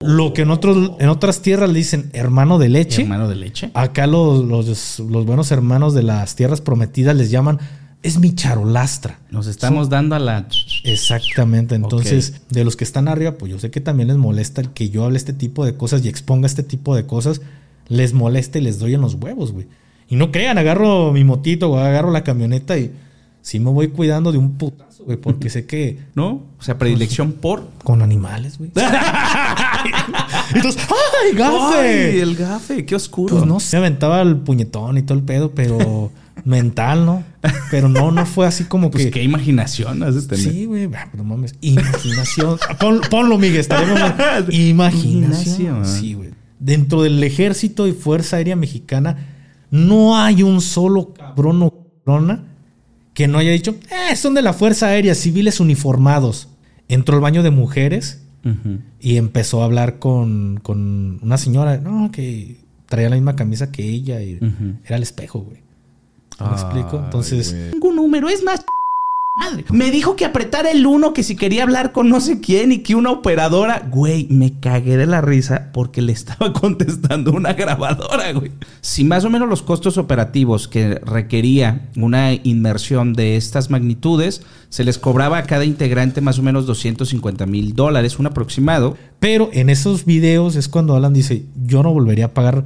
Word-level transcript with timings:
Lo 0.00 0.32
que 0.32 0.42
en, 0.42 0.50
otros, 0.50 0.92
en 0.98 1.08
otras 1.10 1.42
tierras 1.42 1.68
le 1.68 1.78
dicen 1.78 2.10
hermano 2.14 2.58
de 2.58 2.70
leche. 2.70 3.02
Hermano 3.02 3.28
de 3.28 3.36
leche. 3.36 3.70
Acá 3.74 4.06
los, 4.06 4.44
los, 4.44 4.98
los 4.98 5.26
buenos 5.26 5.50
hermanos 5.52 5.92
de 5.92 6.02
las 6.02 6.36
tierras 6.36 6.62
prometidas 6.62 7.14
les 7.14 7.30
llaman 7.30 7.58
es 8.02 8.18
mi 8.18 8.34
charolastra. 8.34 9.18
Nos 9.30 9.46
estamos 9.46 9.90
dando 9.90 10.14
a 10.14 10.18
la. 10.18 10.46
Exactamente. 10.84 11.74
Entonces, 11.74 12.40
de 12.48 12.64
los 12.64 12.76
que 12.76 12.84
están 12.84 13.08
arriba, 13.08 13.36
pues 13.36 13.52
yo 13.52 13.58
sé 13.58 13.70
que 13.70 13.80
también 13.80 14.08
les 14.08 14.16
molesta 14.16 14.60
el 14.60 14.70
que 14.70 14.88
yo 14.88 15.04
hable 15.04 15.18
este 15.18 15.32
tipo 15.32 15.64
de 15.64 15.76
cosas 15.76 16.04
y 16.04 16.08
exponga 16.08 16.46
este 16.46 16.62
tipo 16.62 16.96
de 16.96 17.06
cosas. 17.06 17.42
Les 17.88 18.14
molesta 18.14 18.58
y 18.58 18.62
les 18.62 18.78
doy 18.78 18.94
en 18.94 19.00
los 19.00 19.14
huevos, 19.14 19.52
güey. 19.52 19.66
Y 20.08 20.16
no 20.16 20.32
crean, 20.32 20.58
agarro 20.58 21.12
mi 21.12 21.24
motito, 21.24 21.68
güey, 21.68 21.84
agarro 21.84 22.10
la 22.10 22.24
camioneta 22.24 22.78
y 22.78 22.92
sí 23.42 23.60
me 23.60 23.70
voy 23.70 23.88
cuidando 23.88 24.32
de 24.32 24.38
un 24.38 24.56
güey, 25.04 25.16
porque 25.18 25.50
sé 25.50 25.66
que. 25.66 25.98
¿No? 26.14 26.28
O 26.58 26.62
sea, 26.62 26.78
predilección 26.78 27.32
por. 27.32 27.68
Con 27.84 28.02
animales, 28.02 28.58
güey. 28.58 28.70
Entonces, 30.54 30.82
¡ay, 30.88 31.36
gafe! 31.36 31.78
¡Ay, 32.12 32.18
el 32.20 32.36
gafe! 32.36 32.84
¡Qué 32.84 32.94
oscuro! 32.94 33.36
Pues 33.36 33.46
no 33.46 33.60
sé, 33.60 33.76
me 33.78 33.86
aventaba 33.86 34.20
el 34.22 34.36
puñetón 34.36 34.98
y 34.98 35.02
todo 35.02 35.16
el 35.18 35.24
pedo, 35.24 35.52
pero 35.52 36.10
mental, 36.44 37.06
¿no? 37.06 37.22
Pero 37.70 37.88
no, 37.88 38.10
no 38.10 38.26
fue 38.26 38.46
así 38.46 38.64
como 38.64 38.90
Pues 38.90 39.04
que. 39.06 39.10
qué 39.10 39.22
imaginación 39.22 40.02
has 40.02 40.14
de 40.14 40.22
tener. 40.36 40.52
Sí, 40.52 40.64
güey, 40.66 40.84
ah, 40.94 41.08
pero 41.10 41.22
no 41.24 41.30
mames. 41.30 41.54
Imaginación. 41.60 42.58
Pon- 42.80 43.00
ponlo, 43.10 43.38
Miguel, 43.38 43.60
estaremos. 43.60 43.98
Imaginación. 44.50 44.58
Imaginación. 45.22 45.86
Sí, 45.86 46.14
güey. 46.14 46.30
Dentro 46.58 47.02
del 47.02 47.22
ejército 47.24 47.86
y 47.86 47.92
Fuerza 47.92 48.36
Aérea 48.36 48.56
Mexicana, 48.56 49.28
no 49.70 50.18
hay 50.18 50.42
un 50.42 50.60
solo 50.60 51.14
cabrón 51.14 51.62
o 51.62 51.70
cabrona 52.04 52.44
que 53.20 53.28
no 53.28 53.36
haya 53.36 53.50
dicho, 53.50 53.76
eh, 53.90 54.16
son 54.16 54.32
de 54.32 54.40
la 54.40 54.54
Fuerza 54.54 54.86
Aérea, 54.86 55.14
civiles 55.14 55.60
uniformados. 55.60 56.48
Entró 56.88 57.16
al 57.16 57.20
baño 57.20 57.42
de 57.42 57.50
mujeres 57.50 58.22
y 58.98 59.18
empezó 59.18 59.60
a 59.60 59.66
hablar 59.66 59.98
con, 59.98 60.58
con 60.62 61.18
una 61.22 61.36
señora, 61.36 61.76
no, 61.76 62.10
que 62.10 62.56
traía 62.86 63.10
la 63.10 63.16
misma 63.16 63.36
camisa 63.36 63.70
que 63.70 63.86
ella 63.86 64.22
y 64.22 64.38
era 64.86 64.96
el 64.96 65.02
espejo, 65.02 65.40
güey. 65.40 65.58
¿Me 66.40 66.52
explico? 66.52 66.98
Entonces, 67.04 67.54
un 67.82 67.96
número, 67.96 68.30
es 68.30 68.42
más. 68.42 68.64
Madre. 69.36 69.64
Me 69.70 69.92
dijo 69.92 70.16
que 70.16 70.24
apretara 70.24 70.72
el 70.72 70.84
1, 70.84 71.14
que 71.14 71.22
si 71.22 71.36
quería 71.36 71.62
hablar 71.62 71.92
con 71.92 72.08
no 72.08 72.20
sé 72.20 72.40
quién 72.40 72.72
y 72.72 72.78
que 72.78 72.96
una 72.96 73.12
operadora. 73.12 73.86
Güey, 73.88 74.26
me 74.28 74.58
cagué 74.58 74.96
de 74.96 75.06
la 75.06 75.20
risa 75.20 75.70
porque 75.72 76.02
le 76.02 76.12
estaba 76.12 76.52
contestando 76.60 77.32
una 77.32 77.52
grabadora, 77.52 78.32
güey. 78.32 78.50
Si 78.80 79.04
más 79.04 79.24
o 79.24 79.30
menos 79.30 79.48
los 79.48 79.62
costos 79.62 79.98
operativos 79.98 80.66
que 80.66 80.96
requería 80.96 81.88
una 81.96 82.32
inmersión 82.34 83.12
de 83.12 83.36
estas 83.36 83.70
magnitudes, 83.70 84.42
se 84.68 84.82
les 84.82 84.98
cobraba 84.98 85.38
a 85.38 85.44
cada 85.44 85.64
integrante 85.64 86.20
más 86.20 86.40
o 86.40 86.42
menos 86.42 86.66
250 86.66 87.46
mil 87.46 87.74
dólares, 87.74 88.18
un 88.18 88.26
aproximado. 88.26 88.96
Pero 89.20 89.48
en 89.52 89.70
esos 89.70 90.04
videos 90.04 90.56
es 90.56 90.68
cuando 90.68 90.96
Alan 90.96 91.14
dice, 91.14 91.44
yo 91.64 91.84
no 91.84 91.92
volvería 91.92 92.26
a 92.26 92.34
pagar 92.34 92.64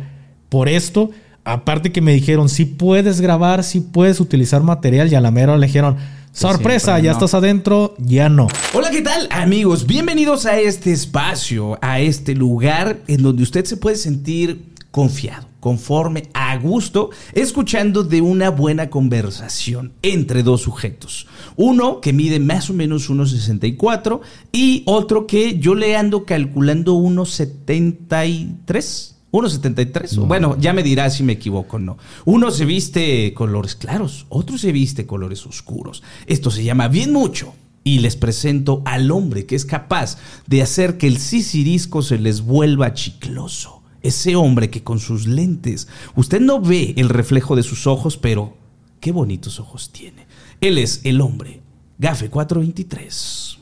por 0.48 0.70
esto. 0.70 1.10
Aparte 1.44 1.92
que 1.92 2.00
me 2.00 2.14
dijeron, 2.14 2.48
si 2.48 2.64
puedes 2.64 3.20
grabar, 3.20 3.64
si 3.64 3.80
puedes 3.80 4.18
utilizar 4.18 4.62
material. 4.62 5.12
Y 5.12 5.14
a 5.14 5.20
la 5.20 5.30
mera 5.30 5.58
le 5.58 5.66
dijeron, 5.66 5.96
sorpresa, 6.34 6.98
ya 6.98 7.10
no. 7.10 7.12
estás 7.12 7.34
adentro, 7.34 7.94
ya 7.98 8.28
no. 8.28 8.48
Hola, 8.74 8.90
¿qué 8.90 9.00
tal 9.00 9.28
amigos? 9.30 9.86
Bienvenidos 9.86 10.44
a 10.46 10.58
este 10.58 10.90
espacio, 10.92 11.78
a 11.80 12.00
este 12.00 12.34
lugar 12.34 12.98
en 13.06 13.22
donde 13.22 13.44
usted 13.44 13.64
se 13.64 13.76
puede 13.76 13.94
sentir 13.96 14.72
confiado, 14.90 15.46
conforme, 15.60 16.24
a 16.34 16.56
gusto, 16.58 17.10
escuchando 17.32 18.02
de 18.04 18.20
una 18.20 18.50
buena 18.50 18.90
conversación 18.90 19.92
entre 20.02 20.42
dos 20.42 20.62
sujetos. 20.62 21.28
Uno 21.56 22.00
que 22.00 22.12
mide 22.12 22.40
más 22.40 22.68
o 22.68 22.74
menos 22.74 23.08
1,64 23.10 24.20
y 24.52 24.82
otro 24.86 25.26
que 25.26 25.58
yo 25.58 25.74
le 25.74 25.96
ando 25.96 26.24
calculando 26.24 26.94
1,73. 26.94 29.13
1.73. 29.34 30.26
Bueno, 30.28 30.56
ya 30.60 30.72
me 30.72 30.84
dirá 30.84 31.10
si 31.10 31.24
me 31.24 31.32
equivoco 31.32 31.76
o 31.76 31.80
no. 31.80 31.98
Uno 32.24 32.52
se 32.52 32.64
viste 32.64 33.34
colores 33.34 33.74
claros, 33.74 34.26
otro 34.28 34.56
se 34.58 34.70
viste 34.70 35.06
colores 35.06 35.44
oscuros. 35.44 36.04
Esto 36.26 36.52
se 36.52 36.62
llama 36.62 36.86
bien 36.86 37.12
mucho. 37.12 37.52
Y 37.82 37.98
les 37.98 38.14
presento 38.16 38.80
al 38.86 39.10
hombre 39.10 39.44
que 39.44 39.56
es 39.56 39.64
capaz 39.64 40.18
de 40.46 40.62
hacer 40.62 40.98
que 40.98 41.08
el 41.08 41.18
sisirisco 41.18 42.00
se 42.00 42.16
les 42.16 42.42
vuelva 42.42 42.94
chicloso. 42.94 43.82
Ese 44.02 44.36
hombre 44.36 44.70
que 44.70 44.84
con 44.84 45.00
sus 45.00 45.26
lentes, 45.26 45.88
usted 46.14 46.40
no 46.40 46.60
ve 46.60 46.94
el 46.96 47.08
reflejo 47.08 47.56
de 47.56 47.62
sus 47.64 47.88
ojos, 47.88 48.16
pero 48.16 48.56
qué 49.00 49.10
bonitos 49.10 49.58
ojos 49.58 49.90
tiene. 49.90 50.26
Él 50.60 50.78
es 50.78 51.00
el 51.02 51.20
hombre. 51.20 51.60
Gafe 51.98 52.30
423. 52.30 53.58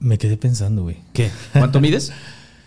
Me 0.00 0.18
quedé 0.18 0.36
pensando, 0.36 0.82
güey. 0.82 0.96
¿Qué? 1.12 1.30
¿Cuánto 1.52 1.80
mides? 1.80 2.12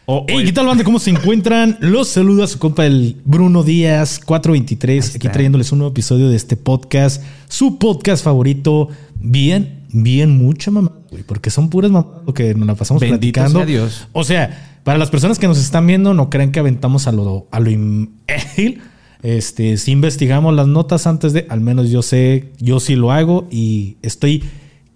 O- 0.09 0.19
o 0.19 0.25
Hey, 0.29 0.45
¿qué 0.45 0.53
tal, 0.53 0.66
banda? 0.68 0.85
¿Cómo 0.85 1.00
se 1.00 1.09
encuentran? 1.09 1.78
Los 1.81 2.07
saluda 2.07 2.47
su 2.47 2.59
compa 2.59 2.85
el 2.85 3.18
Bruno 3.25 3.63
Díaz 3.63 4.19
423, 4.23 5.03
Ahí 5.09 5.16
aquí 5.18 5.28
trayéndoles 5.28 5.73
un 5.73 5.79
nuevo 5.79 5.91
episodio 5.91 6.29
de 6.29 6.38
este 6.38 6.56
podcast, 6.56 7.22
su 7.50 7.78
podcast 7.78 8.23
favorito. 8.23 8.88
Bien, 9.19 9.81
bien, 9.91 10.38
mucha 10.38 10.72
mamá, 10.72 10.94
güey, 11.12 11.23
porque 11.23 11.50
son 11.50 11.69
puras 11.69 11.91
mamás 11.91 12.22
lo 12.25 12.34
que 12.34 12.53
nos 12.56 12.66
la 12.67 12.75
pasamos 12.75 13.01
Bendito 13.01 13.19
platicando. 13.41 13.59
sea 13.59 13.66
Dios. 13.66 14.07
O 14.13 14.23
sea, 14.23 14.79
para 14.85 14.97
las 14.97 15.09
personas 15.09 15.40
que 15.40 15.47
nos 15.47 15.57
están 15.57 15.85
viendo, 15.85 16.13
no 16.13 16.29
crean 16.29 16.53
que 16.53 16.59
aventamos 16.62 17.07
a 17.07 17.12
lo, 17.12 17.47
a 17.51 17.59
lo 17.59 17.69
imbécil. 17.69 18.79
Este, 19.23 19.75
si 19.75 19.91
investigamos 19.91 20.56
las 20.56 20.67
notas 20.67 21.06
antes 21.06 21.34
de, 21.34 21.47
al 21.50 21.59
menos 21.59 21.90
yo 21.90 22.01
sé, 22.01 22.53
yo 22.59 22.79
sí 22.79 22.96
lo 22.96 23.12
hago 23.12 23.46
y 23.51 23.97
estoy 24.03 24.44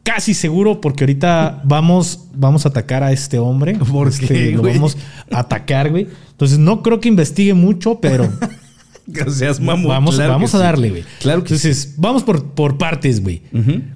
casi 0.04 0.34
seguro 0.34 0.82
porque 0.82 1.04
ahorita 1.04 1.62
vamos, 1.64 2.28
vamos 2.34 2.66
a 2.66 2.70
atacar 2.70 3.04
a 3.04 3.12
este 3.12 3.40
hombre. 3.40 3.76
¿Por 3.92 4.08
Este, 4.08 4.28
qué, 4.28 4.52
lo 4.52 4.64
vamos 4.64 4.98
a 5.32 5.40
atacar, 5.40 5.90
güey. 5.90 6.08
Entonces 6.32 6.60
no 6.60 6.82
creo 6.82 7.00
que 7.00 7.10
investigue 7.10 7.54
mucho, 7.54 8.00
pero 8.00 8.30
seas 9.30 9.60
mamón. 9.60 9.88
vamos, 9.88 10.16
Claro 10.16 10.34
vamos 10.34 10.56
a 10.56 10.60
darle, 10.60 10.90
güey. 10.90 11.04
Claro 11.20 11.44
que 11.44 11.54
Entonces, 11.54 11.96
vamos 11.98 12.24
por, 12.24 12.46
por 12.54 12.78
partes, 12.78 13.22
güey. 13.22 13.42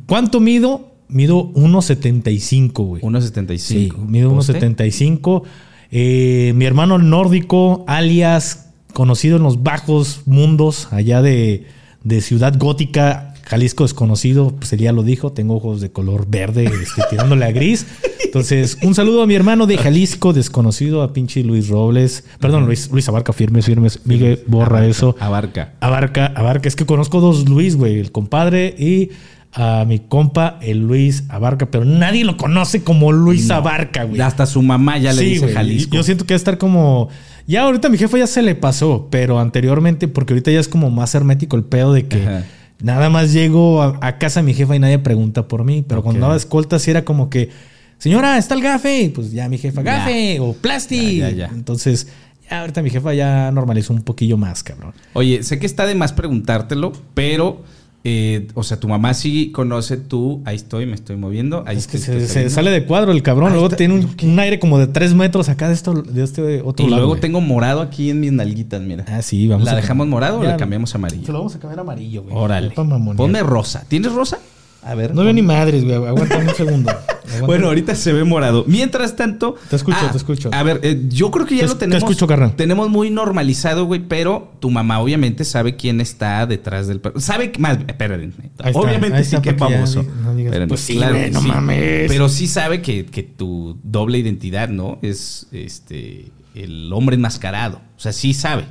¿Cuánto 0.06 0.40
mido? 0.40 0.92
Mido 1.08 1.54
1.75, 1.54 2.72
güey. 2.86 3.02
1.75. 3.04 3.58
Sí, 3.60 3.92
mido 4.08 4.32
¿Poste? 4.32 4.60
1.75. 4.60 5.44
Eh, 5.92 6.54
mi 6.56 6.66
hermano 6.66 6.98
nórdico, 6.98 7.86
alias 7.88 8.72
conocido 8.94 9.38
en 9.38 9.44
los 9.44 9.62
bajos 9.62 10.22
mundos, 10.26 10.88
allá 10.92 11.22
de, 11.22 11.68
de 12.04 12.22
Ciudad 12.22 12.58
Gótica, 12.58 13.35
Jalisco 13.46 13.84
desconocido, 13.84 14.56
pues 14.58 14.74
él 14.74 14.80
ya 14.80 14.92
lo 14.92 15.04
dijo, 15.04 15.32
tengo 15.32 15.56
ojos 15.56 15.80
de 15.80 15.92
color 15.92 16.26
verde, 16.28 16.66
este, 16.66 17.04
tirándole 17.10 17.46
a 17.46 17.52
gris. 17.52 17.86
Entonces, 18.24 18.78
un 18.82 18.96
saludo 18.96 19.22
a 19.22 19.28
mi 19.28 19.36
hermano 19.36 19.68
de 19.68 19.78
Jalisco 19.78 20.34
desconocido, 20.34 21.04
a 21.04 21.14
pinche 21.14 21.44
Luis 21.44 21.70
Robles, 21.70 22.26
perdón, 22.40 22.66
Luis, 22.66 22.90
Luis 22.92 23.08
Abarca, 23.08 23.34
firmes, 23.34 23.66
firmes, 23.66 24.00
Miguel, 24.06 24.44
borra 24.48 24.86
eso. 24.86 25.16
Abarca. 25.20 25.74
Abarca, 25.80 26.26
Abarca, 26.36 26.68
es 26.68 26.76
que 26.76 26.86
conozco 26.86 27.22
dos 27.22 27.48
Luis, 27.48 27.76
güey, 27.76 28.00
el 28.00 28.12
compadre 28.12 28.76
y 28.78 29.12
a 29.54 29.86
mi 29.88 30.00
compa, 30.00 30.58
el 30.62 30.80
Luis 30.80 31.24
Abarca, 31.30 31.68
pero 31.68 31.86
nadie 31.86 32.26
lo 32.26 32.36
conoce 32.38 32.84
como 32.84 33.12
Luis 33.12 33.50
Abarca, 33.52 34.04
güey. 34.04 34.20
Hasta 34.20 34.46
su 34.48 34.62
mamá 34.62 34.98
ya 34.98 35.14
le 35.14 35.20
Sí, 35.22 35.26
dice 35.26 35.54
Jalisco. 35.54 35.96
Yo 35.96 36.04
siento 36.04 36.26
que 36.26 36.34
va 36.34 36.36
a 36.36 36.38
estar 36.38 36.58
como. 36.58 37.10
Ya 37.48 37.62
ahorita 37.62 37.88
a 37.88 37.92
mi 37.92 37.98
jefe 37.98 38.18
ya 38.18 38.28
se 38.28 38.42
le 38.42 38.56
pasó, 38.56 39.08
pero 39.12 39.40
anteriormente, 39.40 40.08
porque 40.08 40.34
ahorita 40.34 40.52
ya 40.52 40.60
es 40.60 40.68
como 40.68 40.90
más 40.90 41.14
hermético 41.16 41.56
el 41.56 41.64
pedo 41.64 41.94
de 41.94 42.08
que 42.08 42.24
Ajá. 42.24 42.44
Nada 42.82 43.10
más 43.10 43.32
llego 43.34 43.82
a, 43.82 43.98
a 44.02 44.18
casa 44.18 44.42
mi 44.42 44.54
jefa 44.54 44.76
y 44.76 44.80
nadie 44.80 45.00
pregunta 45.00 45.48
por 45.48 45.64
mí. 45.64 45.84
Pero 45.88 46.04
cuando 46.04 46.22
daba 46.22 46.36
escolta, 46.36 46.80
sí 46.80 46.92
era 46.92 47.06
como 47.06 47.30
que, 47.30 47.50
señora, 47.98 48.38
está 48.38 48.56
el 48.56 48.62
gafe. 48.62 49.12
Pues 49.14 49.32
ya 49.32 49.48
mi 49.50 49.58
jefa, 49.58 49.82
Ya. 49.84 49.98
gafe 50.00 50.40
o 50.40 50.54
plasti. 50.54 51.18
Ya, 51.18 51.30
ya. 51.30 51.48
Entonces, 51.54 52.08
ya 52.50 52.62
ahorita 52.62 52.82
mi 52.82 52.90
jefa 52.90 53.14
ya 53.14 53.52
normalizó 53.52 53.94
un 53.94 54.02
poquillo 54.04 54.38
más, 54.38 54.64
cabrón. 54.64 54.94
Oye, 55.14 55.44
sé 55.44 55.60
que 55.60 55.66
está 55.66 55.86
de 55.86 55.96
más 55.96 56.14
preguntártelo, 56.14 56.92
pero, 57.14 57.64
eh, 58.08 58.48
o 58.54 58.62
sea, 58.64 58.80
tu 58.80 58.88
mamá 58.88 59.14
sí 59.16 59.52
conoce 59.52 59.98
tú. 59.98 60.42
Ahí 60.46 60.56
estoy, 60.56 60.86
me 60.86 60.94
estoy 60.94 61.16
moviendo. 61.18 61.64
Ahí 61.66 61.76
Es 61.76 61.88
que 61.88 61.98
estoy, 61.98 62.22
se, 62.22 62.50
sale 62.52 62.70
de 62.72 62.86
cuadro 62.86 63.12
el 63.12 63.24
cabrón. 63.24 63.48
Ahí 63.48 63.54
luego 63.54 63.66
está. 63.66 63.78
tiene 63.78 63.96
un, 63.96 64.16
un 64.24 64.40
aire 64.40 64.60
como 64.60 64.78
de 64.78 64.86
tres 64.88 65.14
metros 65.16 65.50
acá 65.50 65.68
de, 65.68 65.74
esto, 65.74 65.94
de 66.04 66.24
este 66.24 66.62
otro 66.62 66.86
Y 66.86 66.90
lado. 66.90 67.02
luego 67.02 67.10
güey. 67.14 67.22
tengo 67.22 67.42
morado 67.42 67.82
aquí 67.82 68.12
en 68.12 68.20
mis 68.20 68.32
nalguitas, 68.32 68.80
mira. 68.82 69.04
Ah, 69.08 69.22
sí, 69.22 69.48
vamos 69.48 69.66
¿La 69.66 69.72
a- 69.72 69.76
dejamos 69.76 70.08
morado 70.08 70.40
o 70.40 70.44
la 70.44 70.56
cambiamos 70.56 70.92
a 70.92 70.94
Se 70.94 70.98
amarillo? 70.98 71.34
lo 71.34 71.40
vamos 71.40 71.56
a 71.56 71.60
cambiar 71.60 71.80
amarillo, 71.80 72.22
güey. 72.24 72.36
Órale. 72.36 72.70
Ponme 72.72 73.42
rosa. 73.42 73.84
¿Tienes 73.88 74.12
rosa? 74.14 74.38
A 74.84 74.94
ver. 74.94 75.16
No 75.16 75.24
veo 75.24 75.34
ni 75.34 75.42
madres, 75.42 75.84
güey. 75.84 75.96
Aguántame 75.96 76.48
un 76.50 76.56
segundo. 76.56 76.92
Bueno, 77.46 77.68
ahorita 77.68 77.96
se 77.96 78.14
ve 78.14 78.24
morado. 78.24 78.64
Mientras 78.68 79.16
tanto. 79.16 79.56
Te 79.70 79.76
escucho, 79.76 79.98
te 80.12 80.18
escucho. 80.18 80.50
A 80.54 80.64
ver, 80.64 80.80
eh, 80.84 81.04
yo 81.10 81.32
creo 81.32 81.46
que 81.46 81.56
ya 81.56 81.62
Te- 81.62 81.68
lo 81.68 81.74
te 81.74 81.80
tenemos. 81.80 82.04
escucho, 82.04 82.28
carnal. 82.28 82.56
Tenemos 82.56 82.90
muy 82.90 83.10
normalizado, 83.10 83.86
güey, 83.86 84.02
pero 84.08 84.54
tu 84.60 84.70
mamá 84.72 85.00
obviamente 85.00 85.44
sabe 85.46 85.76
quién 85.76 86.02
está 86.02 86.46
detrás 86.46 86.88
del 86.88 87.02
perro. 87.02 87.20
Sabe 87.20 87.52
más. 87.60 87.80
Espérenme. 87.88 88.34
Está, 88.64 88.72
obviamente 88.80 89.24
sí 89.24 89.38
que 89.42 89.52
ya 89.52 89.58
famoso. 89.58 90.06
no 90.24 90.36
digas, 90.36 90.56
pues 90.68 90.82
sí, 90.82 90.96
güey, 90.98 91.32
no 91.32 91.42
mames. 91.42 92.08
Pero 92.10 92.30
sí 92.30 92.48
sabe 92.48 92.82
que, 92.82 93.06
que 93.06 93.24
tu 93.24 93.78
doble 93.84 94.18
identidad, 94.18 94.70
¿no? 94.70 95.00
Es 95.02 95.48
este 95.52 96.32
el 96.54 96.92
hombre 96.94 97.16
enmascarado. 97.16 97.82
O 97.98 98.00
sea, 98.00 98.14
sí 98.14 98.34
sabe. 98.34 98.66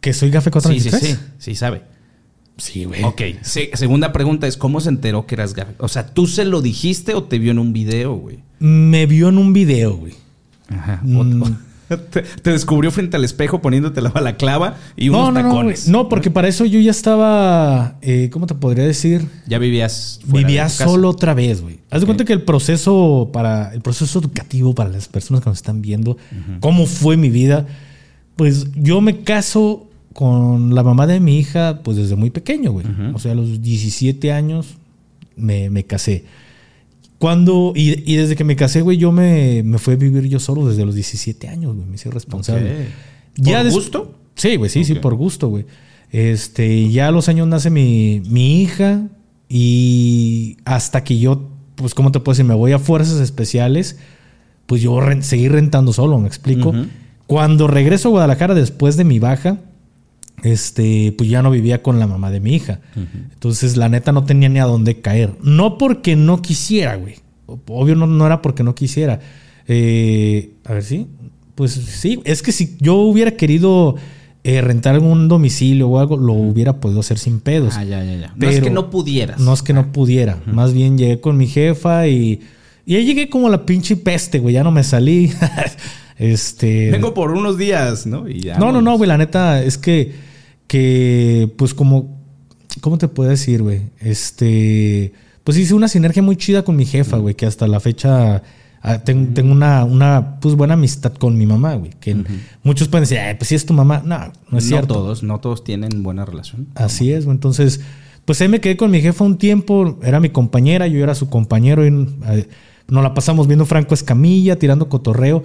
¿Que 0.00 0.12
soy 0.12 0.30
Gafe 0.30 0.50
Sí, 0.50 0.80
sí, 0.80 0.90
423? 0.90 1.00
sí. 1.00 1.18
Sí 1.38 1.54
sabe. 1.54 1.82
Sí, 2.62 2.84
güey. 2.84 3.02
Ok. 3.02 3.20
Se- 3.40 3.70
segunda 3.74 4.12
pregunta 4.12 4.46
es: 4.46 4.56
¿cómo 4.56 4.80
se 4.80 4.88
enteró 4.88 5.26
que 5.26 5.34
eras 5.34 5.52
gafe? 5.52 5.74
O 5.78 5.88
sea, 5.88 6.06
¿tú 6.06 6.28
se 6.28 6.44
lo 6.44 6.62
dijiste 6.62 7.12
o 7.14 7.24
te 7.24 7.40
vio 7.40 7.50
en 7.50 7.58
un 7.58 7.72
video, 7.72 8.14
güey? 8.14 8.38
Me 8.60 9.06
vio 9.06 9.30
en 9.30 9.38
un 9.38 9.52
video, 9.52 9.96
güey. 9.96 10.14
Ajá. 10.68 11.00
Mm, 11.02 11.42
te, 12.10 12.50
descubrió 12.52 12.92
frente 12.92 13.16
al 13.16 13.24
espejo 13.24 13.60
poniéndote 13.60 14.00
la 14.00 14.10
balaclava 14.10 14.76
y 14.96 15.08
unos 15.08 15.32
no, 15.34 15.42
no, 15.42 15.48
tacones. 15.48 15.88
No, 15.88 16.04
no, 16.04 16.08
porque 16.08 16.30
para 16.30 16.46
eso 16.46 16.64
yo 16.64 16.78
ya 16.78 16.92
estaba, 16.92 17.96
eh, 18.00 18.30
¿cómo 18.32 18.46
te 18.46 18.54
podría 18.54 18.84
decir? 18.84 19.26
Ya 19.48 19.58
vivías 19.58 20.20
Vivía 20.24 20.68
solo 20.68 21.08
otra 21.08 21.34
vez, 21.34 21.62
güey. 21.62 21.80
Haz 21.90 22.02
de 22.02 22.06
cuenta 22.06 22.24
que 22.24 22.32
el 22.32 22.42
proceso 22.42 23.30
para 23.32 23.74
el 23.74 23.80
proceso 23.80 24.20
educativo 24.20 24.72
para 24.72 24.88
las 24.88 25.08
personas 25.08 25.42
que 25.42 25.50
nos 25.50 25.58
están 25.58 25.82
viendo, 25.82 26.16
cómo 26.60 26.86
fue 26.86 27.16
mi 27.16 27.28
vida, 27.28 27.66
pues 28.36 28.68
yo 28.76 29.00
me 29.00 29.22
caso 29.22 29.88
con 30.12 30.74
la 30.74 30.82
mamá 30.82 31.06
de 31.06 31.20
mi 31.20 31.38
hija, 31.38 31.80
pues 31.82 31.96
desde 31.96 32.16
muy 32.16 32.30
pequeño, 32.30 32.72
güey. 32.72 32.86
O 33.14 33.18
sea, 33.18 33.32
a 33.32 33.34
los 33.34 33.62
17 33.62 34.32
años 34.32 34.76
me, 35.36 35.70
me 35.70 35.84
casé. 35.84 36.24
Cuando, 37.18 37.72
y, 37.76 38.16
desde 38.16 38.34
que 38.34 38.44
me 38.44 38.56
casé, 38.56 38.80
güey, 38.80 38.98
yo 38.98 39.12
me, 39.12 39.62
me 39.62 39.78
fui 39.78 39.94
a 39.94 39.96
vivir 39.96 40.28
yo 40.28 40.40
solo 40.40 40.66
desde 40.66 40.84
los 40.84 40.94
17 40.94 41.48
años, 41.48 41.76
güey. 41.76 41.86
Me 41.86 41.94
hice 41.94 42.10
responsable. 42.10 42.88
¿Por 43.36 43.70
gusto? 43.70 44.14
Sí, 44.34 44.56
güey, 44.56 44.70
sí, 44.70 44.84
sí, 44.84 44.94
por 44.94 45.14
gusto, 45.14 45.48
güey. 45.48 45.66
Este, 46.10 46.90
ya 46.90 47.08
a 47.08 47.10
los 47.10 47.28
años 47.28 47.46
nace 47.46 47.70
mi, 47.70 48.22
mi 48.26 48.60
hija 48.60 49.08
y 49.48 50.56
hasta 50.64 51.04
que 51.04 51.18
yo, 51.18 51.48
pues, 51.76 51.94
¿cómo 51.94 52.12
te 52.12 52.20
puedo 52.20 52.34
decir? 52.34 52.44
Me 52.44 52.54
voy 52.54 52.72
a 52.72 52.78
fuerzas 52.78 53.20
especiales, 53.20 53.98
pues 54.66 54.82
yo 54.82 54.98
seguí 55.20 55.48
rentando 55.48 55.92
solo, 55.92 56.18
¿me 56.18 56.26
explico? 56.26 56.74
Cuando 57.26 57.66
regreso 57.66 58.08
a 58.08 58.10
Guadalajara 58.10 58.54
después 58.54 58.96
de 58.96 59.04
mi 59.04 59.18
baja, 59.18 59.58
este, 60.42 61.14
pues 61.16 61.30
ya 61.30 61.42
no 61.42 61.50
vivía 61.50 61.82
con 61.82 61.98
la 61.98 62.06
mamá 62.06 62.30
de 62.30 62.40
mi 62.40 62.54
hija. 62.54 62.80
Entonces, 63.32 63.76
la 63.76 63.88
neta 63.88 64.12
no 64.12 64.24
tenía 64.24 64.48
ni 64.48 64.58
a 64.58 64.64
dónde 64.64 65.00
caer. 65.00 65.34
No 65.42 65.78
porque 65.78 66.16
no 66.16 66.42
quisiera, 66.42 66.96
güey. 66.96 67.16
Obvio 67.46 67.94
no, 67.94 68.06
no 68.06 68.26
era 68.26 68.42
porque 68.42 68.62
no 68.62 68.74
quisiera. 68.74 69.20
Eh, 69.68 70.54
a 70.64 70.74
ver, 70.74 70.82
sí. 70.82 71.06
Pues 71.54 71.72
sí, 71.72 72.20
es 72.24 72.42
que 72.42 72.50
si 72.50 72.76
yo 72.80 72.96
hubiera 72.96 73.32
querido 73.32 73.96
eh, 74.42 74.60
rentar 74.60 74.94
algún 74.94 75.28
domicilio 75.28 75.88
o 75.88 75.98
algo, 76.00 76.16
lo 76.16 76.32
hubiera 76.32 76.80
podido 76.80 77.00
hacer 77.00 77.18
sin 77.18 77.40
pedos. 77.40 77.74
Ah, 77.76 77.84
ya, 77.84 78.02
ya, 78.02 78.16
ya. 78.16 78.34
no 78.36 78.48
es 78.48 78.60
que 78.60 78.70
no 78.70 78.90
pudieras. 78.90 79.38
No 79.38 79.52
es 79.52 79.62
que 79.62 79.72
no 79.72 79.92
pudiera. 79.92 80.40
Más 80.46 80.72
bien 80.72 80.98
llegué 80.98 81.20
con 81.20 81.36
mi 81.36 81.46
jefa 81.46 82.08
y... 82.08 82.40
Y 82.84 82.96
ahí 82.96 83.06
llegué 83.06 83.28
como 83.28 83.48
la 83.48 83.64
pinche 83.64 83.96
peste, 83.96 84.40
güey. 84.40 84.54
Ya 84.54 84.64
no 84.64 84.72
me 84.72 84.82
salí. 84.82 85.32
este... 86.18 86.90
Vengo 86.90 87.14
por 87.14 87.30
unos 87.30 87.56
días, 87.56 88.06
¿no? 88.06 88.28
Y 88.28 88.40
ya 88.40 88.58
no, 88.58 88.72
no, 88.72 88.82
no, 88.82 88.96
güey. 88.96 89.06
La 89.06 89.18
neta 89.18 89.62
es 89.62 89.78
que 89.78 90.31
que 90.72 91.52
pues 91.58 91.74
como, 91.74 92.18
¿cómo 92.80 92.96
te 92.96 93.06
puedo 93.06 93.28
decir, 93.28 93.62
güey? 93.62 93.82
Este, 94.00 95.12
pues 95.44 95.58
hice 95.58 95.74
una 95.74 95.86
sinergia 95.86 96.22
muy 96.22 96.36
chida 96.36 96.64
con 96.64 96.76
mi 96.76 96.86
jefa, 96.86 97.18
güey, 97.18 97.34
que 97.34 97.44
hasta 97.44 97.66
la 97.68 97.78
fecha 97.78 98.42
ah, 98.80 98.98
tengo, 99.04 99.52
una, 99.52 99.84
una 99.84 100.40
pues, 100.40 100.54
buena 100.54 100.72
amistad 100.72 101.12
con 101.12 101.36
mi 101.36 101.44
mamá, 101.44 101.74
güey. 101.74 101.90
Que 102.00 102.16
muchos 102.62 102.88
pueden 102.88 103.02
decir, 103.02 103.18
Ay, 103.18 103.34
pues 103.34 103.48
sí 103.48 103.54
es 103.54 103.66
tu 103.66 103.74
mamá. 103.74 104.00
No, 104.02 104.32
no 104.50 104.56
es 104.56 104.66
cierto. 104.66 104.94
No 104.94 105.00
todos, 105.00 105.22
no 105.22 105.40
todos 105.40 105.62
tienen 105.62 106.02
buena 106.02 106.24
relación. 106.24 106.68
Así 106.74 107.12
es, 107.12 107.26
güey. 107.26 107.34
Entonces, 107.34 107.82
pues 108.24 108.40
ahí 108.40 108.48
me 108.48 108.62
quedé 108.62 108.78
con 108.78 108.90
mi 108.90 109.02
jefa 109.02 109.24
un 109.24 109.36
tiempo, 109.36 109.98
era 110.02 110.20
mi 110.20 110.30
compañera, 110.30 110.86
yo 110.86 111.02
era 111.02 111.14
su 111.14 111.28
compañero. 111.28 111.86
Y, 111.86 112.08
eh, 112.28 112.48
nos 112.92 113.02
la 113.02 113.14
pasamos 113.14 113.46
viendo 113.46 113.64
Franco 113.64 113.94
Escamilla, 113.94 114.58
tirando 114.58 114.90
cotorreo. 114.90 115.42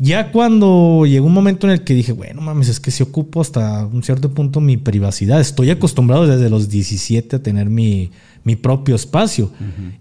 Ya 0.00 0.32
cuando 0.32 1.04
llegó 1.06 1.24
un 1.24 1.32
momento 1.32 1.68
en 1.68 1.74
el 1.74 1.84
que 1.84 1.94
dije, 1.94 2.10
bueno, 2.10 2.40
mames, 2.40 2.68
es 2.68 2.80
que 2.80 2.90
si 2.90 3.04
ocupo 3.04 3.40
hasta 3.40 3.86
un 3.86 4.02
cierto 4.02 4.34
punto 4.34 4.60
mi 4.60 4.76
privacidad. 4.76 5.40
Estoy 5.40 5.70
acostumbrado 5.70 6.26
desde 6.26 6.50
los 6.50 6.68
17 6.68 7.36
a 7.36 7.42
tener 7.44 7.70
mi, 7.70 8.10
mi 8.42 8.56
propio 8.56 8.96
espacio. 8.96 9.52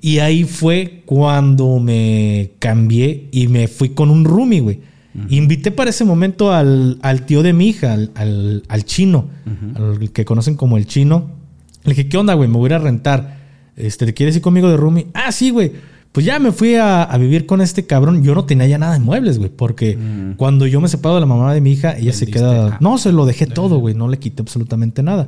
Y 0.02 0.18
ahí 0.18 0.46
fue 0.46 1.04
cuando 1.06 1.78
me 1.78 2.54
cambié 2.58 3.28
y 3.32 3.48
me 3.50 3.68
fui 3.68 3.90
con 3.90 4.10
un 4.10 4.26
roomie, 4.26 4.62
güey. 4.62 4.80
Invité 5.30 5.70
para 5.70 5.92
ese 5.92 6.06
momento 6.06 6.52
al, 6.52 6.98
tío 7.28 7.44
de 7.44 7.54
mi 7.54 7.68
hija, 7.68 7.94
al, 7.94 8.64
al, 8.68 8.86
chino, 8.86 9.28
al 9.76 10.12
que 10.12 10.26
conocen 10.26 10.56
como 10.56 10.76
el 10.76 10.88
chino. 10.88 11.30
Le 11.84 11.94
dije, 11.94 12.10
¿qué 12.10 12.18
onda, 12.18 12.34
güey? 12.34 12.50
Me 12.50 12.58
voy 12.58 12.66
a 12.66 12.70
ir 12.70 12.74
a 12.74 12.80
rentar. 12.80 13.38
Este, 13.76 14.08
¿Te 14.08 14.16
quieres 14.16 14.36
ir 14.36 14.42
conmigo 14.42 14.70
de 14.70 14.76
roomie? 14.76 15.06
Ah, 15.14 15.32
sí, 15.32 15.52
güey. 15.52 15.72
Pues 16.12 16.26
ya 16.26 16.40
me 16.40 16.52
fui 16.52 16.76
a, 16.76 17.06
vivir 17.20 17.46
con 17.46 17.62
este 17.62 17.86
cabrón. 17.86 18.24
Yo 18.24 18.34
no 18.34 18.46
tenía 18.46 18.66
ya 18.68 18.78
nada 18.78 18.94
de 18.94 19.00
muebles, 19.00 19.38
güey. 19.38 19.50
Porque 19.50 19.96
mm. 19.96 20.34
cuando 20.38 20.66
yo 20.66 20.82
me 20.82 20.88
separo 20.88 21.16
de 21.16 21.22
la 21.22 21.28
mamá 21.28 21.54
de 21.54 21.62
mi 21.62 21.72
hija, 21.72 21.98
ella 21.98 22.14
se 22.14 22.26
queda. 22.26 22.78
No, 22.82 22.98
se 22.98 23.12
lo 23.12 23.26
dejé 23.26 23.46
todo, 23.46 23.78
güey. 23.78 23.94
No 23.94 24.08
le 24.08 24.18
quité 24.18 24.42
absolutamente 24.42 25.04
nada. 25.04 25.28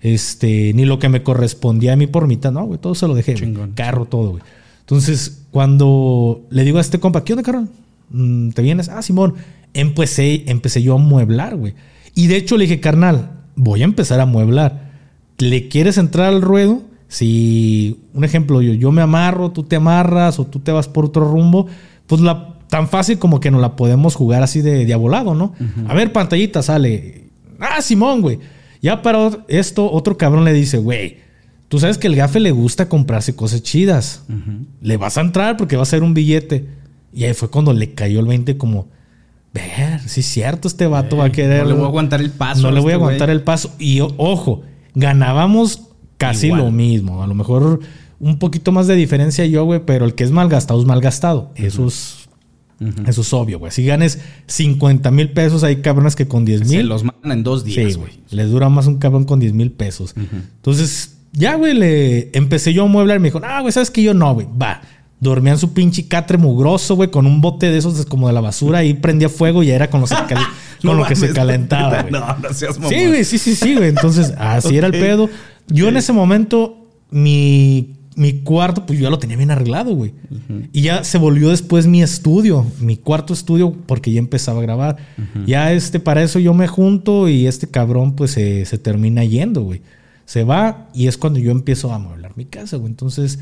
Este, 0.00 0.72
ni 0.74 0.84
lo 0.84 0.98
que 0.98 1.08
me 1.08 1.22
correspondía 1.22 1.92
a 1.92 1.96
mí 1.96 2.06
por 2.06 2.26
mitad. 2.26 2.50
No, 2.50 2.64
güey. 2.64 2.80
Todo 2.80 2.94
se 2.94 3.06
lo 3.06 3.14
dejé. 3.14 3.34
Carro, 3.74 4.06
todo, 4.06 4.30
güey. 4.30 4.42
Entonces, 4.80 5.42
cuando 5.50 6.46
le 6.50 6.64
digo 6.64 6.78
a 6.78 6.80
este 6.80 6.98
compa, 6.98 7.24
¿qué 7.24 7.34
onda, 7.34 7.42
cabrón? 7.42 7.70
Mm, 8.10 8.50
¿Te 8.50 8.62
vienes? 8.62 8.88
Ah, 8.88 9.02
Simón. 9.02 9.34
Empecé, 9.74 10.44
empecé 10.46 10.82
yo 10.82 10.94
a 10.94 10.98
mueblar, 10.98 11.56
güey. 11.56 11.74
Y 12.14 12.26
de 12.26 12.36
hecho 12.36 12.56
le 12.56 12.64
dije, 12.64 12.80
carnal, 12.80 13.30
voy 13.54 13.82
a 13.82 13.84
empezar 13.84 14.20
a 14.20 14.26
mueblar. 14.26 14.92
¿Le 15.38 15.68
quieres 15.68 15.98
entrar 15.98 16.28
al 16.28 16.42
ruedo? 16.42 16.82
Si, 17.12 18.00
un 18.14 18.24
ejemplo, 18.24 18.62
yo, 18.62 18.72
yo 18.72 18.90
me 18.90 19.02
amarro, 19.02 19.50
tú 19.50 19.64
te 19.64 19.76
amarras 19.76 20.38
o 20.38 20.46
tú 20.46 20.60
te 20.60 20.72
vas 20.72 20.88
por 20.88 21.04
otro 21.04 21.30
rumbo, 21.30 21.66
pues 22.06 22.22
la, 22.22 22.54
tan 22.70 22.88
fácil 22.88 23.18
como 23.18 23.38
que 23.38 23.50
nos 23.50 23.60
la 23.60 23.76
podemos 23.76 24.14
jugar 24.14 24.42
así 24.42 24.62
de 24.62 24.86
diabolado, 24.86 25.34
¿no? 25.34 25.52
A 25.88 25.92
ver, 25.92 26.10
pantallita, 26.10 26.62
sale. 26.62 27.28
Ah, 27.60 27.82
Simón, 27.82 28.22
güey. 28.22 28.38
Ya 28.80 29.02
para 29.02 29.28
esto, 29.48 29.92
otro 29.92 30.16
cabrón 30.16 30.46
le 30.46 30.54
dice, 30.54 30.78
güey, 30.78 31.18
tú 31.68 31.78
sabes 31.78 31.98
que 31.98 32.06
el 32.06 32.16
gafe 32.16 32.40
le 32.40 32.50
gusta 32.50 32.88
comprarse 32.88 33.36
cosas 33.36 33.62
chidas. 33.62 34.24
Le 34.80 34.96
vas 34.96 35.18
a 35.18 35.20
entrar 35.20 35.58
porque 35.58 35.76
va 35.76 35.82
a 35.82 35.84
ser 35.84 36.02
un 36.02 36.14
billete. 36.14 36.66
Y 37.12 37.24
ahí 37.24 37.34
fue 37.34 37.50
cuando 37.50 37.74
le 37.74 37.92
cayó 37.92 38.20
el 38.20 38.26
20 38.26 38.56
como, 38.56 38.88
ver, 39.52 40.00
sí 40.06 40.20
es 40.20 40.26
cierto, 40.26 40.66
este 40.66 40.86
vato 40.86 41.18
va 41.18 41.26
a 41.26 41.30
querer... 41.30 41.64
No 41.64 41.68
le 41.68 41.74
voy 41.74 41.82
a 41.82 41.88
aguantar 41.88 42.22
el 42.22 42.30
paso. 42.30 42.62
No 42.62 42.70
le 42.70 42.80
voy 42.80 42.92
a 42.92 42.94
este 42.94 43.04
aguantar 43.04 43.28
el 43.28 43.42
paso. 43.42 43.74
Y 43.78 44.00
ojo, 44.00 44.62
ganábamos 44.94 45.91
Casi 46.26 46.48
lo 46.48 46.70
mismo. 46.70 47.22
A 47.22 47.26
lo 47.26 47.34
mejor 47.34 47.80
un 48.20 48.38
poquito 48.38 48.70
más 48.70 48.86
de 48.86 48.94
diferencia 48.94 49.44
yo, 49.46 49.64
güey, 49.64 49.80
pero 49.84 50.04
el 50.04 50.14
que 50.14 50.24
es 50.24 50.30
malgastado 50.30 50.80
es 50.80 50.86
malgastado. 50.86 51.50
Eso 51.56 51.86
es. 51.86 52.18
Eso 53.06 53.20
es 53.20 53.32
obvio, 53.32 53.58
güey. 53.58 53.70
Si 53.70 53.84
ganes 53.84 54.18
50 54.46 55.10
mil 55.10 55.30
pesos, 55.30 55.62
hay 55.62 55.76
cabrones 55.76 56.16
que 56.16 56.26
con 56.26 56.44
10 56.44 56.60
mil. 56.62 56.68
Se 56.68 56.82
los 56.82 57.04
mandan 57.04 57.32
en 57.32 57.44
dos 57.44 57.64
días, 57.64 57.96
güey. 57.96 58.12
les 58.30 58.50
dura 58.50 58.68
más 58.68 58.86
un 58.86 58.98
cabrón 58.98 59.24
con 59.24 59.40
10 59.40 59.52
mil 59.52 59.70
pesos. 59.70 60.14
Entonces, 60.16 61.16
ya, 61.32 61.54
güey, 61.54 61.74
le 61.74 62.30
empecé 62.36 62.72
yo 62.72 62.84
a 62.84 62.86
mueblar 62.86 63.16
y 63.18 63.20
me 63.20 63.28
dijo, 63.28 63.40
ah, 63.44 63.60
güey, 63.60 63.72
¿sabes 63.72 63.90
que 63.90 64.02
yo 64.02 64.14
no, 64.14 64.34
güey? 64.34 64.46
Va. 64.60 64.82
Dormía 65.20 65.52
en 65.52 65.58
su 65.58 65.72
pinche 65.72 66.08
catre 66.08 66.36
mugroso, 66.36 66.96
güey, 66.96 67.10
con 67.10 67.26
un 67.26 67.40
bote 67.40 67.70
de 67.70 67.78
esos 67.78 68.04
como 68.06 68.26
de 68.26 68.32
la 68.32 68.40
basura 68.40 68.82
y 68.82 68.94
prendía 68.94 69.28
fuego 69.28 69.62
y 69.62 69.68
ya 69.68 69.76
era 69.76 69.88
con, 69.88 70.00
lo 70.00 71.06
que 71.06 71.14
se 71.14 71.32
calentaba. 71.32 72.02
No, 72.10 72.36
no 72.38 72.52
seas 72.52 72.76
mamón. 72.76 72.92
Sí, 72.92 73.06
güey, 73.06 73.24
sí, 73.24 73.38
sí, 73.38 73.54
sí, 73.54 73.76
güey. 73.76 73.88
Entonces, 73.88 74.34
así 74.36 74.76
era 74.76 74.88
el 74.88 74.92
pedo. 74.92 75.30
Yo 75.68 75.88
en 75.88 75.96
ese 75.96 76.12
momento, 76.12 76.86
mi, 77.10 77.96
cuarto, 78.44 78.86
pues 78.86 78.98
yo 78.98 79.04
ya 79.04 79.10
lo 79.10 79.18
tenía 79.18 79.36
bien 79.36 79.50
arreglado, 79.50 79.94
güey. 79.94 80.12
Y 80.72 80.82
ya 80.82 81.04
se 81.04 81.18
volvió 81.18 81.50
después 81.50 81.86
mi 81.86 82.02
estudio, 82.02 82.66
mi 82.80 82.96
cuarto 82.96 83.32
estudio, 83.32 83.74
porque 83.86 84.12
ya 84.12 84.18
empezaba 84.18 84.60
a 84.60 84.62
grabar. 84.62 84.96
Ya 85.46 85.72
este, 85.72 86.00
para 86.00 86.22
eso 86.22 86.38
yo 86.38 86.54
me 86.54 86.68
junto 86.68 87.28
y 87.28 87.46
este 87.46 87.68
cabrón, 87.68 88.14
pues 88.14 88.32
se, 88.32 88.78
termina 88.78 89.24
yendo, 89.24 89.62
güey. 89.62 89.82
Se 90.24 90.44
va 90.44 90.88
y 90.94 91.08
es 91.08 91.18
cuando 91.18 91.38
yo 91.38 91.50
empiezo 91.50 91.92
a 91.92 91.96
amueblar 91.96 92.36
mi 92.36 92.44
casa, 92.44 92.76
güey. 92.76 92.90
Entonces, 92.90 93.38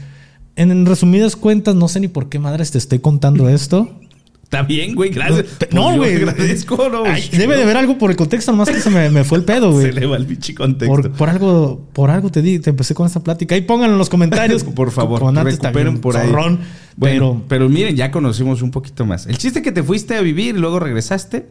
en 0.56 0.86
resumidas 0.86 1.36
cuentas, 1.36 1.74
no 1.74 1.88
sé 1.88 2.00
ni 2.00 2.08
por 2.08 2.28
qué 2.28 2.38
madres 2.38 2.70
te 2.70 2.78
estoy 2.78 2.98
contando 3.00 3.48
esto. 3.50 3.88
Está 4.50 4.64
bien, 4.64 4.96
güey, 4.96 5.10
gracias. 5.10 5.46
No, 5.70 5.84
pues 5.84 5.96
güey. 5.98 6.16
Agradezco, 6.16 6.88
no. 6.88 7.04
debe 7.04 7.56
de 7.56 7.62
haber 7.62 7.76
algo 7.76 7.98
por 7.98 8.10
el 8.10 8.16
contexto, 8.16 8.50
nomás 8.50 8.68
que 8.68 8.80
se 8.80 8.90
me, 8.90 9.22
fue 9.22 9.38
el 9.38 9.44
pedo, 9.44 9.70
güey. 9.70 9.86
Se 9.92 9.92
le 9.92 10.06
va 10.06 10.16
el 10.16 10.26
pinche 10.26 10.56
contexto. 10.56 11.12
Por, 11.12 11.28
algo, 11.28 11.86
por 11.92 12.10
algo 12.10 12.32
te 12.32 12.42
di, 12.42 12.58
te 12.58 12.70
empecé 12.70 12.92
con 12.92 13.06
esta 13.06 13.20
plática. 13.20 13.54
Ahí 13.54 13.60
pónganlo 13.60 13.94
en 13.94 13.98
los 13.98 14.08
comentarios. 14.10 14.64
por 14.74 14.90
favor, 14.90 15.32
recuperen 15.44 16.00
por 16.00 16.16
ahí. 16.16 16.32
pero, 17.00 17.44
pero 17.46 17.68
miren, 17.68 17.94
ya 17.94 18.10
conocimos 18.10 18.60
un 18.60 18.72
poquito 18.72 19.06
más. 19.06 19.28
El 19.28 19.38
chiste 19.38 19.62
que 19.62 19.70
te 19.70 19.84
fuiste 19.84 20.16
a 20.16 20.20
vivir 20.20 20.56
y 20.56 20.58
luego 20.58 20.80
regresaste. 20.80 21.46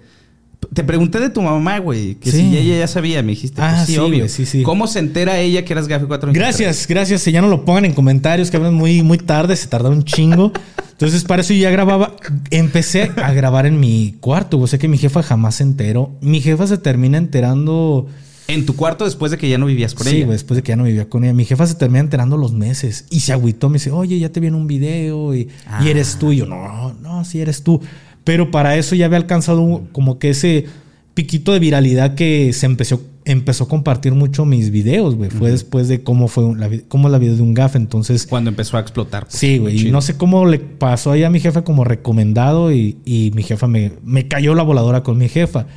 Te 0.73 0.83
pregunté 0.83 1.19
de 1.19 1.29
tu 1.29 1.41
mamá, 1.41 1.79
güey, 1.79 2.15
que 2.15 2.31
si 2.31 2.57
ella 2.57 2.79
ya 2.79 2.87
sabía, 2.87 3.23
me 3.23 3.29
dijiste, 3.29 3.61
pues 3.61 3.73
ah, 3.73 3.85
sí, 3.85 3.97
obvio. 3.97 4.27
sí, 4.27 4.45
sí. 4.45 4.61
¿Cómo 4.61 4.87
se 4.87 4.99
entera 4.99 5.39
ella 5.39 5.63
que 5.63 5.73
eras 5.73 5.87
Gafe 5.87 6.05
4 6.05 6.31
Gracias, 6.33 6.85
gracias. 6.87 7.21
Si 7.21 7.31
ya 7.31 7.41
no 7.41 7.47
lo 7.47 7.65
pongan 7.65 7.85
en 7.85 7.93
comentarios, 7.93 8.51
que 8.51 8.57
hablan 8.57 8.75
muy, 8.75 9.01
muy 9.01 9.17
tarde, 9.17 9.55
se 9.55 9.67
tarda 9.67 9.89
un 9.89 10.03
chingo. 10.03 10.51
Entonces, 10.99 11.23
para 11.23 11.41
eso 11.41 11.53
yo 11.53 11.61
ya 11.61 11.69
grababa. 11.69 12.17
Empecé 12.51 13.09
a 13.15 13.31
grabar 13.31 13.65
en 13.65 13.79
mi 13.79 14.17
cuarto. 14.19 14.59
O 14.59 14.67
sea 14.67 14.77
que 14.77 14.89
mi 14.89 14.97
jefa 14.97 15.23
jamás 15.23 15.55
se 15.55 15.63
enteró. 15.63 16.11
Mi 16.19 16.41
jefa 16.41 16.67
se 16.67 16.77
termina 16.77 17.17
enterando. 17.17 18.07
En 18.49 18.65
tu 18.65 18.75
cuarto 18.75 19.05
después 19.05 19.31
de 19.31 19.37
que 19.37 19.47
ya 19.47 19.57
no 19.57 19.65
vivías 19.65 19.93
con 19.93 20.07
ella. 20.07 20.25
Sí, 20.25 20.29
después 20.29 20.57
de 20.57 20.63
que 20.63 20.73
ya 20.73 20.75
no 20.75 20.83
vivía 20.83 21.07
con 21.07 21.23
ella. 21.23 21.33
Mi 21.33 21.45
jefa 21.45 21.65
se 21.67 21.75
termina 21.75 22.01
enterando 22.01 22.35
los 22.35 22.51
meses 22.51 23.05
y 23.09 23.21
se 23.21 23.31
agüitó. 23.31 23.69
Me 23.69 23.75
dice, 23.75 23.91
oye, 23.91 24.19
ya 24.19 24.27
te 24.27 24.41
viene 24.41 24.57
un 24.57 24.67
video 24.67 25.33
y, 25.33 25.47
eres 25.85 26.17
tú. 26.19 26.33
Y 26.33 26.37
yo, 26.37 26.45
no, 26.45 26.93
no, 27.01 27.23
sí 27.23 27.39
eres 27.39 27.63
tú. 27.63 27.81
Pero 28.23 28.51
para 28.51 28.77
eso 28.77 28.95
ya 28.95 29.05
había 29.05 29.17
alcanzado 29.17 29.83
como 29.91 30.19
que 30.19 30.29
ese 30.31 30.65
piquito 31.13 31.51
de 31.51 31.59
viralidad 31.59 32.15
que 32.15 32.53
se 32.53 32.65
empezó, 32.65 33.01
empezó 33.25 33.65
a 33.65 33.67
compartir 33.67 34.13
mucho 34.13 34.45
mis 34.45 34.71
videos, 34.71 35.15
güey. 35.15 35.29
Fue 35.29 35.51
después 35.51 35.87
de 35.87 36.01
cómo 36.01 36.27
fue 36.27 36.55
la, 36.55 36.69
cómo 36.87 37.09
la 37.09 37.17
vida 37.17 37.33
de 37.35 37.41
un 37.41 37.53
gaf. 37.53 37.75
Entonces. 37.75 38.25
Cuando 38.25 38.49
empezó 38.49 38.77
a 38.77 38.79
explotar. 38.79 39.25
Pues, 39.25 39.35
sí, 39.35 39.57
güey. 39.57 39.87
Y 39.87 39.91
no 39.91 40.01
sé 40.01 40.15
cómo 40.15 40.45
le 40.45 40.59
pasó 40.59 41.11
ahí 41.11 41.23
a 41.23 41.29
mi 41.29 41.39
jefa 41.39 41.63
como 41.63 41.83
recomendado 41.83 42.71
y, 42.71 42.97
y 43.03 43.31
mi 43.35 43.43
jefa 43.43 43.67
me, 43.67 43.91
me, 44.03 44.27
cayó 44.27 44.55
la 44.55 44.63
voladora 44.63 45.03
con 45.03 45.17
mi 45.17 45.27
jefa. 45.27 45.67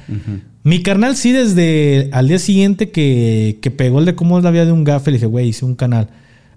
Mi 0.62 0.82
carnal 0.82 1.16
sí, 1.16 1.32
desde 1.32 2.08
al 2.12 2.28
día 2.28 2.38
siguiente 2.38 2.90
que, 2.90 3.58
que 3.60 3.70
pegó 3.72 3.98
el 3.98 4.04
de 4.04 4.14
cómo 4.14 4.38
es 4.38 4.44
la 4.44 4.52
vida 4.52 4.64
de 4.64 4.70
un 4.70 4.84
gaf, 4.84 5.06
le 5.06 5.14
dije, 5.14 5.26
güey, 5.26 5.48
hice 5.48 5.64
un 5.64 5.74
canal. 5.74 6.08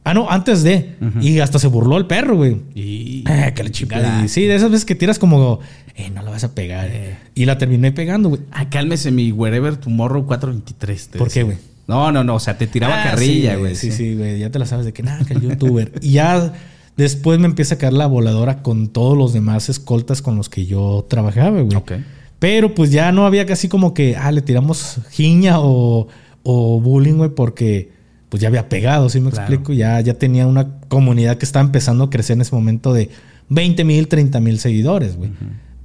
Ah, 0.06 0.14
no, 0.14 0.30
antes 0.30 0.62
de. 0.62 0.96
Y 1.20 1.40
hasta 1.40 1.58
se 1.58 1.66
burló 1.66 1.98
el 1.98 2.06
perro, 2.06 2.38
güey. 2.38 2.62
Y. 2.76 3.24
Eh, 3.28 3.54
que 3.56 3.64
le 3.64 3.72
chingada. 3.72 4.28
Sí, 4.28 4.44
de 4.44 4.54
esas 4.54 4.70
veces 4.70 4.86
que 4.86 4.94
tiras 4.94 5.18
como, 5.18 5.60
eh, 5.96 6.12
no 6.12 6.22
la 6.22 6.30
vas 6.30 6.44
a 6.44 6.54
pegar. 6.54 6.90
Eh. 6.92 7.18
Y 7.34 7.46
la 7.46 7.58
terminé 7.58 7.92
pegando, 7.92 8.30
güey. 8.30 8.42
Ah, 8.52 8.70
cálmese 8.70 9.12
mi 9.12 9.32
Wherever 9.32 9.78
Tomorrow 9.78 10.28
423. 10.28 11.10
¿Por 11.18 11.32
qué, 11.32 11.42
güey? 11.42 11.58
No, 11.88 12.12
no, 12.12 12.24
no. 12.24 12.36
O 12.36 12.40
sea, 12.40 12.56
te 12.56 12.68
tiraba 12.68 13.02
ah, 13.02 13.04
carrilla, 13.04 13.56
güey. 13.56 13.76
Sí, 13.76 13.92
sí, 13.92 14.14
güey. 14.14 14.38
Ya 14.38 14.52
te 14.52 14.60
la 14.60 14.68
sabes 14.68 14.86
de 14.86 14.94
que 14.94 15.02
nada, 15.02 15.26
que 15.26 15.34
el 15.34 15.42
youtuber. 15.42 15.92
y 16.04 16.12
ya 16.12 16.54
después 16.98 17.40
me 17.40 17.48
empieza 17.48 17.74
a 17.74 17.78
caer 17.80 17.94
la 17.94 18.06
voladora 18.06 18.62
con 18.62 18.90
todos 18.90 19.18
los 19.18 19.34
demás 19.34 19.70
escoltas 19.70 20.22
con 20.22 20.36
los 20.36 20.50
que 20.50 20.68
yo 20.68 21.04
trabajaba, 21.10 21.62
güey. 21.62 21.76
Ok. 21.76 21.94
Pero 22.38 22.76
pues 22.76 22.92
ya 22.92 23.12
no 23.12 23.26
había 23.26 23.48
casi 23.48 23.70
como 23.70 23.96
que, 23.96 24.16
ah, 24.16 24.32
le 24.32 24.44
tiramos 24.44 25.00
giña 25.10 25.60
o, 25.60 26.10
o 26.44 26.80
bullying, 26.80 27.16
güey, 27.16 27.32
porque 27.32 27.95
pues 28.36 28.42
ya 28.42 28.50
había 28.50 28.68
pegado, 28.68 29.08
¿sí 29.08 29.22
me 29.22 29.30
explico? 29.30 29.72
Ya, 29.72 30.02
ya 30.02 30.16
tenía 30.16 30.46
una 30.46 30.82
comunidad 30.90 31.38
que 31.38 31.46
estaba 31.46 31.64
empezando 31.64 32.04
a 32.04 32.10
crecer 32.10 32.34
en 32.34 32.42
ese 32.42 32.54
momento 32.54 32.92
de 32.92 33.10
20 33.48 33.86
mil, 33.86 34.10
30 34.10 34.42
mil 34.42 34.60
seguidores, 34.60 35.16
güey. 35.16 35.32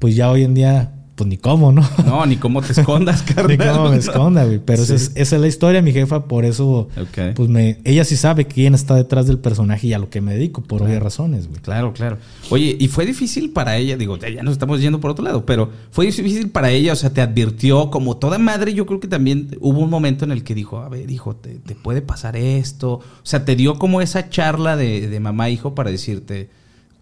Pues 0.00 0.16
ya 0.16 0.28
hoy 0.32 0.42
en 0.42 0.54
día 0.54 0.90
pues 1.20 1.28
ni 1.28 1.36
cómo, 1.36 1.70
¿no? 1.70 1.86
No, 2.06 2.24
ni 2.24 2.38
cómo 2.38 2.62
te 2.62 2.72
escondas, 2.72 3.22
carnal. 3.34 3.48
ni 3.48 3.58
cómo 3.58 3.90
me 3.90 3.96
esconda, 3.98 4.42
güey. 4.46 4.58
Pero 4.58 4.82
esa, 4.82 4.94
es, 4.94 5.32
la 5.32 5.46
historia, 5.46 5.82
mi 5.82 5.92
jefa, 5.92 6.24
por 6.24 6.46
eso, 6.46 6.88
pues 7.34 7.46
me, 7.50 7.76
ella 7.84 8.06
sí 8.06 8.16
sabe 8.16 8.46
quién 8.46 8.74
está 8.74 8.94
detrás 8.94 9.26
del 9.26 9.38
personaje 9.38 9.88
y 9.88 9.92
a 9.92 9.98
lo 9.98 10.08
que 10.08 10.22
me 10.22 10.32
dedico, 10.32 10.62
por 10.62 10.82
obvias 10.82 11.02
razones, 11.02 11.46
güey. 11.46 11.60
Claro, 11.60 11.92
claro. 11.92 12.16
Oye, 12.48 12.74
y 12.80 12.88
fue 12.88 13.04
difícil 13.04 13.50
para 13.50 13.76
ella, 13.76 13.98
digo, 13.98 14.16
ya 14.16 14.42
nos 14.42 14.52
estamos 14.52 14.80
yendo 14.80 14.98
por 14.98 15.10
otro 15.10 15.22
lado, 15.22 15.44
pero 15.44 15.68
fue 15.90 16.06
difícil 16.06 16.48
para 16.48 16.70
ella, 16.70 16.94
o 16.94 16.96
sea, 16.96 17.12
te 17.12 17.20
advirtió, 17.20 17.90
como 17.90 18.16
toda 18.16 18.38
madre, 18.38 18.72
yo 18.72 18.86
creo 18.86 18.98
que 18.98 19.08
también 19.08 19.58
hubo 19.60 19.80
un 19.80 19.90
momento 19.90 20.24
en 20.24 20.32
el 20.32 20.42
que 20.42 20.54
dijo, 20.54 20.78
a 20.78 20.88
ver, 20.88 21.10
hijo, 21.10 21.36
te, 21.36 21.58
puede 21.74 22.00
pasar 22.00 22.34
esto. 22.34 22.92
O 22.92 23.02
sea, 23.24 23.44
te 23.44 23.56
dio 23.56 23.78
como 23.78 24.00
esa 24.00 24.30
charla 24.30 24.78
de, 24.78 25.06
de 25.06 25.20
mamá-hijo 25.20 25.74
para 25.74 25.90
decirte 25.90 26.48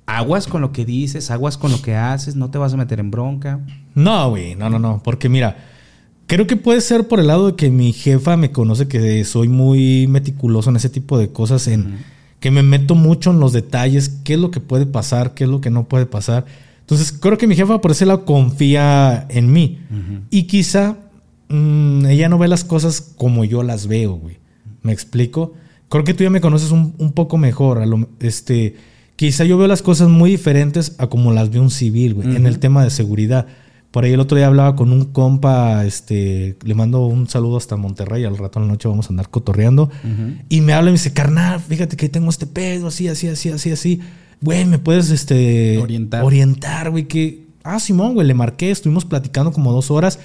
aguas 0.09 0.47
con 0.47 0.63
lo 0.63 0.73
que 0.73 0.87
dices, 0.87 1.31
aguas 1.31 1.59
con 1.59 1.71
lo 1.71 1.83
que 1.83 1.95
haces, 1.95 2.35
no 2.35 2.51
te 2.51 2.57
vas 2.57 2.73
a 2.73 2.79
meter 2.79 2.99
en 2.99 3.11
bronca. 3.11 3.61
No, 3.99 4.31
güey, 4.31 4.55
no, 4.55 4.71
no, 4.71 4.78
no, 4.78 5.02
porque 5.02 5.28
mira, 5.28 5.57
creo 6.28 6.47
que 6.47 6.55
puede 6.55 6.81
ser 6.81 7.09
por 7.09 7.19
el 7.19 7.26
lado 7.26 7.49
de 7.49 7.57
que 7.57 7.69
mi 7.71 7.93
jefa 7.93 8.37
me 8.37 8.52
conoce 8.52 8.87
que 8.87 9.25
soy 9.25 9.49
muy 9.49 10.07
meticuloso 10.07 10.71
en 10.71 10.76
ese 10.76 10.88
tipo 10.88 11.19
de 11.19 11.31
cosas, 11.31 11.67
en 11.67 11.99
que 12.38 12.52
me 12.52 12.62
meto 12.62 12.95
mucho 12.95 13.33
en 13.33 13.40
los 13.40 13.52
detalles, 13.52 14.21
qué 14.23 14.35
es 14.35 14.38
lo 14.38 14.52
que 14.52 14.61
puede 14.61 14.87
pasar, 14.87 15.35
qué 15.35 15.45
es 15.45 15.50
lo 15.50 15.61
que 15.61 15.71
no 15.71 15.88
puede 15.88 16.07
pasar. 16.07 16.47
Entonces, 16.81 17.11
creo 17.11 17.38
que 17.38 17.49
mi 17.49 17.57
jefa 17.57 17.81
por 17.81 17.90
ese 17.90 18.07
lado 18.07 18.25
confía 18.25 19.26
en 19.31 19.52
mí. 19.52 19.81
Y 20.31 20.45
quizá 20.45 20.97
mm, 21.49 22.07
ella 22.07 22.28
no 22.28 22.38
ve 22.38 22.47
las 22.47 22.62
cosas 22.62 23.00
como 23.00 23.45
yo 23.45 23.64
las 23.64 23.88
veo, 23.88 24.14
güey. 24.14 24.38
¿Me 24.83 24.93
explico? 24.93 25.55
Creo 25.88 26.05
que 26.05 26.14
tú 26.14 26.23
ya 26.23 26.31
me 26.31 26.40
conoces 26.40 26.71
un, 26.71 26.95
un 26.99 27.12
poco 27.12 27.37
mejor. 27.37 27.78
A 27.78 27.87
lo, 27.87 28.09
este, 28.21 28.76
quizá 29.17 29.45
yo 29.45 29.59
veo 29.59 29.67
las 29.67 29.83
cosas 29.83 30.09
muy 30.09 30.31
diferentes 30.31 30.95
a 30.99 31.09
como 31.09 31.33
las 31.33 31.50
ve 31.50 31.59
un 31.59 31.71
civil, 31.71 32.14
güey, 32.14 32.37
en 32.37 32.47
el 32.47 32.61
tema 32.61 32.85
de 32.85 32.90
seguridad. 32.90 33.49
Por 33.90 34.04
ahí 34.04 34.12
el 34.12 34.21
otro 34.21 34.37
día 34.37 34.47
hablaba 34.47 34.76
con 34.76 34.92
un 34.92 35.07
compa, 35.07 35.85
este, 35.87 36.57
le 36.62 36.75
mando 36.75 37.07
un 37.07 37.26
saludo 37.28 37.57
hasta 37.57 37.76
Monterrey, 37.76 38.25
al 38.25 38.37
rato 38.37 38.59
en 38.59 38.66
la 38.66 38.73
noche 38.73 38.87
vamos 38.87 39.07
a 39.07 39.09
andar 39.11 39.30
cotorreando. 39.30 39.90
Y 40.49 40.61
me 40.61 40.75
habla 40.75 40.90
y 40.90 40.92
me 40.92 40.99
dice, 40.99 41.12
carnal, 41.12 41.59
fíjate 41.61 41.97
que 41.97 42.09
tengo 42.09 42.28
este 42.28 42.47
pedo, 42.47 42.88
así, 42.88 43.09
así, 43.09 43.28
así, 43.28 43.50
así, 43.50 43.71
así. 43.71 44.00
Güey, 44.40 44.66
¿me 44.66 44.78
puedes 44.78 45.11
este, 45.11 45.78
orientar? 45.78 46.23
Orientar, 46.23 46.90
güey, 46.90 47.09
que... 47.09 47.49
Ah, 47.64 47.80
Simón, 47.80 48.14
güey, 48.14 48.26
le 48.26 48.35
marqué, 48.35 48.71
estuvimos 48.71 49.04
platicando 49.04 49.52
como 49.52 49.73
dos 49.73 49.90
horas 49.90 50.18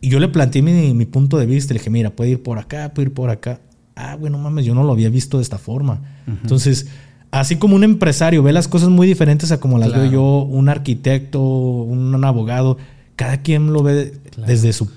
y 0.00 0.08
yo 0.08 0.18
le 0.18 0.28
planteé 0.28 0.62
mi, 0.62 0.94
mi 0.94 1.04
punto 1.04 1.38
de 1.38 1.46
vista. 1.46 1.74
Le 1.74 1.80
dije, 1.80 1.90
mira, 1.90 2.10
puede 2.10 2.30
ir 2.30 2.42
por 2.42 2.58
acá, 2.58 2.92
puede 2.94 3.08
ir 3.08 3.14
por 3.14 3.30
acá. 3.30 3.60
Ah, 3.94 4.14
güey, 4.14 4.32
no 4.32 4.38
mames, 4.38 4.64
yo 4.64 4.74
no 4.74 4.84
lo 4.84 4.92
había 4.92 5.10
visto 5.10 5.36
de 5.38 5.42
esta 5.42 5.58
forma. 5.58 6.00
Entonces 6.26 6.86
así 7.30 7.56
como 7.56 7.76
un 7.76 7.84
empresario 7.84 8.42
ve 8.42 8.52
las 8.52 8.68
cosas 8.68 8.88
muy 8.88 9.06
diferentes 9.06 9.52
a 9.52 9.60
como 9.60 9.78
las 9.78 9.92
veo 9.92 10.06
yo, 10.06 10.42
un 10.42 10.68
arquitecto, 10.68 11.42
un, 11.42 12.24
abogado, 12.24 12.78
cada 13.18 13.42
quien 13.42 13.72
lo 13.72 13.82
ve 13.82 14.16
desde 14.36 14.72
su 14.72 14.88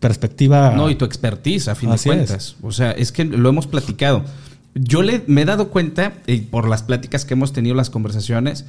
perspectiva. 0.00 0.72
No, 0.76 0.90
y 0.90 0.96
tu 0.96 1.06
expertise, 1.06 1.68
a 1.68 1.74
fin 1.74 1.90
de 1.90 1.98
cuentas. 1.98 2.56
O 2.60 2.72
sea, 2.72 2.92
es 2.92 3.10
que 3.10 3.24
lo 3.24 3.48
hemos 3.48 3.66
platicado. 3.66 4.22
Yo 4.74 5.02
le, 5.02 5.24
me 5.26 5.42
he 5.42 5.44
dado 5.46 5.70
cuenta, 5.70 6.12
eh, 6.26 6.46
por 6.48 6.68
las 6.68 6.82
pláticas 6.82 7.24
que 7.24 7.32
hemos 7.32 7.54
tenido, 7.54 7.74
las 7.74 7.88
conversaciones, 7.88 8.66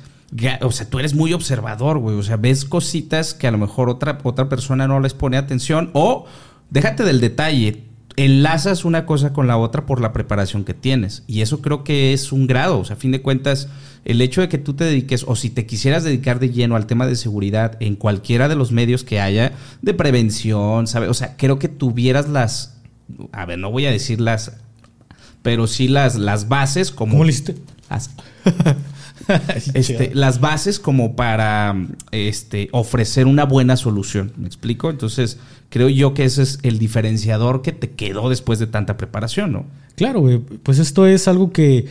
o 0.61 0.71
sea, 0.71 0.89
tú 0.89 0.97
eres 0.97 1.13
muy 1.13 1.33
observador, 1.33 1.97
güey. 1.97 2.15
O 2.15 2.23
sea, 2.23 2.37
ves 2.37 2.63
cositas 2.63 3.33
que 3.33 3.47
a 3.47 3.51
lo 3.51 3.57
mejor 3.57 3.89
otra, 3.89 4.17
otra 4.23 4.47
persona 4.47 4.87
no 4.87 5.01
les 5.01 5.13
pone 5.13 5.35
atención 5.35 5.89
o 5.91 6.25
déjate 6.69 7.03
del 7.03 7.19
detalle 7.19 7.83
enlazas 8.15 8.85
una 8.85 9.05
cosa 9.05 9.33
con 9.33 9.47
la 9.47 9.57
otra 9.57 9.85
por 9.85 9.99
la 9.99 10.13
preparación 10.13 10.63
que 10.63 10.73
tienes. 10.73 11.23
Y 11.27 11.41
eso 11.41 11.61
creo 11.61 11.83
que 11.83 12.13
es 12.13 12.31
un 12.31 12.47
grado. 12.47 12.79
O 12.79 12.85
sea, 12.85 12.95
a 12.95 12.99
fin 12.99 13.11
de 13.11 13.21
cuentas, 13.21 13.67
el 14.03 14.21
hecho 14.21 14.41
de 14.41 14.49
que 14.49 14.57
tú 14.57 14.73
te 14.73 14.83
dediques, 14.83 15.25
o 15.27 15.35
si 15.35 15.49
te 15.49 15.65
quisieras 15.65 16.03
dedicar 16.03 16.39
de 16.39 16.49
lleno 16.49 16.75
al 16.75 16.87
tema 16.87 17.05
de 17.05 17.15
seguridad 17.15 17.77
en 17.79 17.95
cualquiera 17.95 18.47
de 18.47 18.55
los 18.55 18.71
medios 18.71 19.03
que 19.03 19.19
haya, 19.19 19.53
de 19.81 19.93
prevención, 19.93 20.87
¿sabes? 20.87 21.09
O 21.09 21.13
sea, 21.13 21.35
creo 21.37 21.59
que 21.59 21.67
tuvieras 21.67 22.27
las. 22.27 22.77
A 23.31 23.45
ver, 23.45 23.59
no 23.59 23.69
voy 23.71 23.85
a 23.85 23.91
decir 23.91 24.19
las. 24.19 24.53
Pero 25.43 25.67
sí 25.67 25.87
las, 25.87 26.15
las 26.15 26.47
bases 26.47 26.91
como. 26.91 27.13
¿Cómo 27.13 27.25
listo? 27.25 27.53
este, 29.73 30.11
las 30.15 30.39
bases 30.39 30.79
como 30.79 31.15
para 31.15 31.75
este, 32.11 32.69
ofrecer 32.71 33.27
una 33.27 33.45
buena 33.45 33.77
solución. 33.77 34.33
¿Me 34.37 34.47
explico? 34.47 34.89
Entonces, 34.89 35.37
creo 35.69 35.89
yo 35.89 36.13
que 36.13 36.25
ese 36.25 36.43
es 36.43 36.59
el 36.63 36.79
diferenciador 36.79 37.61
que 37.61 37.71
te 37.71 37.91
quedó 37.91 38.29
después 38.29 38.59
de 38.59 38.67
tanta 38.67 38.97
preparación, 38.97 39.51
¿no? 39.51 39.65
Claro. 39.95 40.23
Pues 40.63 40.79
esto 40.79 41.05
es 41.05 41.27
algo 41.27 41.51
que, 41.51 41.87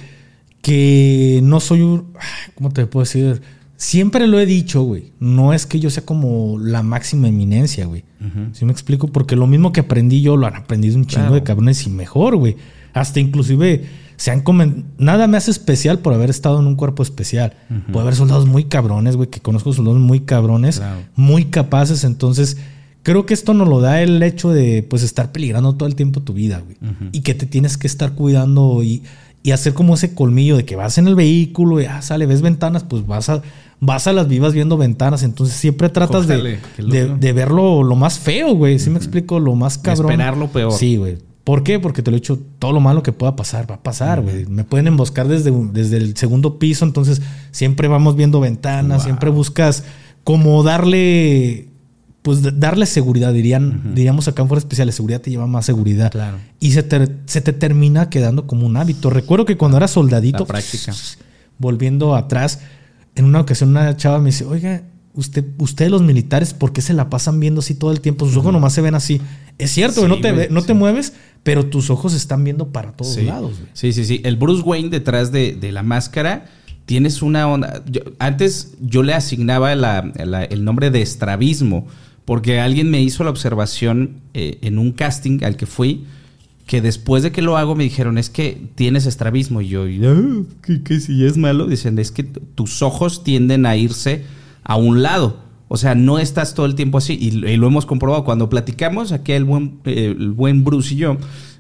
que 0.63 1.41
no 1.43 1.61
soy 1.61 1.83
un. 1.83 2.13
¿Cómo 2.55 2.71
te 2.71 2.87
puedo 2.87 3.05
decir? 3.05 3.43
Siempre 3.77 4.27
lo 4.27 4.39
he 4.39 4.45
dicho, 4.45 4.83
güey. 4.83 5.13
No 5.21 5.55
es 5.55 5.65
que 5.65 5.81
yo 5.81 5.89
sea 5.89 6.05
como 6.05 6.59
la 6.59 6.83
máxima 6.83 7.29
eminencia, 7.29 7.87
güey. 7.87 8.05
¿Sí 8.53 8.67
me 8.67 8.73
explico? 8.73 9.09
Porque 9.09 9.37
lo 9.37 9.47
mismo 9.47 9.73
que 9.73 9.81
aprendí 9.81 10.21
yo 10.21 10.37
lo 10.37 10.47
han 10.47 10.55
aprendido 10.55 10.97
un 10.97 11.07
chingo 11.07 11.35
de 11.35 11.43
cabrones 11.43 11.87
y 11.87 11.91
mejor, 11.91 12.37
güey. 12.37 12.57
Hasta 12.93 13.21
inclusive 13.21 13.87
se 14.21 14.31
han 14.31 14.45
Nada 14.99 15.27
me 15.29 15.39
hace 15.39 15.51
especial 15.51 16.01
por 16.01 16.13
haber 16.13 16.29
estado 16.29 16.61
en 16.61 16.67
un 16.67 16.77
cuerpo 16.77 17.03
especial. 17.03 17.55
Puede 17.91 18.03
haber 18.03 18.17
soldados 18.17 18.47
muy 18.47 18.65
cabrones, 18.65 19.17
güey, 19.17 19.31
que 19.31 19.41
conozco 19.41 19.73
soldados 19.73 19.99
muy 19.99 20.21
cabrones, 20.21 20.83
muy 21.17 21.47
capaces. 21.47 22.05
Entonces, 22.05 22.59
creo 23.03 23.25
que 23.25 23.33
esto 23.33 23.55
nos 23.55 23.67
lo 23.67 23.81
da 23.81 24.03
el 24.03 24.23
hecho 24.23 24.51
de, 24.51 24.83
pues, 24.83 25.03
estar 25.05 25.33
peligrando 25.33 25.75
todo 25.75 25.89
el 25.89 25.95
tiempo 25.95 26.21
tu 26.21 26.35
vida, 26.35 26.63
güey. 26.63 26.77
Y 27.13 27.23
que 27.23 27.33
te 27.33 27.47
tienes 27.47 27.79
que 27.79 27.87
estar 27.87 28.13
cuidando 28.13 28.83
y, 28.83 29.03
hacer 29.53 29.73
como 29.73 29.95
ese 29.95 30.15
colmillo 30.15 30.57
de 30.57 30.65
que 30.65 30.77
vas 30.77 30.99
en 30.99 31.07
el 31.07 31.15
vehículo 31.15 31.81
y, 31.81 31.87
ah, 31.87 32.03
sale, 32.03 32.27
ves 32.27 32.43
ventanas, 32.43 32.85
pues 32.85 33.07
vas 33.07 33.29
a, 33.31 33.43
vas 33.81 34.07
a 34.07 34.13
las 34.13 34.29
vivas 34.29 34.53
viendo 34.53 34.77
ventanas. 34.77 35.23
Entonces, 35.23 35.57
siempre 35.57 35.89
tratas 35.89 36.27
de, 36.27 36.59
de, 36.79 37.33
verlo 37.33 37.83
lo 37.83 37.97
más 37.97 38.19
feo, 38.19 38.55
güey. 38.55 38.79
¿Sí 38.79 38.91
me 38.91 38.99
explico? 38.99 39.41
Lo 39.41 39.55
más 39.55 39.79
cabrón. 39.79 40.11
esperar 40.11 40.37
lo 40.37 40.49
peor. 40.49 40.73
Sí, 40.73 40.97
güey. 40.97 41.19
¿Por 41.45 41.63
qué? 41.63 41.81
Porque 41.81 42.03
te 42.03 42.11
lo 42.11 42.17
he 42.17 42.21
dicho, 42.21 42.39
todo 42.59 42.73
lo 42.73 42.81
malo 42.81 43.03
que 43.03 43.13
pueda 43.13 43.35
pasar, 43.35 43.69
va 43.69 43.77
a 43.77 43.83
pasar, 43.83 44.21
güey. 44.21 44.45
Me 44.47 44.65
pueden 44.65 44.87
emboscar 44.87 45.27
desde, 45.27 45.51
desde 45.73 45.97
el 45.97 46.17
segundo 46.17 46.59
piso, 46.59 46.85
entonces 46.85 47.23
siempre 47.51 47.89
vamos 47.89 48.15
viendo 48.15 48.41
ventanas, 48.41 49.05
siempre 49.05 49.31
buscas 49.31 49.85
como 50.23 50.63
darle, 50.63 51.70
pues 52.23 52.61
darle 52.61 52.85
seguridad, 52.87 53.33
dirían, 53.33 53.95
diríamos 53.95 54.29
acá 54.29 54.43
en 54.43 54.49
Fuera 54.49 54.59
Especial, 54.59 54.87
la 54.87 54.93
seguridad 54.93 55.21
te 55.21 55.31
lleva 55.31 55.47
más 55.47 55.65
seguridad. 55.65 56.11
Claro. 56.11 56.37
Y 56.59 56.73
se 56.73 56.83
te, 56.83 57.09
se 57.27 57.41
te 57.41 57.53
termina 57.53 58.11
quedando 58.11 58.47
como 58.47 58.67
un 58.67 58.77
hábito. 58.77 59.09
Recuerdo 59.09 59.47
que 59.47 59.57
cuando 59.57 59.79
era 59.79 59.89
soldadito, 59.89 60.45
práctica. 60.47 60.93
volviendo 61.59 62.15
atrás, 62.15 62.61
en 63.15 63.25
una 63.25 63.41
ocasión 63.41 63.71
una 63.71 63.97
chava 63.97 64.19
me 64.19 64.27
dice, 64.27 64.45
oiga, 64.45 64.83
usted, 65.15 65.45
ustedes 65.59 65.91
los 65.91 66.03
militares, 66.03 66.55
¿por 66.55 66.73
qué 66.73 66.83
se 66.83 66.93
la 66.93 67.09
pasan 67.09 67.41
viendo 67.41 67.61
así 67.61 67.75
todo 67.75 67.93
el 67.93 68.01
tiempo? 68.01 68.27
Sus 68.27 68.37
ojos 68.37 68.53
nomás 68.53 68.73
se 68.73 68.81
ven 68.83 68.95
así. 68.95 69.21
Es 69.59 69.71
cierto, 69.71 70.07
no, 70.09 70.21
te, 70.21 70.49
no 70.51 70.63
te 70.63 70.75
mueves, 70.75 71.15
pero 71.43 71.67
tus 71.67 71.91
ojos 71.91 72.15
están 72.15 72.45
viendo 72.45 72.69
para 72.69 72.93
todos 72.93 73.17
lados. 73.19 73.61
Sí, 73.73 73.93
sí, 73.93 74.05
sí. 74.05 74.21
El 74.25 74.37
Bruce 74.37 74.63
Wayne 74.63 74.89
detrás 74.91 75.33
de, 75.33 75.59
la 75.73 75.83
máscara, 75.83 76.47
tienes 76.87 77.23
una 77.23 77.49
onda. 77.49 77.83
antes 78.19 78.75
yo 78.81 79.03
le 79.03 79.15
asignaba 79.15 79.73
el 79.73 80.65
nombre 80.65 80.91
de 80.91 81.03
estrabismo, 81.03 81.87
porque 82.31 82.61
alguien 82.61 82.93
me 82.93 83.03
hizo 83.03 83.25
la 83.25 83.31
observación 83.31 84.21
eh, 84.35 84.59
en 84.63 84.79
un 84.79 84.93
casting 84.93 85.43
al 85.43 85.57
que 85.57 85.67
fui, 85.67 86.05
que 86.65 86.81
después 86.81 87.25
de 87.25 87.33
que 87.33 87.43
lo 87.43 87.57
hago 87.57 87.75
me 87.75 87.83
dijeron, 87.83 88.19
es 88.19 88.31
que 88.31 88.69
tienes 88.77 89.07
estrabismo. 89.07 89.61
Y 89.63 89.69
yo, 89.71 89.83
ah, 89.83 90.43
¿qué, 90.85 91.01
si 91.01 91.25
es 91.25 91.37
malo? 91.37 91.67
Dicen, 91.67 91.99
es 91.99 92.13
que 92.13 92.23
tus 92.23 92.83
ojos 92.83 93.25
tienden 93.25 93.67
a 93.67 93.75
irse 93.77 94.23
a 94.63 94.77
un 94.77 95.03
lado. 95.03 95.41
O 95.67 95.77
sea, 95.77 95.97
no 95.97 96.21
estás 96.21 96.55
todo 96.55 96.67
el 96.67 96.77
tiempo 96.77 96.99
así. 96.99 97.19
Y, 97.21 97.33
lo 97.33 97.67
hemos 97.67 97.85
comprobado. 97.85 98.23
Cuando 98.23 98.49
platicamos, 98.49 99.11
aquí 99.11 99.33
el 99.33 99.43
buen, 99.43 99.81
eh, 99.85 100.15
el 100.17 100.31
buen 100.31 100.63
Bruce 100.63 100.95
y 100.95 100.99
yo, 100.99 101.17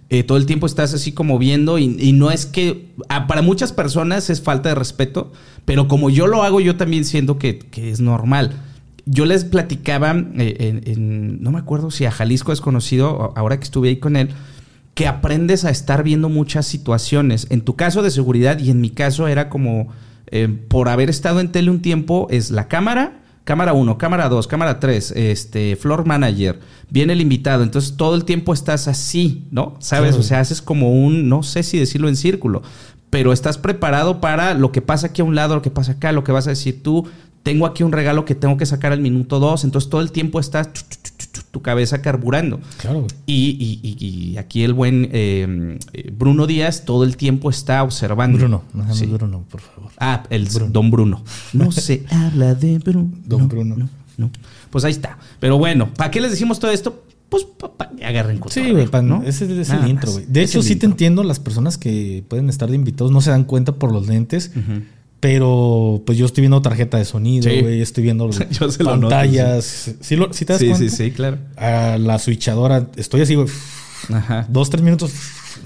eh, 0.08 0.22
todo 0.22 0.38
el 0.38 0.46
tiempo 0.46 0.66
estás 0.66 0.94
así 0.94 1.10
como 1.10 1.40
viendo. 1.40 1.78
Y, 1.78 2.12
no 2.12 2.30
es 2.30 2.46
que. 2.46 2.92
para 3.26 3.42
muchas 3.42 3.72
personas 3.72 4.30
es 4.30 4.40
falta 4.40 4.68
de 4.68 4.76
respeto. 4.76 5.32
Pero 5.64 5.88
como 5.88 6.10
yo 6.10 6.28
lo 6.28 6.44
hago, 6.44 6.60
yo 6.60 6.76
también 6.76 7.04
siento 7.04 7.38
que, 7.38 7.58
que 7.58 7.90
es 7.90 7.98
normal. 7.98 8.69
Yo 9.06 9.24
les 9.24 9.44
platicaba, 9.44 10.14
eh, 10.36 10.56
en, 10.60 10.82
en- 10.90 11.42
no 11.42 11.50
me 11.50 11.58
acuerdo 11.58 11.90
si 11.90 12.04
a 12.04 12.10
Jalisco 12.10 12.52
es 12.52 12.60
conocido, 12.60 13.32
ahora 13.36 13.58
que 13.58 13.64
estuve 13.64 13.88
ahí 13.88 13.96
con 13.96 14.16
él, 14.16 14.30
que 14.94 15.06
aprendes 15.06 15.64
a 15.64 15.70
estar 15.70 16.02
viendo 16.02 16.28
muchas 16.28 16.66
situaciones. 16.66 17.46
En 17.50 17.62
tu 17.62 17.76
caso 17.76 18.02
de 18.02 18.10
seguridad 18.10 18.58
y 18.58 18.70
en 18.70 18.80
mi 18.80 18.90
caso 18.90 19.28
era 19.28 19.48
como, 19.48 19.88
eh, 20.26 20.48
por 20.68 20.88
haber 20.88 21.08
estado 21.10 21.40
en 21.40 21.50
tele 21.52 21.70
un 21.70 21.80
tiempo, 21.80 22.26
es 22.30 22.50
la 22.50 22.68
cámara, 22.68 23.20
cámara 23.44 23.72
1, 23.72 23.96
cámara 23.98 24.28
2, 24.28 24.46
cámara 24.46 24.78
3, 24.78 25.12
este, 25.16 25.76
floor 25.76 26.06
manager, 26.06 26.60
viene 26.90 27.14
el 27.14 27.20
invitado, 27.20 27.62
entonces 27.62 27.96
todo 27.96 28.14
el 28.14 28.24
tiempo 28.24 28.52
estás 28.52 28.86
así, 28.88 29.46
¿no? 29.50 29.76
¿Sabes? 29.80 30.14
O 30.16 30.22
sea, 30.22 30.40
haces 30.40 30.60
como 30.60 30.92
un, 30.92 31.28
no 31.28 31.42
sé 31.42 31.62
si 31.62 31.78
decirlo 31.78 32.08
en 32.08 32.16
círculo, 32.16 32.62
pero 33.08 33.32
estás 33.32 33.58
preparado 33.58 34.20
para 34.20 34.54
lo 34.54 34.70
que 34.70 34.82
pasa 34.82 35.08
aquí 35.08 35.22
a 35.22 35.24
un 35.24 35.34
lado, 35.34 35.54
lo 35.56 35.62
que 35.62 35.70
pasa 35.70 35.92
acá, 35.92 36.12
lo 36.12 36.22
que 36.22 36.30
vas 36.32 36.46
a 36.46 36.50
decir 36.50 36.82
tú. 36.82 37.08
Tengo 37.42 37.64
aquí 37.66 37.82
un 37.82 37.92
regalo 37.92 38.24
que 38.24 38.34
tengo 38.34 38.56
que 38.58 38.66
sacar 38.66 38.92
al 38.92 39.00
minuto 39.00 39.40
2, 39.40 39.64
entonces 39.64 39.88
todo 39.88 40.00
el 40.02 40.12
tiempo 40.12 40.40
estás 40.40 40.72
tu, 40.72 40.80
tu, 40.82 40.96
tu, 41.16 41.24
tu, 41.32 41.40
tu 41.52 41.62
cabeza 41.62 42.02
carburando. 42.02 42.60
Claro. 42.78 43.06
Y, 43.26 43.80
y- 43.82 43.96
y- 44.04 44.36
aquí 44.36 44.62
el 44.62 44.74
buen 44.74 45.08
eh, 45.12 45.78
eh, 45.94 46.10
Bruno 46.16 46.46
Díaz 46.46 46.84
todo 46.84 47.02
el 47.04 47.16
tiempo 47.16 47.48
está 47.48 47.82
observando. 47.82 48.36
Bruno, 48.38 48.62
no 48.74 48.94
Sí. 48.94 49.06
Bruno, 49.06 49.44
por 49.50 49.60
favor. 49.62 49.90
Ah, 49.98 50.24
el 50.30 50.48
Don 50.70 50.90
Bruno. 50.90 51.24
No 51.54 51.72
se 51.72 52.04
habla 52.10 52.54
de 52.54 52.78
Bruno. 52.78 53.10
Don 53.24 53.48
Bruno. 53.48 53.74
No, 53.76 53.88
no. 54.18 54.30
Pues 54.70 54.84
ahí 54.84 54.92
está. 54.92 55.18
Pero 55.38 55.56
bueno, 55.56 55.88
¿para 55.94 56.10
qué 56.10 56.20
les 56.20 56.30
decimos 56.32 56.58
todo 56.60 56.70
esto? 56.70 57.04
Pues 57.30 57.46
que 57.96 58.04
agarren 58.04 58.40
Sí, 58.48 58.70
güey, 58.72 58.86
pan, 58.88 59.06
¿no? 59.08 59.22
ese 59.22 59.44
es 59.60 59.68
Nada 59.68 59.84
el 59.84 59.90
intro, 59.92 60.10
güey. 60.12 60.24
De 60.28 60.42
hecho, 60.42 60.62
sí 60.62 60.74
te 60.76 60.86
entiendo, 60.86 61.22
las 61.22 61.38
personas 61.38 61.78
que 61.78 62.24
pueden 62.28 62.48
estar 62.50 62.68
de 62.68 62.74
invitados 62.74 63.12
no 63.12 63.20
se 63.20 63.30
dan 63.30 63.44
cuenta 63.44 63.72
por 63.76 63.92
los 63.92 64.08
lentes, 64.08 64.50
Ujú. 64.56 64.82
Pero 65.20 66.02
pues 66.06 66.16
yo 66.18 66.26
estoy 66.26 66.42
viendo 66.42 66.60
tarjeta 66.62 66.96
de 66.98 67.04
sonido, 67.04 67.48
Sí. 67.48 67.60
güey, 67.60 67.80
estoy 67.82 68.02
viendo 68.04 68.30
Yo 68.50 68.70
se 68.70 68.82
lo 68.82 68.96
noto, 68.96 69.10
pantallas. 69.10 69.94
¿Sí, 70.00 70.16
lo- 70.16 70.32
sí 70.32 70.44
te 70.44 70.54
das 70.54 70.60
Sí, 70.60 70.68
cuenta? 70.68 70.88
sí, 70.90 70.96
sí, 70.96 71.10
claro. 71.12 71.38
A 71.56 71.98
la 71.98 72.18
switchadora, 72.18 72.88
estoy 72.96 73.20
así, 73.22 73.34
güey, 73.34 73.48
Ajá. 74.12 74.46
dos, 74.48 74.70
tres 74.70 74.82
minutos. 74.82 75.12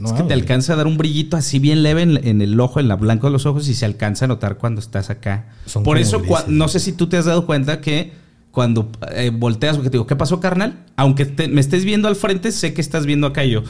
No, 0.00 0.08
es 0.08 0.12
que 0.14 0.18
te 0.18 0.24
güey. 0.24 0.40
alcanza 0.40 0.72
a 0.72 0.76
dar 0.76 0.86
un 0.88 0.96
brillito 0.98 1.36
así 1.36 1.60
bien 1.60 1.82
leve 1.84 2.02
en, 2.02 2.26
en 2.26 2.42
el 2.42 2.58
ojo, 2.58 2.80
en 2.80 2.88
la 2.88 2.96
blanco 2.96 3.28
de 3.28 3.32
los 3.32 3.46
ojos, 3.46 3.68
y 3.68 3.74
se 3.74 3.84
alcanza 3.84 4.24
a 4.24 4.28
notar 4.28 4.56
cuando 4.58 4.80
estás 4.80 5.08
acá. 5.10 5.46
Son 5.66 5.84
Por 5.84 5.98
eso, 5.98 6.18
grises, 6.20 6.48
no 6.48 6.66
sé 6.68 6.80
si 6.80 6.92
tú 6.92 7.08
te 7.08 7.16
has 7.16 7.26
dado 7.26 7.46
cuenta 7.46 7.80
que 7.80 8.12
cuando 8.50 8.90
eh, 9.12 9.30
volteas, 9.32 9.76
porque 9.76 9.90
te 9.90 9.94
digo, 9.94 10.06
¿qué 10.08 10.16
pasó, 10.16 10.40
carnal? 10.40 10.84
Aunque 10.96 11.26
te- 11.26 11.46
me 11.48 11.60
estés 11.60 11.84
viendo 11.84 12.08
al 12.08 12.16
frente, 12.16 12.50
sé 12.50 12.72
que 12.74 12.80
estás 12.80 13.06
viendo 13.06 13.26
acá 13.28 13.44
y 13.44 13.50
yo. 13.52 13.62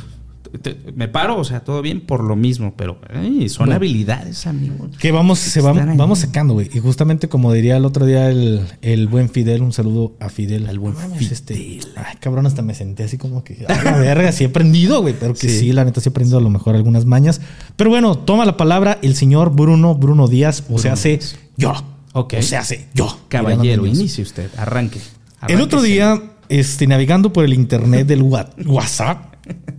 Te- 0.58 0.76
me 0.94 1.08
paro, 1.08 1.36
o 1.38 1.44
sea, 1.44 1.60
todo 1.60 1.82
bien 1.82 2.00
por 2.00 2.22
lo 2.24 2.36
mismo, 2.36 2.74
pero 2.76 2.98
ey, 3.12 3.48
son 3.48 3.66
Bueno. 3.66 3.76
habilidades, 3.76 4.46
amigo. 4.46 4.88
Que 4.98 5.12
vamos, 5.12 5.38
se 5.38 5.60
va- 5.60 5.70
Están 5.72 5.90
ahí. 5.90 5.96
vamos 5.96 6.18
secando, 6.18 6.54
güey. 6.54 6.70
Y 6.72 6.80
justamente 6.80 7.28
como 7.28 7.52
diría 7.52 7.76
el 7.76 7.84
otro 7.84 8.06
día 8.06 8.30
el, 8.30 8.62
el 8.82 9.08
buen 9.08 9.28
Fidel, 9.28 9.62
un 9.62 9.72
saludo 9.72 10.14
a 10.20 10.28
Fidel. 10.28 10.66
Al 10.68 10.78
buen 10.78 10.94
Fidel. 10.96 11.32
Este, 11.32 11.80
ay, 11.96 12.16
cabrón, 12.20 12.46
hasta 12.46 12.62
me 12.62 12.74
senté 12.74 13.04
así 13.04 13.18
como 13.18 13.42
que, 13.44 13.64
a 13.68 13.82
la 13.84 13.96
verga, 13.98 14.32
sí 14.32 14.44
he 14.44 14.48
aprendido, 14.48 15.00
güey. 15.02 15.14
Pero 15.18 15.34
que 15.34 15.48
Sí. 15.48 15.58
sí. 15.60 15.72
la 15.72 15.84
neta 15.84 16.00
sí 16.00 16.08
he 16.08 16.10
aprendido 16.10 16.38
a 16.38 16.42
lo 16.42 16.50
mejor 16.50 16.74
algunas 16.76 17.04
mañas. 17.04 17.40
Pero 17.76 17.90
bueno, 17.90 18.16
toma 18.18 18.44
la 18.44 18.56
palabra 18.56 18.98
el 19.02 19.14
señor 19.16 19.54
Bruno, 19.54 19.94
Bruno 19.94 20.28
Díaz, 20.28 20.64
o 20.70 20.78
se 20.78 20.90
hace 20.90 21.20
yo. 21.56 21.72
Ok. 22.12 22.34
O 22.38 22.42
se 22.42 22.56
hace 22.56 22.86
yo. 22.94 23.18
Caballero, 23.28 23.86
inicie 23.86 24.22
usted, 24.22 24.48
arranque. 24.56 25.00
El 25.48 25.60
otro 25.60 25.82
día, 25.82 26.20
este, 26.48 26.86
navegando 26.86 27.32
por 27.32 27.44
el 27.44 27.54
internet 27.54 28.06
del 28.06 28.22
WhatsApp, 28.22 29.34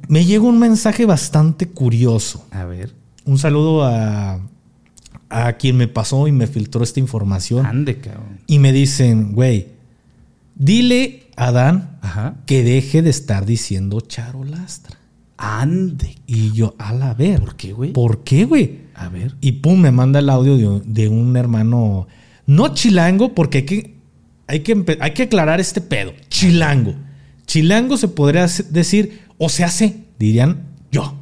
me 0.08 0.26
llegó 0.26 0.48
un 0.48 0.60
mensaje 0.60 1.06
bastante 1.06 1.68
curioso. 1.70 2.46
A 2.52 2.66
ver, 2.66 2.94
Un 3.26 3.38
saludo 3.40 3.84
a, 3.84 4.40
a 5.30 5.54
quien 5.54 5.78
me 5.78 5.88
pasó 5.88 6.28
y 6.28 6.32
me 6.32 6.46
filtró 6.48 6.84
esta 6.84 7.00
información. 7.00 7.66
ande, 7.66 7.98
cabrón. 8.00 8.40
Y 8.48 8.60
me 8.60 8.72
dicen, 8.72 9.34
güey, 9.34 9.68
dile 10.56 11.28
a 11.36 11.52
Dan 11.52 11.98
Ajá. 12.02 12.36
que 12.46 12.64
deje 12.64 13.02
de 13.02 13.10
estar 13.10 13.46
diciendo 13.46 14.00
charolastra. 14.02 14.98
Ande. 15.38 16.16
Y 16.28 16.52
yo, 16.54 16.76
a 16.78 16.94
la 16.94 17.14
ver. 17.14 17.40
¿Por 17.42 17.56
qué, 17.56 17.74
güey? 17.74 17.92
¿Por 17.94 18.24
qué, 18.24 18.46
güey? 18.46 18.82
A 18.94 19.10
ver. 19.10 19.36
Y 19.42 19.54
pum, 19.54 19.80
me 19.82 19.92
manda 19.92 20.20
el 20.20 20.30
audio 20.30 20.56
de, 20.58 20.82
de 20.86 21.10
un 21.10 21.36
hermano, 21.36 22.08
no 22.46 22.74
chilango, 22.74 23.34
porque 23.36 23.58
hay 23.60 23.66
que, 23.66 23.95
hay, 24.48 24.60
que, 24.62 24.98
hay 25.00 25.12
que 25.12 25.24
aclarar 25.24 25.60
este 25.60 25.82
pedo. 25.82 26.14
Chilango. 26.30 26.96
Chilango 27.46 27.98
se 27.98 28.08
podría 28.08 28.48
decir, 28.70 29.22
o 29.38 29.50
se 29.50 29.64
hace, 29.64 29.98
dirían 30.20 30.64
yo, 30.92 31.16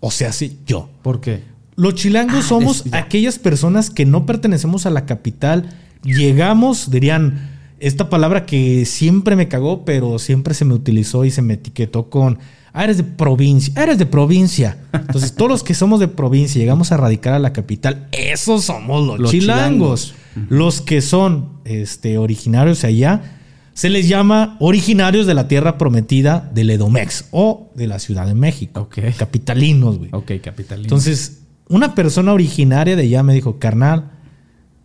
o 0.00 0.10
se 0.10 0.26
hace 0.26 0.56
yo. 0.66 0.88
¿Por 1.02 1.20
qué? 1.20 1.42
Los 1.76 1.94
chilangos 1.94 2.44
Ah, 2.44 2.48
somos 2.48 2.86
es- 2.86 2.92
aquellas 2.94 3.38
personas 3.38 3.90
que 3.90 4.04
no 4.04 4.26
pertenecemos 4.26 4.86
a 4.86 4.90
la 4.90 5.06
capital. 5.06 5.70
Llegamos, 6.02 6.90
dirían, 6.90 7.50
esta 7.80 8.10
palabra 8.10 8.46
que 8.46 8.84
siempre 8.86 9.36
me 9.36 9.46
cagó, 9.48 9.84
pero 9.84 10.18
siempre 10.18 10.54
se 10.54 10.64
me 10.64 10.74
utilizó 10.74 11.24
y 11.24 11.30
se 11.30 11.42
me 11.42 11.54
etiquetó 11.54 12.10
con, 12.10 12.38
ah, 12.72 12.82
eres 12.84 12.96
de 12.96 13.04
provincia, 13.04 13.72
ah, 13.76 13.84
eres 13.84 13.98
de 13.98 14.06
provincia. 14.06 14.78
Entonces, 14.92 15.34
todos 15.34 15.48
los 15.50 15.62
que 15.62 15.74
somos 15.74 16.00
de 16.00 16.08
provincia, 16.08 16.58
llegamos 16.60 16.90
a 16.90 16.96
radicar 16.96 17.34
a 17.34 17.38
la 17.38 17.52
capital, 17.52 18.08
esos 18.10 18.64
somos 18.64 19.06
los, 19.06 19.20
Los 19.20 19.30
chilangos. 19.30 20.14
Los 20.48 20.80
que 20.80 21.00
son 21.00 21.60
este, 21.64 22.18
originarios 22.18 22.82
de 22.82 22.88
allá, 22.88 23.22
se 23.74 23.88
les 23.88 24.08
llama 24.08 24.56
originarios 24.60 25.26
de 25.26 25.34
la 25.34 25.46
tierra 25.46 25.78
prometida 25.78 26.50
del 26.52 26.70
Edomex 26.70 27.26
o 27.30 27.70
de 27.76 27.86
la 27.86 27.98
Ciudad 27.98 28.26
de 28.26 28.34
México. 28.34 28.88
Capitalinos, 29.16 29.98
güey. 29.98 30.10
Ok, 30.12 30.32
capitalino. 30.42 30.84
Entonces, 30.84 31.42
una 31.68 31.94
persona 31.94 32.32
originaria 32.32 32.96
de 32.96 33.02
allá 33.02 33.22
me 33.22 33.34
dijo, 33.34 33.58
carnal, 33.58 34.10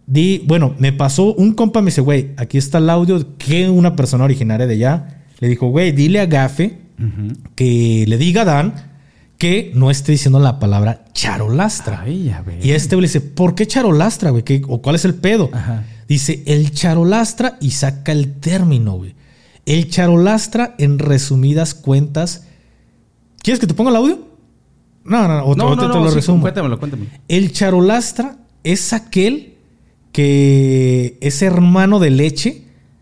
di, 0.06 0.44
bueno, 0.46 0.76
me 0.78 0.94
pasó, 0.94 1.34
un 1.34 1.54
compa 1.54 1.82
me 1.82 1.88
dice, 1.88 2.02
güey, 2.02 2.32
aquí 2.38 2.58
está 2.58 2.78
el 2.78 2.90
audio 2.90 3.38
que 3.38 3.70
una 3.70 3.96
persona 3.96 4.26
originaria 4.26 4.68
de 4.68 4.74
allá 4.74 5.24
le 5.40 5.48
dijo, 5.48 5.68
güey, 5.70 5.92
dile 5.92 6.20
a 6.20 6.26
Gafe 6.26 6.80
que 7.56 8.06
le 8.08 8.18
diga 8.18 8.44
a 8.44 8.46
Dan 8.46 8.93
que 9.44 9.72
no 9.76 9.92
esté 9.92 10.14
diciendo 10.14 10.40
la 10.40 10.58
palabra 10.58 11.04
charolastra. 11.12 12.00
Ay. 12.06 12.34
Y 12.62 12.72
este 12.72 12.96
güey 12.96 13.02
le 13.02 13.08
dice, 13.10 13.20
¿por 13.20 13.56
qué 13.56 13.68
charolastra, 13.68 14.30
güey? 14.30 14.44
¿Qué- 14.44 14.62
¿O 14.70 14.82
cuál 14.82 14.96
es 14.96 15.04
el 15.04 15.16
pedo? 15.16 15.50
Ajá. 15.52 15.84
Dice, 16.08 16.44
el 16.46 16.72
charolastra 16.72 17.58
y 17.60 17.72
saca 17.72 18.14
el 18.14 18.36
término, 18.40 18.94
güey. 18.94 19.16
El 19.66 19.90
charolastra, 19.90 20.76
en 20.78 20.98
resumidas 20.98 21.74
cuentas. 21.74 22.46
¿Quieres 23.42 23.60
que 23.60 23.68
te 23.68 23.74
ponga 23.74 23.90
el 23.90 23.98
audio? 23.98 24.20
No, 25.04 25.28
no, 25.28 25.38
no, 25.40 25.46
o 25.46 25.56
te- 25.56 25.58
No, 25.58 25.68
o 25.68 25.76
no, 25.76 25.82
te, 25.82 25.88
no, 25.90 26.04
lo 26.06 26.10
sí, 26.10 26.16
resumo. 26.16 26.40
cuéntamelo, 26.42 26.80
cuéntamelo. 26.80 27.10
El 27.28 27.52
charolastra 27.52 28.38
es 28.64 28.94
aquel 28.94 29.56
que 30.14 31.18
es 31.20 31.42
hermano 31.42 32.00
de 32.00 32.12
leche 32.12 32.62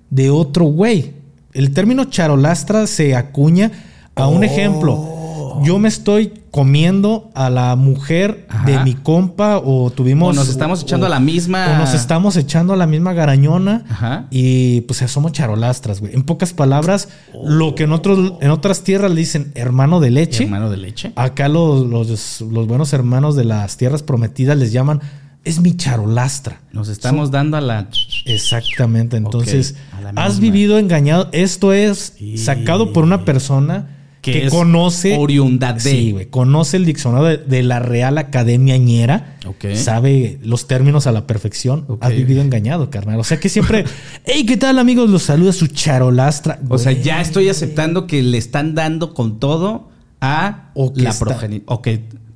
de 0.10 0.32
otro 0.32 0.66
güey. 0.66 1.12
El 1.54 1.72
término 1.72 2.06
charolastra 2.06 2.88
se 2.88 3.16
acuña 3.16 3.72
a 4.16 4.28
un 4.28 4.40
Oh. 4.40 4.44
ejemplo. 4.44 5.18
Yo 5.64 5.80
me 5.80 5.88
estoy 5.88 6.34
comiendo 6.52 7.32
a 7.34 7.50
la 7.50 7.76
mujer 7.76 8.46
Ajá. 8.50 8.66
de 8.66 8.80
mi 8.84 8.94
compa 8.94 9.58
o 9.64 9.90
tuvimos... 9.92 10.30
O 10.30 10.34
nos 10.40 10.50
estamos 10.50 10.82
echando 10.84 11.06
a 11.06 11.10
la 11.10 11.20
misma- 11.20 11.72
O 11.74 11.78
nos 11.78 11.94
estamos 11.94 12.36
echando 12.38 12.74
a 12.74 12.76
la 12.78 12.88
misma 12.88 13.14
garañona. 13.14 13.86
Ajá. 13.90 14.28
Y 14.32 14.82
pues 14.82 15.00
somos 15.08 15.32
charolastras, 15.32 16.02
güey. 16.02 16.14
En 16.14 16.24
pocas 16.24 16.54
palabras, 16.54 17.10
lo 17.46 17.76
que 17.76 17.84
en, 17.84 17.92
otros, 17.94 18.34
en 18.42 18.52
otras 18.52 18.84
tierras 18.84 19.12
le 19.12 19.18
dicen 19.22 19.52
hermano 19.56 20.00
de 20.00 20.10
leche. 20.12 20.44
Hermano 20.44 20.70
de 20.70 20.78
leche. 20.78 21.12
Acá 21.16 21.48
los, 21.48 21.86
los, 21.88 22.42
los 22.42 22.68
buenos 22.68 22.94
hermanos 22.94 23.36
de 23.36 23.46
las 23.46 23.78
tierras 23.78 24.04
prometidas 24.04 24.58
les 24.58 24.72
llaman, 24.72 25.02
es 25.44 25.60
mi 25.60 25.76
charolastra. 25.76 26.62
Nos 26.72 26.88
estamos 26.90 27.32
dando 27.32 27.58
a 27.58 27.62
la. 27.62 27.88
Exactamente. 28.26 29.18
Entonces, 29.18 29.76
has 30.16 30.40
vivido 30.40 30.78
engañado. 30.78 31.30
Esto 31.32 31.74
es 31.74 32.14
Sí. 32.18 32.38
sacado 32.38 32.94
por 32.94 33.04
una 33.04 33.26
persona 33.26 33.98
Que 34.22 34.32
que, 34.34 34.46
es 34.46 34.52
conoce. 34.52 35.18
oriunda 35.18 35.74
de. 35.74 35.80
Sí, 35.80 36.12
güey. 36.12 36.28
Conoce 36.28 36.78
el 36.78 36.86
diccionario 36.86 37.28
de, 37.28 37.38
de 37.38 37.64
la 37.64 37.80
Real 37.80 38.18
Academia 38.20 38.78
Ñera. 38.78 39.38
Ok. 39.48 39.74
Sabe 39.74 40.38
los 40.44 40.68
términos 40.68 41.08
a 41.08 41.12
la 41.12 41.26
perfección. 41.26 41.86
Ok. 41.88 42.04
Has 42.04 42.12
vivido 42.12 42.42
engañado, 42.42 42.90
carnal. 42.92 43.20
O 43.20 43.24
sea 43.24 43.40
que 43.40 43.50
siempre, 43.50 43.86
hey, 44.26 44.46
¿qué 44.46 44.58
tal, 44.58 44.78
amigos? 44.78 45.10
Los 45.10 45.24
saluda 45.24 45.52
su 45.54 45.68
charolastra. 45.68 46.60
O 46.70 46.78
sea, 46.78 46.92
ya 46.92 47.20
estoy 47.20 47.50
aceptando 47.50 48.06
que 48.06 48.22
le 48.22 48.38
están 48.38 48.76
dando 48.76 49.14
con 49.14 49.40
todo 49.40 49.90
a 50.22 50.70
O 50.76 50.94
que 50.94 51.02
la 51.02 51.14
progenitora. 51.14 51.76
Ok, 51.76 51.88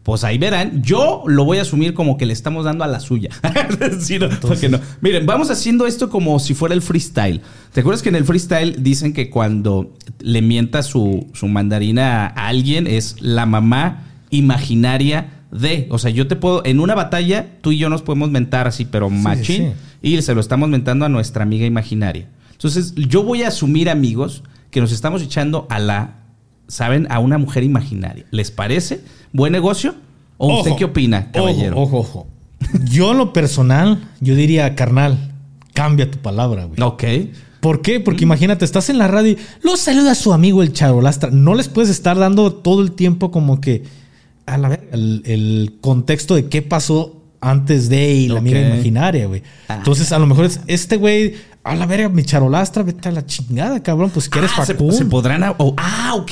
pues 0.06 0.24
ahí 0.24 0.38
verán. 0.38 0.84
Yo 0.84 1.24
lo 1.26 1.46
voy 1.46 1.58
a 1.58 1.64
asumir 1.64 1.96
como 1.96 2.16
que 2.16 2.28
le 2.28 2.34
estamos 2.34 2.64
dando 2.64 2.84
a 2.84 2.88
la 2.88 3.00
suya. 3.00 3.32
Sí, 4.00 4.20
no, 4.20 4.30
porque 4.40 4.70
no. 4.70 4.80
Miren, 5.02 5.26
vamos 5.26 5.50
haciendo 5.50 5.88
esto 5.88 6.10
como 6.12 6.38
si 6.38 6.54
fuera 6.54 6.76
el 6.76 6.84
freestyle. 6.84 7.42
¿Te 7.74 7.80
acuerdas 7.80 8.04
que 8.04 8.10
en 8.10 8.16
el 8.16 8.24
freestyle 8.24 8.84
dicen 8.84 9.14
que 9.14 9.32
cuando 9.32 9.96
le 10.20 10.44
mienta 10.44 10.84
su, 10.84 11.28
su 11.34 11.48
mandarina 11.48 12.28
a 12.28 12.48
alguien 12.48 12.86
es 12.86 13.20
la 13.20 13.48
mamá 13.48 14.04
imaginaria 14.30 15.42
de? 15.52 15.88
O 15.90 15.98
sea, 15.98 16.12
yo 16.12 16.28
te 16.28 16.36
puedo. 16.36 16.64
En 16.66 16.80
una 16.80 16.94
batalla, 16.94 17.48
tú 17.62 17.72
y 17.72 17.80
yo 17.80 17.90
nos 17.90 18.04
podemos 18.04 18.30
mentar 18.30 18.68
así, 18.68 18.86
pero 18.86 19.10
machín. 19.10 19.74
sí. 20.02 20.18
Y 20.18 20.22
se 20.22 20.36
lo 20.36 20.42
estamos 20.42 20.70
mentando 20.70 21.06
a 21.06 21.10
nuestra 21.10 21.42
amiga 21.42 21.66
imaginaria. 21.66 22.28
Entonces, 22.52 22.94
yo 22.94 23.24
voy 23.24 23.42
a 23.42 23.48
asumir, 23.48 23.90
amigos, 23.90 24.44
que 24.70 24.82
nos 24.82 24.92
estamos 24.92 25.24
echando 25.24 25.66
a 25.72 25.80
la, 25.80 26.18
¿saben? 26.68 27.08
A 27.10 27.18
una 27.18 27.40
mujer 27.40 27.64
imaginaria. 27.64 28.26
¿Les 28.30 28.52
parece? 28.52 29.02
¿Buen 29.36 29.52
negocio? 29.52 29.96
¿O 30.38 30.60
usted 30.60 30.72
qué 30.78 30.86
opina, 30.86 31.30
caballero? 31.32 31.78
Ojo, 31.78 31.98
ojo, 32.00 32.20
ojo. 32.20 32.28
Yo 32.90 33.14
lo 33.14 33.34
personal, 33.34 34.10
yo 34.22 34.34
diría, 34.34 34.76
carnal, 34.76 35.34
cambia 35.74 36.10
tu 36.10 36.20
palabra, 36.20 36.66
güey. 36.66 36.82
Ok. 36.82 37.04
¿Por 37.60 37.82
qué? 37.82 38.00
Porque 38.00 38.24
imagínate, 38.24 38.64
estás 38.64 38.90
en 38.90 38.98
la 38.98 39.08
radio 39.10 39.32
y 39.34 39.38
lo 39.62 39.76
saluda 39.76 40.12
a 40.12 40.16
su 40.16 40.32
amigo 40.32 40.64
el 40.64 40.72
charolastra. 40.72 41.32
No 41.32 41.54
les 41.54 41.68
puedes 41.68 41.90
estar 41.90 42.18
dando 42.18 42.54
todo 42.54 42.82
el 42.82 42.94
tiempo 42.94 43.30
como 43.30 43.60
que 43.60 43.84
a 44.46 44.58
la 44.58 44.80
el, 44.94 45.22
el 45.26 45.78
contexto 45.82 46.36
de 46.36 46.46
qué 46.48 46.62
pasó 46.62 47.22
antes 47.42 47.90
de 47.90 48.14
y 48.14 48.28
la 48.30 48.36
Ok. 48.36 48.40
amiga 48.40 48.62
imaginaria, 48.62 49.28
güey. 49.28 49.44
Ah. 49.68 49.76
Entonces, 49.80 50.14
a 50.14 50.20
lo 50.20 50.28
mejor 50.28 50.46
es 50.46 50.62
este 50.68 50.96
güey, 50.96 51.36
a 51.66 51.76
la 51.76 51.86
verga, 51.86 52.10
mi 52.10 52.24
charolastra, 52.24 52.84
vete 52.84 53.10
a 53.10 53.12
la 53.12 53.26
chingada, 53.26 53.82
cabrón. 53.82 54.12
Pues 54.12 54.30
que 54.30 54.40
eres 54.40 54.52
Ah, 54.58 54.66
se, 54.66 54.76
podrán. 54.76 55.44
oh, 55.58 55.74
ah, 55.78 56.14
ok. 56.16 56.32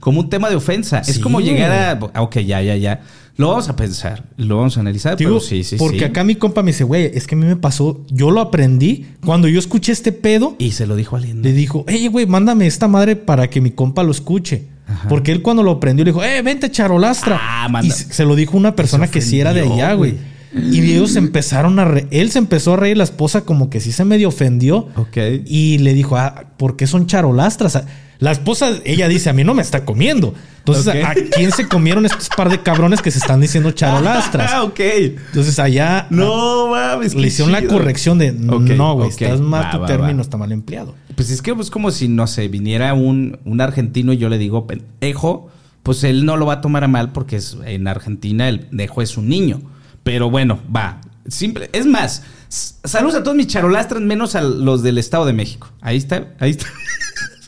Como 0.00 0.20
un 0.20 0.28
tema 0.28 0.50
de 0.50 0.56
ofensa. 0.56 0.98
es 0.98 1.06
Sí, 1.14 1.20
como 1.20 1.40
llegar 1.40 2.00
a. 2.14 2.20
Ok, 2.22 2.38
ya, 2.40 2.60
ya, 2.62 2.76
ya. 2.76 3.00
Lo 3.36 3.48
vamos 3.48 3.68
a 3.70 3.76
pensar. 3.76 4.24
Lo 4.36 4.58
vamos 4.58 4.76
a 4.76 4.80
analizar. 4.80 5.16
Digo, 5.16 5.30
pero 5.30 5.40
sí, 5.40 5.64
sí, 5.64 5.76
porque 5.76 6.00
sí. 6.00 6.04
acá 6.04 6.22
mi 6.24 6.34
compa 6.34 6.62
me 6.62 6.72
dice, 6.72 6.84
güey, 6.84 7.10
es 7.14 7.26
que 7.26 7.34
a 7.34 7.38
mí 7.38 7.46
me 7.46 7.56
pasó, 7.56 8.04
yo 8.10 8.30
lo 8.30 8.40
aprendí 8.42 9.06
cuando 9.24 9.48
yo 9.48 9.58
escuché 9.58 9.92
este 9.92 10.12
pedo. 10.12 10.54
Y 10.58 10.72
se 10.72 10.86
lo 10.86 10.96
dijo 10.96 11.16
a 11.16 11.20
alguien. 11.20 11.40
Le 11.42 11.52
dijo, 11.52 11.84
hey, 11.88 12.08
güey, 12.08 12.26
mándame 12.26 12.66
esta 12.66 12.88
madre 12.88 13.16
para 13.16 13.48
que 13.48 13.60
mi 13.62 13.70
compa 13.70 14.02
lo 14.02 14.10
escuche. 14.10 14.66
Ajá. 14.86 15.08
Porque 15.08 15.32
él 15.32 15.40
cuando 15.40 15.62
lo 15.62 15.70
aprendió 15.70 16.04
le 16.04 16.10
dijo, 16.10 16.22
eh, 16.22 16.42
vente 16.42 16.70
charolastra. 16.70 17.38
Ah, 17.40 17.68
manda- 17.70 17.86
Y 17.88 17.90
se 17.92 18.24
lo 18.24 18.34
dijo 18.36 18.56
una 18.58 18.76
persona 18.76 19.10
que 19.10 19.20
sí 19.22 19.40
era 19.40 19.54
de 19.54 19.62
allá, 19.62 19.94
güey. 19.94 20.16
Y 20.54 20.80
ellos 20.92 21.16
empezaron 21.16 21.78
a 21.78 21.84
re- 21.86 22.06
él 22.10 22.30
se 22.30 22.38
empezó 22.38 22.74
a 22.74 22.76
reír, 22.76 22.96
la 22.98 23.04
esposa 23.04 23.42
como 23.42 23.70
que 23.70 23.80
sí 23.80 23.90
se 23.92 24.04
medio 24.04 24.28
ofendió. 24.28 24.88
Ok. 24.96 25.16
Y 25.46 25.78
le 25.78 25.94
dijo, 25.94 26.16
ah, 26.16 26.44
¿por 26.58 26.76
qué 26.76 26.86
son 26.86 27.06
charolastras? 27.06 27.82
La 28.18 28.30
esposa, 28.30 28.70
ella 28.84 29.08
dice, 29.08 29.30
a 29.30 29.32
mí 29.32 29.42
no 29.44 29.54
me 29.54 29.62
está 29.62 29.84
comiendo. 29.84 30.34
Entonces. 30.58 30.94
¿a, 31.04 31.14
quién 31.34 31.50
se 31.52 31.66
comieron 31.66 32.06
estos 32.06 32.28
par 32.28 32.50
de 32.50 32.60
cabrones 32.62 33.02
que 33.02 33.10
se 33.10 33.18
están 33.18 33.40
diciendo 33.40 33.70
charolastras? 33.72 34.50
Ah, 34.54 34.62
ok. 34.62 34.78
Entonces 34.80 35.58
allá 35.58 36.06
No 36.10 36.68
mames. 36.68 37.14
le 37.14 37.26
hicieron 37.28 37.50
la 37.50 37.60
chido. 37.60 37.72
corrección 37.72 38.18
de 38.18 38.32
no, 38.32 38.60
güey, 38.94 39.08
ok. 39.08 39.22
estás 39.22 39.40
mal, 39.40 39.64
Va, 39.64 39.70
tu 39.72 39.78
va, 39.80 39.86
término 39.86 40.16
va. 40.16 40.22
está 40.22 40.36
mal 40.36 40.52
empleado. 40.52 40.94
Pues 41.16 41.30
es 41.30 41.40
que 41.42 41.50
es 41.58 41.70
como 41.70 41.90
si, 41.90 42.08
no 42.08 42.26
sé, 42.26 42.46
viniera 42.48 42.94
un, 42.94 43.38
un 43.44 43.60
argentino 43.60 44.12
y 44.12 44.18
yo 44.18 44.28
le 44.28 44.38
digo 44.38 44.66
pendejo, 44.66 45.48
pues 45.82 46.04
él 46.04 46.24
no 46.24 46.36
lo 46.36 46.46
va 46.46 46.54
a 46.54 46.60
tomar 46.60 46.84
a 46.84 46.88
mal 46.88 47.10
porque 47.12 47.36
es, 47.36 47.56
en 47.64 47.88
Argentina 47.88 48.48
el 48.48 48.60
pendejo 48.60 49.02
es 49.02 49.16
un 49.16 49.28
niño. 49.28 49.60
Pero 50.02 50.30
bueno, 50.30 50.58
va. 50.74 51.00
Simple. 51.28 51.70
Es 51.72 51.86
más, 51.86 52.22
saludos 52.48 53.14
a 53.16 53.22
todos 53.22 53.36
mis 53.36 53.46
charolastras, 53.46 54.02
menos 54.02 54.34
a 54.34 54.42
los 54.42 54.82
del 54.82 54.98
Estado 54.98 55.24
de 55.26 55.32
México. 55.32 55.68
Ahí 55.80 55.96
está, 55.96 56.28
ahí 56.40 56.50
está. 56.50 56.66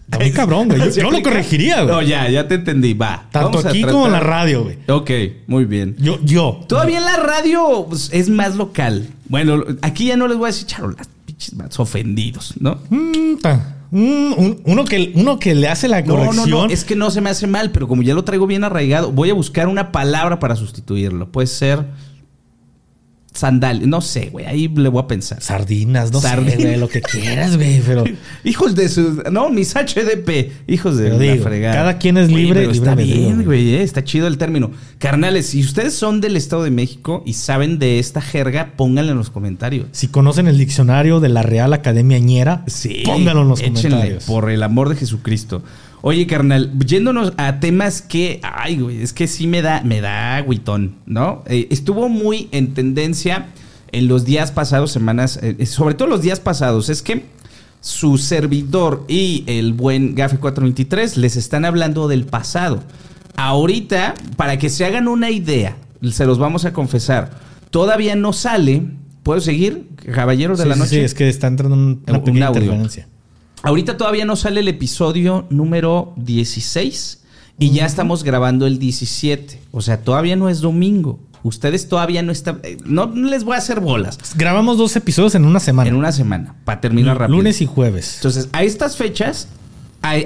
Está 0.05 0.19
muy 0.19 0.33
cabrón, 0.33 0.69
güey. 0.69 0.79
Yo, 0.81 0.91
¿Se 0.93 1.01
yo 1.01 1.11
lo 1.11 1.23
corregiría, 1.23 1.77
güey. 1.83 1.95
No, 1.95 2.03
ya, 2.03 2.29
ya 2.29 2.47
te 2.47 2.57
entendí, 2.57 2.93
va. 2.93 3.27
Tanto 3.33 3.59
aquí 3.61 3.81
tratar- 3.81 3.91
como 3.91 4.07
en 4.07 4.13
la 4.13 4.21
radio, 4.21 4.65
güey. 4.65 4.77
Ok, 4.87 5.11
muy 5.47 5.65
bien. 5.65 5.97
Yo, 5.99 6.19
yo. 6.23 6.61
Todavía 6.69 6.99
en 6.99 7.05
la 7.07 7.17
radio 7.17 7.87
pues, 7.89 8.11
es 8.13 8.29
más 8.29 8.55
local. 8.55 9.09
Bueno, 9.31 9.65
aquí 9.81 10.09
ya 10.09 10.19
no 10.19 10.29
les 10.29 10.37
voy 10.37 10.45
a 10.49 10.53
decir 10.53 10.67
charolas, 10.67 11.09
pinches 11.25 11.57
vatos 11.57 11.81
ofendidos, 11.81 12.53
¿no? 12.61 12.79
Mm. 12.91 13.37
Mm, 13.91 14.33
un- 14.37 14.61
uno, 14.67 14.85
que, 14.85 15.13
uno 15.15 15.39
que 15.39 15.55
le 15.55 15.69
hace 15.69 15.89
la 15.89 16.03
No, 16.03 16.17
corrección. 16.17 16.51
no, 16.51 16.67
no, 16.67 16.71
es 16.71 16.85
que 16.85 16.97
no 16.97 17.11
se 17.11 17.23
me 17.23 17.31
hace 17.31 17.47
mal, 17.47 17.71
pero 17.71 17.89
como 17.89 18.03
ya 18.03 18.13
lo 18.13 18.25
traigo 18.25 18.47
bien 18.47 18.63
arraigado, 18.63 19.11
voy 19.11 19.31
a 19.31 19.35
buscar 19.35 19.69
una 19.69 19.91
palabra 19.91 20.39
para 20.39 20.55
sustituirlo. 20.55 21.33
Puede 21.33 21.47
ser 21.47 21.87
sandal, 23.35 23.89
no 23.91 24.01
sé, 24.01 24.31
güey, 24.31 24.47
ahí 24.47 24.69
le 24.69 24.89
voy 24.89 25.03
a 25.03 25.07
pensar. 25.07 25.43
Sardinas, 25.43 26.13
no 26.13 26.21
Sardinas. 26.21 26.55
sé, 26.55 26.63
güey, 26.63 26.77
lo 26.79 26.89
que 26.89 27.03
quieras, 27.03 27.57
güey, 27.57 27.81
pero... 27.85 28.05
Hijos 28.45 28.75
de 28.77 28.89
sus, 28.89 29.23
no, 29.31 29.51
mis 29.51 29.75
HDP, 29.75 30.53
hijos 30.69 30.97
de 30.97 31.19
digo, 31.19 31.43
fregada. 31.45 31.75
cada 31.75 31.99
quien 31.99 32.17
es 32.17 32.31
libre, 32.31 32.61
pero 32.61 32.73
está 32.73 32.95
bien, 32.95 33.45
güey. 33.45 33.75
eh, 33.75 33.83
está 33.83 34.05
chido 34.05 34.29
el 34.29 34.39
término. 34.39 34.71
Carnales, 34.99 35.47
si 35.47 35.61
ustedes 35.61 35.95
son 35.95 36.21
del 36.21 36.37
Estado 36.37 36.63
de 36.63 36.71
México 36.71 37.23
y 37.27 37.33
saben 37.35 37.79
de 37.79 37.99
esta 37.99 38.21
jerga, 38.21 38.73
pónganla 38.77 39.13
en 39.13 39.19
los 39.19 39.31
comentarios. 39.31 39.87
Si 39.93 40.09
conocen 40.09 40.47
el 40.47 40.57
diccionario 40.57 41.19
de 41.21 41.29
la 41.29 41.43
Real 41.43 41.73
Academia 41.73 42.19
Ñera, 42.19 42.63
Sí, 42.69 43.03
pónganlo 43.05 43.43
en 43.43 43.49
los 43.49 43.61
échenle, 43.61 43.81
comentarios. 43.83 44.25
Por 44.25 44.49
el 44.51 44.63
amor 44.63 44.89
de 44.91 44.97
Jesucristo. 44.97 45.63
Oye, 46.07 46.27
carnal, 46.27 46.71
yéndonos 46.87 47.33
a 47.39 47.61
temas 47.61 48.03
que, 48.03 48.39
ay, 48.43 48.79
güey, 48.79 49.01
es 49.01 49.15
que 49.15 49.27
sí 49.27 49.47
me 49.47 49.63
da, 49.63 49.81
me 49.83 50.03
da 50.03 50.37
agüitón, 50.37 50.97
¿no? 51.07 51.43
Eh, 51.47 51.67
estuvo 51.71 52.11
muy 52.11 52.49
en 52.53 52.75
tendencia 52.75 53.47
en 53.91 54.07
los 54.07 54.27
días 54.27 54.53
pasados, 54.53 54.93
semanas, 54.93 55.39
eh, 55.43 55.65
sobre 55.65 55.95
todo 55.95 56.07
los 56.09 56.21
días 56.21 56.41
pasados, 56.41 56.91
es 56.91 57.01
que 57.01 57.25
su 57.81 58.19
servidor 58.19 59.07
y 59.09 59.45
el 59.47 59.73
buen 59.73 60.15
Gafe 60.15 60.37
423 60.37 61.17
les 61.17 61.37
están 61.37 61.65
hablando 61.65 62.07
del 62.07 62.25
pasado. 62.27 62.83
Ahorita, 63.37 64.13
para 64.37 64.59
que 64.59 64.69
se 64.69 64.85
hagan 64.85 65.09
una 65.09 65.31
idea, 65.31 65.77
se 66.11 66.27
los 66.27 66.39
vamos 66.39 66.67
a 66.67 66.75
confesar, 66.75 67.31
todavía 67.71 68.15
no 68.15 68.35
sale. 68.35 68.83
¿Puedo 69.23 69.41
seguir, 69.41 69.89
caballeros 70.15 70.59
de 70.59 70.65
Sí, 70.65 70.69
la 70.69 70.77
noche? 70.77 70.91
sí, 70.91 70.99
es 71.01 71.15
que 71.15 71.31
está 71.31 71.47
entrando 71.47 71.75
un- 71.77 72.03
una 72.07 72.19
Un 72.19 72.43
audio. 72.43 72.61
interferencia. 72.61 73.09
Ahorita 73.65 73.97
todavía 73.97 74.25
no 74.25 74.37
sale 74.37 74.61
el 74.61 74.69
episodio 74.69 75.47
número 75.51 76.13
16 76.17 77.23
y 77.59 77.71
ya 77.71 77.87
estamos 77.87 78.23
grabando 78.23 78.67
el 78.67 78.79
17. 78.79 79.59
O 79.73 79.81
sea, 79.81 80.03
todavía 80.03 80.37
no 80.37 80.49
es 80.49 80.61
domingo. 80.61 81.19
Ustedes 81.43 81.89
todavía 81.89 82.23
no 82.23 82.31
están... 82.33 82.61
eh, 82.63 82.77
No 82.85 83.07
les 83.07 83.45
voy 83.45 83.55
a 83.55 83.59
hacer 83.59 83.81
bolas 83.81 84.19
Grabamos 84.35 84.79
dos 84.79 84.97
episodios 84.97 85.35
en 85.35 85.45
una 85.45 85.61
semana. 85.61 85.89
en 85.91 85.97
una 85.97 86.11
semana 86.13 86.55
para 86.65 86.81
terminar 86.81 87.19
rápido. 87.19 87.37
Lunes 87.39 87.61
y 87.61 87.67
jueves. 87.67 88.17
Entonces, 88.17 88.49
a 88.53 88.63
estas 88.65 88.97
fechas 88.97 89.49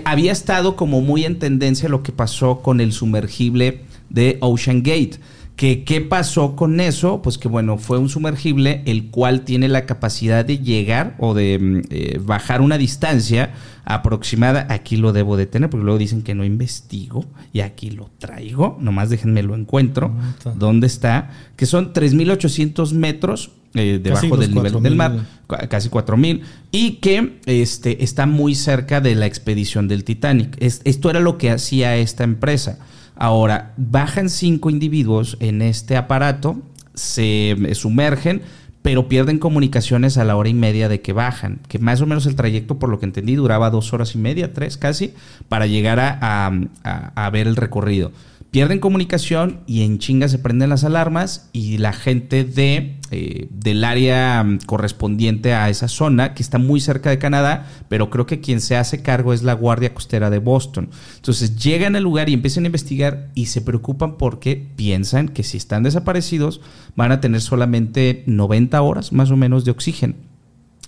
había 0.05 0.33
estado 0.33 0.74
como 0.74 1.01
muy 1.01 1.24
en 1.24 1.38
tendencia 1.38 1.88
lo 1.88 2.03
que 2.03 2.11
pasó 2.12 2.61
con 2.62 2.81
el 2.81 2.92
sumergible 2.92 3.83
de 4.11 4.38
Ocean 4.40 4.83
Gate. 4.83 5.18
Que, 5.59 5.83
¿Qué 5.83 6.01
pasó 6.01 6.55
con 6.55 6.79
eso? 6.79 7.21
Pues 7.21 7.37
que 7.37 7.49
bueno, 7.49 7.79
fue 7.79 7.99
un 7.99 8.09
sumergible 8.09 8.83
el 8.87 9.11
cual 9.11 9.40
tiene 9.42 9.66
la 9.66 9.87
capacidad 9.87 10.44
de 10.44 10.59
llegar 10.61 11.16
o 11.18 11.35
de 11.35 11.59
mm, 11.59 11.81
eh, 11.90 12.21
bajar 12.23 12.61
una 12.61 12.79
distancia 12.79 13.51
aproximada. 13.85 14.68
Aquí 14.71 14.97
lo 14.97 15.12
debo 15.12 15.37
de 15.37 15.47
tener 15.47 15.68
porque 15.68 15.83
luego 15.85 15.99
dicen 15.99 16.23
que 16.23 16.37
no 16.37 16.44
investigo 16.44 17.25
y 17.53 17.61
aquí 17.61 17.90
lo 17.90 18.09
traigo. 18.21 18.79
Nomás 18.81 19.11
déjenme 19.11 19.42
lo 19.42 19.57
encuentro. 19.57 20.14
Ah. 20.47 20.53
¿Dónde 20.57 20.87
está? 20.87 21.31
Que 21.57 21.66
son 21.66 21.92
3.800 21.92 22.92
metros 22.92 23.51
eh, 23.75 23.99
debajo 24.03 24.37
del 24.37 24.51
nivel 24.55 24.73
4,000. 24.73 24.83
del 24.83 24.97
mar 24.97 25.27
ca- 25.49 25.68
casi 25.68 25.88
4000 25.88 26.42
y 26.71 26.92
que 27.01 27.40
este, 27.47 28.05
está 28.05 28.27
muy 28.27 28.55
cerca 28.55 29.01
de 29.01 29.16
la 29.16 29.27
expedición 29.27 29.88
del 29.88 30.05
Titanic. 30.05 30.57
Es- 30.61 30.83
esto 30.85 31.11
era 31.11 31.18
lo 31.18 31.37
que 31.37 31.51
hacía 31.51 31.97
esta 31.97 32.23
empresa. 32.23 32.79
Ahora, 33.18 33.72
bajan 33.76 34.28
cinco 34.31 34.70
individuos 34.70 35.37
en 35.40 35.61
este 35.61 35.96
aparato, 35.96 36.57
se 36.94 37.50
eh, 37.50 37.74
sumergen, 37.74 38.42
pero 38.81 39.09
pierden 39.09 39.38
comunicaciones 39.38 40.16
a 40.18 40.24
la 40.24 40.37
hora 40.37 40.48
y 40.48 40.54
media 40.54 40.88
de 40.88 41.00
que 41.02 41.12
bajan, 41.12 41.59
que 41.68 41.78
más 41.81 42.00
o 42.00 42.07
menos 42.07 42.26
el 42.26 42.37
trayecto, 42.37 42.78
por 42.78 42.88
lo 42.90 43.00
que 43.00 43.07
entendí, 43.07 43.35
duraba 43.35 43.70
dos 43.70 43.92
horas 43.92 44.14
y 44.14 44.18
media, 44.18 44.54
tres 44.54 44.76
casi, 44.76 45.12
para 45.48 45.66
llegar 45.66 45.98
a, 45.98 46.16
a- 46.20 46.52
a- 46.85 47.12
a 47.26 47.31
ver 47.31 47.48
el 47.48 47.57
recorrido. 47.57 48.12
Pierden 48.59 48.81
comunicación 48.81 49.61
y 49.68 49.83
en 49.83 50.01
chinga 50.01 50.27
se 50.27 50.40
prenden 50.40 50.71
las 50.71 50.83
alarmas 50.83 51.49
y 51.53 51.79
la 51.79 51.92
gente 51.92 52.42
de, 52.42 52.97
eh, 53.12 53.47
del 53.53 53.85
área 53.85 54.42
mm, 54.42 54.59
correspondiente 54.66 55.55
a 55.55 55.71
esa 55.71 55.87
zona, 55.87 56.35
que 56.35 56.42
está 56.42 56.59
muy 56.59 56.81
cerca 56.81 57.09
de 57.09 57.21
Canadá, 57.21 57.68
pero 57.88 58.11
creo 58.11 58.27
que 58.27 58.40
quien 58.40 58.61
se 58.61 58.75
hace 58.75 59.01
cargo 59.01 59.33
es 59.33 59.44
la 59.44 59.53
Guardia 59.53 59.94
Costera 59.94 60.29
de 60.29 60.40
Boston. 60.40 60.90
Entonces 61.14 61.55
llegan 61.55 61.94
al 61.94 62.03
lugar 62.03 62.29
y 62.29 62.33
empiezan 62.33 62.64
a 62.64 62.66
investigar 62.66 63.31
y 63.37 63.47
se 63.47 63.61
preocupan 63.61 64.16
porque 64.16 64.57
piensan 64.75 65.29
que 65.29 65.44
si 65.44 65.57
están 65.57 65.85
desaparecidos 65.85 66.61
van 66.97 67.12
a 67.12 67.21
tener 67.21 67.40
solamente 67.40 68.25
90 68.27 68.83
horas 68.83 69.12
más 69.12 69.31
o 69.31 69.37
menos 69.37 69.64
de 69.64 69.71
oxígeno. 69.71 70.14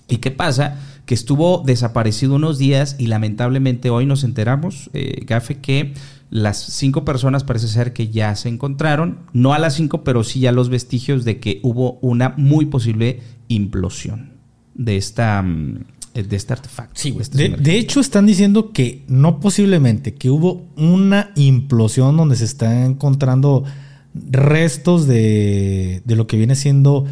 ¿Y 0.09 0.17
qué 0.17 0.31
pasa? 0.31 0.77
Que 1.05 1.13
estuvo 1.13 1.63
desaparecido 1.65 2.35
unos 2.35 2.57
días 2.57 2.97
y 2.99 3.07
lamentablemente 3.07 3.89
hoy 3.89 4.05
nos 4.05 4.25
enteramos, 4.25 4.89
eh, 4.91 5.23
Gafe, 5.25 5.59
que 5.59 5.93
las 6.31 6.57
cinco 6.57 7.03
personas 7.03 7.43
parece 7.43 7.67
ser 7.67 7.91
que 7.91 8.07
ya 8.07 8.35
se 8.35 8.49
encontraron. 8.49 9.19
No 9.33 9.53
a 9.53 9.59
las 9.59 9.75
cinco, 9.75 10.03
pero 10.03 10.23
sí 10.23 10.39
ya 10.39 10.53
los 10.53 10.69
vestigios 10.69 11.25
de 11.25 11.39
que 11.39 11.59
hubo 11.61 11.99
una 12.01 12.33
muy 12.37 12.65
posible 12.65 13.19
implosión 13.49 14.31
de 14.73 14.95
esta 14.95 15.41
mm, 15.43 15.83
de 16.13 16.35
este 16.35 16.53
artefacto. 16.53 16.93
Sí. 16.95 17.15
Este 17.19 17.37
De, 17.37 17.45
sumergible. 17.45 17.71
de 17.71 17.77
hecho, 17.77 17.99
están 17.99 18.25
diciendo 18.25 18.71
que 18.71 19.03
no 19.07 19.41
posiblemente, 19.41 20.13
que 20.13 20.29
hubo 20.29 20.65
una 20.77 21.31
implosión 21.35 22.15
donde 22.15 22.37
se 22.37 22.45
están 22.45 22.77
encontrando 22.83 23.65
restos 24.13 25.07
de, 25.07 26.01
de 26.05 26.15
lo 26.15 26.27
que 26.27 26.37
viene 26.37 26.55
siendo 26.55 27.05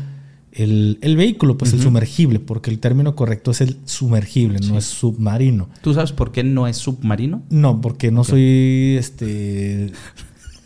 el, 0.52 0.98
el 1.02 1.16
vehículo, 1.18 1.58
pues 1.58 1.74
el 1.74 1.82
sumergible, 1.82 2.40
porque 2.40 2.70
el 2.72 2.80
término 2.80 3.16
correcto 3.16 3.52
es 3.52 3.62
el 3.62 3.78
sumergible, 3.86 4.60
no 4.68 4.78
es 4.78 4.86
submarino. 4.86 5.70
¿Tú 5.82 5.94
sabes 5.94 6.12
por 6.12 6.32
qué 6.32 6.44
no 6.44 6.68
es 6.68 6.78
submarino? 6.78 7.44
No, 7.50 7.82
porque 7.82 8.12
no 8.12 8.24
soy 8.24 8.96
este. 8.98 9.92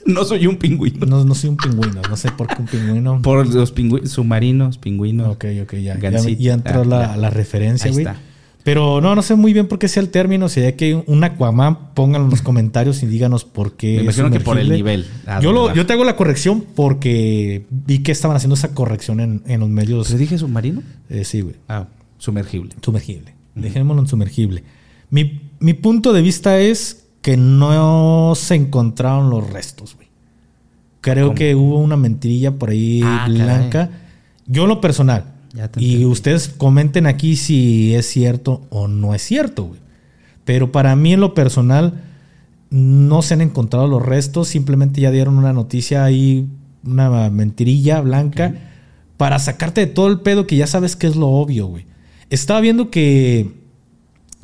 No 0.05 0.25
soy 0.25 0.47
un 0.47 0.57
pingüino. 0.57 1.05
No, 1.05 1.23
no 1.23 1.33
soy 1.33 1.51
un 1.51 1.55
pingüino. 1.55 2.01
No 2.09 2.17
sé 2.17 2.29
por 2.29 2.47
qué 2.47 2.55
un 2.59 2.67
pingüino. 2.67 3.21
Por 3.21 3.47
los 3.47 3.71
pingüinos, 3.71 4.11
submarinos, 4.11 4.77
pingüinos. 4.77 5.29
Ok, 5.29 5.45
ok, 5.63 5.73
ya. 5.75 5.93
Ya, 5.93 5.95
Gansito. 5.95 6.41
ya 6.41 6.53
entró 6.55 6.81
Ah, 6.81 6.85
la, 6.85 7.15
la 7.15 7.29
referencia, 7.29 7.87
Ahí 7.87 7.93
güey. 7.93 8.05
está. 8.05 8.19
Pero 8.63 9.01
no, 9.01 9.13
no 9.13 9.21
sé 9.21 9.35
muy 9.35 9.51
bien 9.51 9.67
por 9.67 9.77
qué 9.77 9.89
sea 9.89 10.01
el 10.01 10.09
término. 10.09 10.47
Si 10.47 10.61
hay 10.61 10.73
que 10.73 10.95
un 10.95 11.23
Aquaman, 11.23 11.93
pónganlo 11.93 12.27
en 12.27 12.31
los 12.31 12.41
comentarios 12.41 13.03
y 13.03 13.07
díganos 13.07 13.43
por 13.43 13.73
qué. 13.73 13.97
Me 13.97 14.03
imagino 14.03 14.31
que 14.31 14.39
por 14.39 14.57
el 14.57 14.69
nivel. 14.69 15.05
Ah, 15.27 15.41
yo, 15.41 15.51
lo, 15.51 15.73
yo 15.73 15.85
te 15.85 15.91
hago 15.93 16.05
la 16.05 16.15
corrección 16.15 16.63
porque 16.73 17.65
vi 17.69 17.99
que 17.99 18.13
estaban 18.13 18.37
haciendo 18.37 18.55
esa 18.55 18.73
corrección 18.73 19.19
en, 19.19 19.43
en 19.47 19.59
los 19.59 19.67
medios. 19.69 20.07
¿Te 20.07 20.17
dije 20.17 20.37
submarino? 20.37 20.81
Eh, 21.09 21.25
sí, 21.25 21.41
güey. 21.41 21.55
Ah, 21.67 21.87
sumergible. 22.17 22.71
Sumergible. 22.81 23.33
Dejémoslo 23.55 24.01
en 24.01 24.07
sumergible. 24.07 24.63
Mi, 25.09 25.41
mi 25.59 25.73
punto 25.73 26.13
de 26.13 26.21
vista 26.21 26.57
es 26.59 27.05
que 27.21 27.35
no 27.37 28.33
se 28.35 28.55
encontraron 28.55 29.29
los 29.29 29.49
restos, 29.49 29.95
güey. 29.95 30.07
Creo 31.01 31.35
que 31.35 31.53
hubo 31.53 31.79
una 31.79 31.97
mentirilla 31.97 32.53
por 32.53 32.69
ahí 32.69 33.01
Ah, 33.03 33.25
blanca. 33.27 33.89
Yo 34.47 34.63
en 34.63 34.69
lo 34.69 34.79
personal. 34.79 35.32
Ya 35.53 35.69
te 35.69 35.83
Y 35.83 36.05
ustedes 36.05 36.49
comenten 36.49 37.05
aquí 37.05 37.35
si 37.35 37.93
es 37.93 38.07
cierto 38.07 38.65
o 38.69 38.87
no 38.87 39.13
es 39.13 39.21
cierto, 39.21 39.65
güey. 39.65 39.79
Pero 40.45 40.71
para 40.71 40.95
mí 40.95 41.13
en 41.13 41.21
lo 41.21 41.33
personal 41.33 42.03
no 42.69 43.21
se 43.21 43.35
han 43.35 43.41
encontrado 43.41 43.87
los 43.87 44.03
restos, 44.03 44.47
simplemente 44.47 44.99
ya 44.99 45.11
dieron 45.11 45.37
una 45.37 45.53
noticia 45.53 46.03
ahí, 46.03 46.47
una 46.83 47.29
mentirilla 47.29 48.01
blanca, 48.01 48.55
para 49.17 49.39
sacarte 49.39 49.81
de 49.81 49.87
todo 49.87 50.07
el 50.07 50.21
pedo 50.21 50.47
que 50.47 50.57
ya 50.57 50.67
sabes 50.67 50.95
que 50.95 51.07
es 51.07 51.15
lo 51.15 51.27
obvio, 51.27 51.67
güey. 51.67 51.85
Estaba 52.29 52.59
viendo 52.61 52.89
que 52.89 53.51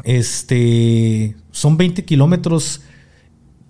este 0.04 1.36
son 1.52 1.76
20 1.78 2.06
kilómetros 2.06 2.82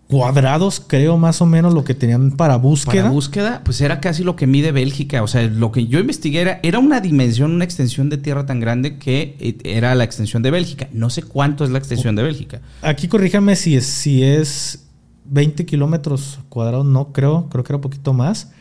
cuadrados, 0.09 0.81
creo 0.85 1.19
más 1.19 1.39
o 1.39 1.45
menos 1.45 1.75
lo 1.75 1.83
que 1.83 1.93
tenían 1.93 2.31
para 2.31 2.55
búsqueda. 2.55 3.03
Para 3.03 3.13
búsqueda, 3.13 3.61
pues 3.63 3.79
era 3.79 3.99
casi 4.01 4.23
lo 4.23 4.35
que 4.35 4.47
mide 4.47 4.71
Bélgica. 4.71 5.21
O 5.21 5.27
sea, 5.27 5.43
lo 5.43 5.71
que 5.71 5.85
yo 5.85 5.99
investigué 5.99 6.41
era, 6.41 6.59
era 6.63 6.79
una 6.79 6.99
dimensión, 6.99 7.51
una 7.51 7.63
extensión 7.63 8.09
de 8.09 8.17
tierra 8.17 8.47
tan 8.47 8.59
grande 8.59 8.97
que 8.97 9.35
eh, 9.39 9.57
era 9.63 9.93
la 9.93 10.03
extensión 10.03 10.41
de 10.41 10.49
Bélgica. 10.49 10.89
No 10.93 11.11
sé 11.11 11.21
cuánto 11.21 11.63
es 11.63 11.69
la 11.69 11.77
extensión 11.77 12.15
de 12.15 12.23
Bélgica. 12.23 12.59
Aquí 12.81 13.07
corríjame 13.07 13.55
si 13.55 13.75
es, 13.75 13.85
si 13.85 14.23
es 14.23 14.87
20 15.25 15.67
kilómetros 15.67 16.39
cuadrados, 16.49 16.87
no 16.87 17.13
creo, 17.13 17.47
creo 17.47 17.63
que 17.63 17.71
era 17.71 17.77
un 17.77 17.83
poquito 17.83 18.11
más. 18.13 18.51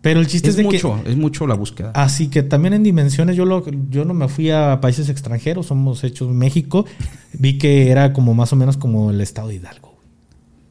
Pero 0.00 0.18
el 0.18 0.26
chiste 0.26 0.48
es, 0.48 0.54
Es 0.54 0.56
de 0.56 0.64
mucho, 0.64 1.00
que. 1.04 1.10
es 1.10 1.16
mucho 1.16 1.46
la 1.46 1.54
búsqueda. 1.54 1.92
Así 1.94 2.28
que 2.28 2.42
también 2.42 2.74
en 2.74 2.82
dimensiones, 2.82 3.36
yo, 3.36 3.44
lo, 3.44 3.64
yo 3.90 4.04
no 4.04 4.12
me 4.12 4.26
fui 4.26 4.50
a 4.50 4.80
países 4.80 5.08
extranjeros, 5.08 5.66
somos 5.66 6.02
hechos 6.02 6.30
México. 6.30 6.84
Vi 7.32 7.58
que 7.58 7.90
era 7.92 8.12
como 8.12 8.34
más 8.34 8.52
o 8.52 8.56
menos 8.56 8.76
como 8.76 9.10
el 9.10 9.20
estado 9.20 9.48
de 9.48 9.54
Hidalgo. 9.54 9.85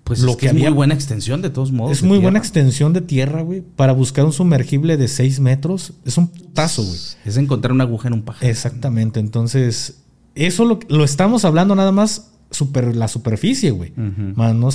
Pues 0.06 0.22
lo 0.22 0.32
es, 0.32 0.38
que 0.38 0.42
que 0.42 0.48
es 0.48 0.54
muy 0.54 0.62
había- 0.62 0.74
buena 0.74 0.94
extensión 0.94 1.42
de 1.42 1.50
todos 1.50 1.72
modos. 1.74 1.92
es 1.92 2.02
muy 2.04 2.20
buena 2.20 2.40
extensión 2.40 2.94
de 2.94 3.02
tierra, 3.02 3.42
güey. 3.42 3.62
Para 3.62 3.92
buscar 3.92 4.24
un 4.26 4.32
sumergible 4.32 4.96
de 4.96 5.08
6 5.10 5.40
metros, 5.42 5.92
es 6.06 6.18
un 6.18 6.28
putazo, 6.30 6.84
güey. 6.84 6.98
Es 7.26 7.36
encontrar 7.38 7.74
una 7.74 7.84
aguja 7.84 8.08
en 8.08 8.14
un 8.14 8.22
pajar. 8.22 8.48
Exactamente. 8.50 9.20
Entonces, 9.20 9.98
eso 10.36 10.64
lo, 10.64 10.80
lo 10.90 11.04
estamos 11.04 11.44
hablando 11.44 11.76
nada 11.76 11.92
más 11.92 12.32
super, 12.52 12.96
la 12.96 13.08
superficie, 13.10 13.72
güey. 13.72 13.92
Más 14.36 14.54
no, 14.56 14.70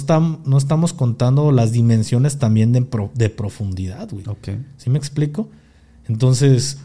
no 0.44 0.58
estamos 0.58 0.92
contando 0.92 1.52
las 1.52 1.72
dimensiones 1.72 2.38
también 2.38 2.72
de, 2.72 2.84
de 3.14 3.30
profundidad, 3.30 4.08
güey. 4.10 4.24
Ok. 4.26 4.48
¿Sí 4.76 4.90
me 4.90 4.98
explico? 4.98 5.48
Entonces, 6.08 6.78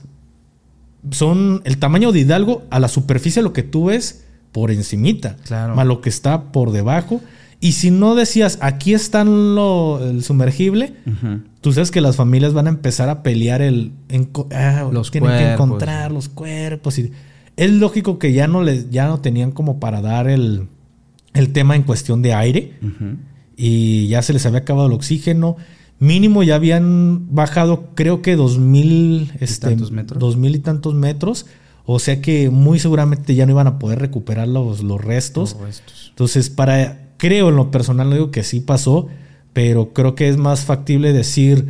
son 1.11 1.61
el 1.65 1.77
tamaño 1.77 2.11
de 2.11 2.19
Hidalgo 2.21 2.63
a 2.69 2.79
la 2.79 2.87
superficie 2.87 3.41
lo 3.41 3.53
que 3.53 3.63
tú 3.63 3.85
ves 3.85 4.23
por 4.51 4.71
encimita. 4.71 5.35
Claro. 5.45 5.75
Más 5.75 5.85
lo 5.85 6.01
que 6.01 6.09
está 6.09 6.51
por 6.51 6.71
debajo. 6.71 7.21
Y 7.59 7.71
si 7.71 7.89
no 7.89 8.15
decías, 8.15 8.59
aquí 8.61 8.93
están 8.93 9.55
lo, 9.55 9.99
el 10.07 10.23
sumergible. 10.23 10.93
Tú 11.61 11.73
sabes 11.73 11.89
que 11.89 12.01
las 12.01 12.15
familias 12.15 12.53
van 12.53 12.67
a 12.67 12.69
empezar 12.69 13.09
a 13.09 13.23
pelear 13.23 13.61
el... 13.61 13.91
enco- 14.09 14.47
ah, 14.51 14.87
Los 14.91 15.09
tienen 15.11 15.31
que 15.31 15.53
encontrar 15.53 16.11
los 16.11 16.29
cuerpos. 16.29 16.99
Y 16.99 17.11
es 17.57 17.71
lógico 17.71 18.19
que 18.19 18.33
ya 18.33 18.47
no, 18.47 18.61
les, 18.61 18.89
ya 18.91 19.07
no 19.07 19.19
tenían 19.21 19.51
como 19.51 19.79
para 19.79 20.01
dar 20.01 20.27
el, 20.27 20.67
el 21.33 21.53
tema 21.53 21.75
en 21.75 21.83
cuestión 21.83 22.21
de 22.21 22.33
aire. 22.33 22.73
Y 23.57 24.07
ya 24.09 24.21
se 24.21 24.33
les 24.33 24.45
había 24.45 24.59
acabado 24.59 24.87
el 24.87 24.93
oxígeno. 24.93 25.55
Mínimo 25.97 26.43
ya 26.43 26.55
habían 26.55 27.33
bajado 27.33 27.91
creo 27.95 28.21
que 28.21 28.35
dos 28.35 28.59
mil... 28.59 29.31
Este, 29.39 29.67
tantos 29.69 29.91
metros. 29.91 30.19
Dos 30.19 30.35
mil 30.37 30.53
y 30.55 30.59
tantos 30.59 30.93
metros. 30.93 31.45
O 31.85 31.99
sea 31.99 32.21
que 32.21 32.49
muy 32.49 32.79
seguramente 32.79 33.33
ya 33.33 33.45
no 33.45 33.53
iban 33.53 33.67
a 33.67 33.79
poder 33.79 33.99
recuperar 33.99 34.47
los, 34.47 34.83
los 34.83 35.01
restos. 35.03 35.53
Los 35.53 35.61
restos. 35.67 36.07
Entonces, 36.09 36.49
para, 36.49 37.04
creo 37.17 37.49
en 37.49 37.55
lo 37.55 37.71
personal, 37.71 38.09
no 38.09 38.15
digo 38.15 38.31
que 38.31 38.43
sí 38.43 38.59
pasó, 38.59 39.07
pero 39.53 39.93
creo 39.93 40.15
que 40.15 40.27
es 40.29 40.37
más 40.37 40.65
factible 40.65 41.13
decir 41.13 41.67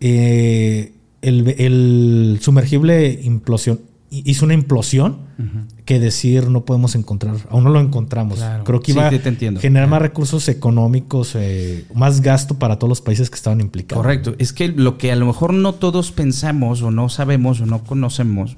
eh, 0.00 0.92
el, 1.22 1.54
el 1.58 2.38
sumergible 2.40 3.20
implosión, 3.22 3.80
hizo 4.12 4.44
una 4.44 4.54
implosión 4.54 5.32
que 5.84 5.98
decir 5.98 6.48
no 6.48 6.64
podemos 6.64 6.94
encontrar, 6.94 7.36
aún 7.48 7.64
no 7.64 7.70
lo 7.70 7.80
encontramos. 7.80 8.38
Claro. 8.38 8.64
Creo 8.64 8.80
que 8.80 8.92
iba 8.92 9.10
sí, 9.10 9.16
a 9.16 9.60
generar 9.60 9.88
más 9.88 10.02
recursos 10.02 10.48
económicos, 10.48 11.34
eh, 11.34 11.86
más 11.94 12.20
gasto 12.20 12.58
para 12.58 12.78
todos 12.78 12.90
los 12.90 13.00
países 13.00 13.30
que 13.30 13.36
estaban 13.36 13.60
implicados. 13.60 14.02
Correcto. 14.02 14.34
Es 14.38 14.52
que 14.52 14.68
lo 14.68 14.98
que 14.98 15.10
a 15.10 15.16
lo 15.16 15.26
mejor 15.26 15.54
no 15.54 15.72
todos 15.72 16.12
pensamos 16.12 16.82
o 16.82 16.90
no 16.90 17.08
sabemos 17.08 17.60
o 17.60 17.66
no 17.66 17.82
conocemos 17.84 18.56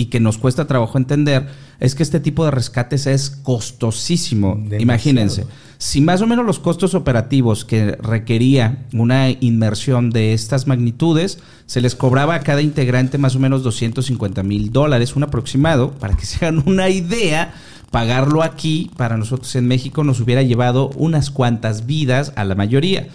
y 0.00 0.06
que 0.06 0.18
nos 0.18 0.38
cuesta 0.38 0.66
trabajo 0.66 0.96
entender 0.96 1.46
es 1.78 1.94
que 1.94 2.02
este 2.02 2.20
tipo 2.20 2.46
de 2.46 2.50
rescates 2.50 3.06
es 3.06 3.28
costosísimo. 3.28 4.54
Demasiado. 4.54 4.82
Imagínense, 4.82 5.46
si 5.76 6.00
más 6.00 6.22
o 6.22 6.26
menos 6.26 6.46
los 6.46 6.58
costos 6.58 6.94
operativos 6.94 7.66
que 7.66 7.92
requería 8.00 8.86
una 8.94 9.28
inmersión 9.28 10.08
de 10.08 10.32
estas 10.32 10.66
magnitudes, 10.66 11.38
se 11.66 11.82
les 11.82 11.94
cobraba 11.94 12.34
a 12.34 12.40
cada 12.40 12.62
integrante 12.62 13.18
más 13.18 13.36
o 13.36 13.40
menos 13.40 13.62
250 13.62 14.42
mil 14.42 14.72
dólares, 14.72 15.16
un 15.16 15.24
aproximado, 15.24 15.92
para 15.92 16.16
que 16.16 16.24
se 16.24 16.46
hagan 16.46 16.62
una 16.66 16.88
idea. 16.88 17.52
Pagarlo 17.90 18.42
aquí, 18.42 18.90
para 18.96 19.18
nosotros 19.18 19.54
en 19.54 19.68
México, 19.68 20.02
nos 20.02 20.20
hubiera 20.20 20.42
llevado 20.42 20.90
unas 20.96 21.30
cuantas 21.30 21.84
vidas 21.84 22.32
a 22.36 22.44
la 22.44 22.54
mayoría. 22.54 23.08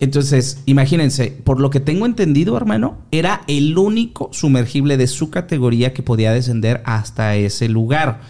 Entonces, 0.00 0.62
imagínense, 0.66 1.36
por 1.42 1.60
lo 1.60 1.70
que 1.70 1.80
tengo 1.80 2.06
entendido, 2.06 2.56
hermano, 2.56 2.98
era 3.10 3.42
el 3.48 3.76
único 3.76 4.28
sumergible 4.32 4.96
de 4.96 5.08
su 5.08 5.30
categoría 5.30 5.92
que 5.92 6.04
podía 6.04 6.32
descender 6.32 6.82
hasta 6.84 7.34
ese 7.34 7.68
lugar. 7.68 8.20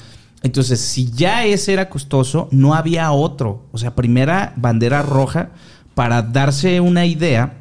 Entonces, 0.42 0.81
si 0.81 1.11
ya 1.11 1.44
ese 1.44 1.74
era 1.74 1.90
costoso, 1.90 2.48
no 2.52 2.74
había 2.74 3.11
otro. 3.12 3.66
O 3.72 3.78
sea, 3.78 3.94
primera 3.94 4.54
bandera 4.57 5.02
roja 5.02 5.50
para 5.94 6.22
darse 6.22 6.81
una 6.81 7.04
idea 7.04 7.59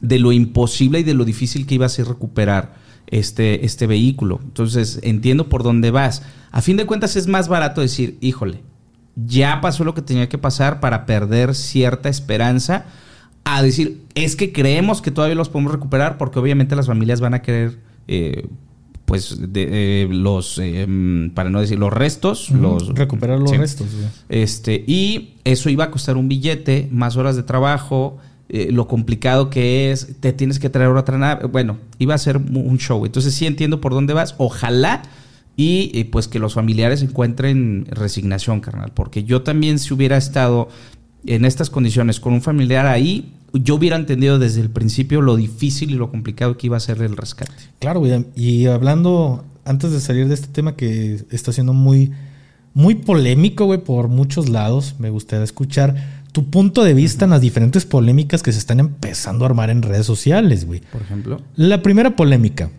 de 0.00 0.18
lo 0.18 0.30
imposible 0.30 1.00
y 1.00 1.04
de 1.04 1.14
lo 1.14 1.24
difícil 1.24 1.66
que 1.66 1.76
iba 1.76 1.86
a 1.86 1.90
ser 1.90 2.06
recuperar 2.06 2.74
este, 3.06 3.64
este 3.64 3.86
vehículo. 3.86 4.40
Entonces, 4.42 5.00
entiendo 5.02 5.48
por 5.48 5.62
dónde 5.62 5.90
vas. 5.90 6.22
A 6.52 6.60
fin 6.60 6.76
de 6.76 6.86
cuentas, 6.86 7.16
es 7.16 7.26
más 7.26 7.48
barato 7.48 7.80
decir, 7.80 8.18
híjole, 8.20 8.62
ya 9.16 9.60
pasó 9.60 9.84
lo 9.84 9.94
que 9.94 10.02
tenía 10.02 10.28
que 10.28 10.38
pasar 10.38 10.80
para 10.80 11.06
perder 11.06 11.54
cierta 11.54 12.08
esperanza, 12.08 12.86
a 13.48 13.62
decir, 13.62 14.02
es 14.14 14.34
que 14.34 14.52
creemos 14.52 15.00
que 15.00 15.10
todavía 15.12 15.36
los 15.36 15.48
podemos 15.48 15.72
recuperar 15.72 16.18
porque 16.18 16.38
obviamente 16.40 16.74
las 16.74 16.86
familias 16.88 17.20
van 17.20 17.32
a 17.34 17.42
querer, 17.42 17.78
eh, 18.08 18.46
pues, 19.04 19.36
de, 19.52 20.02
eh, 20.02 20.08
los, 20.10 20.58
eh, 20.58 20.84
mm, 20.86 21.30
para 21.30 21.48
no 21.48 21.60
decir, 21.60 21.78
los 21.78 21.92
restos, 21.92 22.50
los... 22.50 22.88
recuperar 22.88 23.38
los 23.38 23.50
Sí. 23.50 23.56
restos. 23.56 23.86
Este, 24.28 24.82
y 24.88 25.34
eso 25.44 25.70
iba 25.70 25.84
a 25.84 25.90
costar 25.92 26.16
un 26.16 26.28
billete, 26.28 26.88
más 26.90 27.16
horas 27.16 27.36
de 27.36 27.44
trabajo, 27.44 28.18
eh, 28.48 28.70
lo 28.72 28.88
complicado 28.88 29.48
que 29.48 29.92
es, 29.92 30.16
te 30.18 30.32
tienes 30.32 30.58
que 30.58 30.68
traer 30.68 30.90
otra 30.90 31.16
nave. 31.16 31.46
Bueno, 31.46 31.78
iba 32.00 32.14
a 32.14 32.18
ser 32.18 32.38
un 32.38 32.78
show. 32.78 33.06
Entonces 33.06 33.32
sí 33.32 33.46
entiendo 33.46 33.80
por 33.80 33.92
dónde 33.92 34.12
vas. 34.12 34.34
Ojalá 34.38 35.02
y 35.56 36.04
pues 36.04 36.28
que 36.28 36.38
los 36.38 36.54
familiares 36.54 37.00
encuentren 37.02 37.86
resignación, 37.90 38.60
carnal. 38.60 38.92
Porque 38.92 39.24
yo 39.24 39.42
también 39.42 39.78
si 39.78 39.94
hubiera 39.94 40.16
estado 40.16 40.68
en 41.26 41.44
estas 41.44 41.70
condiciones 41.70 42.20
con 42.20 42.32
un 42.32 42.42
familiar 42.42 42.86
ahí, 42.86 43.32
yo 43.52 43.76
hubiera 43.76 43.96
entendido 43.96 44.38
desde 44.38 44.60
el 44.60 44.70
principio 44.70 45.20
lo 45.22 45.36
difícil 45.36 45.90
y 45.90 45.94
lo 45.94 46.10
complicado 46.10 46.56
que 46.56 46.66
iba 46.66 46.76
a 46.76 46.80
ser 46.80 47.02
el 47.02 47.16
rescate. 47.16 47.52
Claro, 47.78 48.00
güey. 48.00 48.26
Y 48.34 48.66
hablando, 48.66 49.44
antes 49.64 49.92
de 49.92 50.00
salir 50.00 50.28
de 50.28 50.34
este 50.34 50.48
tema 50.48 50.76
que 50.76 51.24
está 51.30 51.52
siendo 51.52 51.72
muy, 51.72 52.12
muy 52.74 52.96
polémico, 52.96 53.66
güey, 53.66 53.82
por 53.82 54.08
muchos 54.08 54.48
lados, 54.48 54.96
me 54.98 55.10
gustaría 55.10 55.44
escuchar 55.44 55.94
tu 56.32 56.50
punto 56.50 56.84
de 56.84 56.92
vista 56.92 57.24
en 57.24 57.30
las 57.30 57.40
diferentes 57.40 57.86
polémicas 57.86 58.42
que 58.42 58.52
se 58.52 58.58
están 58.58 58.80
empezando 58.80 59.44
a 59.44 59.48
armar 59.48 59.70
en 59.70 59.82
redes 59.82 60.06
sociales, 60.06 60.66
güey. 60.66 60.82
Por 60.92 61.02
ejemplo. 61.02 61.40
La 61.54 61.82
primera 61.82 62.14
polémica. 62.14 62.70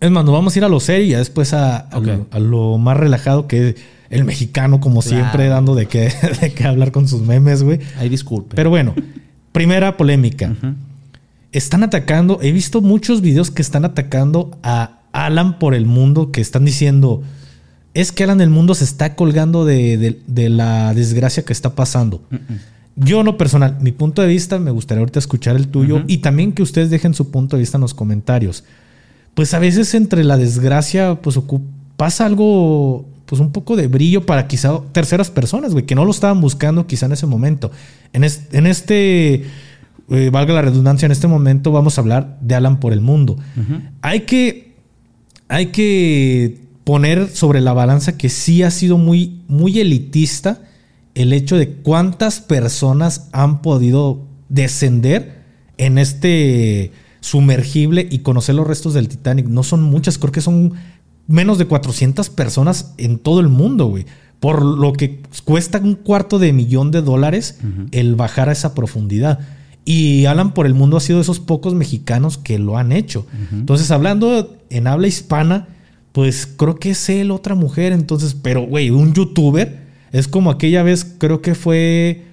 Es 0.00 0.10
más, 0.10 0.24
nos 0.24 0.32
vamos 0.32 0.54
a 0.54 0.58
ir 0.58 0.64
a 0.64 0.68
lo 0.68 0.80
serio 0.80 1.06
y 1.06 1.18
después 1.18 1.52
a, 1.52 1.88
lo, 2.00 2.26
a 2.30 2.38
lo 2.38 2.78
más 2.78 2.96
relajado 2.96 3.46
que 3.46 3.70
es 3.70 3.76
el 4.16 4.24
mexicano, 4.24 4.80
como 4.80 5.00
Claro. 5.00 5.16
siempre, 5.16 5.48
dando 5.48 5.74
de 5.74 5.86
qué, 5.86 6.12
de 6.40 6.52
qué 6.52 6.64
hablar 6.64 6.92
con 6.92 7.06
sus 7.08 7.22
memes, 7.22 7.62
güey. 7.62 7.80
Ay, 7.98 8.08
disculpe. 8.08 8.56
Pero 8.56 8.70
bueno, 8.70 8.94
primera 9.52 9.96
polémica. 9.96 10.54
Están 11.52 11.82
atacando, 11.84 12.38
he 12.42 12.52
visto 12.52 12.82
muchos 12.82 13.20
videos 13.22 13.50
que 13.50 13.62
están 13.62 13.84
atacando 13.84 14.58
a 14.62 14.98
Alan 15.12 15.58
por 15.58 15.74
el 15.74 15.86
mundo, 15.86 16.30
que 16.30 16.40
están 16.42 16.64
diciendo, 16.66 17.22
es 17.94 18.12
que 18.12 18.24
Alan 18.24 18.40
el 18.42 18.50
mundo 18.50 18.74
se 18.74 18.84
está 18.84 19.14
colgando 19.14 19.64
de, 19.64 19.96
de- 19.96 20.20
de 20.26 20.48
la 20.50 20.92
desgracia 20.92 21.44
que 21.44 21.52
está 21.54 21.74
pasando. 21.74 22.22
Yo 22.96 23.20
en 23.20 23.26
lo 23.26 23.38
personal, 23.38 23.78
mi 23.80 23.92
punto 23.92 24.20
de 24.22 24.28
vista, 24.28 24.58
me 24.58 24.70
gustaría 24.70 25.00
ahorita 25.00 25.18
escuchar 25.18 25.56
el 25.56 25.68
tuyo 25.68 26.02
y 26.06 26.18
también 26.18 26.52
que 26.52 26.62
ustedes 26.62 26.90
dejen 26.90 27.14
su 27.14 27.30
punto 27.30 27.56
de 27.56 27.60
vista 27.60 27.78
en 27.78 27.82
los 27.82 27.94
comentarios. 27.94 28.64
Pues 29.34 29.54
a 29.54 29.58
veces 29.58 29.94
entre 29.94 30.24
la 30.24 30.36
desgracia, 30.36 31.14
pues 31.22 31.38
pasa 31.96 32.26
algo 32.26 33.06
pues 33.26 33.40
un 33.40 33.52
poco 33.52 33.76
de 33.76 33.88
brillo 33.88 34.24
para 34.24 34.48
quizá 34.48 34.80
terceras 34.92 35.30
personas, 35.30 35.72
güey, 35.72 35.84
que 35.84 35.94
no 35.94 36.04
lo 36.04 36.10
estaban 36.10 36.40
buscando 36.40 36.86
quizá 36.86 37.06
en 37.06 37.12
ese 37.12 37.26
momento. 37.26 37.70
En, 38.12 38.24
en 38.24 38.66
este, 38.66 39.44
eh, 40.10 40.30
valga 40.30 40.54
la 40.54 40.62
redundancia, 40.62 41.06
en 41.06 41.12
este 41.12 41.26
momento 41.26 41.72
vamos 41.72 41.98
a 41.98 42.00
hablar 42.00 42.38
de 42.40 42.54
Alan 42.54 42.78
por 42.78 42.92
el 42.92 43.00
mundo. 43.00 43.36
Hay 44.00 44.20
que, 44.20 44.74
hay 45.48 45.66
que 45.66 46.60
poner 46.84 47.28
sobre 47.28 47.60
la 47.60 47.72
balanza 47.72 48.16
que 48.16 48.28
sí 48.28 48.62
ha 48.62 48.70
sido 48.70 48.96
muy, 48.96 49.42
muy 49.48 49.80
elitista 49.80 50.60
el 51.14 51.32
hecho 51.32 51.56
de 51.56 51.70
cuántas 51.70 52.40
personas 52.40 53.28
han 53.32 53.62
podido 53.62 54.24
descender 54.48 55.42
en 55.78 55.98
este 55.98 56.92
sumergible 57.20 58.06
y 58.08 58.20
conocer 58.20 58.54
los 58.54 58.66
restos 58.66 58.94
del 58.94 59.08
Titanic. 59.08 59.48
No 59.48 59.64
son 59.64 59.82
muchas, 59.82 60.18
creo 60.18 60.30
que 60.30 60.40
son 60.40 60.74
menos 61.26 61.58
de 61.58 61.66
400 61.66 62.30
personas 62.30 62.94
en 62.98 63.18
todo 63.18 63.40
el 63.40 63.48
mundo, 63.48 63.86
güey. 63.86 64.06
Por 64.40 64.62
lo 64.62 64.92
que 64.92 65.22
cuesta 65.44 65.78
un 65.78 65.94
cuarto 65.94 66.38
de 66.38 66.52
millón 66.52 66.90
de 66.90 67.02
dólares 67.02 67.58
el 67.90 68.16
bajar 68.16 68.48
a 68.48 68.52
esa 68.52 68.74
profundidad. 68.74 69.40
Y 69.84 70.26
Alan 70.26 70.52
por 70.52 70.66
el 70.66 70.74
mundo 70.74 70.96
ha 70.96 71.00
sido 71.00 71.18
de 71.18 71.22
esos 71.22 71.40
pocos 71.40 71.74
mexicanos 71.74 72.38
que 72.38 72.58
lo 72.58 72.76
han 72.76 72.92
hecho. 72.92 73.26
Entonces, 73.52 73.90
hablando 73.90 74.56
en 74.68 74.86
habla 74.86 75.06
hispana, 75.06 75.68
pues 76.12 76.46
creo 76.46 76.76
que 76.76 76.90
es 76.90 77.08
él 77.08 77.30
otra 77.30 77.54
mujer. 77.54 77.92
Entonces, 77.92 78.36
pero, 78.40 78.66
güey, 78.66 78.90
un 78.90 79.14
youtuber 79.14 79.86
es 80.12 80.28
como 80.28 80.50
aquella 80.50 80.82
vez, 80.82 81.04
creo 81.18 81.40
que 81.40 81.54
fue 81.54 82.24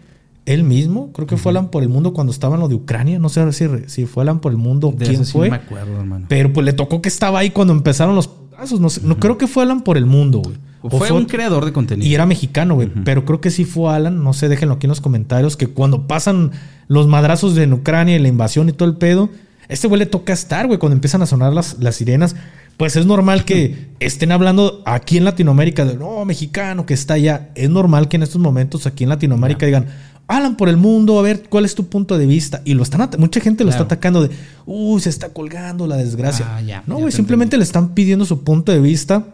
él 0.45 0.63
mismo, 0.63 1.11
creo 1.13 1.25
que 1.25 1.37
fue 1.37 1.51
Alan 1.51 1.69
por 1.69 1.83
el 1.83 1.89
mundo 1.89 2.13
cuando 2.13 2.31
estaba 2.31 2.55
en 2.55 2.61
lo 2.61 2.67
de 2.67 2.75
Ucrania. 2.75 3.19
No 3.19 3.29
sé 3.29 3.51
si, 3.53 3.65
si 3.87 4.05
fue 4.05 4.23
Alan 4.23 4.39
por 4.39 4.51
el 4.51 4.57
mundo 4.57 4.93
quién 4.97 5.25
fue. 5.25 5.49
me 5.49 5.57
acuerdo, 5.57 5.99
hermano. 5.99 6.25
Pero 6.29 6.51
pues 6.51 6.65
le 6.65 6.73
tocó 6.73 7.01
que 7.01 7.09
estaba 7.09 7.39
ahí 7.39 7.51
cuando 7.51 7.73
empezaron 7.73 8.15
los 8.15 8.29
no, 8.71 8.87
no 9.03 9.19
creo 9.19 9.37
que 9.37 9.47
fue 9.47 9.63
Alan 9.63 9.81
por 9.81 9.97
el 9.97 10.05
mundo, 10.05 10.39
güey. 10.39 10.57
fue, 10.89 11.11
un 11.11 11.25
creador 11.25 11.65
de 11.65 11.73
contenido. 11.73 12.07
Y 12.07 12.13
era 12.13 12.25
mexicano, 12.25 12.75
güey. 12.75 12.89
Pero 13.03 13.25
creo 13.25 13.41
que 13.41 13.51
sí 13.51 13.65
fue 13.65 13.93
Alan. 13.93 14.23
No 14.23 14.33
sé, 14.33 14.49
déjenlo 14.49 14.75
aquí 14.75 14.85
en 14.85 14.89
los 14.89 15.01
comentarios. 15.01 15.57
Que 15.57 15.67
cuando 15.67 16.07
pasan 16.07 16.51
los 16.87 17.07
madrazos 17.07 17.55
de 17.55 17.71
Ucrania 17.71 18.15
y 18.15 18.19
la 18.19 18.27
invasión 18.27 18.69
y 18.69 18.73
todo 18.73 18.89
el 18.89 18.95
pedo, 18.95 19.29
este 19.69 19.87
güey 19.87 19.99
le 19.99 20.05
toca 20.05 20.33
estar, 20.33 20.67
güey. 20.67 20.79
Cuando 20.79 20.95
empiezan 20.95 21.21
a 21.21 21.25
sonar 21.25 21.53
las, 21.53 21.79
las 21.79 21.95
sirenas, 21.95 22.35
pues 22.77 22.95
es 22.95 23.05
normal 23.05 23.45
que 23.45 23.89
estén 23.99 24.31
hablando 24.31 24.81
aquí 24.85 25.17
en 25.17 25.25
Latinoamérica 25.25 25.85
de 25.85 25.95
no, 25.95 26.25
mexicano 26.25 26.85
que 26.85 26.93
está 26.93 27.15
allá. 27.15 27.49
Es 27.55 27.69
normal 27.69 28.07
que 28.07 28.17
en 28.17 28.23
estos 28.23 28.41
momentos 28.41 28.87
aquí 28.87 29.03
en 29.03 29.09
Latinoamérica 29.09 29.65
digan, 29.65 29.87
Alan 30.27 30.55
por 30.55 30.69
el 30.69 30.77
mundo, 30.77 31.19
a 31.19 31.21
ver 31.21 31.43
cuál 31.49 31.65
es 31.65 31.75
tu 31.75 31.87
punto 31.87 32.17
de 32.17 32.25
vista. 32.25 32.61
Y 32.65 32.73
lo 32.73 32.83
están 32.83 33.09
mucha 33.17 33.39
gente 33.39 33.63
lo 33.63 33.69
está 33.69 33.83
atacando 33.83 34.21
de, 34.21 34.29
uy, 34.65 35.01
se 35.01 35.09
está 35.09 35.29
colgando 35.29 35.85
la 35.85 35.97
desgracia. 35.97 36.45
Ah, 36.49 36.83
no, 36.87 36.97
güey, 36.97 37.11
simplemente 37.11 37.57
le 37.57 37.63
están 37.63 37.93
pidiendo 37.93 38.25
su 38.25 38.43
punto 38.43 38.71
de 38.71 38.79
vista 38.79 39.25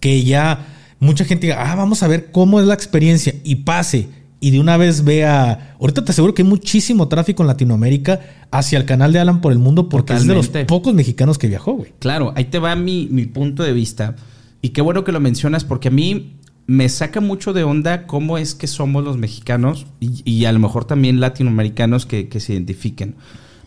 que 0.00 0.22
ya 0.24 0.66
mucha 1.00 1.24
gente 1.24 1.46
diga, 1.46 1.70
ah, 1.70 1.74
vamos 1.74 2.02
a 2.02 2.08
ver 2.08 2.30
cómo 2.30 2.60
es 2.60 2.66
la 2.66 2.74
experiencia 2.74 3.34
y 3.42 3.56
pase. 3.56 4.08
Y 4.40 4.50
de 4.50 4.60
una 4.60 4.76
vez 4.76 5.04
vea, 5.04 5.74
ahorita 5.80 6.04
te 6.04 6.12
aseguro 6.12 6.34
que 6.34 6.42
hay 6.42 6.48
muchísimo 6.48 7.08
tráfico 7.08 7.42
en 7.42 7.46
Latinoamérica 7.46 8.20
hacia 8.50 8.78
el 8.78 8.84
canal 8.84 9.12
de 9.12 9.18
Alan 9.18 9.40
por 9.40 9.52
el 9.52 9.58
mundo 9.58 9.88
porque 9.88 10.12
es 10.12 10.26
de 10.26 10.34
los 10.34 10.48
pocos 10.48 10.92
mexicanos 10.94 11.38
que 11.38 11.48
viajó, 11.48 11.72
güey. 11.72 11.92
Claro, 11.98 12.32
ahí 12.36 12.44
te 12.44 12.58
va 12.58 12.76
mi, 12.76 13.08
mi 13.10 13.24
punto 13.24 13.62
de 13.62 13.72
vista. 13.72 14.16
Y 14.60 14.70
qué 14.70 14.82
bueno 14.82 15.02
que 15.02 15.12
lo 15.12 15.20
mencionas 15.20 15.64
porque 15.64 15.88
a 15.88 15.90
mí 15.90 16.36
me 16.66 16.88
saca 16.88 17.20
mucho 17.20 17.52
de 17.52 17.64
onda 17.64 18.06
cómo 18.06 18.38
es 18.38 18.54
que 18.54 18.66
somos 18.66 19.04
los 19.04 19.16
mexicanos 19.16 19.86
y, 20.00 20.44
a 20.46 20.52
lo 20.52 20.58
mejor 20.58 20.84
también 20.84 21.20
latinoamericanos 21.20 22.06
que, 22.06 22.28
se 22.40 22.52
identifiquen. 22.52 23.16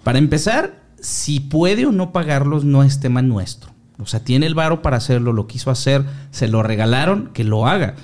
Para 0.04 0.18
empezar, 0.20 0.84
si 1.00 1.40
puede 1.40 1.86
o 1.86 1.92
no 1.92 2.12
pagarlos 2.12 2.64
no 2.64 2.84
es 2.84 3.00
tema 3.00 3.22
nuestro. 3.22 3.72
O 4.00 4.06
sea, 4.06 4.24
tiene 4.24 4.46
el 4.46 4.56
varo 4.56 4.82
para 4.82 4.98
hacerlo, 4.98 5.34
lo 5.34 5.48
quiso 5.48 5.72
hacer, 5.72 6.06
se 6.32 6.48
lo 6.48 6.64
regalaron, 6.64 7.32
que 7.34 7.44
lo 7.44 7.68
haga. 7.68 7.96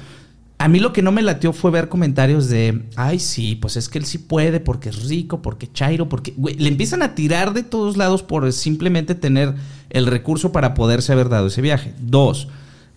A 0.58 0.68
mí 0.68 0.80
lo 0.80 0.94
que 0.94 1.02
no 1.02 1.12
me 1.12 1.22
latió 1.22 1.54
fue 1.54 1.72
ver 1.72 1.90
comentarios 1.90 2.48
de, 2.50 2.86
ay, 2.96 3.20
sí, 3.20 3.56
pues 3.56 3.76
es 3.78 3.90
que 3.90 4.00
él 4.00 4.06
sí 4.06 4.18
puede 4.18 4.60
porque 4.60 4.90
es 4.90 5.08
rico, 5.08 5.42
porque 5.42 5.72
chairo, 5.72 6.08
porque 6.08 6.34
le 6.38 6.68
empiezan 6.68 7.02
a 7.02 7.16
tirar 7.16 7.54
de 7.54 7.64
todos 7.64 7.98
lados 7.98 8.24
por 8.24 8.52
simplemente 8.54 9.14
tener 9.14 9.56
el 9.90 10.06
recurso 10.06 10.52
para 10.52 10.74
poderse 10.74 11.12
haber 11.12 11.30
dado 11.30 11.48
ese 11.48 11.62
viaje. 11.62 11.94
Dos, 12.00 12.48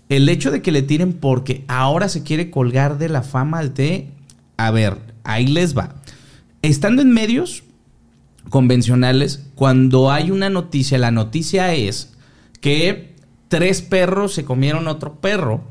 el 0.09 0.29
hecho 0.29 0.51
de 0.51 0.63
que 0.63 0.73
le 0.73 0.83
tiren 0.83 1.13
porque 1.15 1.65
ahora 1.69 2.09
se 2.09 2.23
quiere 2.23 2.51
colgar 2.51 2.99
de 2.99 3.09
la 3.09 3.23
fama 3.23 3.65
de, 3.65 4.11
a 4.57 4.71
ver, 4.71 4.99
ahí 5.25 5.47
les 5.47 5.77
va. 5.77 5.97
Estando 6.63 7.03
en 7.03 7.11
medios 7.11 7.65
convencionales, 8.49 9.47
cuando 9.55 10.11
hay 10.11 10.31
una 10.31 10.51
noticia, 10.51 10.99
la 10.99 11.11
noticia 11.11 11.75
es 11.75 12.15
que 12.61 13.15
tres 13.49 13.83
perros 13.83 14.35
se 14.35 14.45
comieron 14.45 14.89
otro 14.89 15.21
perro. 15.21 15.65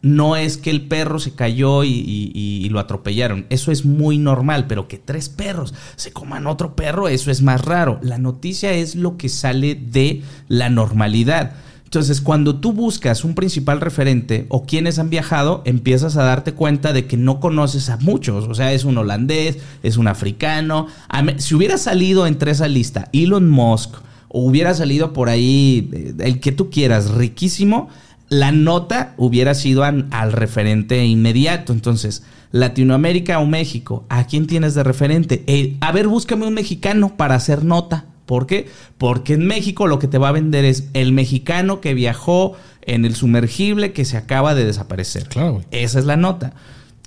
No 0.00 0.34
es 0.34 0.56
que 0.56 0.70
el 0.70 0.88
perro 0.88 1.20
se 1.20 1.34
cayó 1.34 1.84
y, 1.84 2.68
lo 2.70 2.80
atropellaron. 2.80 3.46
Eso 3.50 3.70
es 3.70 3.84
muy 3.84 4.18
normal, 4.18 4.66
pero 4.66 4.88
que 4.88 4.98
tres 4.98 5.28
perros 5.28 5.74
se 5.94 6.12
coman 6.12 6.48
otro 6.48 6.74
perro, 6.74 7.06
eso 7.06 7.30
es 7.30 7.40
más 7.40 7.64
raro. 7.64 8.00
La 8.02 8.18
noticia 8.18 8.72
es 8.72 8.96
lo 8.96 9.16
que 9.16 9.28
sale 9.28 9.76
de 9.76 10.22
la 10.48 10.70
normalidad. 10.70 11.52
Entonces, 11.92 12.22
cuando 12.22 12.56
tú 12.56 12.72
buscas 12.72 13.22
un 13.22 13.34
principal 13.34 13.78
referente 13.82 14.46
o 14.48 14.64
quienes 14.64 14.98
han 14.98 15.10
viajado, 15.10 15.60
empiezas 15.66 16.16
a 16.16 16.22
darte 16.22 16.54
cuenta 16.54 16.94
de 16.94 17.04
que 17.04 17.18
no 17.18 17.38
conoces 17.38 17.90
a 17.90 17.98
muchos. 17.98 18.48
O 18.48 18.54
sea, 18.54 18.72
es 18.72 18.84
un 18.84 18.96
holandés, 18.96 19.58
es 19.82 19.98
un 19.98 20.08
africano. 20.08 20.86
Si 21.36 21.54
hubiera 21.54 21.76
salido 21.76 22.26
entre 22.26 22.52
esa 22.52 22.66
lista 22.66 23.10
Elon 23.12 23.50
Musk 23.50 23.96
o 24.28 24.40
hubiera 24.40 24.72
salido 24.72 25.12
por 25.12 25.28
ahí 25.28 25.90
eh, 25.92 26.14
el 26.20 26.40
que 26.40 26.50
tú 26.50 26.70
quieras, 26.70 27.10
riquísimo, 27.10 27.90
la 28.30 28.52
nota 28.52 29.12
hubiera 29.18 29.52
sido 29.52 29.84
al 29.84 30.32
referente 30.32 31.04
inmediato. 31.04 31.74
Entonces, 31.74 32.22
Latinoamérica 32.52 33.38
o 33.38 33.44
México, 33.44 34.06
¿a 34.08 34.26
quién 34.26 34.46
tienes 34.46 34.72
de 34.72 34.82
referente? 34.82 35.44
Eh, 35.46 35.76
a 35.82 35.92
ver, 35.92 36.08
búscame 36.08 36.46
un 36.46 36.54
mexicano 36.54 37.18
para 37.18 37.34
hacer 37.34 37.66
nota. 37.66 38.06
¿Por 38.32 38.46
qué? 38.46 38.66
Porque 38.96 39.34
en 39.34 39.46
México 39.46 39.86
lo 39.86 39.98
que 39.98 40.08
te 40.08 40.16
va 40.16 40.28
a 40.28 40.32
vender 40.32 40.64
es 40.64 40.88
el 40.94 41.12
mexicano 41.12 41.82
que 41.82 41.92
viajó 41.92 42.56
en 42.80 43.04
el 43.04 43.14
sumergible 43.14 43.92
que 43.92 44.06
se 44.06 44.16
acaba 44.16 44.54
de 44.54 44.64
desaparecer. 44.64 45.28
Claro. 45.28 45.60
Esa 45.70 45.98
es 45.98 46.06
la 46.06 46.16
nota. 46.16 46.54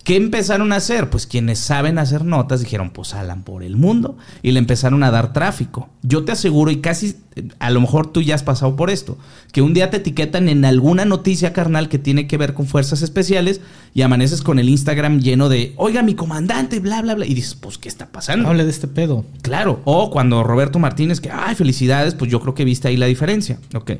¿Qué 0.06 0.18
empezaron 0.18 0.72
a 0.72 0.76
hacer? 0.76 1.10
Pues 1.10 1.26
quienes 1.26 1.58
saben 1.58 1.98
hacer 1.98 2.26
notas 2.26 2.60
dijeron, 2.60 2.91
pues 2.91 3.15
Alan 3.15 3.41
por 3.41 3.63
el 3.63 3.76
mundo 3.76 4.20
y 4.44 4.52
le 4.52 4.60
empezaron 4.60 5.02
a 5.02 5.10
dar 5.10 5.34
tráfico. 5.34 5.89
Yo 6.04 6.24
te 6.24 6.32
aseguro, 6.32 6.70
y 6.70 6.78
casi, 6.78 7.15
a 7.58 7.72
lo 7.72 7.82
mejor 7.82 8.13
tú 8.13 8.22
ya 8.22 8.36
has 8.36 8.44
pasado 8.44 8.76
por 8.76 8.91
esto, 8.91 9.18
que 9.52 9.63
un 9.63 9.74
día 9.74 9.89
te 9.89 9.98
etiquetan 9.98 10.48
en 10.48 10.63
alguna 10.63 11.06
noticia 11.06 11.54
carnal 11.54 11.89
que 11.89 11.98
tiene 11.98 12.28
que 12.28 12.38
ver 12.38 12.54
con 12.54 12.68
fuerzas 12.68 13.02
especiales 13.02 13.62
y 13.96 14.04
amaneces 14.04 14.44
con 14.44 14.60
el 14.60 14.70
Instagram 14.70 15.22
lleno 15.22 15.50
de, 15.50 15.74
oiga, 15.76 16.04
mi 16.04 16.13
comandante, 16.13 16.80
bla, 16.80 17.02
bla, 17.02 17.15
bla. 17.15 17.26
Y 17.26 17.34
dices, 17.34 17.56
pues, 17.56 17.80
¿qué 17.80 17.89
está 17.89 18.12
pasando? 18.12 18.48
Hable 18.48 18.63
de 18.63 18.70
este 18.70 18.88
pedo. 18.88 19.26
Claro. 19.41 19.82
O 19.86 20.12
cuando 20.12 20.44
Roberto 20.44 20.78
Martínez, 20.78 21.20
que, 21.20 21.32
ay, 21.32 21.56
felicidades, 21.56 22.13
pues 22.13 22.30
yo 22.30 22.39
creo 22.41 22.54
que 22.54 22.63
viste 22.63 22.89
ahí 22.89 22.98
la 22.98 23.08
diferencia. 23.08 23.58
Ok. 23.74 23.94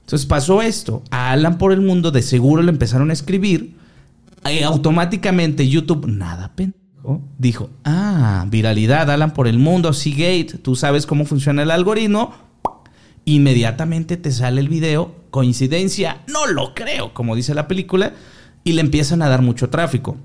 Entonces 0.00 0.26
pasó 0.26 0.62
esto. 0.62 1.04
A 1.12 1.30
Alan 1.30 1.58
por 1.58 1.72
el 1.72 1.80
mundo 1.80 2.10
de 2.10 2.22
seguro 2.22 2.60
le 2.60 2.72
empezaron 2.72 3.10
a 3.10 3.12
escribir 3.12 3.83
eh, 4.48 4.64
automáticamente 4.64 5.68
YouTube, 5.68 6.06
nada 6.06 6.54
pendejo, 6.54 7.22
dijo, 7.38 7.70
ah, 7.84 8.46
viralidad, 8.48 9.10
Alan 9.10 9.32
por 9.32 9.48
el 9.48 9.58
mundo, 9.58 9.92
Seagate, 9.92 10.58
tú 10.62 10.76
sabes 10.76 11.06
cómo 11.06 11.24
funciona 11.24 11.62
el 11.62 11.70
algoritmo, 11.70 12.32
inmediatamente 13.24 14.16
te 14.16 14.30
sale 14.30 14.60
el 14.60 14.68
video, 14.68 15.14
coincidencia, 15.30 16.22
no 16.28 16.46
lo 16.46 16.74
creo, 16.74 17.14
como 17.14 17.36
dice 17.36 17.54
la 17.54 17.68
película, 17.68 18.12
y 18.64 18.72
le 18.72 18.80
empiezan 18.80 19.22
a 19.22 19.28
dar 19.28 19.42
mucho 19.42 19.70
tráfico. 19.70 20.16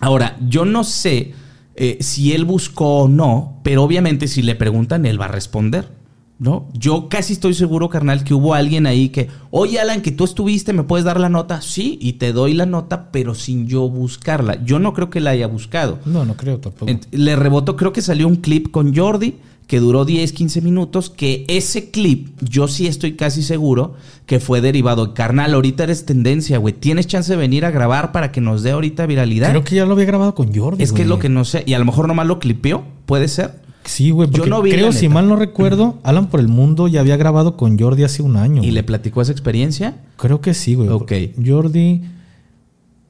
Ahora, 0.00 0.36
yo 0.46 0.64
no 0.64 0.84
sé 0.84 1.34
eh, 1.74 1.98
si 2.00 2.32
él 2.32 2.44
buscó 2.44 3.02
o 3.02 3.08
no, 3.08 3.60
pero 3.62 3.82
obviamente 3.82 4.28
si 4.28 4.42
le 4.42 4.54
preguntan, 4.54 5.06
él 5.06 5.20
va 5.20 5.26
a 5.26 5.28
responder. 5.28 5.95
¿No? 6.38 6.68
Yo 6.74 7.08
casi 7.08 7.32
estoy 7.32 7.54
seguro, 7.54 7.88
carnal, 7.88 8.24
que 8.24 8.34
hubo 8.34 8.54
alguien 8.54 8.86
ahí 8.86 9.08
que, 9.08 9.28
oye, 9.50 9.80
Alan, 9.80 10.02
que 10.02 10.12
tú 10.12 10.24
estuviste, 10.24 10.72
¿me 10.72 10.82
puedes 10.82 11.04
dar 11.04 11.18
la 11.18 11.28
nota? 11.28 11.60
Sí, 11.60 11.98
y 12.00 12.14
te 12.14 12.32
doy 12.32 12.54
la 12.54 12.66
nota, 12.66 13.10
pero 13.10 13.34
sin 13.34 13.66
yo 13.66 13.88
buscarla. 13.88 14.62
Yo 14.64 14.78
no 14.78 14.92
creo 14.92 15.10
que 15.10 15.20
la 15.20 15.30
haya 15.30 15.46
buscado. 15.46 15.98
No, 16.04 16.24
no 16.24 16.36
creo 16.36 16.58
tampoco. 16.58 16.92
Le 17.10 17.36
rebotó, 17.36 17.76
creo 17.76 17.92
que 17.92 18.02
salió 18.02 18.28
un 18.28 18.36
clip 18.36 18.70
con 18.70 18.94
Jordi 18.94 19.36
que 19.66 19.80
duró 19.80 20.04
10, 20.04 20.32
15 20.32 20.60
minutos, 20.60 21.10
que 21.10 21.44
ese 21.48 21.90
clip, 21.90 22.28
yo 22.40 22.68
sí 22.68 22.86
estoy 22.86 23.16
casi 23.16 23.42
seguro 23.42 23.94
que 24.24 24.38
fue 24.38 24.60
derivado. 24.60 25.12
Carnal, 25.12 25.54
ahorita 25.54 25.84
eres 25.84 26.06
tendencia, 26.06 26.58
güey. 26.58 26.72
¿Tienes 26.72 27.08
chance 27.08 27.32
de 27.32 27.36
venir 27.36 27.64
a 27.64 27.72
grabar 27.72 28.12
para 28.12 28.30
que 28.30 28.40
nos 28.40 28.62
dé 28.62 28.70
ahorita 28.70 29.06
viralidad? 29.06 29.50
Creo 29.50 29.64
que 29.64 29.74
ya 29.74 29.84
lo 29.84 29.94
había 29.94 30.04
grabado 30.04 30.34
con 30.34 30.54
Jordi. 30.54 30.84
Es 30.84 30.92
que 30.92 31.02
es 31.02 31.08
lo 31.08 31.18
que 31.18 31.28
no 31.28 31.44
sé. 31.44 31.64
Y 31.66 31.74
a 31.74 31.80
lo 31.80 31.84
mejor 31.84 32.06
nomás 32.06 32.28
lo 32.28 32.38
clipeó, 32.38 32.84
puede 33.06 33.26
ser. 33.26 33.65
Sí, 33.86 34.10
güey, 34.10 34.28
porque 34.28 34.48
Yo 34.48 34.56
no 34.56 34.62
creo, 34.62 34.92
si 34.92 35.08
mal 35.08 35.28
no 35.28 35.36
recuerdo, 35.36 35.98
Alan 36.02 36.26
por 36.28 36.40
el 36.40 36.48
Mundo 36.48 36.88
ya 36.88 37.00
había 37.00 37.16
grabado 37.16 37.56
con 37.56 37.78
Jordi 37.78 38.04
hace 38.04 38.22
un 38.22 38.36
año. 38.36 38.62
¿Y 38.62 38.72
le 38.72 38.82
platicó 38.82 39.22
esa 39.22 39.32
experiencia? 39.32 39.96
Creo 40.16 40.40
que 40.40 40.54
sí, 40.54 40.74
güey. 40.74 40.88
Ok. 40.88 41.12
Jordi. 41.44 42.02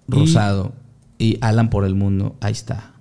Rosado. 0.07 0.72
Y... 1.18 1.39
Alan 1.41 1.70
por 1.70 1.85
el 1.85 1.95
Mundo. 1.95 2.37
Ahí 2.41 2.53
está. 2.53 2.93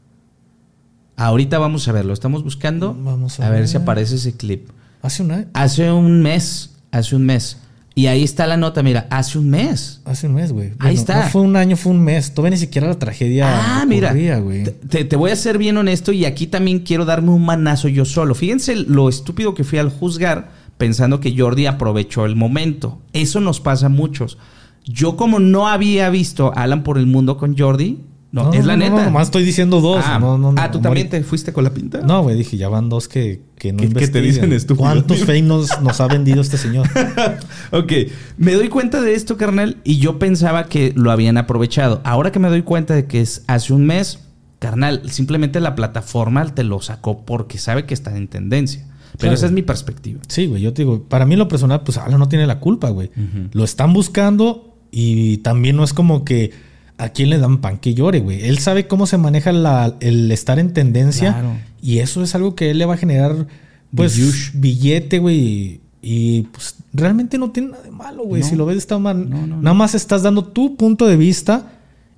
Ahorita 1.18 1.60
vamos 1.60 1.88
a 1.88 1.92
verlo. 1.92 2.14
Estamos 2.14 2.44
buscando. 2.44 2.94
Vamos 2.94 3.40
a, 3.40 3.50
ver. 3.50 3.68
si 3.68 3.78
aparece 3.78 4.16
ese 4.16 4.36
clip. 4.36 4.70
¿Hace 5.02 5.24
un 5.24 5.32
año? 5.32 5.46
Hace 5.54 5.92
un 5.92 6.22
mes. 6.22 6.78
Hace 6.92 7.16
un 7.16 7.26
mes. 7.26 7.58
Y 7.98 8.08
ahí 8.08 8.26
está 8.26 8.46
la 8.46 8.58
nota, 8.58 8.84
mira, 8.84 9.08
hace 9.10 9.40
un 9.40 9.50
mes. 9.50 10.02
Hace 10.04 10.28
un 10.28 10.34
mes, 10.34 10.52
güey. 10.52 10.74
Ahí 10.80 10.96
está. 10.96 11.24
No 11.24 11.30
fue 11.30 11.42
un 11.42 11.56
año, 11.56 11.78
fue 11.78 11.94
un 11.94 12.04
mes. 12.04 12.34
Todavía 12.34 12.52
ni 12.52 12.60
siquiera 12.60 12.88
la 12.90 13.00
tragedia. 13.00 13.48
Ah, 13.48 13.86
mira. 13.88 14.12
güey. 14.40 14.66
Te, 14.66 15.06
te 15.06 15.16
voy 15.16 15.32
a 15.32 15.36
ser 15.38 15.58
bien 15.58 15.78
honesto 15.78 16.12
y 16.12 16.26
aquí 16.26 16.46
también 16.46 16.80
quiero 16.80 17.06
darme 17.06 17.30
un 17.30 17.46
manazo 17.46 17.88
yo 17.88 18.04
solo. 18.04 18.36
Fíjense 18.36 18.76
lo 18.76 19.08
estúpido 19.08 19.54
que 19.54 19.64
fui 19.64 19.80
al 19.80 19.90
juzgar 19.90 20.52
pensando 20.78 21.22
que 21.22 21.38
Jordi 21.38 21.68
aprovechó 21.68 22.26
el 22.26 22.36
momento. 22.36 23.00
Eso 23.14 23.40
nos 23.40 23.62
pasa 23.62 23.86
a 23.86 23.90
muchos. 23.90 24.38
Yo 24.84 25.16
como 25.16 25.40
no 25.40 25.68
había 25.68 26.10
visto 26.10 26.52
Alan 26.56 26.84
por 26.84 26.98
el 26.98 27.08
mundo 27.08 27.38
con 27.38 27.58
Jordi, 27.58 28.00
no, 28.44 28.54
es 28.54 28.66
la 28.66 28.76
no, 28.76 28.84
neta. 28.84 28.96
No, 28.98 29.06
nomás 29.06 29.28
estoy 29.28 29.44
diciendo 29.46 29.82
dos. 29.82 30.04
Ah, 30.06 30.20
no, 30.20 30.38
no, 30.38 30.52
no, 30.52 30.62
ah, 30.62 30.70
¿tú 30.70 30.82
también 30.82 31.10
te 31.10 31.24
fuiste 31.24 31.54
con 31.54 31.64
la 31.64 31.74
pinta? 31.74 32.02
No, 32.02 32.22
güey, 32.24 32.36
dije, 32.36 32.58
ya 32.58 32.68
van 32.70 32.90
dos 32.90 33.08
que, 33.08 33.42
que 33.58 33.72
no 33.72 33.80
que 33.80 34.08
te 34.08 34.22
dicen 34.22 34.52
estúpido. 34.54 34.84
¿Cuántos 34.86 35.20
fake 35.26 35.46
nos, 35.46 35.82
nos 35.82 36.02
ha 36.02 36.08
vendido 36.08 36.42
este 36.42 36.58
señor? 36.58 36.88
Ok, 37.72 37.92
me 38.38 38.54
doy 38.54 38.70
cuenta 38.70 39.02
de 39.02 39.16
esto, 39.16 39.38
carnal, 39.38 39.78
y 39.84 39.98
yo 39.98 40.20
pensaba 40.20 40.68
que 40.68 40.94
lo 40.96 41.12
habían 41.12 41.38
aprovechado. 41.38 42.02
Ahora 42.04 42.32
que 42.32 42.40
me 42.40 42.50
doy 42.50 42.62
cuenta 42.62 42.94
de 42.94 43.06
que 43.08 43.22
es 43.22 43.44
hace 43.48 43.74
un 43.74 43.86
mes, 43.86 44.20
carnal, 44.60 45.02
simplemente 45.10 45.60
la 45.60 45.76
plataforma 45.76 46.46
te 46.54 46.64
lo 46.64 46.82
sacó 46.82 47.26
porque 47.26 47.58
sabe 47.58 47.86
que 47.86 47.94
está 47.94 48.16
en 48.16 48.28
tendencia. 48.28 48.86
Pero 49.18 49.20
Claro. 49.20 49.36
esa 49.36 49.46
es 49.46 49.52
mi 49.54 49.62
perspectiva. 49.62 50.20
Sí, 50.28 50.46
güey, 50.46 50.62
yo 50.62 50.74
te 50.74 50.82
digo, 50.82 51.04
para 51.04 51.26
mí 51.26 51.36
lo 51.38 51.48
personal, 51.48 51.82
pues 51.84 51.98
Alan 51.98 52.20
no 52.20 52.28
tiene 52.28 52.46
la 52.48 52.60
culpa, 52.60 52.90
güey. 52.90 53.12
Lo 53.54 53.64
están 53.64 53.94
buscando 53.94 54.78
y 54.92 55.38
también 55.38 55.78
no 55.78 55.84
es 55.86 55.94
como 55.94 56.26
que 56.26 56.52
a 56.98 57.10
quién 57.10 57.30
le 57.30 57.38
dan 57.40 57.58
pan 57.60 57.78
que 57.78 57.94
llore, 57.94 58.20
güey. 58.20 58.44
Él 58.46 58.60
sabe 58.60 58.88
cómo 58.88 59.06
se 59.06 59.18
maneja 59.18 59.52
la- 59.52 59.96
el 60.00 60.32
estar 60.32 60.60
en 60.60 60.74
tendencia 60.74 61.34
Claro. 61.34 61.58
y 61.82 62.00
eso 62.00 62.24
es 62.24 62.36
algo 62.36 62.56
que 62.56 62.72
él 62.72 62.78
le 62.78 62.86
va 62.86 62.94
a 62.94 62.98
generar, 62.98 63.48
pues, 63.94 64.16
Billush. 64.18 64.52
billete, 64.54 65.20
güey. 65.20 65.82
Y, 66.02 66.44
pues 66.52 66.76
realmente 66.94 67.38
no 67.38 67.50
tiene 67.52 67.70
nada 67.72 67.84
de 67.84 67.92
malo, 67.92 68.24
güey. 68.24 68.44
No. 68.44 68.48
Si 68.48 68.56
lo 68.56 68.66
ves 68.66 68.76
de 68.76 68.80
esta 68.80 69.00
manera, 69.00 69.30
No, 69.30 69.48
no, 69.48 69.62
nada 69.62 69.74
más 69.74 69.96
estás 69.96 70.22
dando 70.24 70.44
tu 70.46 70.76
punto 70.78 71.08
de 71.08 71.18
vista 71.18 71.74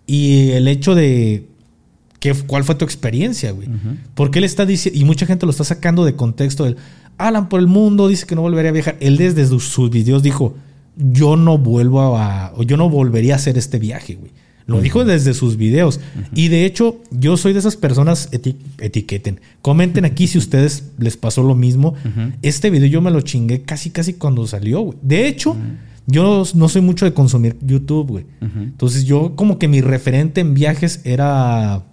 y 0.06 0.50
el 0.52 0.68
hecho 0.68 0.94
de 0.94 1.48
qué, 2.20 2.34
cuál 2.34 2.64
fue 2.66 2.76
tu 2.76 2.84
experiencia, 2.86 3.52
güey. 3.52 3.70
Porque 4.14 4.40
él 4.40 4.46
está 4.46 4.66
diciendo, 4.66 5.00
y 5.00 5.06
mucha 5.06 5.26
gente 5.26 5.46
lo 5.46 5.52
está 5.52 5.64
sacando 5.64 6.04
de 6.06 6.16
contexto 6.16 6.66
del 6.66 6.76
Alan 7.18 7.48
por 7.50 7.60
el 7.60 7.68
mundo 7.68 8.08
dice 8.10 8.28
que 8.28 8.36
no 8.36 8.42
volvería 8.42 8.70
a 8.70 8.74
viajar. 8.74 8.98
Él 9.00 9.18
desde 9.18 9.48
sus, 9.48 9.64
sus 9.70 9.90
videos 9.90 10.22
dijo, 10.22 10.54
yo 10.98 11.36
no 11.38 11.58
vuelvo 11.58 12.18
a, 12.18 12.52
o 12.56 12.64
yo 12.64 12.76
no 12.78 12.90
volvería 12.90 13.34
a 13.34 13.38
hacer 13.38 13.58
este 13.58 13.80
viaje, 13.80 14.16
güey. 14.16 14.32
Lo 14.68 14.82
dijo 14.82 15.06
desde 15.06 15.34
sus 15.34 15.56
videos. 15.58 16.00
Y 16.34 16.50
de 16.50 16.66
hecho, 16.66 16.98
yo 17.12 17.38
soy 17.38 17.54
de 17.54 17.60
esas 17.60 17.76
personas, 17.78 18.30
eti- 18.32 18.58
etiqueten. 18.80 19.40
Comenten 19.62 20.04
aquí 20.06 20.28
si 20.28 20.38
ustedes 20.38 20.92
les 21.00 21.16
pasó 21.18 21.42
lo 21.42 21.56
mismo. 21.56 21.96
Este 22.42 22.70
video 22.70 22.88
yo 22.90 23.02
me 23.02 23.10
lo 23.12 23.22
chingué 23.22 23.62
casi, 23.64 23.90
casi 23.92 24.14
cuando 24.14 24.46
salió, 24.46 24.82
güey. 24.82 24.98
De 25.02 25.28
hecho, 25.28 25.56
yo 26.06 26.44
no 26.54 26.68
soy 26.70 26.82
mucho 26.82 27.06
de 27.06 27.14
consumir 27.14 27.58
YouTube, 27.62 28.08
güey. 28.08 28.26
Entonces 28.42 29.06
yo 29.06 29.36
como 29.36 29.58
que 29.58 29.68
mi 29.70 29.82
referente 29.82 30.42
en 30.42 30.54
viajes 30.54 31.00
era 31.06 31.84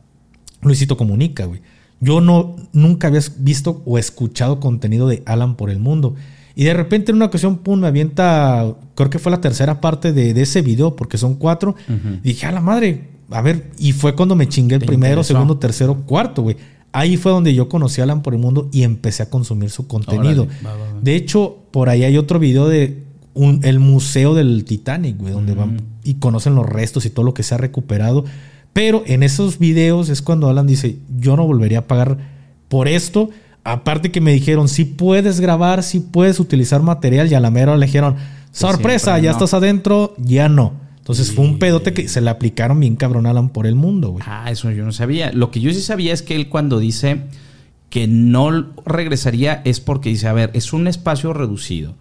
Luisito 0.63 0.97
Comunica, 0.97 1.45
güey. 1.47 1.61
Yo 2.01 2.21
no, 2.21 2.57
nunca 2.73 3.07
había 3.09 3.21
visto 3.39 3.83
o 3.87 3.99
escuchado 3.99 4.61
contenido 4.61 5.09
de 5.09 5.23
Alan 5.27 5.57
por 5.57 5.71
el 5.71 5.79
mundo. 5.79 6.17
Y 6.57 6.65
de 6.65 6.75
repente 6.75 7.11
en 7.11 7.17
una 7.17 7.27
ocasión, 7.27 7.59
pum, 7.59 7.81
me 7.81 7.89
avienta, 7.89 8.65
creo 8.95 9.11
que 9.11 9.19
fue 9.19 9.33
la 9.33 9.41
tercera 9.41 9.81
parte 9.81 10.13
de, 10.13 10.35
de 10.35 10.43
ese 10.43 10.63
video, 10.63 10.95
porque 10.97 11.19
son 11.19 11.35
cuatro. 11.35 11.75
Y 12.23 12.29
dije, 12.29 12.47
a 12.47 12.53
la 12.53 12.61
madre, 12.61 13.09
a 13.31 13.41
ver, 13.43 13.71
y 13.79 13.93
fue 13.93 14.15
cuando 14.15 14.37
me 14.37 14.49
chingué 14.49 14.77
el 14.77 14.81
Te 14.81 14.87
primero, 14.87 15.13
interesó. 15.15 15.35
segundo, 15.35 15.57
tercero, 15.59 15.95
cuarto, 16.07 16.43
güey. 16.43 16.57
Ahí 16.93 17.17
fue 17.17 17.33
donde 17.33 17.53
yo 17.55 17.69
conocí 17.69 18.01
a 18.01 18.05
Alan 18.05 18.23
por 18.23 18.35
el 18.35 18.41
mundo 18.41 18.69
y 18.73 18.85
empecé 18.85 19.25
a 19.25 19.31
consumir 19.31 19.71
su 19.71 19.89
contenido. 19.89 20.45
Órale, 20.45 20.63
va, 20.65 20.77
va, 20.77 20.93
va. 20.95 21.01
De 21.01 21.17
hecho, 21.17 21.57
por 21.73 21.89
ahí 21.89 22.05
hay 22.05 22.17
otro 22.17 22.39
video 22.39 22.69
de 22.69 23.03
un- 23.35 23.59
el 23.65 23.81
museo 23.81 24.33
del 24.35 24.65
Titanic, 24.65 25.19
güey, 25.19 25.33
donde 25.33 25.55
van 25.55 25.81
y 26.05 26.15
conocen 26.15 26.55
los 26.55 26.67
restos 26.69 27.05
y 27.05 27.11
todo 27.11 27.25
lo 27.25 27.35
que 27.35 27.43
se 27.43 27.57
ha 27.57 27.59
recuperado. 27.59 28.25
Pero 28.73 29.03
en 29.07 29.25
esos 29.25 29.59
videos 29.59 30.09
es 30.09 30.23
cuando 30.23 30.49
Alan 30.49 30.69
dice, 30.69 30.99
yo 31.19 31.37
no 31.37 31.45
volvería 31.49 31.81
a 31.81 31.87
pagar 31.89 32.17
por 32.69 32.87
esto. 32.87 33.31
Aparte 33.65 34.13
que 34.13 34.21
me 34.21 34.33
dijeron, 34.33 34.69
si 34.69 34.85
puedes 34.85 35.41
grabar, 35.41 35.83
si 35.83 36.01
puedes 36.01 36.39
utilizar 36.39 36.83
material. 36.83 37.31
Y 37.31 37.35
a 37.35 37.41
la 37.41 37.51
mera 37.51 37.77
le 37.77 37.87
dijeron, 37.87 38.17
sorpresa, 38.53 39.13
siempre 39.13 39.23
ya 39.23 39.31
no. 39.31 39.37
estás 39.39 39.55
adentro, 39.55 40.15
ya 40.19 40.49
no. 40.49 40.85
Entonces 40.99 41.33
fue 41.33 41.45
un 41.45 41.59
pedote 41.59 41.93
que 41.93 42.09
se 42.09 42.23
le 42.23 42.31
aplicaron 42.31 42.81
bien 42.81 42.97
cabrón 42.97 43.27
Alan 43.27 43.51
por 43.51 43.67
el 43.67 43.75
mundo, 43.75 44.11
güey. 44.11 44.25
Ah, 44.27 44.51
eso 44.51 44.71
yo 44.71 44.87
no 44.87 44.93
sabía. 44.93 45.33
Lo 45.33 45.51
que 45.51 45.61
yo 45.61 45.71
sí 45.73 45.83
sabía 45.83 46.15
es 46.15 46.23
que 46.23 46.35
él 46.35 46.49
cuando 46.49 46.79
dice 46.79 47.25
que 47.91 48.07
no 48.07 48.73
regresaría 48.87 49.61
es 49.65 49.81
porque 49.81 50.09
dice, 50.09 50.29
a 50.29 50.33
ver, 50.33 50.51
es 50.55 50.73
un 50.73 50.87
espacio 50.89 51.33
reducido, 51.35 51.95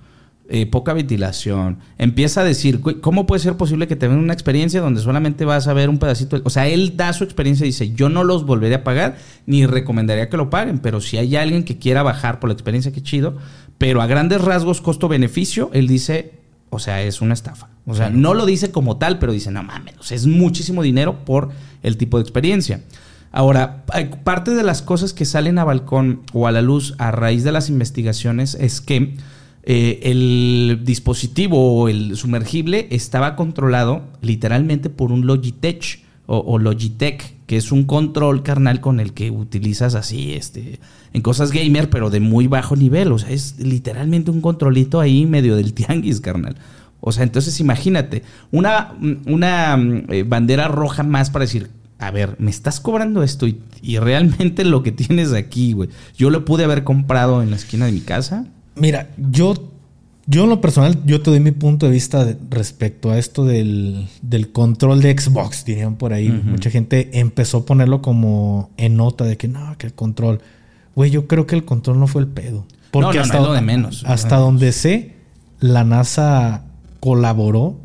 eh, 0.55 0.67
poca 0.67 0.93
ventilación. 0.93 1.79
Empieza 1.97 2.41
a 2.41 2.43
decir, 2.43 2.77
"Güey, 2.77 3.01
¿cómo 3.01 3.25
puede 3.25 3.39
ser 3.41 3.57
posible 3.57 3.87
que 3.87 3.95
te 3.95 4.07
den 4.07 4.19
una 4.19 4.33
experiencia 4.33 4.81
donde 4.81 5.01
solamente 5.01 5.45
vas 5.45 5.67
a 5.67 5.73
ver 5.73 5.89
un 5.89 5.97
pedacito? 5.97 6.39
O 6.43 6.51
sea, 6.51 6.67
él 6.67 6.95
da 6.95 7.11
su 7.11 7.23
experiencia 7.23 7.65
y 7.65 7.69
dice, 7.69 7.91
yo 7.93 8.07
no 8.07 8.23
los 8.23 8.45
volvería 8.45 8.77
a 8.77 8.83
pagar 8.83 9.17
ni 9.47 9.65
recomendaría 9.65 10.29
que 10.29 10.37
lo 10.37 10.51
paguen, 10.51 10.77
pero 10.77 11.01
si 11.01 11.17
hay 11.17 11.35
alguien 11.37 11.63
que 11.63 11.79
quiera 11.79 12.03
bajar 12.03 12.39
por 12.39 12.51
la 12.51 12.53
experiencia, 12.53 12.91
qué 12.91 13.01
chido. 13.01 13.35
Pero 13.79 13.99
a 13.99 14.05
grandes 14.05 14.41
rasgos, 14.41 14.79
costo-beneficio, 14.79 15.71
él 15.73 15.87
dice, 15.87 16.33
o 16.69 16.77
sea, 16.77 17.01
es 17.01 17.21
una 17.21 17.33
estafa. 17.33 17.69
O 17.87 17.95
sea, 17.95 18.11
no 18.11 18.35
lo 18.35 18.45
dice 18.45 18.69
como 18.69 18.97
tal, 18.97 19.17
pero 19.17 19.31
dice, 19.31 19.49
no 19.49 19.63
mames, 19.63 19.95
o 19.97 20.03
sea, 20.03 20.15
es 20.15 20.27
muchísimo 20.27 20.83
dinero 20.83 21.25
por 21.25 21.49
el 21.81 21.97
tipo 21.97 22.17
de 22.19 22.21
experiencia. 22.21 22.81
Ahora, 23.31 23.85
parte 24.23 24.51
de 24.51 24.61
las 24.61 24.83
cosas 24.83 25.13
que 25.13 25.25
salen 25.25 25.57
a 25.57 25.63
balcón 25.63 26.21
o 26.31 26.45
a 26.45 26.51
la 26.51 26.61
luz 26.61 26.93
a 26.99 27.09
raíz 27.09 27.43
de 27.43 27.51
las 27.51 27.69
investigaciones 27.69 28.53
es 28.53 28.81
que 28.81 29.15
eh, 29.65 29.99
el 30.03 30.81
dispositivo 30.83 31.81
o 31.81 31.87
el 31.87 32.17
sumergible 32.17 32.87
estaba 32.91 33.37
controlado 33.37 34.03
literalmente 34.21 34.89
por 34.89 35.13
un 35.13 35.25
Logitech 35.25 36.03
o, 36.25 36.57
Logitech, 36.57 37.35
que 37.45 37.57
es 37.57 37.71
un 37.71 37.83
control 37.83 38.43
carnal 38.43 38.79
con 38.79 38.99
el 38.99 39.13
que 39.13 39.29
utilizas 39.29 39.93
así 39.93 40.33
este, 40.33 40.79
en 41.11 41.21
cosas 41.21 41.51
gamer, 41.51 41.89
pero 41.89 42.09
de 42.09 42.21
muy 42.21 42.47
bajo 42.47 42.75
nivel. 42.75 43.11
O 43.11 43.19
sea, 43.19 43.29
es 43.29 43.59
literalmente 43.59 44.31
un 44.31 44.41
controlito 44.41 44.99
ahí 44.99 45.25
medio 45.25 45.55
del 45.55 45.73
tianguis, 45.73 46.21
carnal. 46.21 46.55
O 47.01 47.11
sea, 47.11 47.23
entonces 47.23 47.59
imagínate, 47.59 48.23
una, 48.51 48.93
una 49.27 49.77
eh, 50.09 50.23
bandera 50.23 50.69
roja 50.69 51.03
más 51.03 51.29
para 51.29 51.43
decir, 51.43 51.69
a 51.99 52.09
ver, 52.11 52.37
me 52.39 52.49
estás 52.49 52.79
cobrando 52.79 53.21
esto 53.21 53.47
y, 53.47 53.61
y 53.81 53.97
realmente 53.99 54.63
lo 54.63 54.81
que 54.81 54.93
tienes 54.93 55.33
aquí, 55.33 55.73
güey, 55.73 55.89
yo 56.17 56.29
lo 56.29 56.45
pude 56.45 56.63
haber 56.63 56.85
comprado 56.85 57.41
en 57.41 57.49
la 57.49 57.57
esquina 57.57 57.85
de 57.85 57.91
mi 57.91 58.01
casa. 58.01 58.47
Mira, 58.75 59.09
yo, 59.17 59.53
yo 60.25 60.43
en 60.45 60.49
lo 60.49 60.61
personal, 60.61 60.97
yo 61.05 61.21
te 61.21 61.29
doy 61.31 61.39
mi 61.39 61.51
punto 61.51 61.85
de 61.85 61.91
vista 61.91 62.25
de- 62.25 62.37
respecto 62.49 63.11
a 63.11 63.17
esto 63.19 63.45
del, 63.45 64.07
del 64.21 64.51
control 64.51 65.01
de 65.01 65.17
Xbox, 65.17 65.65
dirían 65.65 65.95
por 65.95 66.13
ahí. 66.13 66.29
Mucha 66.29 66.69
gente 66.69 67.19
empezó 67.19 67.59
a 67.59 67.65
ponerlo 67.65 68.01
como 68.01 68.71
en 68.77 68.95
nota 68.97 69.25
de 69.25 69.37
que 69.37 69.47
no, 69.47 69.75
que 69.77 69.87
el 69.87 69.93
control. 69.93 70.41
Güey, 70.95 71.11
yo 71.11 71.27
creo 71.27 71.45
que 71.47 71.55
el 71.55 71.65
control 71.65 71.99
no 71.99 72.07
fue 72.07 72.21
el 72.21 72.27
pedo. 72.27 72.65
Porque 72.91 73.17
No, 73.17 73.23
hasta, 73.23 73.37
es 73.39 73.43
lo 73.43 73.53
de 73.53 73.61
menos. 73.61 74.03
hasta 74.07 74.37
donde 74.37 74.71
sé, 74.71 75.15
la 75.59 75.83
NASA 75.83 76.65
colaboró 76.99 77.79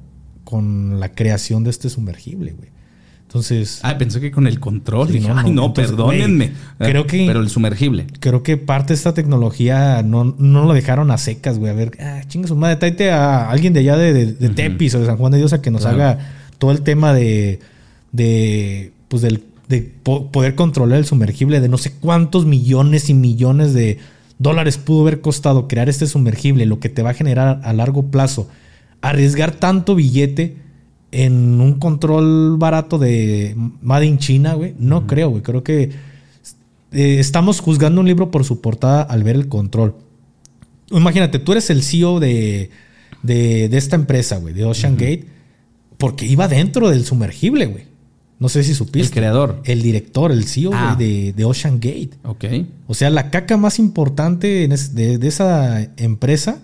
con 0.44 1.00
la 1.00 1.10
creación 1.12 1.64
de 1.64 1.70
este 1.70 1.88
sumergible, 1.90 2.52
güey. 2.52 2.68
Entonces, 3.28 3.80
Ah, 3.82 3.98
pensé 3.98 4.20
que 4.22 4.30
con 4.30 4.46
el 4.46 4.58
control. 4.58 5.08
Sí, 5.10 5.20
no, 5.20 5.36
Ay, 5.38 5.50
no, 5.52 5.66
entonces, 5.66 5.88
perdónenme. 5.90 6.52
güey, 6.78 6.90
creo 6.90 7.06
que- 7.06 7.26
Pero 7.26 7.40
el 7.40 7.50
sumergible. 7.50 8.06
creo 8.20 8.42
que 8.42 8.56
parte 8.56 8.88
de 8.88 8.94
esta 8.94 9.12
tecnología 9.12 10.02
no, 10.02 10.34
no 10.38 10.64
lo 10.64 10.72
dejaron 10.72 11.10
a 11.10 11.18
secas, 11.18 11.58
güey. 11.58 11.70
A 11.70 11.74
ver, 11.74 11.92
ah, 12.00 12.22
chinga 12.26 12.48
su 12.48 12.56
madre, 12.56 12.76
tráete 12.76 13.10
a 13.10 13.50
alguien 13.50 13.74
de 13.74 13.80
allá 13.80 13.98
de, 13.98 14.14
de- 14.14 14.32
de 14.32 14.48
Tepis 14.48 14.94
o 14.94 15.00
de 15.00 15.04
San 15.06 15.18
Juan 15.18 15.30
de 15.32 15.38
Dios 15.38 15.52
a 15.52 15.60
que 15.60 15.70
nos 15.70 15.82
Claro. 15.82 15.96
haga 15.96 16.18
todo 16.56 16.70
el 16.72 16.80
tema 16.80 17.12
de, 17.12 17.60
de 18.12 18.92
pues 19.08 19.22
del, 19.22 19.42
de 19.68 19.82
po- 20.02 20.30
poder 20.32 20.54
controlar 20.54 20.98
el 20.98 21.04
sumergible, 21.04 21.60
de 21.60 21.68
no 21.68 21.76
sé 21.78 21.92
cuántos 22.00 22.46
millones 22.46 23.10
y 23.10 23.14
millones 23.14 23.74
de 23.74 23.98
dólares 24.38 24.78
pudo 24.78 25.02
haber 25.02 25.20
costado 25.20 25.68
crear 25.68 25.90
este 25.90 26.06
sumergible, 26.06 26.64
lo 26.64 26.80
que 26.80 26.88
te 26.88 27.02
va 27.02 27.10
a 27.10 27.14
generar 27.14 27.60
a 27.62 27.72
largo 27.74 28.06
plazo. 28.10 28.48
Arriesgar 29.02 29.52
tanto 29.52 29.94
billete 29.94 30.56
en 31.12 31.60
un 31.60 31.78
control 31.78 32.56
barato 32.58 32.98
de 32.98 33.54
Made 33.82 34.06
in 34.06 34.18
China, 34.18 34.54
güey. 34.54 34.74
No 34.78 35.06
creo, 35.06 35.30
güey. 35.30 35.42
Creo 35.42 35.62
que 35.64 35.90
eh, 36.92 37.16
estamos 37.18 37.60
juzgando 37.60 38.00
un 38.00 38.06
libro 38.06 38.30
por 38.30 38.44
su 38.44 38.60
portada 38.60 39.02
al 39.02 39.22
ver 39.22 39.36
el 39.36 39.48
control. 39.48 39.94
Imagínate, 40.90 41.38
tú 41.38 41.52
eres 41.52 41.70
el 41.70 41.82
CEO 41.82 42.20
de, 42.20 42.70
de, 43.22 43.68
de 43.68 43.76
esta 43.78 43.96
empresa, 43.96 44.36
güey, 44.38 44.54
de 44.54 44.64
Ocean 44.64 44.94
Gate, 44.94 45.26
porque 45.98 46.26
iba 46.26 46.48
dentro 46.48 46.88
del 46.90 47.04
sumergible, 47.04 47.66
güey. 47.66 47.84
No 48.38 48.48
sé 48.48 48.62
si 48.62 48.72
supiste. 48.74 49.08
El 49.08 49.10
creador. 49.14 49.60
El 49.64 49.82
director, 49.82 50.30
el 50.30 50.44
CEO 50.44 50.70
Ah. 50.72 50.94
de, 50.96 51.32
de 51.32 51.44
Ocean 51.44 51.74
Gate. 51.80 52.10
Ok. 52.22 52.44
O 52.86 52.94
sea, 52.94 53.10
la 53.10 53.30
caca 53.30 53.56
más 53.56 53.78
importante 53.80 54.68
de 54.68 55.26
esa 55.28 55.82
empresa 55.96 56.62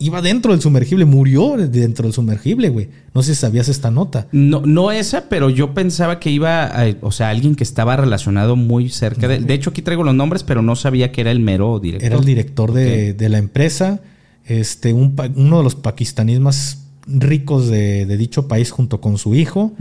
iba 0.00 0.20
dentro 0.22 0.50
del 0.52 0.60
sumergible, 0.60 1.04
murió 1.04 1.56
dentro 1.56 2.04
del 2.06 2.12
sumergible, 2.12 2.68
güey. 2.70 2.88
No 3.14 3.22
sé 3.22 3.34
si 3.34 3.40
sabías 3.40 3.68
esta 3.68 3.90
nota. 3.92 4.26
No, 4.32 4.62
no 4.66 4.90
esa, 4.90 5.28
pero 5.28 5.50
yo 5.50 5.74
pensaba 5.74 6.18
que 6.18 6.30
iba, 6.30 6.64
a- 6.64 6.96
o 7.02 7.12
sea, 7.12 7.28
alguien 7.28 7.54
que 7.54 7.62
estaba 7.62 7.96
relacionado 7.96 8.56
muy 8.56 8.88
cerca 8.88 9.28
de. 9.28 9.38
De 9.38 9.54
hecho, 9.54 9.70
aquí 9.70 9.82
traigo 9.82 10.02
los 10.02 10.14
nombres, 10.14 10.42
pero 10.42 10.62
no 10.62 10.74
sabía 10.74 11.12
que 11.12 11.20
era 11.20 11.30
el 11.30 11.38
mero 11.40 11.78
director. 11.78 12.06
Era 12.06 12.16
el 12.18 12.24
director 12.24 12.72
de, 12.72 13.12
de 13.14 13.28
la 13.28 13.38
empresa. 13.38 14.00
este, 14.46 14.92
un, 14.92 15.14
uno 15.36 15.58
de 15.58 15.62
los 15.64 15.76
pakistaníes 15.76 16.40
más 16.40 16.86
ricos 17.06 17.68
de, 17.68 18.04
dicho 18.16 18.48
país 18.48 18.70
junto 18.70 19.00
con 19.00 19.16
su 19.18 19.34
hijo. 19.34 19.72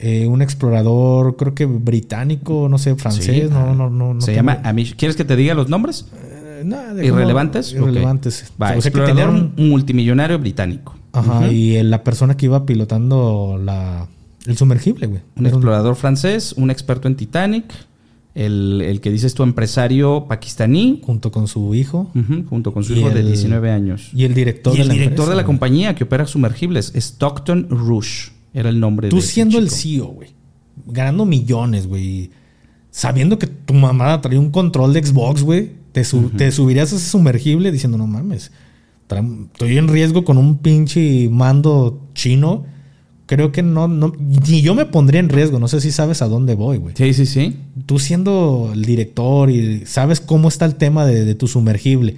Eh, 0.00 0.28
un 0.28 0.42
explorador, 0.42 1.34
creo 1.36 1.54
que 1.56 1.66
británico, 1.66 2.68
no 2.70 2.78
sé, 2.78 2.94
francés, 2.94 3.50
no, 3.50 3.74
no, 3.74 3.90
no, 3.90 4.20
Se 4.20 4.32
llama 4.34 4.60
Amish. 4.62 4.94
¿Quieres 4.94 5.16
que 5.16 5.24
te 5.24 5.34
diga 5.34 5.54
los 5.54 5.68
nombres? 5.68 6.06
¿Irrelevantes? 7.02 7.72
Irrelevantes. 7.72 8.52
Va, 8.60 8.74
explorador 8.74 9.28
un 9.30 9.68
multimillonario 9.68 10.38
británico. 10.38 10.96
Ajá, 11.12 11.50
y 11.50 11.82
la 11.82 12.04
persona 12.04 12.36
que 12.36 12.46
iba 12.46 12.66
pilotando 12.66 13.60
la, 13.62 14.08
el 14.46 14.56
sumergible, 14.56 15.06
güey. 15.06 15.20
Un 15.36 15.46
explorador 15.46 15.96
francés, 15.96 16.54
un 16.56 16.70
experto 16.70 17.08
en 17.08 17.16
Titanic, 17.16 17.72
el, 18.34 19.00
que 19.02 19.10
dices 19.10 19.34
tu 19.34 19.42
empresario 19.42 20.26
pakistaní. 20.28 21.00
Junto 21.04 21.30
con 21.32 21.48
su 21.48 21.74
hijo. 21.74 22.10
junto 22.48 22.72
con 22.72 22.84
su 22.84 22.94
hijo 22.94 23.10
de 23.10 23.22
19 23.22 23.70
años. 23.70 24.10
Y 24.14 24.24
el 24.24 24.34
director 24.34 24.74
de 24.74 24.82
el 24.82 24.88
director 24.88 25.28
de 25.28 25.36
la 25.36 25.44
compañía 25.44 25.94
que 25.94 26.04
opera 26.04 26.26
sumergibles, 26.26 26.92
Stockton 26.94 27.68
Rush. 27.68 28.30
Era 28.54 28.70
el 28.70 28.80
nombre 28.80 29.08
Tú 29.08 29.20
siendo 29.20 29.58
el 29.58 29.70
CEO, 29.70 30.06
güey. 30.06 30.30
Ganando 30.86 31.24
millones, 31.24 31.86
güey. 31.86 32.30
Sabiendo 32.90 33.38
que 33.38 33.46
tu 33.46 33.74
mamá 33.74 34.20
traía 34.20 34.40
un 34.40 34.50
control 34.50 34.94
de 34.94 35.04
Xbox, 35.04 35.42
güey. 35.42 35.72
Te, 36.02 36.36
te 36.36 36.52
subirías 36.52 36.92
a 36.92 36.96
ese 36.96 37.08
sumergible 37.08 37.72
diciendo, 37.72 37.98
no 37.98 38.06
mames. 38.06 38.50
Estoy 39.52 39.78
en 39.78 39.88
riesgo 39.88 40.24
con 40.24 40.36
un 40.36 40.58
pinche 40.58 41.28
mando 41.30 42.08
chino 42.14 42.64
creo 43.28 43.52
que 43.52 43.62
no, 43.62 43.88
no, 43.88 44.14
ni 44.18 44.62
yo 44.62 44.74
me 44.74 44.86
pondría 44.86 45.20
en 45.20 45.28
riesgo. 45.28 45.60
No 45.60 45.68
sé 45.68 45.82
si 45.82 45.92
sabes 45.92 46.22
a 46.22 46.28
dónde 46.28 46.54
voy, 46.54 46.78
güey. 46.78 46.94
Sí, 46.96 47.12
sí, 47.12 47.26
sí. 47.26 47.56
Tú 47.84 47.98
siendo 47.98 48.70
el 48.72 48.84
director 48.84 49.50
y 49.50 49.84
sabes 49.84 50.20
cómo 50.20 50.48
está 50.48 50.64
el 50.64 50.76
tema 50.76 51.04
de, 51.04 51.34
tu 51.34 51.46
sumergible 51.46 52.16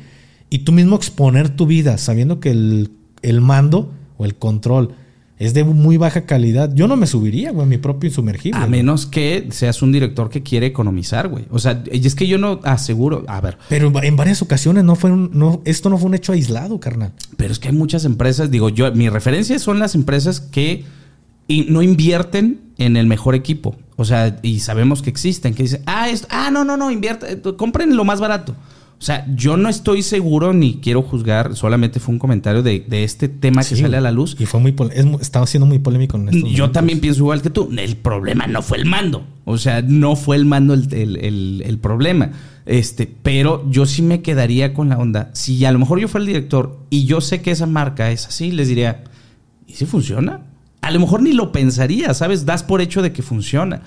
y 0.48 0.60
tú 0.60 0.72
mismo 0.72 0.96
exponer 0.96 1.50
tu 1.50 1.66
vida 1.66 1.98
sabiendo 1.98 2.38
que 2.38 2.52
el, 2.52 2.92
el, 3.22 3.40
mando 3.40 3.92
o 4.18 4.24
el 4.24 4.36
control 4.36 4.94
es 5.40 5.54
de 5.54 5.64
muy 5.64 5.96
baja 5.96 6.26
calidad. 6.26 6.70
Yo 6.74 6.86
no 6.86 6.96
me 6.96 7.06
subiría, 7.06 7.50
güey, 7.50 7.66
mi 7.66 7.78
propio 7.78 8.10
sumergible. 8.10 8.60
A 8.60 8.66
menos 8.66 9.06
que 9.06 9.48
seas 9.50 9.80
un 9.80 9.90
director 9.90 10.28
que 10.28 10.42
quiere 10.42 10.66
economizar, 10.66 11.28
güey. 11.28 11.46
O 11.50 11.58
sea, 11.58 11.82
es 11.90 12.14
que 12.14 12.26
yo 12.28 12.36
no 12.36 12.60
aseguro. 12.62 13.24
A 13.26 13.40
ver. 13.40 13.56
Pero 13.70 13.90
en 14.02 14.16
varias 14.16 14.42
ocasiones 14.42 14.84
no 14.84 14.96
fue 14.96 15.10
un, 15.10 15.30
no, 15.32 15.62
esto 15.64 15.88
no 15.88 15.96
fue 15.96 16.08
un 16.08 16.14
hecho 16.14 16.32
aislado, 16.32 16.78
carnal. 16.78 17.14
Pero 17.38 17.52
es 17.52 17.58
que 17.58 17.68
hay 17.68 17.74
muchas 17.74 18.04
empresas, 18.04 18.50
digo, 18.50 18.68
yo, 18.68 18.92
mi 18.92 19.08
referencia 19.08 19.58
son 19.58 19.78
las 19.78 19.94
empresas 19.94 20.40
que 20.40 20.84
y 21.48 21.64
no 21.70 21.80
invierten 21.80 22.60
en 22.76 22.98
el 22.98 23.06
mejor 23.06 23.34
equipo. 23.34 23.76
O 23.96 24.04
sea, 24.04 24.38
y 24.42 24.60
sabemos 24.60 25.00
que 25.00 25.08
existen, 25.08 25.54
que 25.54 25.62
dicen, 25.62 25.82
ah, 25.86 26.10
esto, 26.10 26.28
ah, 26.30 26.50
no, 26.50 26.66
no, 26.66 26.76
no, 26.76 26.90
invierte, 26.90 27.40
compren 27.56 27.96
lo 27.96 28.04
más 28.04 28.20
barato. 28.20 28.54
O 29.00 29.02
sea, 29.02 29.26
yo 29.34 29.56
no 29.56 29.70
estoy 29.70 30.02
seguro 30.02 30.52
ni 30.52 30.74
quiero 30.74 31.00
juzgar, 31.00 31.56
solamente 31.56 32.00
fue 32.00 32.12
un 32.12 32.18
comentario 32.18 32.62
de, 32.62 32.84
este 32.90 33.30
tema 33.30 33.64
que 33.64 33.74
sale 33.74 33.96
a 33.96 34.00
la 34.02 34.10
luz. 34.10 34.36
Y 34.38 34.44
fue 34.44 34.60
muy, 34.60 34.76
estaba 35.22 35.46
siendo 35.46 35.64
muy 35.64 35.78
polémico 35.78 36.18
en 36.18 36.28
esto. 36.28 36.46
Yo 36.48 36.70
también 36.70 37.00
pienso 37.00 37.20
igual 37.20 37.40
que 37.40 37.48
tú. 37.48 37.70
El 37.74 37.96
problema 37.96 38.46
no 38.46 38.60
fue 38.60 38.76
el 38.76 38.84
mando. 38.84 39.24
O 39.46 39.56
sea, 39.56 39.80
no 39.80 40.16
fue 40.16 40.36
el 40.36 40.44
mando 40.44 40.74
el, 40.74 41.62
el, 41.64 41.78
problema. 41.78 42.32
Este, 42.66 43.06
pero 43.06 43.64
yo 43.70 43.86
sí 43.86 44.02
me 44.02 44.20
quedaría 44.20 44.74
con 44.74 44.90
la 44.90 44.98
onda. 44.98 45.30
Si 45.32 45.64
a 45.64 45.72
lo 45.72 45.78
mejor 45.78 45.98
yo 45.98 46.06
fuera 46.06 46.24
el 46.24 46.26
director 46.26 46.80
y 46.90 47.06
yo 47.06 47.22
sé 47.22 47.40
que 47.40 47.52
esa 47.52 47.64
marca 47.64 48.10
es 48.10 48.26
así, 48.26 48.52
les 48.52 48.68
diría, 48.68 49.04
¿y 49.66 49.72
si 49.72 49.86
funciona? 49.86 50.42
a 50.82 50.90
lo 50.90 51.00
mejor 51.00 51.22
ni 51.22 51.32
lo 51.32 51.52
pensaría, 51.52 52.14
¿sabes? 52.14 52.46
Das 52.46 52.62
por 52.62 52.80
hecho 52.80 53.02
de 53.02 53.12
que 53.12 53.22
funciona. 53.22 53.82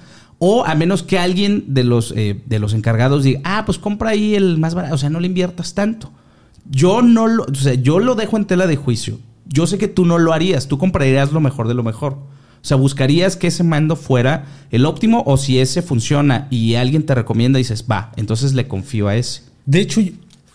O 0.45 0.65
a 0.65 0.75
menos 0.75 1.03
que 1.03 1.17
alguien 1.17 1.63
de 1.69 1.85
los, 1.85 2.13
eh, 2.17 2.41
de 2.45 2.59
los 2.59 2.73
encargados 2.73 3.23
diga, 3.23 3.39
ah, 3.45 3.63
pues 3.65 3.77
compra 3.77 4.09
ahí 4.09 4.35
el 4.35 4.57
más 4.57 4.75
barato, 4.75 4.95
o 4.95 4.97
sea, 4.97 5.09
no 5.09 5.21
le 5.21 5.27
inviertas 5.27 5.73
tanto. 5.73 6.11
Yo 6.69 7.01
no 7.01 7.27
lo, 7.27 7.45
o 7.45 7.55
sea, 7.55 7.75
yo 7.75 7.99
lo 7.99 8.15
dejo 8.15 8.35
en 8.35 8.43
tela 8.43 8.67
de 8.67 8.75
juicio. 8.75 9.19
Yo 9.47 9.67
sé 9.67 9.77
que 9.77 9.87
tú 9.87 10.03
no 10.03 10.17
lo 10.17 10.33
harías, 10.33 10.67
tú 10.67 10.77
comprarías 10.77 11.31
lo 11.31 11.39
mejor 11.39 11.69
de 11.69 11.75
lo 11.75 11.81
mejor. 11.81 12.15
O 12.15 12.65
sea, 12.65 12.75
buscarías 12.75 13.37
que 13.37 13.47
ese 13.47 13.63
mando 13.63 13.95
fuera 13.95 14.43
el 14.69 14.85
óptimo 14.85 15.23
o 15.25 15.37
si 15.37 15.59
ese 15.59 15.81
funciona 15.81 16.49
y 16.49 16.75
alguien 16.75 17.05
te 17.05 17.15
recomienda 17.15 17.57
y 17.57 17.61
dices, 17.61 17.85
va, 17.89 18.11
entonces 18.17 18.53
le 18.53 18.67
confío 18.67 19.07
a 19.07 19.15
ese. 19.15 19.43
De 19.65 19.79
hecho, 19.79 20.01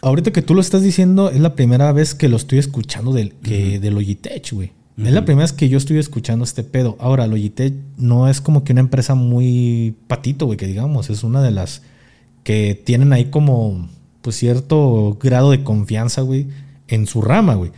ahorita 0.03 0.33
que 0.33 0.43
tú 0.43 0.55
lo 0.55 0.61
estás 0.61 0.83
diciendo, 0.83 1.31
es 1.31 1.41
la 1.41 1.55
primera 1.55 1.93
vez 1.93 2.15
que 2.15 2.29
lo 2.29 2.37
estoy 2.37 2.59
escuchando 2.59 3.15
del, 3.15 3.33
que, 3.33 3.81
del 3.81 3.95
Logitech, 3.95 4.53
güey. 4.53 4.73
Es 5.07 5.13
la 5.13 5.25
primera 5.25 5.45
vez 5.45 5.53
que 5.53 5.69
yo 5.69 5.79
estoy 5.79 5.99
escuchando 5.99 6.45
este 6.45 6.65
pedo. 6.65 6.97
Ahora, 6.99 7.29
Logitech 7.29 7.73
no 7.97 8.29
es 8.29 8.41
como 8.41 8.65
que 8.65 8.73
una 8.73 8.81
empresa 8.81 9.15
muy 9.15 9.95
patito, 10.09 10.47
güey, 10.47 10.59
que 10.59 10.67
digamos. 10.67 11.09
Es 11.09 11.23
una 11.23 11.41
de 11.41 11.53
las 11.53 11.83
que 12.43 12.81
tienen 12.85 13.13
ahí 13.13 13.27
como, 13.27 13.89
pues, 14.23 14.37
cierto 14.37 15.17
grado 15.23 15.53
de 15.53 15.63
confianza, 15.63 16.23
güey, 16.23 16.49
en 16.89 17.07
su 17.07 17.23
rama, 17.23 17.55
güey. 17.55 17.71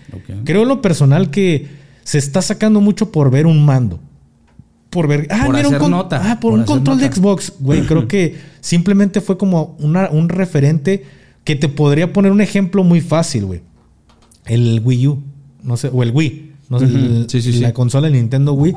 Creo 0.45 0.63
en 0.63 0.69
lo 0.69 0.81
personal 0.81 1.31
que 1.31 1.69
se 2.05 2.17
está 2.17 2.41
sacando 2.41 2.81
mucho 2.81 3.13
por 3.13 3.31
ver 3.31 3.47
un 3.47 3.67
mando. 3.67 4.01
Por 4.89 5.07
ver. 5.07 5.29
Ah, 5.31 5.45
por 5.45 5.55
un 5.57 5.91
nota. 5.91 6.23
Ah, 6.25 6.41
por, 6.41 6.55
un 6.55 6.65
control 6.65 7.01
de 7.01 7.13
Xbox, 7.13 7.53
güey. 7.61 7.83
creo 7.83 8.09
que 8.09 8.37
simplemente 8.63 9.21
fue 9.21 9.37
como 9.37 9.77
una, 9.79 10.09
un 10.09 10.31
referente 10.31 11.05
que 11.45 11.55
te 11.55 11.69
podría 11.69 12.15
poner 12.15 12.33
un 12.33 12.41
ejemplo 12.41 12.83
muy 12.83 13.03
fácil, 13.03 13.45
güey. 13.45 13.61
El 14.47 14.81
Wii 14.83 15.07
U. 15.07 15.23
No 15.63 15.77
sé, 15.77 15.91
o 15.93 16.03
el 16.03 16.13
Wii 16.13 16.50
no 16.71 16.79
la 16.79 17.75
consola 17.75 18.09
de 18.09 18.17
Nintendo 18.17 18.55
Wii. 18.55 18.75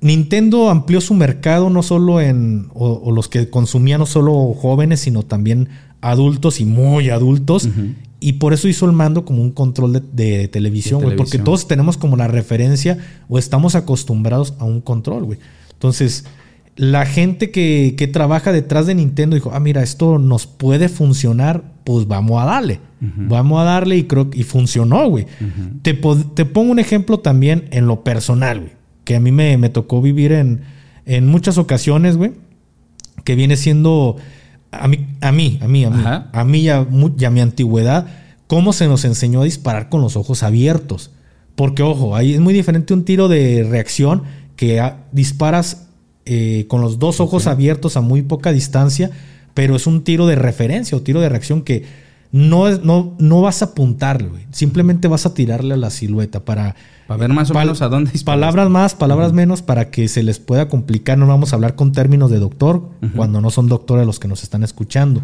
Nintendo 0.00 0.68
amplió 0.68 1.00
su 1.00 1.14
mercado 1.14 1.70
no 1.70 1.82
solo 1.82 2.20
en. 2.20 2.68
O, 2.74 3.10
los 3.12 3.28
que 3.28 3.48
consumían 3.48 4.00
no 4.00 4.06
solo 4.06 4.52
jóvenes, 4.54 5.00
sino 5.00 5.22
también 5.22 5.68
adultos 6.00 6.60
y 6.60 6.64
muy 6.64 7.10
adultos. 7.10 7.68
Y 8.20 8.34
por 8.34 8.52
eso 8.52 8.66
hizo 8.66 8.84
el 8.84 8.92
mando 8.92 9.24
como 9.24 9.42
un 9.42 9.52
control 9.52 10.02
de, 10.12 10.48
televisión, 10.48 11.02
güey. 11.02 11.16
Porque 11.16 11.38
todos 11.38 11.68
tenemos 11.68 11.96
como 11.96 12.16
la 12.16 12.28
referencia 12.28 12.98
o 13.28 13.38
estamos 13.38 13.74
acostumbrados 13.76 14.54
a 14.58 14.64
un 14.64 14.80
control, 14.80 15.24
güey. 15.24 15.38
Entonces, 15.72 16.24
la 16.78 17.06
gente 17.06 17.50
que, 17.50 17.94
que, 17.98 18.06
trabaja 18.06 18.52
detrás 18.52 18.86
de 18.86 18.94
Nintendo 18.94 19.34
dijo: 19.34 19.50
Ah, 19.52 19.58
mira, 19.58 19.82
esto 19.82 20.18
nos 20.18 20.46
puede 20.46 20.88
funcionar, 20.88 21.64
pues 21.84 22.06
vamos 22.06 22.40
a 22.40 22.46
darle. 22.46 22.80
Vamos 23.00 23.60
a 23.60 23.64
darle 23.64 23.96
y 23.96 24.04
creo 24.04 24.28
y 24.32 24.42
funcionó, 24.42 25.08
güey. 25.08 25.26
te, 25.82 25.94
pongo 25.94 26.72
un 26.72 26.78
ejemplo 26.78 27.20
también 27.20 27.66
en 27.70 27.86
lo 27.86 28.02
personal, 28.02 28.60
güey. 28.60 28.72
Que 29.04 29.16
a 29.16 29.20
mí 29.20 29.32
me, 29.32 29.68
tocó 29.68 30.00
vivir 30.00 30.32
en, 30.32 30.62
en 31.04 31.26
muchas 31.26 31.58
ocasiones, 31.58 32.16
güey. 32.16 32.32
Que 33.24 33.34
viene 33.34 33.56
siendo 33.56 34.16
a 34.70 34.86
mí, 34.86 35.06
a 35.20 35.32
mí, 35.32 35.58
a 35.60 35.68
mí, 35.68 35.84
a 35.84 35.90
mí, 35.90 36.02
a 36.04 36.44
mí 36.44 36.62
ya, 36.62 36.86
ya 37.16 37.30
mi 37.30 37.40
antigüedad, 37.40 38.06
cómo 38.46 38.72
se 38.72 38.86
nos 38.86 39.04
enseñó 39.04 39.40
a 39.40 39.44
disparar 39.44 39.88
con 39.88 40.00
los 40.00 40.16
ojos 40.16 40.42
abiertos. 40.42 41.10
Porque, 41.54 41.82
ojo, 41.82 42.14
ahí 42.14 42.34
es 42.34 42.40
muy 42.40 42.54
diferente 42.54 42.94
un 42.94 43.04
tiro 43.04 43.28
de 43.28 43.66
reacción 43.68 44.22
que 44.56 44.80
disparas 45.12 45.87
eh, 46.28 46.66
con 46.68 46.80
los 46.80 46.98
dos 46.98 47.20
ojos 47.20 47.46
abiertos 47.46 47.96
a 47.96 48.00
muy 48.00 48.22
poca 48.22 48.52
distancia, 48.52 49.10
pero 49.54 49.74
es 49.76 49.86
un 49.86 50.04
tiro 50.04 50.26
de 50.26 50.36
referencia 50.36 50.96
o 50.96 51.00
tiro 51.00 51.20
de 51.20 51.28
reacción 51.28 51.62
que 51.62 51.84
no, 52.30 52.70
no, 52.78 53.14
no 53.18 53.40
vas 53.40 53.62
a 53.62 53.66
apuntarle, 53.66 54.28
güey. 54.28 54.42
Simplemente 54.50 55.08
vas 55.08 55.24
a 55.24 55.34
tirarle 55.34 55.74
a 55.74 55.76
la 55.76 55.90
silueta 55.90 56.44
para... 56.44 56.76
Para 57.06 57.18
ver 57.18 57.32
más 57.32 57.50
o 57.50 57.54
menos 57.54 57.80
a 57.80 57.88
dónde 57.88 58.10
Palabras 58.22 58.68
más, 58.68 58.94
palabras 58.94 59.32
menos 59.32 59.62
para 59.62 59.90
que 59.90 60.08
se 60.08 60.22
les 60.22 60.38
pueda 60.38 60.68
complicar. 60.68 61.16
No 61.16 61.26
vamos 61.26 61.52
a 61.52 61.56
hablar 61.56 61.74
con 61.74 61.92
términos 61.92 62.30
de 62.30 62.38
doctor 62.38 62.90
cuando 63.16 63.40
no 63.40 63.48
son 63.48 63.66
doctores 63.66 64.04
los 64.04 64.20
que 64.20 64.28
nos 64.28 64.42
están 64.42 64.62
escuchando. 64.62 65.22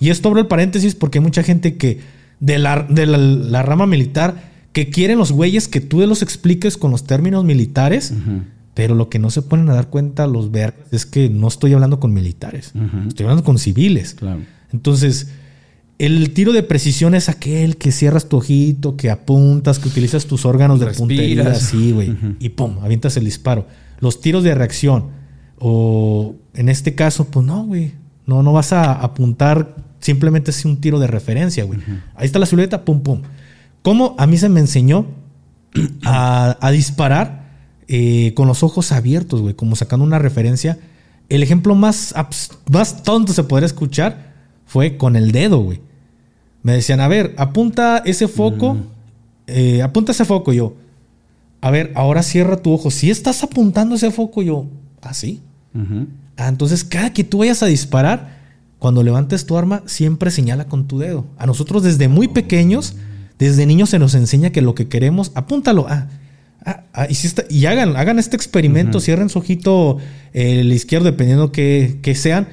Y 0.00 0.08
esto 0.08 0.28
abro 0.28 0.40
el 0.40 0.46
paréntesis 0.46 0.94
porque 0.94 1.18
hay 1.18 1.22
mucha 1.22 1.42
gente 1.42 1.76
que 1.76 2.00
de 2.40 2.58
la, 2.58 2.86
de 2.88 3.04
la, 3.06 3.62
rama 3.62 3.86
militar 3.86 4.50
que 4.72 4.88
quieren 4.88 5.18
los 5.18 5.32
güeyes 5.32 5.68
que 5.68 5.82
tú 5.82 6.00
los 6.06 6.22
expliques 6.22 6.78
con 6.78 6.90
los 6.90 7.04
términos 7.04 7.44
militares. 7.44 8.14
Pero 8.76 8.94
lo 8.94 9.08
que 9.08 9.18
no 9.18 9.30
se 9.30 9.42
ponen 9.42 9.68
a 9.70 9.74
dar 9.74 9.88
cuenta 9.88 10.28
los 10.28 10.52
ver 10.52 10.74
es 10.92 11.04
que 11.04 11.30
no 11.30 11.48
estoy 11.48 11.72
hablando 11.72 11.98
con 11.98 12.12
militares. 12.12 12.72
Estoy 13.08 13.24
hablando 13.24 13.42
con 13.42 13.58
civiles. 13.58 14.14
Claro. 14.14 14.42
Entonces 14.70 15.32
el 15.98 16.32
tiro 16.34 16.52
de 16.52 16.62
precisión 16.62 17.14
es 17.14 17.28
aquel 17.28 17.78
que 17.78 17.90
cierras 17.90 18.28
tu 18.28 18.36
ojito, 18.36 18.96
que 18.96 19.10
apuntas, 19.10 19.78
que 19.78 19.88
utilizas 19.88 20.26
tus 20.26 20.44
órganos 20.44 20.78
de 20.78 20.88
puntería, 20.88 21.50
así, 21.50 21.92
güey, 21.92 22.14
y 22.38 22.50
pum, 22.50 22.78
avientas 22.82 23.16
el 23.16 23.24
disparo. 23.24 23.66
Los 24.00 24.20
tiros 24.20 24.44
de 24.44 24.54
reacción, 24.54 25.06
o 25.58 26.34
en 26.52 26.68
este 26.68 26.94
caso, 26.94 27.28
pues 27.28 27.46
no, 27.46 27.64
güey, 27.64 27.92
no, 28.26 28.42
no 28.42 28.52
vas 28.52 28.74
a 28.74 28.92
apuntar 28.92 29.74
simplemente 30.00 30.50
así 30.50 30.68
un 30.68 30.82
tiro 30.82 30.98
de 30.98 31.06
referencia, 31.06 31.64
güey. 31.64 31.80
Ahí 32.14 32.26
está 32.26 32.38
la 32.38 32.46
silueta, 32.46 32.84
pum, 32.84 33.00
pum. 33.00 33.22
¿Cómo 33.80 34.14
a 34.18 34.26
mí 34.26 34.36
se 34.36 34.50
me 34.50 34.60
enseñó 34.60 35.06
a, 36.04 36.70
disparar 36.72 37.45
eh, 37.88 38.32
con 38.34 38.48
los 38.48 38.62
ojos 38.62 38.92
abiertos, 38.92 39.42
güey, 39.42 39.54
como 39.54 39.76
sacando 39.76 40.04
una 40.04 40.18
referencia? 40.18 40.78
El 41.28 41.42
ejemplo 41.42 41.74
más, 41.74 42.14
más 42.70 43.02
tonto 43.02 43.32
se 43.32 43.44
podría 43.44 43.66
escuchar 43.66 44.34
fue 44.66 44.96
con 44.96 45.16
el 45.16 45.32
dedo, 45.32 45.60
güey. 45.60 45.80
Me 46.62 46.72
decían, 46.72 47.00
a 47.00 47.08
ver, 47.08 47.34
apunta 47.38 47.98
ese 48.04 48.28
foco, 48.28 48.76
eh, 49.46 49.82
apunta 49.82 50.12
ese 50.12 50.24
foco 50.24 50.52
yo. 50.52 50.74
A 51.60 51.70
ver, 51.70 51.92
ahora 51.94 52.22
cierra 52.22 52.56
tu 52.56 52.72
ojo. 52.72 52.90
Si 52.90 53.10
estás 53.10 53.42
apuntando 53.42 53.94
ese 53.94 54.10
foco 54.10 54.42
yo, 54.42 54.66
así. 55.02 55.40
ah, 56.36 56.48
entonces, 56.48 56.84
cada 56.84 57.12
que 57.12 57.24
tú 57.24 57.38
vayas 57.38 57.62
a 57.62 57.66
disparar, 57.66 58.36
cuando 58.78 59.02
levantes 59.02 59.46
tu 59.46 59.56
arma, 59.56 59.82
siempre 59.86 60.30
señala 60.30 60.66
con 60.66 60.86
tu 60.86 60.98
dedo. 60.98 61.24
A 61.38 61.46
nosotros 61.46 61.82
desde 61.82 62.08
muy 62.08 62.28
pequeños 62.28 62.96
Desde 63.38 63.66
niños 63.66 63.90
se 63.90 63.98
nos 63.98 64.14
enseña 64.14 64.50
que 64.50 64.62
lo 64.62 64.74
que 64.74 64.88
queremos, 64.88 65.30
apúntalo. 65.34 65.86
Ah, 65.88 66.08
ah, 66.66 66.82
ah, 66.92 67.06
y, 67.08 67.14
si 67.14 67.26
está- 67.28 67.44
y 67.48 67.64
hagan, 67.66 67.96
hagan 67.96 68.18
este 68.18 68.36
experimento, 68.36 69.00
cierren 69.00 69.28
su 69.30 69.38
ojito 69.38 69.96
eh, 70.34 70.60
el 70.60 70.72
izquierdo, 70.72 71.06
dependiendo 71.06 71.52
que, 71.52 71.98
que 72.02 72.14
sean. 72.14 72.48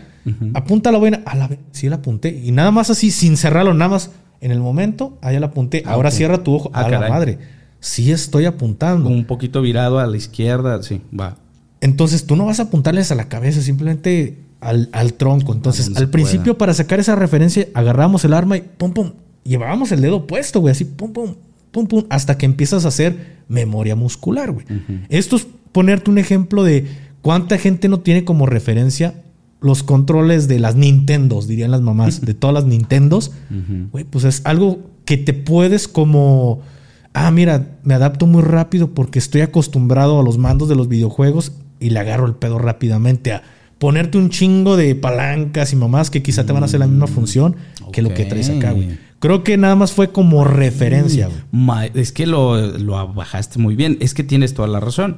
Apunta 0.53 0.91
la 0.91 0.99
buena. 0.99 1.21
A 1.25 1.35
la 1.35 1.49
sí 1.73 1.89
la 1.89 1.97
apunté. 1.97 2.29
Y 2.43 2.51
nada 2.53 2.71
más 2.71 2.89
así, 2.89 3.11
sin 3.11 3.35
cerrarlo, 3.35 3.73
nada 3.73 3.89
más. 3.89 4.11
En 4.39 4.51
el 4.51 4.59
momento, 4.59 5.17
allá 5.21 5.39
la 5.39 5.47
apunté. 5.47 5.83
Ahora 5.85 6.09
ok. 6.09 6.15
cierra 6.15 6.43
tu 6.43 6.55
ojo. 6.55 6.71
Ah, 6.73 6.81
a 6.85 6.89
la 6.89 7.09
madre. 7.09 7.39
Sí 7.79 8.11
estoy 8.11 8.45
apuntando. 8.45 9.09
Un 9.09 9.25
poquito 9.25 9.61
virado 9.61 9.99
a 9.99 10.07
la 10.07 10.15
izquierda, 10.15 10.81
sí, 10.83 11.01
va. 11.17 11.37
Entonces 11.81 12.25
tú 12.25 12.35
no 12.37 12.45
vas 12.45 12.59
a 12.59 12.63
apuntarles 12.63 13.11
a 13.11 13.15
la 13.15 13.27
cabeza, 13.27 13.61
simplemente 13.61 14.37
al, 14.61 14.87
al 14.93 15.13
tronco. 15.15 15.51
Entonces, 15.53 15.91
al 15.95 16.09
principio, 16.09 16.57
para 16.57 16.73
sacar 16.73 16.99
esa 17.01 17.15
referencia, 17.15 17.67
agarramos 17.73 18.23
el 18.23 18.33
arma 18.33 18.55
y 18.57 18.61
pum, 18.61 18.93
pum. 18.93 19.11
Llevábamos 19.43 19.91
el 19.91 19.99
dedo 20.01 20.25
puesto, 20.25 20.61
güey, 20.61 20.71
así 20.71 20.85
pum, 20.85 21.11
pum, 21.11 21.35
pum, 21.71 21.87
pum, 21.87 22.03
hasta 22.09 22.37
que 22.37 22.45
empiezas 22.45 22.85
a 22.85 22.87
hacer 22.87 23.42
memoria 23.53 23.95
muscular, 23.95 24.51
güey. 24.51 24.65
Esto 25.09 25.37
es 25.37 25.47
ponerte 25.71 26.11
un 26.11 26.17
ejemplo 26.17 26.63
de 26.63 26.87
cuánta 27.21 27.57
gente 27.57 27.87
no 27.87 28.01
tiene 28.01 28.25
como 28.25 28.45
referencia 28.45 29.15
los 29.61 29.83
controles 29.83 30.49
de 30.49 30.59
las 30.59 30.75
Nintendos, 30.75 31.47
dirían 31.47 31.71
las 31.71 31.81
mamás, 31.81 32.21
de 32.21 32.33
todas 32.33 32.53
las 32.53 32.65
Nintendos. 32.65 33.31
Güey, 33.91 34.03
pues 34.03 34.25
es 34.25 34.41
algo 34.43 34.79
que 35.05 35.17
te 35.17 35.33
puedes 35.33 35.87
como 35.87 36.61
ah, 37.13 37.31
mira, 37.31 37.77
me 37.83 37.93
adapto 37.93 38.25
muy 38.25 38.41
rápido 38.41 38.93
porque 38.93 39.19
estoy 39.19 39.41
acostumbrado 39.41 40.19
a 40.19 40.23
los 40.23 40.37
mandos 40.37 40.67
de 40.67 40.75
los 40.75 40.87
videojuegos 40.87 41.53
y 41.79 41.91
le 41.91 41.99
agarro 41.99 42.25
el 42.25 42.35
pedo 42.35 42.59
rápidamente 42.59 43.31
a 43.31 43.43
ponerte 43.77 44.17
un 44.17 44.29
chingo 44.29 44.77
de 44.77 44.95
palancas 44.95 45.73
y 45.73 45.75
mamás 45.75 46.09
que 46.09 46.23
quizá 46.23 46.45
te 46.45 46.53
van 46.53 46.63
a 46.63 46.65
hacer 46.65 46.79
la 46.79 46.87
misma 46.87 47.07
función 47.07 47.55
que 47.91 48.01
lo 48.01 48.13
que 48.13 48.25
traes 48.25 48.49
acá, 48.49 48.71
güey. 48.71 48.97
Creo 49.23 49.43
que 49.43 49.55
nada 49.57 49.75
más 49.75 49.93
fue 49.93 50.11
como 50.11 50.43
referencia, 50.43 51.27
güey. 51.27 51.39
Ma- 51.51 51.85
Es 51.85 52.11
que 52.11 52.27
lo, 52.27 52.59
lo 52.77 53.13
bajaste 53.13 53.57
muy 53.57 53.75
bien. 53.75 53.97
Es 54.01 54.13
que 54.13 54.23
tienes 54.23 54.53
toda 54.53 54.67
la 54.67 54.79
razón. 54.79 55.17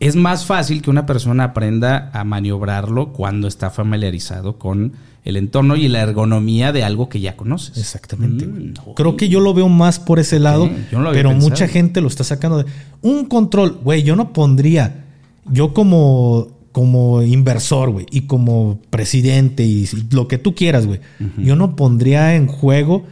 Es 0.00 0.16
más 0.16 0.44
fácil 0.44 0.82
que 0.82 0.90
una 0.90 1.06
persona 1.06 1.44
aprenda 1.44 2.10
a 2.12 2.24
maniobrarlo 2.24 3.12
cuando 3.12 3.46
está 3.48 3.70
familiarizado 3.70 4.58
con 4.58 4.92
el 5.24 5.36
entorno 5.36 5.76
y 5.76 5.88
la 5.88 6.02
ergonomía 6.02 6.72
de 6.72 6.84
algo 6.84 7.08
que 7.08 7.20
ya 7.20 7.36
conoces. 7.36 7.78
Exactamente. 7.78 8.46
Mm. 8.46 8.74
Creo 8.94 9.16
que 9.16 9.28
yo 9.28 9.40
lo 9.40 9.54
veo 9.54 9.68
más 9.68 9.98
por 10.00 10.18
ese 10.18 10.38
lado, 10.40 10.66
no 10.92 11.10
pero 11.12 11.30
pensado. 11.30 11.34
mucha 11.50 11.68
gente 11.68 12.00
lo 12.00 12.08
está 12.08 12.24
sacando 12.24 12.58
de 12.58 12.66
un 13.00 13.24
control, 13.26 13.78
güey, 13.82 14.02
yo 14.02 14.16
no 14.16 14.32
pondría 14.32 15.04
yo 15.50 15.72
como 15.72 16.48
como 16.72 17.22
inversor, 17.22 17.88
güey, 17.90 18.04
y 18.10 18.22
como 18.22 18.80
presidente 18.90 19.64
y 19.64 19.88
lo 20.10 20.28
que 20.28 20.36
tú 20.36 20.54
quieras, 20.54 20.84
güey. 20.86 21.00
Yo 21.38 21.56
no 21.56 21.74
pondría 21.74 22.34
en 22.36 22.48
juego 22.48 23.04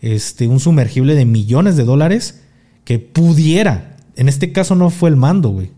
este 0.00 0.46
un 0.48 0.60
sumergible 0.60 1.14
de 1.14 1.24
millones 1.24 1.76
de 1.76 1.84
dólares 1.84 2.42
que 2.84 2.98
pudiera, 2.98 3.96
en 4.16 4.28
este 4.28 4.52
caso 4.52 4.74
no 4.74 4.90
fue 4.90 5.10
el 5.10 5.16
mando, 5.16 5.50
güey, 5.50 5.70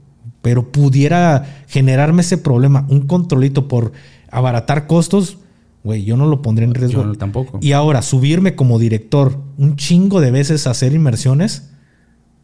pero 0.42 0.70
pudiera 0.72 1.64
generarme 1.68 2.22
ese 2.22 2.38
problema, 2.38 2.86
un 2.88 3.02
controlito 3.06 3.68
por 3.68 3.92
abaratar 4.30 4.86
costos, 4.86 5.38
güey, 5.84 6.04
yo 6.04 6.16
no 6.16 6.26
lo 6.26 6.42
pondría 6.42 6.66
en 6.68 6.74
riesgo. 6.74 7.02
Yo 7.02 7.06
no- 7.08 7.14
tampoco. 7.16 7.58
Y 7.60 7.72
ahora, 7.72 8.02
subirme 8.02 8.54
como 8.54 8.78
director 8.78 9.40
un 9.58 9.76
chingo 9.76 10.20
de 10.20 10.30
veces 10.30 10.66
a 10.66 10.70
hacer 10.70 10.92
inmersiones, 10.94 11.68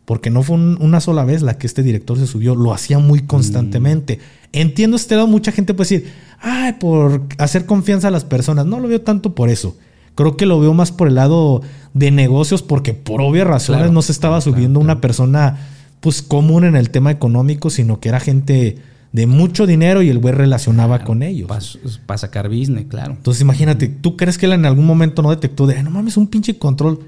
porque 0.05 0.31
no 0.31 0.43
fue 0.43 0.57
un- 0.57 0.79
una 0.81 1.01
sola 1.01 1.25
vez 1.25 1.43
la 1.43 1.59
que 1.59 1.67
este 1.67 1.83
director 1.83 2.19
se 2.19 2.27
subió, 2.27 2.55
lo 2.55 2.73
hacía 2.73 2.99
muy 2.99 3.21
constantemente. 3.23 4.19
Entiendo 4.53 4.97
este 4.97 5.15
lado, 5.15 5.27
mucha 5.27 5.53
gente 5.53 5.75
puede 5.75 5.91
decir, 5.91 6.11
ay, 6.41 6.75
por 6.75 7.23
hacer 7.39 7.67
confianza 7.67 8.09
a 8.09 8.11
las 8.11 8.25
personas. 8.25 8.65
No 8.67 8.81
lo 8.81 8.89
veo 8.89 9.03
tanto 9.03 9.35
por 9.35 9.51
eso. 9.51 9.77
Creo 10.19 10.37
que 10.37 10.47
lo 10.47 10.59
veo 10.59 10.75
más 10.75 10.91
por 10.91 11.07
el 11.07 11.15
lado 11.15 11.63
de 11.95 12.11
negocios, 12.11 12.61
porque 12.63 12.93
por 12.93 13.21
obvias 13.21 13.47
razones 13.47 13.83
Claro, 13.83 13.93
no 13.93 14.03
se 14.03 14.11
estaba 14.11 14.41
claro, 14.41 14.51
subiendo 14.51 14.81
una 14.81 15.01
persona 15.01 15.59
pues 16.01 16.23
común 16.23 16.65
en 16.65 16.75
el 16.75 16.91
tema 16.91 17.13
económico, 17.13 17.71
sino 17.71 18.01
que 18.01 18.09
era 18.09 18.19
gente 18.19 18.79
de 19.13 19.27
mucho 19.29 19.65
dinero 19.65 20.03
y 20.03 20.09
el 20.09 20.19
güey 20.19 20.35
relacionaba 20.35 21.05
con 21.05 21.23
ellos. 21.23 21.49
Para 22.05 22.19
sacar 22.19 22.49
business, 22.49 22.87
claro. 22.89 23.13
Entonces 23.13 23.43
imagínate, 23.43 23.87
¿tú 23.87 24.17
crees 24.17 24.39
que 24.39 24.47
él 24.47 24.55
en 24.55 24.67
algún 24.67 24.87
momento 24.87 25.23
no 25.23 25.31
detectó 25.31 25.69
de, 25.69 25.77
"Ay, 25.77 25.85
no 25.85 25.91
mames, 25.91 26.17
un 26.17 26.27
pinche 26.27 26.59
control? 26.59 26.99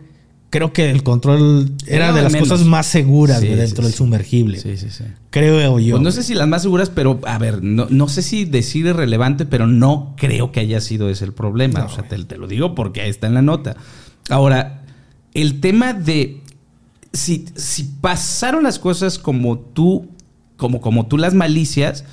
Creo 0.50 0.72
que 0.72 0.90
el 0.90 1.04
control 1.04 1.72
era 1.86 2.06
Era 2.06 2.12
de 2.12 2.22
las 2.22 2.32
menos. 2.32 2.48
cosas 2.48 2.66
más 2.66 2.86
seguras 2.86 3.38
Sí, 3.40 3.46
güey, 3.46 3.58
sí, 3.58 3.64
dentro 3.64 3.84
del 3.84 3.92
sí. 3.92 3.98
sumergible. 3.98 4.58
Sí, 4.58 4.76
sí, 4.76 4.90
sí. 4.90 5.04
Creo 5.30 5.78
yo. 5.78 5.92
Pues 5.94 6.02
no 6.02 6.10
sé 6.10 6.24
si 6.24 6.34
las 6.34 6.48
más 6.48 6.62
seguras, 6.62 6.90
pero 6.90 7.20
a 7.24 7.38
ver, 7.38 7.62
no, 7.62 7.86
no 7.88 8.08
sé 8.08 8.22
si 8.22 8.44
decir 8.44 8.86
irrelevante, 8.86 9.46
pero 9.46 9.68
no 9.68 10.14
creo 10.16 10.50
que 10.50 10.58
haya 10.60 10.80
sido 10.80 11.08
ese 11.08 11.24
el 11.24 11.32
problema. 11.32 11.80
No, 11.80 11.86
o 11.86 11.88
sea, 11.88 12.08
te, 12.08 12.18
te 12.24 12.36
lo 12.36 12.48
digo 12.48 12.74
porque 12.74 13.00
ahí 13.00 13.10
está 13.10 13.28
en 13.28 13.34
la 13.34 13.42
nota. 13.42 13.76
Ahora, 14.28 14.82
el 15.34 15.60
tema 15.60 15.92
de 15.94 16.40
si, 17.12 17.44
si 17.54 17.84
pasaron 18.00 18.64
las 18.64 18.78
cosas 18.80 19.18
como 19.20 19.58
tú, 19.58 20.08
como, 20.56 20.80
como 20.80 21.06
tú 21.06 21.16
las 21.16 21.32
malicias, 21.34 22.04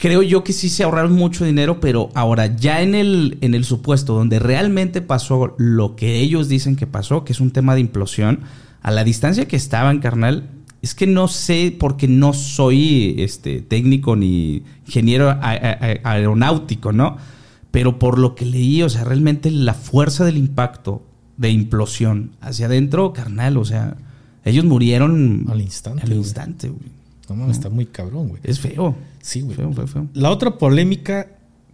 creo 0.00 0.22
yo 0.22 0.42
que 0.42 0.54
sí 0.54 0.70
se 0.70 0.82
ahorraron 0.82 1.12
mucho 1.12 1.44
dinero, 1.44 1.78
pero 1.78 2.08
ahora 2.14 2.56
ya 2.56 2.80
en 2.80 2.94
el, 2.94 3.36
en 3.42 3.54
el 3.54 3.64
supuesto 3.64 4.14
donde 4.14 4.38
realmente 4.38 5.02
pasó 5.02 5.54
lo 5.58 5.94
que 5.94 6.20
ellos 6.20 6.48
dicen 6.48 6.74
que 6.74 6.86
pasó, 6.86 7.22
que 7.22 7.32
es 7.32 7.40
un 7.40 7.50
tema 7.50 7.74
de 7.74 7.82
implosión, 7.82 8.40
a 8.80 8.90
la 8.90 9.04
distancia 9.04 9.46
que 9.46 9.56
estaban, 9.56 10.00
carnal, 10.00 10.48
es 10.80 10.94
que 10.94 11.06
no 11.06 11.28
sé 11.28 11.76
porque 11.78 12.08
no 12.08 12.32
soy 12.32 13.16
este, 13.18 13.60
técnico 13.60 14.16
ni 14.16 14.62
ingeniero 14.86 15.38
aeronáutico, 15.38 16.92
¿no? 16.92 17.18
Pero 17.70 17.98
por 17.98 18.18
lo 18.18 18.34
que 18.34 18.46
leí, 18.46 18.82
o 18.82 18.88
sea, 18.88 19.04
realmente 19.04 19.50
la 19.50 19.74
fuerza 19.74 20.24
del 20.24 20.38
impacto 20.38 21.02
de 21.36 21.50
implosión 21.50 22.30
hacia 22.40 22.66
adentro, 22.66 23.12
carnal, 23.12 23.58
o 23.58 23.66
sea, 23.66 23.98
ellos 24.46 24.64
murieron 24.64 25.44
Al 25.50 25.60
instante, 25.60 26.02
Al 26.02 26.12
instante, 26.14 26.70
güey. 26.70 26.99
No 27.30 27.36
mames, 27.36 27.56
está 27.56 27.70
muy 27.70 27.86
cabrón, 27.86 28.28
güey. 28.28 28.40
Es 28.44 28.60
feo. 28.60 28.94
Sí, 29.22 29.40
güey. 29.40 29.56
Feo, 29.56 29.72
feo, 29.72 29.86
feo. 29.86 30.06
La 30.14 30.30
otra 30.30 30.58
polémica 30.58 31.28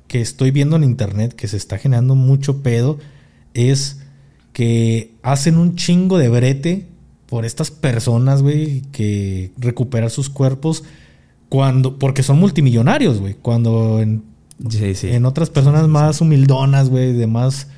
que 0.06 0.20
estoy 0.20 0.50
viendo 0.52 0.76
en 0.76 0.84
internet 0.84 1.32
que 1.34 1.48
se 1.48 1.56
está 1.56 1.78
generando 1.78 2.14
mucho 2.14 2.62
pedo 2.62 2.98
es 3.54 4.00
que 4.52 5.14
hacen 5.22 5.56
un 5.58 5.74
chingo 5.76 6.18
de 6.18 6.28
brete 6.28 6.86
por 7.26 7.44
estas 7.44 7.70
personas, 7.70 8.42
güey, 8.42 8.82
que 8.92 9.52
recuperar 9.58 10.10
sus 10.10 10.28
cuerpos 10.30 10.84
cuando 11.48 11.98
porque 11.98 12.22
son 12.22 12.38
multimillonarios, 12.38 13.18
güey, 13.20 13.34
cuando 13.34 14.00
en, 14.00 14.22
Sí, 14.70 14.94
sí. 14.94 15.08
en 15.10 15.26
otras 15.26 15.50
personas 15.50 15.88
más 15.88 16.20
humildonas, 16.20 16.88
güey, 16.88 17.12
de 17.12 17.26
más 17.26 17.68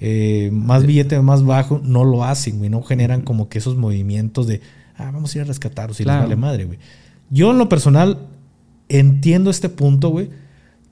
eh, 0.00 0.50
más 0.52 0.86
billete 0.86 1.20
más 1.20 1.44
bajo, 1.44 1.80
no 1.84 2.04
lo 2.04 2.24
hacen, 2.24 2.58
güey, 2.58 2.70
no 2.70 2.82
generan 2.82 3.22
como 3.22 3.48
que 3.48 3.58
esos 3.58 3.76
movimientos 3.76 4.46
de, 4.46 4.60
ah, 4.96 5.10
vamos 5.12 5.34
a 5.34 5.38
ir 5.38 5.42
a 5.42 5.44
rescatarlos 5.46 6.00
y 6.00 6.04
Claro. 6.04 6.20
les 6.20 6.28
vale 6.28 6.36
madre, 6.40 6.64
güey. 6.66 6.78
Yo 7.30 7.50
en 7.50 7.58
lo 7.58 7.68
personal 7.68 8.18
entiendo 8.88 9.50
este 9.50 9.68
punto, 9.68 10.08
güey, 10.10 10.30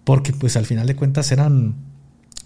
porque 0.05 0.33
pues 0.33 0.57
al 0.57 0.67
final 0.67 0.87
de 0.87 0.95
cuentas 0.97 1.33
eran 1.33 1.75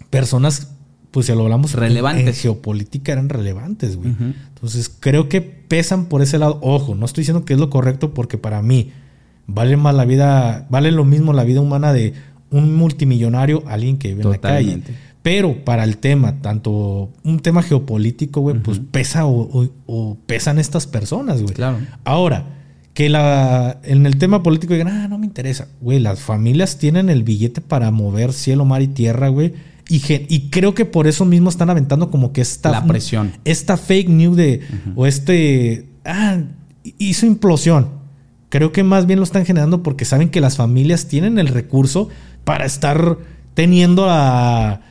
personas, 0.09 0.71
pues 1.11 1.25
si 1.25 1.33
lo 1.33 1.41
hablamos 1.43 1.73
Relevantes. 1.73 2.27
en 2.27 2.33
geopolítica 2.33 3.11
eran 3.11 3.29
relevantes, 3.29 3.97
güey. 3.97 4.13
Entonces 4.49 4.89
creo 4.99 5.29
que 5.29 5.41
pesan 5.41 6.05
por 6.05 6.21
ese 6.21 6.37
lado. 6.37 6.59
Ojo, 6.61 6.95
no 6.95 7.05
estoy 7.05 7.21
diciendo 7.23 7.45
que 7.45 7.53
es 7.53 7.59
lo 7.59 7.69
correcto 7.69 8.13
porque 8.13 8.37
para 8.37 8.61
mí 8.61 8.91
vale 9.47 9.77
más 9.77 9.93
la 9.95 10.05
vida, 10.05 10.67
vale 10.69 10.91
lo 10.91 11.03
mismo 11.05 11.33
la 11.33 11.43
vida 11.43 11.61
humana 11.61 11.93
de 11.93 12.13
un 12.49 12.75
multimillonario 12.75 13.63
alguien 13.67 13.97
que 13.97 14.09
vive 14.09 14.23
en 14.23 14.29
la 14.31 14.37
calle. 14.39 14.81
Pero 15.21 15.63
para 15.63 15.83
el 15.83 15.97
tema, 15.97 16.41
tanto 16.41 17.11
un 17.23 17.39
tema 17.41 17.61
geopolítico, 17.61 18.41
güey, 18.41 18.57
pues 18.59 18.79
pesa 18.79 19.25
o, 19.25 19.41
o- 19.63 19.69
o 19.85 20.17
pesan 20.25 20.57
estas 20.57 20.87
personas, 20.87 21.41
güey. 21.43 21.53
Claro. 21.53 21.77
Ahora, 22.03 22.60
que 22.93 23.09
la, 23.09 23.79
en 23.83 24.05
el 24.05 24.17
tema 24.17 24.43
político 24.43 24.73
digan, 24.73 24.89
ah, 24.89 25.07
no 25.07 25.17
me 25.17 25.25
interesa. 25.25 25.67
Güey, 25.79 25.99
las 25.99 26.19
familias 26.19 26.77
tienen 26.77 27.09
el 27.09 27.23
billete 27.23 27.61
para 27.61 27.91
mover 27.91 28.33
cielo, 28.33 28.65
mar 28.65 28.81
y 28.81 28.87
tierra, 28.87 29.29
güey. 29.29 29.53
Y, 29.87 30.01
y 30.07 30.49
creo 30.49 30.73
que 30.73 30.85
por 30.85 31.07
eso 31.07 31.25
mismo 31.25 31.49
están 31.49 31.69
aventando 31.69 32.09
como 32.11 32.31
que 32.33 32.41
esta... 32.41 32.71
La 32.71 32.85
presión. 32.85 33.33
Esta 33.45 33.77
fake 33.77 34.09
news 34.09 34.37
de... 34.37 34.61
O 34.95 35.05
este... 35.05 35.89
Ah, 36.05 36.39
hizo 36.97 37.25
implosión. 37.25 37.89
Creo 38.49 38.71
que 38.71 38.83
más 38.83 39.05
bien 39.05 39.19
lo 39.19 39.23
están 39.23 39.45
generando 39.45 39.83
porque 39.83 40.05
saben 40.05 40.29
que 40.29 40.41
las 40.41 40.57
familias 40.57 41.07
tienen 41.07 41.39
el 41.39 41.47
recurso 41.47 42.09
para 42.43 42.65
estar 42.65 43.17
teniendo 43.53 44.07
a... 44.09 44.81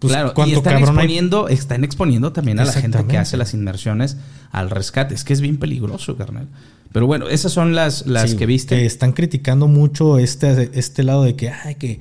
Pues, 0.00 0.12
claro, 0.12 0.32
y 0.46 0.52
están 0.54 0.76
hay- 0.78 0.82
exponiendo, 0.82 1.48
están 1.48 1.84
exponiendo 1.84 2.32
también 2.32 2.58
a 2.58 2.64
la 2.64 2.72
gente 2.72 3.04
que 3.06 3.18
hace 3.18 3.36
las 3.36 3.54
inmersiones 3.54 4.16
al 4.50 4.70
rescate. 4.70 5.14
Es 5.14 5.22
que 5.24 5.32
es 5.32 5.40
bien 5.40 5.58
peligroso, 5.58 6.16
carnal. 6.16 6.48
Pero 6.92 7.06
bueno, 7.06 7.28
esas 7.28 7.52
son 7.52 7.74
las, 7.76 8.06
las 8.06 8.30
Sí, 8.32 8.36
que 8.36 8.46
viste. 8.46 8.76
Que 8.76 8.86
están 8.86 9.12
criticando 9.12 9.68
mucho 9.68 10.18
este, 10.18 10.70
este 10.76 11.04
lado 11.04 11.22
de 11.22 11.36
que, 11.36 11.50
ay, 11.50 11.76
que, 11.76 12.00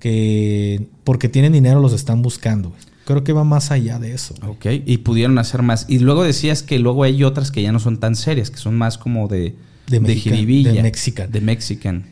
que 0.00 0.86
porque 1.04 1.28
tienen 1.28 1.52
dinero 1.52 1.80
los 1.80 1.92
están 1.92 2.22
buscando. 2.22 2.72
Creo 3.04 3.22
que 3.22 3.32
va 3.32 3.44
más 3.44 3.70
allá 3.70 3.98
de 3.98 4.14
eso. 4.14 4.34
güey. 4.40 4.50
Ok, 4.80 4.82
y 4.86 4.98
pudieron 4.98 5.38
hacer 5.38 5.62
más. 5.62 5.86
Y 5.88 6.00
luego 6.00 6.24
decías 6.24 6.62
que 6.62 6.78
luego 6.78 7.04
hay 7.04 7.22
otras 7.22 7.50
que 7.52 7.62
ya 7.62 7.70
no 7.70 7.78
son 7.78 7.98
tan 7.98 8.16
serias, 8.16 8.50
que 8.50 8.56
son 8.56 8.74
más 8.76 8.98
como 8.98 9.28
de, 9.28 9.54
De 9.86 10.14
jiribilla. 10.16 10.72
de 10.72 10.82
mexican. 10.82 11.30
De 11.30 11.40
Mexican. 11.40 12.04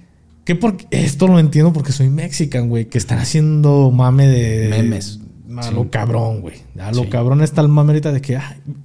Que 0.44 0.54
porque 0.54 0.86
esto 0.90 1.26
lo 1.26 1.38
entiendo 1.38 1.72
porque 1.72 1.92
soy 1.92 2.10
mexican, 2.10 2.68
güey, 2.68 2.86
que 2.86 2.98
están 2.98 3.18
haciendo 3.18 3.90
mame 3.90 4.26
de 4.28 4.68
Memes. 4.68 5.20
A 5.56 5.70
lo 5.70 5.90
cabrón, 5.90 6.40
güey. 6.40 6.56
A 6.78 6.92
lo 6.92 7.08
cabrón 7.08 7.42
está 7.42 7.60
el 7.60 7.68
mame 7.68 7.92
ahorita 7.92 8.12
de 8.12 8.20
que. 8.20 8.38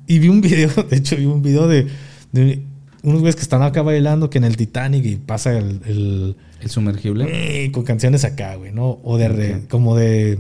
y 0.08 0.20
vi 0.20 0.30
un 0.30 0.42
video, 0.42 0.70
de 0.70 0.98
hecho, 0.98 1.18
vi 1.18 1.26
un 1.26 1.42
video 1.42 1.68
de, 1.68 1.88
de 2.32 2.64
unos 3.04 3.22
güeyes 3.22 3.36
que 3.36 3.42
están 3.42 3.62
acá 3.62 3.82
bailando 3.82 4.30
que 4.30 4.38
en 4.38 4.44
el 4.44 4.56
Titanic 4.56 5.06
y 5.06 5.16
pasa 5.16 5.58
el. 5.58 6.36
¿El, 6.62 6.70
sumergible? 6.70 7.72
con 7.72 7.84
canciones 7.84 8.26
acá, 8.26 8.56
güey, 8.56 8.72
¿no? 8.72 9.00
O 9.04 9.18
de. 9.18 9.62
Como 9.70 9.96
de. 9.96 10.40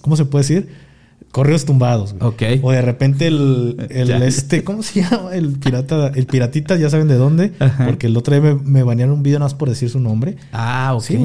¿Cómo 0.00 0.16
se 0.16 0.24
puede 0.24 0.42
decir? 0.42 0.68
Correos 1.36 1.66
tumbados. 1.66 2.14
Güey. 2.14 2.30
Ok. 2.30 2.64
O 2.64 2.72
de 2.72 2.80
repente 2.80 3.26
el, 3.26 3.76
el 3.90 4.10
este, 4.22 4.64
¿cómo 4.64 4.82
se 4.82 5.02
llama? 5.02 5.34
El 5.34 5.58
pirata, 5.58 6.10
el 6.14 6.24
piratita, 6.24 6.76
ya 6.76 6.88
saben 6.88 7.08
de 7.08 7.16
dónde. 7.16 7.52
Porque 7.84 8.06
el 8.06 8.16
otro 8.16 8.40
día 8.40 8.54
me, 8.54 8.54
me 8.54 8.82
banearon 8.82 9.16
un 9.16 9.22
video 9.22 9.38
nada 9.38 9.50
más 9.50 9.54
por 9.54 9.68
decir 9.68 9.90
su 9.90 10.00
nombre. 10.00 10.36
Ah, 10.50 10.94
ok. 10.94 11.02
Sí, 11.02 11.18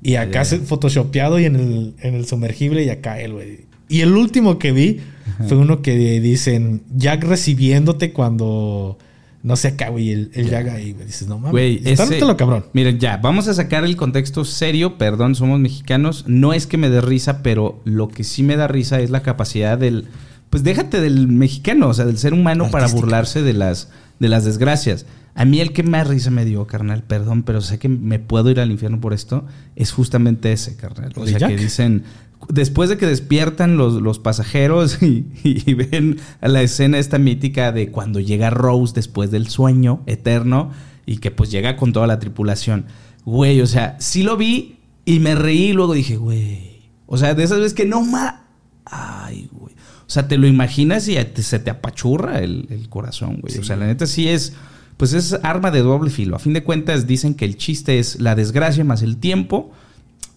Y 0.00 0.14
acá 0.14 0.46
se 0.46 0.60
photoshopeado 0.60 1.38
y 1.38 1.44
en 1.44 1.56
el, 1.56 1.94
en 2.00 2.14
el 2.14 2.24
sumergible 2.24 2.84
y 2.84 2.88
acá 2.88 3.20
él, 3.20 3.34
güey. 3.34 3.66
Y 3.90 4.00
el 4.00 4.16
último 4.16 4.58
que 4.58 4.72
vi 4.72 5.00
fue 5.46 5.58
uno 5.58 5.82
que 5.82 5.92
dicen 6.20 6.80
Jack 6.96 7.24
recibiéndote 7.24 8.14
cuando 8.14 8.96
no 9.42 9.56
sé 9.56 9.68
acá, 9.68 9.88
güey, 9.88 10.10
el, 10.10 10.30
el 10.34 10.50
Jack 10.50 10.68
ahí, 10.68 10.92
güey. 10.92 11.06
Dices, 11.06 11.26
no 11.26 11.38
mames. 11.38 11.52
Güey, 11.52 11.80
ese, 11.84 12.20
lo 12.20 12.36
cabrón. 12.36 12.66
Miren, 12.74 12.98
ya, 12.98 13.16
vamos 13.16 13.48
a 13.48 13.54
sacar 13.54 13.84
el 13.84 13.96
contexto 13.96 14.44
serio. 14.44 14.98
Perdón, 14.98 15.34
somos 15.34 15.58
mexicanos. 15.58 16.24
No 16.26 16.52
es 16.52 16.66
que 16.66 16.76
me 16.76 16.90
dé 16.90 17.00
risa, 17.00 17.42
pero 17.42 17.80
lo 17.84 18.08
que 18.08 18.22
sí 18.22 18.42
me 18.42 18.56
da 18.56 18.68
risa 18.68 19.00
es 19.00 19.10
la 19.10 19.22
capacidad 19.22 19.78
del. 19.78 20.08
Pues 20.50 20.62
déjate 20.62 21.00
del 21.00 21.28
mexicano, 21.28 21.88
o 21.88 21.94
sea, 21.94 22.04
del 22.04 22.18
ser 22.18 22.34
humano 22.34 22.70
para 22.70 22.88
burlarse 22.88 23.42
de 23.42 23.54
las, 23.54 23.88
de 24.18 24.28
las 24.28 24.44
desgracias. 24.44 25.06
A 25.34 25.44
mí 25.44 25.60
el 25.60 25.72
que 25.72 25.84
más 25.84 26.08
risa 26.08 26.30
me 26.30 26.44
dio, 26.44 26.66
carnal, 26.66 27.04
perdón, 27.04 27.44
pero 27.44 27.60
sé 27.60 27.78
que 27.78 27.88
me 27.88 28.18
puedo 28.18 28.50
ir 28.50 28.58
al 28.58 28.72
infierno 28.72 29.00
por 29.00 29.14
esto, 29.14 29.46
es 29.76 29.92
justamente 29.92 30.52
ese, 30.52 30.76
carnal. 30.76 31.12
O 31.14 31.24
sea, 31.24 31.38
que 31.46 31.56
dicen, 31.56 32.02
después 32.48 32.88
de 32.88 32.96
que 32.96 33.06
despiertan 33.06 33.76
los, 33.76 33.94
los 33.94 34.18
pasajeros 34.18 34.98
y, 35.02 35.74
ven 35.74 36.18
a 36.40 36.48
la 36.48 36.62
escena 36.62 36.98
esta 36.98 37.18
mítica 37.18 37.72
de 37.72 37.90
cuando 37.90 38.20
llega 38.20 38.50
Rose 38.50 38.94
después 38.94 39.30
del 39.30 39.48
sueño 39.48 40.02
eterno 40.06 40.70
y 41.06 41.18
que 41.18 41.30
pues 41.30 41.50
llega 41.50 41.76
con 41.76 41.92
toda 41.92 42.06
la 42.06 42.18
tripulación. 42.18 42.86
Güey, 43.24 43.60
o 43.60 43.66
sea, 43.66 43.96
sí 44.00 44.22
lo 44.22 44.36
vi 44.36 44.76
y 45.04 45.20
me 45.20 45.34
reí 45.34 45.70
y 45.70 45.72
luego 45.72 45.94
dije, 45.94 46.16
güey. 46.16 46.80
O 47.06 47.18
sea, 47.18 47.34
de 47.34 47.42
esas 47.42 47.58
veces 47.58 47.74
que 47.74 47.86
no 47.86 48.02
ma... 48.02 48.44
Ay, 48.84 49.48
güey. 49.52 49.74
O 49.74 50.12
sea, 50.12 50.26
te 50.26 50.38
lo 50.38 50.46
imaginas 50.46 51.06
y 51.08 51.16
se 51.36 51.58
te 51.58 51.70
apachurra 51.70 52.40
el, 52.40 52.86
corazón, 52.88 53.40
güey. 53.40 53.58
O 53.58 53.64
sea, 53.64 53.76
la 53.76 53.86
neta 53.86 54.06
sí 54.06 54.28
es... 54.28 54.54
Pues 54.96 55.14
es 55.14 55.32
arma 55.42 55.70
de 55.70 55.80
doble 55.80 56.10
filo. 56.10 56.36
A 56.36 56.38
fin 56.38 56.52
de 56.52 56.62
cuentas 56.62 57.06
dicen 57.06 57.34
que 57.34 57.46
el 57.46 57.56
chiste 57.56 57.98
es 57.98 58.20
la 58.20 58.34
desgracia 58.34 58.84
más 58.84 59.02
el 59.02 59.16
tiempo 59.16 59.72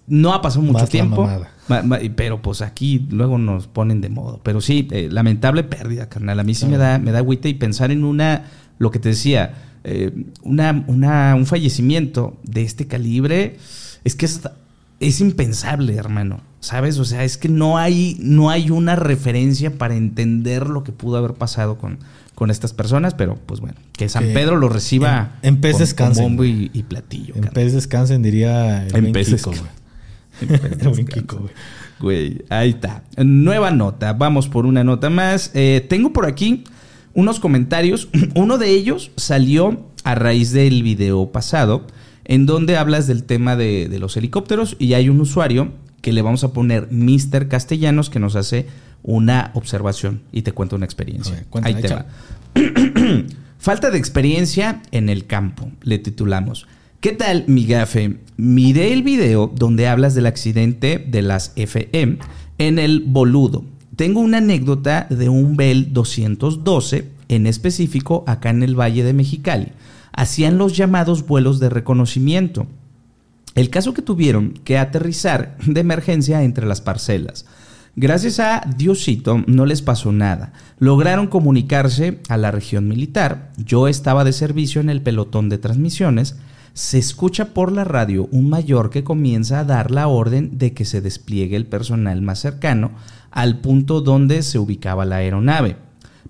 no 0.07 0.33
ha 0.33 0.41
pasado 0.41 0.63
mucho 0.63 0.87
tiempo. 0.87 1.29
Pero 2.15 2.41
pues 2.41 2.61
aquí 2.61 3.07
luego 3.09 3.37
nos 3.37 3.67
ponen 3.67 4.01
de 4.01 4.09
modo. 4.09 4.39
Pero 4.43 4.61
sí, 4.61 4.87
eh, 4.91 5.09
lamentable 5.11 5.63
pérdida, 5.63 6.09
carnal. 6.09 6.39
A 6.39 6.43
mí 6.43 6.55
sí 6.55 6.65
me 6.65 6.77
da, 6.77 6.99
me 6.99 7.11
da 7.11 7.19
agüita 7.19 7.47
y 7.47 7.53
pensar 7.53 7.91
en 7.91 8.03
una, 8.03 8.45
lo 8.79 8.91
que 8.91 8.99
te 8.99 9.09
decía, 9.09 9.53
eh, 9.83 10.11
una, 10.43 10.83
una, 10.87 11.35
un 11.35 11.45
fallecimiento 11.45 12.37
de 12.43 12.63
este 12.63 12.87
calibre, 12.87 13.57
es 14.03 14.15
que 14.15 14.25
es, 14.25 14.41
es, 14.99 15.21
impensable, 15.21 15.95
hermano. 15.95 16.41
¿Sabes? 16.59 16.97
O 16.97 17.03
sea, 17.03 17.25
es 17.25 17.37
que 17.37 17.49
no 17.49 17.77
hay, 17.77 18.15
no 18.21 18.49
hay 18.49 18.69
una 18.69 18.95
referencia 18.95 19.77
para 19.77 19.95
entender 19.95 20.67
lo 20.67 20.85
que 20.85 20.93
pudo 20.93 21.17
haber 21.17 21.33
pasado 21.33 21.77
con, 21.77 21.99
con 22.35 22.49
estas 22.49 22.71
personas, 22.71 23.13
pero 23.13 23.37
pues 23.45 23.59
bueno, 23.59 23.75
que 23.91 24.07
San 24.07 24.23
Pedro 24.33 24.55
lo 24.55 24.69
reciba 24.69 25.33
en, 25.41 25.59
pez 25.59 25.79
descansen. 25.79 26.23
bombo 26.23 26.45
y, 26.45 26.69
platillo. 26.87 27.35
En 27.35 27.43
pez 27.45 27.73
descansen, 27.73 28.23
diría 28.23 28.87
el 28.87 28.95
en 28.95 29.11
pez 29.11 29.29
descansen. 29.29 29.82
güey. 31.99 32.41
ahí 32.49 32.69
está. 32.69 33.03
Nueva 33.17 33.71
nota. 33.71 34.13
Vamos 34.13 34.47
por 34.47 34.65
una 34.65 34.83
nota 34.83 35.09
más. 35.09 35.51
Eh, 35.53 35.85
tengo 35.89 36.13
por 36.13 36.25
aquí 36.25 36.63
unos 37.13 37.39
comentarios. 37.39 38.09
Uno 38.35 38.57
de 38.57 38.69
ellos 38.69 39.11
salió 39.15 39.85
a 40.03 40.15
raíz 40.15 40.51
del 40.51 40.83
video 40.83 41.31
pasado, 41.31 41.87
en 42.25 42.45
donde 42.45 42.77
hablas 42.77 43.07
del 43.07 43.23
tema 43.23 43.55
de, 43.55 43.87
los 43.99 44.17
helicópteros 44.17 44.75
y 44.79 44.93
hay 44.93 45.09
un 45.09 45.21
usuario 45.21 45.71
que 46.01 46.11
le 46.11 46.21
vamos 46.21 46.43
a 46.43 46.51
poner 46.51 46.89
Mr. 46.91 47.47
Castellanos 47.47 48.09
que 48.09 48.19
nos 48.19 48.35
hace 48.35 48.67
una 49.03 49.51
observación 49.53 50.21
y 50.31 50.41
te 50.41 50.51
cuenta 50.51 50.75
una 50.75 50.85
experiencia. 50.85 51.45
ahí 51.61 51.75
te 51.75 51.87
va. 51.93 52.05
Falta 53.59 53.91
de 53.91 53.97
experiencia 53.97 54.81
en 54.91 55.07
el 55.07 55.25
campo, 55.25 55.71
le 55.83 55.97
titulamos. 55.97 56.67
¿Qué 57.03 57.11
tal, 57.11 57.43
mi 57.47 57.65
gafe? 57.65 58.19
Miré 58.37 58.93
el 58.93 59.03
video 59.03 59.51
donde 59.53 59.89
hablas 59.89 60.15
del 60.15 60.25
accidente 60.25 61.05
de 61.05 61.21
las 61.21 61.51
FM 61.57 62.17
en 62.59 62.79
el 62.79 63.03
Boludo. 63.05 63.65
Tengo 63.97 64.21
una 64.21 64.37
anécdota 64.37 65.07
de 65.09 65.27
un 65.27 65.57
Bell 65.57 65.91
212, 65.91 67.09
en 67.27 67.45
específico 67.45 68.23
acá 68.25 68.51
en 68.51 68.63
el 68.63 68.79
Valle 68.79 69.03
de 69.03 69.11
Mexicali. 69.11 69.73
Hacían 70.13 70.57
los 70.57 70.77
llamados 70.77 71.27
vuelos 71.27 71.59
de 71.59 71.67
reconocimiento. 71.67 72.67
El 73.53 73.69
caso 73.69 73.93
que 73.93 74.01
tuvieron 74.01 74.51
que 74.63 74.77
aterrizar 74.77 75.57
de 75.65 75.81
emergencia 75.81 76.41
entre 76.43 76.65
las 76.65 76.79
parcelas. 76.79 77.45
Gracias 77.97 78.39
a 78.39 78.61
Diosito 78.77 79.43
no 79.45 79.65
les 79.65 79.81
pasó 79.81 80.13
nada. 80.13 80.53
Lograron 80.79 81.27
comunicarse 81.27 82.19
a 82.29 82.37
la 82.37 82.51
región 82.51 82.87
militar. 82.87 83.51
Yo 83.57 83.89
estaba 83.89 84.23
de 84.23 84.31
servicio 84.31 84.79
en 84.79 84.89
el 84.89 85.01
pelotón 85.01 85.49
de 85.49 85.57
transmisiones 85.57 86.37
se 86.73 86.97
escucha 86.97 87.53
por 87.53 87.71
la 87.71 87.83
radio 87.83 88.27
un 88.31 88.49
mayor 88.49 88.89
que 88.89 89.03
comienza 89.03 89.59
a 89.59 89.63
dar 89.63 89.91
la 89.91 90.07
orden 90.07 90.57
de 90.57 90.73
que 90.73 90.85
se 90.85 91.01
despliegue 91.01 91.55
el 91.55 91.67
personal 91.67 92.21
más 92.21 92.39
cercano 92.39 92.91
al 93.29 93.59
punto 93.59 94.01
donde 94.01 94.41
se 94.41 94.59
ubicaba 94.59 95.05
la 95.05 95.17
aeronave. 95.17 95.77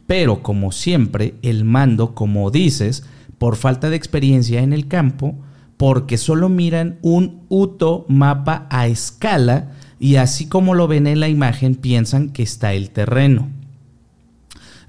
Pero 0.05 0.43
como 0.43 0.71
siempre, 0.71 1.35
el 1.41 1.63
mando, 1.63 2.13
como 2.13 2.51
dices, 2.51 3.05
por 3.37 3.55
falta 3.55 3.89
de 3.89 3.95
experiencia 3.95 4.61
en 4.61 4.73
el 4.73 4.87
campo, 4.87 5.35
porque 5.77 6.17
solo 6.17 6.49
miran 6.49 6.99
un 7.01 7.41
UTO 7.49 8.05
mapa 8.09 8.67
a 8.69 8.87
escala 8.87 9.71
y 9.99 10.17
así 10.17 10.47
como 10.47 10.75
lo 10.75 10.87
ven 10.87 11.07
en 11.07 11.21
la 11.21 11.29
imagen 11.29 11.75
piensan 11.75 12.29
que 12.29 12.43
está 12.43 12.73
el 12.73 12.89
terreno. 12.89 13.49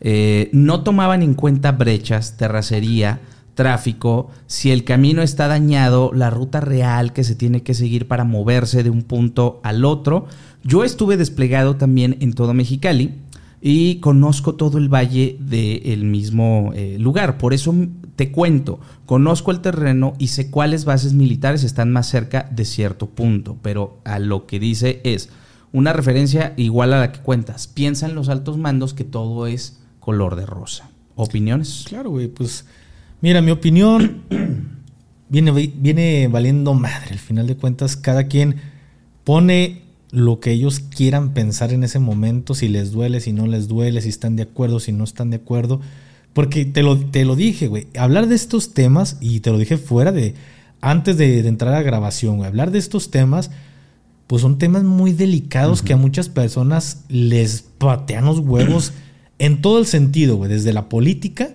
Eh, 0.01 0.51
no 0.53 0.83
tomaban 0.83 1.23
en 1.23 1.35
cuenta 1.35 1.73
brechas, 1.73 2.37
terracería, 2.37 3.21
tráfico, 3.55 4.31
si 4.47 4.71
el 4.71 4.85
camino 4.85 5.23
está 5.23 5.49
dañado, 5.49 6.11
la 6.13 6.31
ruta 6.31 6.61
real 6.61 7.13
que 7.13 7.25
se 7.25 7.35
tiene 7.35 7.63
que 7.63 7.75
seguir 7.75 8.07
para 8.09 8.25
moverse 8.25 8.83
de 8.83 8.91
un 8.91 9.03
punto 9.03 9.61
al 9.63 9.85
otro. 9.85 10.27
Yo 10.63 10.85
estuve 10.85 11.17
desplegado 11.17 11.77
también 11.77 12.17
en 12.21 12.33
todo 12.33 12.55
Mexicali 12.55 13.15
y 13.61 13.97
conozco 13.97 14.57
todo 14.57 14.79
el 14.79 14.93
valle 14.93 15.37
del 15.41 16.05
mismo 16.05 16.73
eh, 16.75 16.99
lugar. 16.99 17.39
Por 17.39 17.55
eso 17.55 17.75
te 18.17 18.31
cuento, 18.31 18.79
conozco 19.07 19.51
el 19.51 19.61
terreno 19.61 20.15
y 20.19 20.29
sé 20.29 20.51
cuáles 20.51 20.85
bases 20.85 21.15
militares 21.15 21.65
están 21.65 21.91
más 21.91 22.09
cerca 22.09 22.49
de 22.51 22.65
cierto 22.65 23.09
punto, 23.09 23.57
pero 23.63 23.99
a 24.05 24.19
lo 24.19 24.47
que 24.47 24.61
dice 24.61 25.01
es 25.05 25.31
una 25.73 25.93
referencia 25.93 26.55
igual 26.57 26.93
a 26.93 27.01
la 27.01 27.13
que 27.13 27.21
cuentas. 27.21 27.67
Piensa 27.67 28.07
en 28.07 28.15
los 28.15 28.29
altos 28.29 28.59
mandos 28.59 28.95
que 28.95 29.05
todo 29.05 29.47
es 29.47 29.81
color 29.99 30.37
de 30.37 30.47
rosa. 30.47 30.91
¿Opiniones? 31.17 31.85
Claro, 31.89 32.11
güey, 32.11 32.29
pues 32.29 32.67
Mira, 33.25 33.41
mi 33.41 33.53
opinión 33.53 34.20
viene, 35.31 35.51
viene 35.51 36.29
valiendo 36.29 36.75
madre. 36.75 37.12
Al 37.12 37.18
final 37.18 37.47
de 37.47 37.57
cuentas, 37.57 37.97
cada 37.97 38.25
quien 38.25 38.57
pone 39.25 39.81
lo 40.11 40.41
que 40.41 40.51
ellos 40.51 40.81
quieran 40.81 41.33
pensar 41.33 41.72
en 41.72 41.85
ese 41.85 41.99
momento, 41.99 42.55
si 42.55 42.68
les 42.68 42.93
duele, 42.93 43.20
si 43.20 43.33
no 43.33 43.47
les 43.47 43.66
duele, 43.66 44.03
si 44.03 44.11
están 44.11 44.37
de 44.37 44.43
acuerdo, 44.43 44.79
si 44.79 44.93
no 44.93 45.05
están 45.05 45.31
de 45.31 45.37
acuerdo. 45.37 45.81
Porque 46.35 46.66
te 46.66 46.83
lo, 46.83 46.99
te 46.99 47.25
lo 47.25 47.35
dije, 47.35 47.66
güey. 47.66 47.87
Hablar 47.97 48.27
de 48.27 48.35
estos 48.35 48.75
temas, 48.75 49.16
y 49.22 49.41
te 49.41 49.51
lo 49.51 49.57
dije 49.57 49.79
fuera 49.79 50.12
de. 50.12 50.35
Antes 50.83 51.16
de, 51.16 51.49
entrar 51.49 51.72
a 51.72 51.81
grabación, 51.81 52.37
güey. 52.37 52.49
Hablar 52.49 52.72
de 52.72 52.79
estos 52.79 53.11
temas, 53.11 53.51
pues 54.27 54.43
son 54.43 54.59
temas 54.59 54.85
muy 54.85 55.14
delicados 55.14 55.81
que 55.81 55.95
a 55.95 55.97
muchas 55.97 56.29
personas 56.29 57.07
les 57.09 57.62
patean 57.79 58.27
los 58.27 58.41
huevos 58.41 58.93
en 59.39 59.62
todo 59.62 59.79
el 59.79 59.87
sentido, 59.87 60.37
güey. 60.37 60.51
Desde 60.51 60.75
la 60.75 60.91
política 60.91 61.55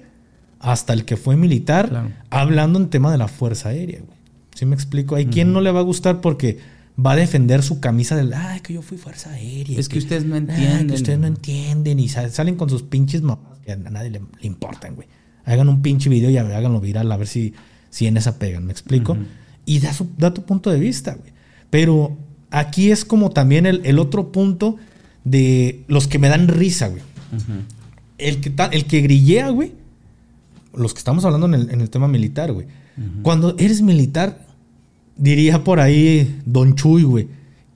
hasta 0.59 0.93
el 0.93 1.05
que 1.05 1.17
fue 1.17 1.35
militar, 1.37 2.13
hablando 2.29 2.79
en 2.79 2.89
tema 2.89 3.11
de 3.11 3.17
la 3.17 3.27
Fuerza 3.27 3.69
Aérea. 3.69 3.99
Güey. 3.99 4.17
¿Sí 4.55 4.65
me 4.65 4.75
explico? 4.75 5.15
Hay 5.15 5.27
quien 5.27 5.53
no 5.53 5.61
le 5.61 5.71
va 5.71 5.79
a 5.79 5.83
gustar 5.83 6.19
porque 6.21 6.59
va 7.03 7.13
a 7.13 7.15
defender 7.15 7.63
su 7.63 7.79
camisa 7.79 8.15
del, 8.15 8.33
ay, 8.33 8.59
que 8.59 8.73
yo 8.73 8.81
fui 8.81 8.97
Fuerza 8.97 9.31
Aérea. 9.31 9.79
Es 9.79 9.87
que, 9.87 9.99
ustedes 9.99 10.25
no 10.25 10.35
entienden. 10.35 10.87
que 10.87 10.95
ustedes 10.95 11.17
no 11.17 11.27
entienden 11.27 11.99
y 11.99 12.09
salen 12.09 12.55
con 12.55 12.69
sus 12.69 12.83
pinches 12.83 13.21
mamás 13.21 13.59
que 13.65 13.71
a 13.71 13.77
nadie 13.77 14.09
le, 14.09 14.21
importan, 14.41 14.95
güey. 14.95 15.07
Hagan 15.45 15.69
un 15.69 15.81
pinche 15.81 16.09
video 16.09 16.29
y 16.29 16.37
háganlo 16.37 16.79
viral 16.79 17.11
a 17.11 17.17
ver 17.17 17.27
si, 17.27 17.53
si 17.89 18.05
en 18.05 18.17
esa 18.17 18.37
pegan, 18.37 18.65
¿me 18.65 18.71
explico? 18.71 19.17
Y 19.65 19.79
da, 19.79 19.93
su, 19.93 20.09
da 20.17 20.33
tu 20.33 20.43
punto 20.43 20.69
de 20.69 20.79
vista, 20.79 21.13
güey. 21.13 21.31
Pero 21.69 22.17
aquí 22.51 22.91
es 22.91 23.05
como 23.05 23.29
también 23.29 23.65
el, 23.65 23.99
otro 23.99 24.31
punto 24.31 24.75
de 25.23 25.83
los 25.87 26.07
que 26.07 26.19
me 26.19 26.29
dan 26.29 26.47
risa, 26.47 26.89
güey. 26.89 27.01
el, 28.17 28.41
que, 28.41 28.53
el 28.71 28.85
que 28.85 29.01
grillea, 29.01 29.49
güey, 29.49 29.71
los 30.73 30.93
que 30.93 30.99
estamos 30.99 31.25
hablando 31.25 31.47
en 31.47 31.81
el, 31.81 31.89
tema 31.89 32.07
militar, 32.07 32.51
güey. 32.51 32.67
Cuando 33.21 33.55
eres 33.57 33.81
militar, 33.81 34.45
diría 35.15 35.63
por 35.63 35.79
ahí 35.79 36.41
Don 36.45 36.75
Chuy, 36.75 37.03
güey, 37.03 37.27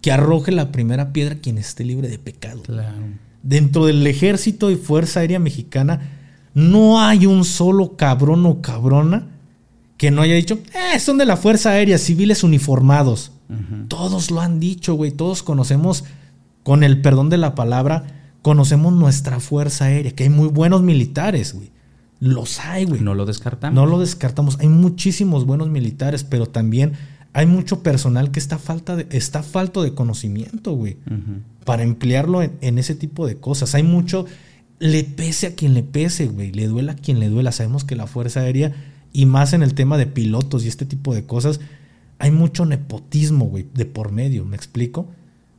que 0.01 0.11
arroje 0.11 0.51
la 0.51 0.71
primera 0.71 1.13
piedra 1.13 1.35
quien 1.35 1.57
esté 1.57 1.85
libre 1.85 2.09
de 2.09 2.19
pecado. 2.19 2.63
Claro. 2.63 2.97
Dentro 3.41 3.85
del 3.85 4.05
ejército 4.05 4.69
y 4.69 4.75
Fuerza 4.75 5.21
Aérea 5.21 5.39
Mexicana 5.39 6.11
no 6.53 7.01
hay 7.01 7.25
un 7.25 7.45
solo 7.45 7.95
cabrón 7.95 8.45
o 8.45 8.61
cabrona 8.61 9.29
que 9.97 10.11
no 10.11 10.21
haya 10.21 10.35
dicho, 10.35 10.59
eh, 10.73 10.99
son 10.99 11.17
de 11.17 11.25
la 11.25 11.37
Fuerza 11.37 11.71
Aérea, 11.71 11.97
civiles 11.97 12.43
uniformados. 12.43 13.31
Todos 13.87 14.31
lo 14.31 14.41
han 14.41 14.59
dicho, 14.59 14.95
güey. 14.95 15.11
Todos 15.11 15.43
conocemos, 15.43 16.05
con 16.63 16.83
el 16.83 17.01
perdón 17.01 17.29
de 17.29 17.37
la 17.37 17.53
palabra, 17.53 18.03
conocemos 18.41 18.93
nuestra 18.93 19.39
Fuerza 19.39 19.85
Aérea, 19.85 20.11
que 20.11 20.23
hay 20.23 20.29
muy 20.29 20.47
buenos 20.47 20.81
militares, 20.81 21.53
güey. 21.53 21.71
Los 22.23 22.61
hay, 22.61 22.85
güey. 22.85 23.01
No 23.01 23.15
lo 23.15 23.25
descartamos. 23.25 23.75
No 23.75 23.85
lo 23.85 23.99
descartamos. 23.99 24.57
Hay 24.61 24.69
muchísimos 24.69 25.45
buenos 25.45 25.69
militares, 25.69 26.23
pero 26.23 26.45
también 26.45 26.93
hay 27.33 27.45
mucho 27.45 27.83
personal 27.83 28.31
que 28.31 28.39
está, 28.39 28.57
falta 28.57 28.95
de, 28.95 29.07
está 29.11 29.43
falto 29.43 29.83
de 29.83 29.93
conocimiento, 29.93 30.71
güey. 30.71 30.95
Para 31.65 31.83
emplearlo 31.83 32.41
en, 32.41 32.53
en, 32.61 32.77
ese 32.77 32.95
tipo 32.95 33.27
de 33.27 33.35
cosas. 33.35 33.75
Hay 33.75 33.83
mucho. 33.83 34.25
Le 34.79 35.03
pese 35.03 35.47
a 35.47 35.55
quien 35.55 35.73
le 35.73 35.83
pese, 35.83 36.27
güey. 36.27 36.53
Le 36.53 36.67
duela 36.67 36.93
a 36.93 36.95
quien 36.95 37.19
le 37.19 37.27
duela. 37.27 37.51
Sabemos 37.51 37.83
que 37.83 37.97
la 37.97 38.07
Fuerza 38.07 38.39
Aérea, 38.39 38.73
y 39.11 39.25
más 39.25 39.51
en 39.51 39.61
el 39.61 39.73
tema 39.73 39.97
de 39.97 40.05
pilotos 40.05 40.63
y 40.63 40.69
este 40.69 40.85
tipo 40.85 41.13
de 41.13 41.25
cosas, 41.25 41.59
hay 42.19 42.31
mucho 42.31 42.65
nepotismo, 42.65 43.47
güey, 43.47 43.67
de 43.73 43.83
por 43.83 44.13
medio. 44.13 44.45
¿Me 44.45 44.55
explico? 44.55 45.07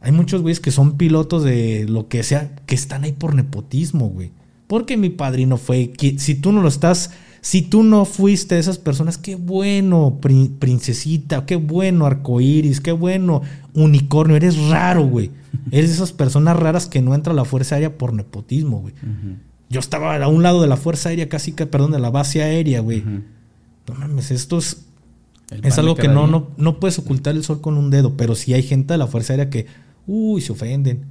Hay 0.01 0.13
muchos 0.13 0.41
güeyes 0.41 0.61
que 0.61 0.71
son 0.71 0.97
pilotos 0.97 1.45
de 1.45 1.85
lo 1.87 2.09
que 2.09 2.23
sea, 2.23 2.57
que 2.65 2.75
están 2.75 3.05
ahí 3.05 3.13
por 3.13 3.35
nepotismo, 3.35 4.09
güey. 4.09 4.31
Porque 4.67 4.97
mi 4.97 5.11
padrino 5.11 5.57
fue. 5.57 5.93
Si 6.19 6.35
tú 6.35 6.53
no 6.53 6.63
lo 6.63 6.69
estás. 6.69 7.11
Si 7.41 7.61
tú 7.61 7.83
no 7.83 8.07
fuiste 8.07 8.55
de 8.55 8.63
esas 8.63 8.79
personas, 8.79 9.19
qué 9.19 9.35
bueno, 9.35 10.19
princesita, 10.59 11.45
qué 11.45 11.57
bueno, 11.57 12.07
arcoíris, 12.07 12.81
qué 12.81 12.93
bueno, 12.93 13.43
unicornio. 13.75 14.35
Eres 14.35 14.57
raro, 14.69 15.07
güey. 15.07 15.31
Eres 15.71 15.91
de 15.91 15.97
esas 15.97 16.13
personas 16.13 16.57
raras 16.57 16.87
que 16.87 17.03
no 17.03 17.15
entra 17.15 17.35
a 17.35 17.37
la 17.37 17.45
Fuerza 17.45 17.75
Aérea 17.75 17.99
por 17.99 18.15
nepotismo, 18.15 18.81
güey. 18.81 18.95
Uh 19.03 19.07
-huh. 19.07 19.37
Yo 19.69 19.81
estaba 19.81 20.17
a 20.17 20.29
un 20.29 20.43
lado 20.43 20.63
de 20.63 20.69
la 20.69 20.79
Fuerza 20.79 21.11
Aérea, 21.11 21.29
casi 21.29 21.53
que, 21.53 21.67
perdón, 21.67 21.93
de 21.93 21.99
la 21.99 22.09
base 22.09 22.43
aérea, 22.43 22.81
güey. 22.81 23.01
Uh 23.01 23.05
-huh. 23.05 23.23
No 23.89 23.95
mames, 23.95 24.31
esto 24.31 24.57
es. 24.57 24.87
Es 25.63 25.79
algo 25.79 25.97
que 25.97 26.09
no, 26.09 26.27
no, 26.27 26.49
no 26.57 26.81
puedes 26.81 26.99
ocultar 26.99 27.35
el 27.37 27.45
sol 27.45 27.61
con 27.61 27.77
un 27.77 27.91
dedo, 27.91 28.17
pero 28.17 28.35
si 28.35 28.55
hay 28.55 28.63
gente 28.63 28.95
de 28.95 28.99
la 28.99 29.07
Fuerza 29.07 29.35
Aérea 29.35 29.51
que, 29.51 29.67
uy, 30.07 30.41
se 30.41 30.53
ofenden. 30.53 31.05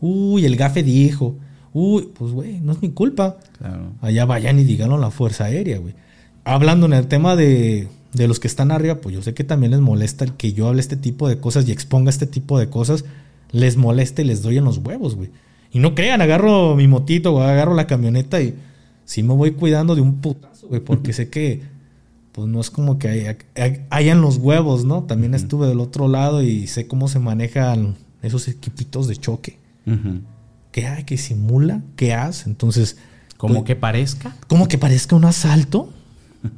Uy, 0.00 0.44
el 0.44 0.56
gafe 0.56 0.82
dijo. 0.82 1.36
Uy, 1.80 2.10
pues, 2.12 2.32
güey, 2.32 2.58
no 2.58 2.72
es 2.72 2.82
mi 2.82 2.90
culpa. 2.90 3.36
Claro. 3.56 3.92
Allá 4.00 4.24
vayan 4.24 4.58
y 4.58 4.64
díganlo 4.64 4.96
a 4.96 4.98
la 4.98 5.12
Fuerza 5.12 5.44
Aérea, 5.44 5.78
güey. 5.78 5.94
Hablando 6.42 6.86
en 6.86 6.92
el 6.92 7.06
tema 7.06 7.36
de, 7.36 7.86
de, 8.14 8.26
los 8.26 8.40
que 8.40 8.48
están 8.48 8.72
arriba, 8.72 8.96
pues 8.96 9.14
yo 9.14 9.22
sé 9.22 9.32
que 9.32 9.44
también 9.44 9.70
les 9.70 9.80
molesta 9.80 10.24
el 10.24 10.32
que 10.32 10.52
yo 10.52 10.66
hable 10.66 10.80
este 10.80 10.96
tipo 10.96 11.28
de 11.28 11.38
cosas 11.38 11.68
y 11.68 11.72
exponga 11.72 12.10
este 12.10 12.26
tipo 12.26 12.58
de 12.58 12.68
cosas. 12.68 13.04
Les 13.52 13.76
molesta 13.76 14.22
y 14.22 14.24
les 14.24 14.42
doy 14.42 14.58
en 14.58 14.64
los 14.64 14.78
huevos, 14.78 15.14
güey. 15.14 15.30
Y 15.70 15.78
no 15.78 15.94
crean, 15.94 16.20
agarro 16.20 16.74
mi 16.74 16.88
motito, 16.88 17.30
güey, 17.30 17.46
agarro 17.46 17.74
la 17.74 17.86
camioneta 17.86 18.40
y 18.40 18.54
sí 19.04 19.22
me 19.22 19.34
voy 19.34 19.52
cuidando 19.52 19.94
de 19.94 20.00
un 20.00 20.16
putazo, 20.16 20.66
güey, 20.66 20.80
porque 20.80 21.12
sé 21.12 21.28
que, 21.28 21.62
pues 22.32 22.48
no 22.48 22.60
es 22.60 22.70
como 22.70 22.98
que 22.98 23.08
hay, 23.08 23.36
hay, 23.54 23.84
hayan 23.90 24.20
los 24.20 24.38
huevos, 24.38 24.84
¿no? 24.84 25.04
También 25.04 25.32
uh 25.32 25.36
-huh. 25.36 25.42
estuve 25.42 25.68
del 25.68 25.78
otro 25.78 26.08
lado 26.08 26.42
y 26.42 26.66
sé 26.66 26.88
cómo 26.88 27.06
se 27.06 27.20
manejan 27.20 27.94
esos 28.20 28.48
equipitos 28.48 29.06
de 29.06 29.16
choque. 29.16 29.58
Uh 29.86 29.92
-huh. 29.92 30.20
¿Qué 30.72 30.86
hay? 30.86 31.04
¿Qué 31.04 31.16
simula? 31.16 31.82
¿Qué 31.96 32.14
hace? 32.14 32.48
Entonces. 32.48 32.96
Como 33.36 33.54
pues, 33.54 33.64
que 33.66 33.76
parezca. 33.76 34.36
Como 34.48 34.68
que 34.68 34.78
parezca 34.78 35.16
un 35.16 35.24
asalto. 35.24 35.92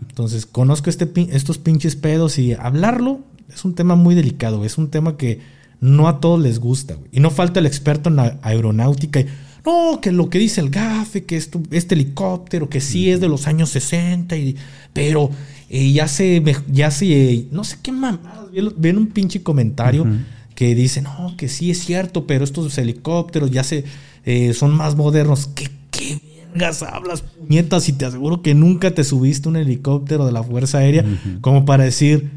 Entonces, 0.09 0.47
conozco 0.47 0.91
este, 0.91 1.11
estos 1.35 1.59
pinches 1.59 1.97
pedos 1.97 2.39
y 2.39 2.53
hablarlo 2.53 3.21
es 3.53 3.65
un 3.65 3.75
tema 3.75 3.97
muy 3.97 4.15
delicado. 4.15 4.65
Es 4.65 4.79
un 4.79 4.91
tema 4.91 5.17
que 5.17 5.41
no 5.81 6.09
a 6.09 6.21
todos 6.21 6.41
les 6.41 6.59
gusta. 6.59 6.95
Güey. 6.95 7.09
Y 7.13 7.21
no 7.21 7.31
falta 7.31 7.61
el 7.61 7.67
experto 7.67 8.09
en 8.09 8.17
la 8.17 8.39
aeronáutica. 8.43 9.21
Y, 9.21 9.27
no, 9.65 10.01
que 10.01 10.13
lo 10.13 10.31
que 10.31 10.39
dice 10.39 10.61
el 10.61 10.71
GAFE, 10.71 11.25
que 11.25 11.37
esto, 11.37 11.63
este 11.71 11.95
helicóptero, 11.95 12.69
que 12.69 12.81
sí 12.81 13.11
es 13.11 13.21
de 13.21 13.29
los 13.29 13.47
años 13.47 13.71
60, 13.71 14.37
y, 14.37 14.57
pero 14.93 15.31
eh, 15.69 15.93
ya 15.93 16.09
se, 16.09 16.43
ya 16.69 16.91
se, 16.91 17.47
no 17.51 17.65
sé 17.65 17.77
qué 17.83 17.93
mamadas. 17.93 18.47
Ven 18.77 18.97
un 18.97 19.09
pinche 19.09 19.43
comentario. 19.43 20.03
Uh 20.03 20.07
-huh 20.07 20.25
que 20.61 20.75
dice, 20.75 21.01
no, 21.01 21.35
que 21.39 21.49
sí 21.49 21.71
es 21.71 21.79
cierto, 21.79 22.27
pero 22.27 22.45
estos 22.45 22.77
helicópteros 22.77 23.51
ya 23.51 23.65
se 23.65 23.85
eh, 24.27 24.53
son 24.53 24.77
más 24.77 24.95
modernos. 24.95 25.49
¿Qué, 25.55 25.71
qué 25.91 26.21
vergas 26.53 26.83
hablas, 26.83 27.23
puñetas? 27.23 27.89
Y 27.89 27.95
te 27.95 28.05
aseguro 28.05 28.43
que 28.43 28.55
nunca 28.55 28.91
te 28.91 29.03
subiste 29.03 29.49
un 29.49 29.57
helicóptero 29.57 30.27
de 30.27 30.33
la 30.33 30.43
Fuerza 30.43 30.77
Aérea 30.77 31.03
uh 31.03 31.07
-huh. 31.07 31.41
como 31.41 31.65
para 31.65 31.85
decir, 31.85 32.29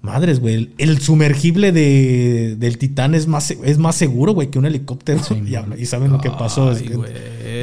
madres, 0.00 0.38
güey, 0.38 0.54
el, 0.54 0.74
el, 0.78 1.00
sumergible 1.00 1.72
de, 1.72 2.54
del 2.56 2.78
Titán 2.78 3.16
es 3.16 3.26
más, 3.26 3.50
es 3.50 3.78
más 3.78 3.96
seguro, 3.96 4.32
güey, 4.32 4.48
que 4.48 4.60
un 4.60 4.66
helicóptero. 4.66 5.20
Sí, 5.20 5.34
y, 5.44 5.82
y, 5.82 5.86
saben 5.86 6.12
lo 6.12 6.20
que 6.20 6.30
pasó. 6.30 6.70
Ay, 6.70 6.88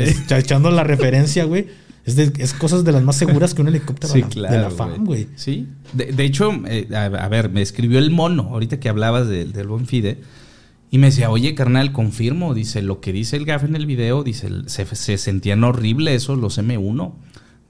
es, 0.02 0.20
es, 0.20 0.32
echando 0.34 0.70
la 0.70 0.84
referencia, 0.84 1.46
güey. 1.46 1.68
Es, 2.08 2.16
de, 2.16 2.32
es, 2.38 2.54
cosas 2.54 2.84
de 2.84 2.92
las 2.94 3.04
más 3.04 3.18
seguras 3.18 3.54
que 3.54 3.62
un 3.62 3.68
helicóptero 3.68 4.14
sí, 4.14 4.22
de 4.22 4.26
la, 4.28 4.30
claro, 4.30 4.56
de 4.56 4.62
la 4.62 4.70
FAM, 4.72 5.06
güey. 5.06 5.28
Sí. 5.36 5.68
De, 5.92 6.06
de 6.14 6.24
hecho, 6.24 6.52
eh, 6.66 6.88
a, 6.94 7.04
a, 7.04 7.28
ver, 7.28 7.50
me 7.50 7.62
escribió 7.62 8.00
el 8.00 8.12
mono, 8.12 8.44
ahorita 8.44 8.80
que 8.80 8.88
hablabas 8.88 9.28
de, 9.28 9.44
del 9.44 9.68
buen 9.68 9.86
Fide, 9.86 10.22
y 10.90 11.00
me 11.00 11.08
decía, 11.08 11.30
oye, 11.30 11.54
carnal, 11.54 11.92
confirmo, 11.92 12.54
dice, 12.54 12.82
lo 12.82 13.02
que 13.02 13.12
dice 13.12 13.36
el 13.36 13.46
GAF 13.46 13.66
en 13.66 13.76
el 13.76 13.86
video, 13.86 14.24
dice, 14.24 14.50
se, 14.68 14.86
se 14.86 15.18
sentían 15.18 15.64
horrible 15.64 16.16
esos, 16.16 16.38
los 16.38 16.58
M1. 16.58 17.14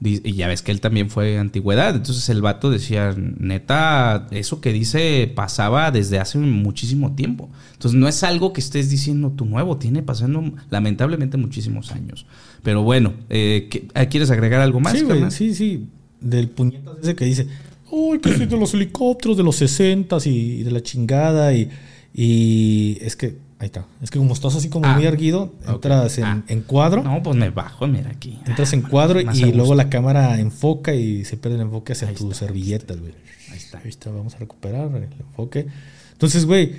Y 0.00 0.34
ya 0.34 0.46
ves 0.46 0.62
que 0.62 0.70
él 0.70 0.80
también 0.80 1.10
fue 1.10 1.38
antigüedad. 1.38 1.96
Entonces 1.96 2.28
el 2.28 2.40
vato 2.40 2.70
decía, 2.70 3.16
neta, 3.16 4.28
eso 4.30 4.60
que 4.60 4.72
dice 4.72 5.32
pasaba 5.34 5.90
desde 5.90 6.20
hace 6.20 6.38
muchísimo 6.38 7.16
tiempo. 7.16 7.50
Entonces 7.72 7.98
no 7.98 8.06
es 8.06 8.22
algo 8.22 8.52
que 8.52 8.60
estés 8.60 8.90
diciendo 8.90 9.32
tú 9.34 9.44
nuevo, 9.44 9.76
tiene 9.76 10.04
pasando 10.04 10.52
lamentablemente 10.70 11.36
muchísimos 11.36 11.90
años. 11.90 12.26
Pero 12.62 12.82
bueno, 12.82 13.14
eh, 13.30 13.68
¿quieres 14.10 14.30
agregar 14.30 14.60
algo 14.60 14.80
más? 14.80 14.92
Sí, 14.92 15.02
güey, 15.02 15.30
sí, 15.30 15.54
sí. 15.54 15.88
Del 16.20 16.48
puñetazo 16.48 16.98
ese 17.00 17.14
que 17.14 17.24
dice, 17.24 17.46
uy, 17.90 18.18
que 18.18 18.36
soy 18.36 18.46
de 18.46 18.56
los 18.56 18.74
helicópteros 18.74 19.36
de 19.36 19.42
los 19.42 19.56
60 19.56 20.16
y 20.24 20.62
de 20.64 20.70
la 20.70 20.82
chingada. 20.82 21.54
Y, 21.54 21.70
y 22.12 22.98
es 23.00 23.16
que 23.16 23.36
Ahí 23.60 23.66
está. 23.66 23.86
Es 24.00 24.10
que 24.10 24.18
como 24.18 24.34
estás 24.34 24.54
así 24.54 24.68
como 24.68 24.86
ah, 24.86 24.94
muy 24.94 25.04
erguido, 25.04 25.52
entras 25.66 26.12
okay. 26.12 26.24
ah. 26.24 26.42
en, 26.46 26.62
cuadro. 26.62 27.02
No, 27.02 27.22
pues 27.24 27.36
me 27.36 27.50
bajo, 27.50 27.88
mira 27.88 28.10
aquí. 28.10 28.38
Entras 28.46 28.72
en 28.72 28.82
cuadro 28.82 29.18
ah, 29.18 29.32
y 29.34 29.52
luego 29.52 29.74
la 29.74 29.90
cámara 29.90 30.38
enfoca 30.38 30.94
y 30.94 31.24
se 31.24 31.36
pierde 31.36 31.56
el 31.56 31.62
enfoque 31.62 31.92
hacia 31.92 32.14
tus 32.14 32.36
servilletas, 32.36 33.00
güey. 33.00 33.14
Ahí 33.50 33.56
está. 33.56 33.78
Ahí 33.78 33.88
está, 33.88 34.10
vamos 34.10 34.36
a 34.36 34.38
recuperar 34.38 34.88
el 34.94 35.08
enfoque. 35.20 35.66
Entonces, 36.12 36.44
güey, 36.44 36.76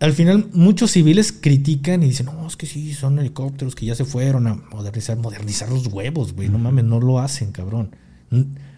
al 0.00 0.12
final 0.14 0.48
muchos 0.54 0.90
civiles 0.90 1.30
critican 1.30 2.02
y 2.02 2.06
dicen, 2.06 2.26
no, 2.26 2.46
es 2.46 2.56
que 2.56 2.66
sí, 2.66 2.94
son 2.94 3.18
helicópteros 3.18 3.74
que 3.74 3.86
ya 3.86 3.94
se 3.94 4.04
fueron 4.06 4.46
a 4.46 4.54
modernizar, 4.54 5.18
modernizar 5.18 5.70
los 5.70 5.86
huevos, 5.86 6.32
güey. 6.32 6.48
No 6.48 6.58
mames, 6.58 6.84
no 6.84 7.00
lo 7.00 7.18
hacen, 7.18 7.52
cabrón. 7.52 7.94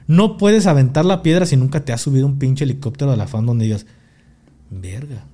No 0.08 0.36
puedes 0.36 0.66
aventar 0.66 1.04
la 1.04 1.22
piedra 1.22 1.46
si 1.46 1.56
nunca 1.56 1.84
te 1.84 1.92
has 1.92 2.00
subido 2.00 2.26
un 2.26 2.38
pinche 2.38 2.64
helicóptero 2.64 3.12
de 3.12 3.16
la 3.16 3.28
fan 3.28 3.46
donde 3.46 3.64
digas, 3.64 3.86
verga 4.70 5.26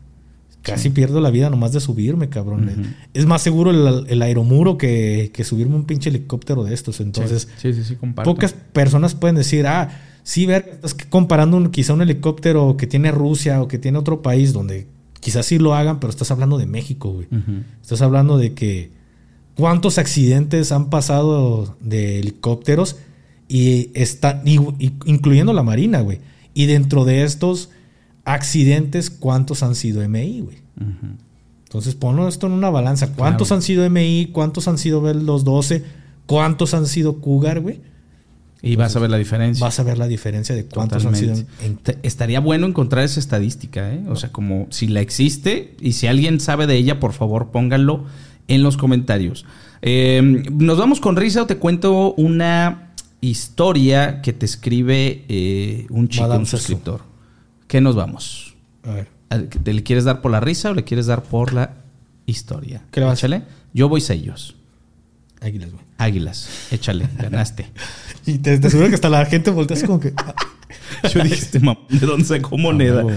Casi 0.62 0.84
sí. 0.84 0.90
pierdo 0.90 1.20
la 1.20 1.30
vida 1.30 1.48
nomás 1.48 1.72
de 1.72 1.80
subirme, 1.80 2.28
cabrón. 2.28 2.64
Uh 2.68 2.82
-huh. 2.82 2.94
Es 3.14 3.26
más 3.26 3.40
seguro 3.40 3.70
el, 3.70 4.06
el 4.08 4.22
aeromuro 4.22 4.76
que, 4.76 5.30
que, 5.32 5.44
subirme 5.44 5.76
un 5.76 5.84
pinche 5.84 6.10
helicóptero 6.10 6.64
de 6.64 6.74
estos. 6.74 7.00
Entonces, 7.00 7.48
sí, 7.56 7.72
sí, 7.72 7.84
sí, 7.84 7.96
pocas 8.24 8.52
personas 8.52 9.14
pueden 9.14 9.36
decir, 9.36 9.66
ah, 9.66 9.88
sí, 10.24 10.46
ver, 10.46 10.68
estás 10.74 10.94
comparando 10.94 11.56
un, 11.56 11.70
quizá 11.70 11.94
un 11.94 12.02
helicóptero 12.02 12.76
que 12.76 12.86
tiene 12.86 13.12
Rusia 13.12 13.62
o 13.62 13.68
que 13.68 13.78
tiene 13.78 13.98
otro 13.98 14.20
país 14.20 14.52
donde 14.52 14.88
quizás 15.20 15.46
sí 15.46 15.58
lo 15.58 15.74
hagan, 15.74 16.00
pero 16.00 16.10
estás 16.10 16.30
hablando 16.30 16.58
de 16.58 16.66
México, 16.66 17.12
güey. 17.12 17.26
Uh 17.30 17.36
-huh. 17.36 17.62
Estás 17.82 18.02
hablando 18.02 18.38
de 18.38 18.54
que 18.54 18.90
cuántos 19.54 19.98
accidentes 19.98 20.72
han 20.72 20.90
pasado 20.90 21.76
de 21.80 22.20
helicópteros 22.20 22.96
y 23.48 23.90
está, 23.94 24.42
y, 24.44 24.58
y, 24.78 24.92
incluyendo 25.06 25.52
la 25.52 25.62
Marina, 25.62 26.00
güey. 26.00 26.20
Y 26.54 26.66
dentro 26.66 27.04
de 27.04 27.24
estos 27.24 27.70
accidentes, 28.24 29.10
¿cuántos 29.10 29.62
han 29.62 29.74
sido 29.74 30.06
MI, 30.08 30.40
güey? 30.40 30.56
Uh 30.80 30.84
-huh. 30.84 31.16
Entonces 31.64 31.94
ponlo 31.94 32.28
esto 32.28 32.46
en 32.46 32.52
una 32.54 32.70
balanza. 32.70 33.12
¿Cuántos 33.12 33.48
claro. 33.48 33.58
han 33.58 33.62
sido 33.62 33.90
MI? 33.90 34.30
¿Cuántos 34.32 34.68
han 34.68 34.78
sido 34.78 35.12
los 35.12 35.44
12? 35.44 35.84
¿Cuántos 36.26 36.72
han 36.72 36.86
sido 36.86 37.20
Cougar, 37.20 37.60
güey? 37.60 37.80
Y 38.60 38.76
vas 38.76 38.96
a 38.96 38.98
ver 38.98 39.10
la 39.10 39.18
diferencia. 39.18 39.64
Vas 39.64 39.78
a 39.78 39.84
ver 39.84 39.98
la 39.98 40.08
diferencia 40.08 40.54
de 40.54 40.64
cuántos 40.66 41.04
Totalmente. 41.04 41.30
han 41.30 41.46
sido. 41.60 41.78
En... 41.94 41.98
Estaría 42.02 42.40
bueno 42.40 42.66
encontrar 42.66 43.04
esa 43.04 43.20
estadística, 43.20 43.92
¿eh? 43.92 44.02
O 44.08 44.16
sea, 44.16 44.32
como 44.32 44.66
si 44.70 44.88
la 44.88 45.00
existe 45.00 45.76
y 45.80 45.92
si 45.92 46.06
alguien 46.06 46.40
sabe 46.40 46.66
de 46.66 46.76
ella, 46.76 46.98
por 46.98 47.12
favor 47.12 47.50
pónganlo 47.50 48.04
en 48.48 48.62
los 48.62 48.76
comentarios. 48.76 49.44
Eh, 49.82 50.20
nos 50.52 50.76
vamos 50.78 51.00
con 51.00 51.16
risa 51.16 51.42
o 51.42 51.46
te 51.46 51.56
cuento 51.56 52.14
una 52.14 52.92
historia 53.20 54.22
que 54.22 54.32
te 54.32 54.46
escribe 54.46 55.24
eh, 55.28 55.86
un 55.90 56.08
chico, 56.08 56.24
Madame 56.24 56.40
un 56.40 56.46
suscriptor. 56.46 57.02
¿Qué 57.68 57.80
nos 57.80 57.94
vamos? 57.94 58.56
A 58.82 58.92
ver. 58.92 59.08
¿Le 59.64 59.82
quieres 59.82 60.04
dar 60.04 60.20
por 60.20 60.32
la 60.32 60.40
risa 60.40 60.70
o 60.70 60.74
le 60.74 60.84
quieres 60.84 61.06
dar 61.06 61.22
por 61.22 61.52
la 61.52 61.74
historia? 62.26 62.82
¿Qué 62.90 63.00
le 63.00 63.06
vas 63.06 63.18
Échale. 63.18 63.42
Yo 63.74 63.88
voy 63.88 64.00
sellos. 64.00 64.56
Águilas, 65.40 65.72
güey. 65.72 65.84
Águilas. 65.98 66.48
Échale, 66.70 67.08
ganaste. 67.18 67.66
y 68.26 68.38
te, 68.38 68.58
te, 68.58 68.66
aseguro 68.66 68.88
que 68.88 68.94
hasta 68.96 69.08
la 69.08 69.24
gente 69.26 69.50
voltea 69.50 69.76
así 69.76 69.86
como 69.86 70.00
que. 70.00 70.12
Yo 71.14 71.22
dije, 71.22 71.34
este 71.34 71.60
mamón, 71.60 71.84
¿de 71.88 72.06
dónde 72.06 72.24
sacó 72.24 72.58
moneda? 72.58 73.02
No, 73.02 73.10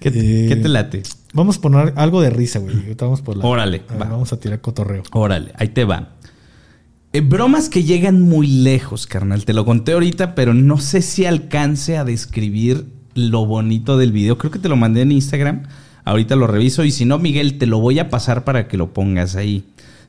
¿Qué, 0.00 0.08
eh, 0.08 0.46
¿Qué, 0.48 0.56
te 0.56 0.68
late? 0.68 1.02
Vamos 1.34 1.58
a 1.58 1.60
poner 1.60 1.92
algo 1.96 2.20
de 2.20 2.30
risa, 2.30 2.58
güey. 2.58 2.74
Ahorita 2.82 3.04
vamos 3.04 3.22
por 3.22 3.36
la. 3.36 3.44
Órale, 3.44 3.82
A 3.88 3.92
ver, 3.92 4.02
va. 4.02 4.10
vamos 4.10 4.32
a 4.32 4.40
tirar 4.40 4.60
cotorreo. 4.60 5.02
Órale, 5.12 5.52
ahí 5.56 5.68
te 5.68 5.84
va. 5.84 6.16
Eh, 7.12 7.20
bromas 7.20 7.68
que 7.68 7.82
llegan 7.82 8.20
muy 8.20 8.46
lejos, 8.46 9.06
carnal. 9.06 9.44
Te 9.44 9.52
lo 9.52 9.64
conté 9.64 9.92
ahorita, 9.92 10.34
pero 10.34 10.54
no 10.54 10.78
sé 10.78 11.02
si 11.02 11.26
alcance 11.26 11.96
a 11.98 12.04
describir 12.04 12.86
lo 13.14 13.46
bonito 13.46 13.98
del 13.98 14.12
video. 14.12 14.38
Creo 14.38 14.50
que 14.50 14.58
te 14.58 14.68
lo 14.68 14.76
mandé 14.76 15.02
en 15.02 15.12
Instagram. 15.12 15.64
Ahorita 16.04 16.36
lo 16.36 16.46
reviso. 16.46 16.84
Y 16.84 16.92
si 16.92 17.04
no, 17.04 17.18
Miguel, 17.18 17.58
te 17.58 17.66
lo 17.66 17.80
voy 17.80 17.98
a 17.98 18.08
pasar 18.08 18.44
para 18.44 18.68
que 18.68 18.76
lo 18.76 18.92
pongas 18.94 19.36
ahí. 19.36 19.64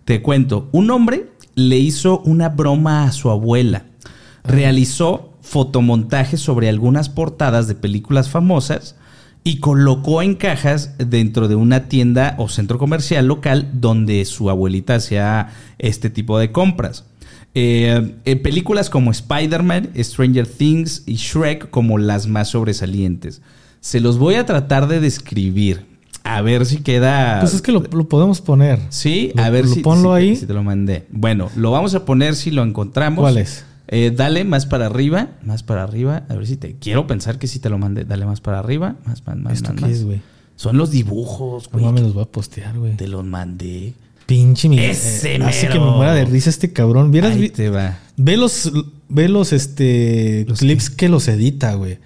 Te 0.06 0.22
cuento. 0.22 0.70
Un 0.72 0.92
hombre 0.92 1.31
le 1.56 1.78
hizo 1.78 2.20
una 2.20 2.50
broma 2.50 3.04
a 3.04 3.12
su 3.12 3.30
abuela. 3.30 3.86
Realizó 4.44 5.34
fotomontajes 5.42 6.40
sobre 6.40 6.70
algunas 6.70 7.10
portadas 7.10 7.68
de 7.68 7.76
películas 7.76 8.30
famosas 8.30 8.96
y 9.44 9.60
colocó 9.60 10.22
en 10.22 10.36
cajas 10.36 10.96
dentro 10.98 11.48
de 11.48 11.56
una 11.56 11.88
tienda 11.88 12.36
o 12.38 12.48
centro 12.48 12.78
comercial 12.78 13.28
local 13.28 13.70
donde 13.74 14.24
su 14.26 14.50
abuelita 14.50 14.96
hacía 14.96 15.50
este 15.80 16.10
tipo 16.10 16.38
de 16.38 16.52
compras. 16.52 17.06
Eh, 17.54 18.16
eh, 18.24 18.36
películas 18.38 18.90
como 18.90 19.12
Spider-Man, 19.12 19.92
Stranger 19.98 20.48
Things 20.48 21.04
y 21.06 21.16
Shrek 21.16 21.70
como 21.70 21.98
las 21.98 22.28
más 22.28 22.50
sobresalientes. 22.50 23.42
Se 23.82 24.00
los 24.00 24.20
voy 24.20 24.36
a 24.36 24.46
tratar 24.46 24.88
de 24.88 25.00
describir. 25.00 25.91
A 26.24 26.42
ver 26.42 26.66
si 26.66 26.78
queda... 26.78 27.40
Pues 27.40 27.54
es 27.54 27.62
que 27.62 27.72
lo, 27.72 27.82
lo 27.82 28.08
podemos 28.08 28.42
poner. 28.42 28.80
Sí, 28.90 29.32
Lo- 29.36 29.44
a 29.44 29.50
ver 29.50 29.66
lo 29.66 29.74
si, 29.74 29.80
ponlo 29.82 30.16
si 30.16 30.22
ahí. 30.24 30.36
si 30.36 30.46
te 30.46 30.54
lo 30.54 30.64
mandé. 30.64 31.06
Bueno, 31.12 31.50
lo 31.56 31.72
vamos 31.72 31.96
a 31.96 32.06
poner 32.06 32.36
si 32.36 32.52
lo 32.52 32.64
encontramos. 32.64 33.22
¿Cuál 33.24 33.38
es? 33.38 33.66
Eh, 33.88 34.14
dale 34.16 34.44
más 34.46 34.66
para 34.66 34.86
arriba, 34.86 35.30
más 35.44 35.64
para 35.64 35.84
arriba. 35.84 36.24
A 36.30 36.36
ver 36.36 36.48
si 36.48 36.56
te. 36.56 36.76
Quiero 36.76 37.08
pensar 37.08 37.38
que 37.40 37.48
sí 37.48 37.60
te 37.60 37.70
lo 37.70 37.78
mandé. 37.78 38.06
Dale 38.06 38.26
más 38.26 38.40
para 38.40 38.60
arriba, 38.60 38.96
más, 39.06 39.26
más, 39.28 39.38
más. 39.38 39.54
¿Esto 39.54 39.70
más, 39.74 39.76
qué 39.76 39.82
más. 39.82 39.92
es, 39.92 40.06
güey? 40.06 40.22
Son 40.56 40.78
los 40.78 40.92
dibujos, 40.92 41.66
No 41.66 41.72
güey. 41.74 41.86
mames, 41.86 42.04
los 42.04 42.14
voy 42.14 42.24
a 42.24 42.28
postear, 42.28 42.78
güey. 42.78 42.96
te 42.96 43.08
los 43.08 43.26
mandé. 43.26 43.94
Pinche 44.28 44.70
mi. 44.70 44.80
Ese 44.80 45.36
eh, 45.36 45.44
Hace 45.44 45.68
mero. 45.68 45.74
que 45.74 45.86
me 45.86 45.92
muera 45.92 46.14
de 46.14 46.24
risa 46.24 46.50
este 46.50 46.72
cabrón. 46.72 47.12
¿Vieras? 47.12 47.34
Ahí 47.34 47.42
vi- 47.42 47.50
te 47.50 47.70
va. 47.70 47.98
Ve 48.16 48.38
los, 48.38 48.72
ve 49.10 49.28
los 49.28 49.52
este, 49.52 50.46
¿Los 50.48 50.60
clips 50.60 50.90
que 50.90 51.10
los 51.10 51.28
edita, 51.28 51.74
güey. 51.74 51.98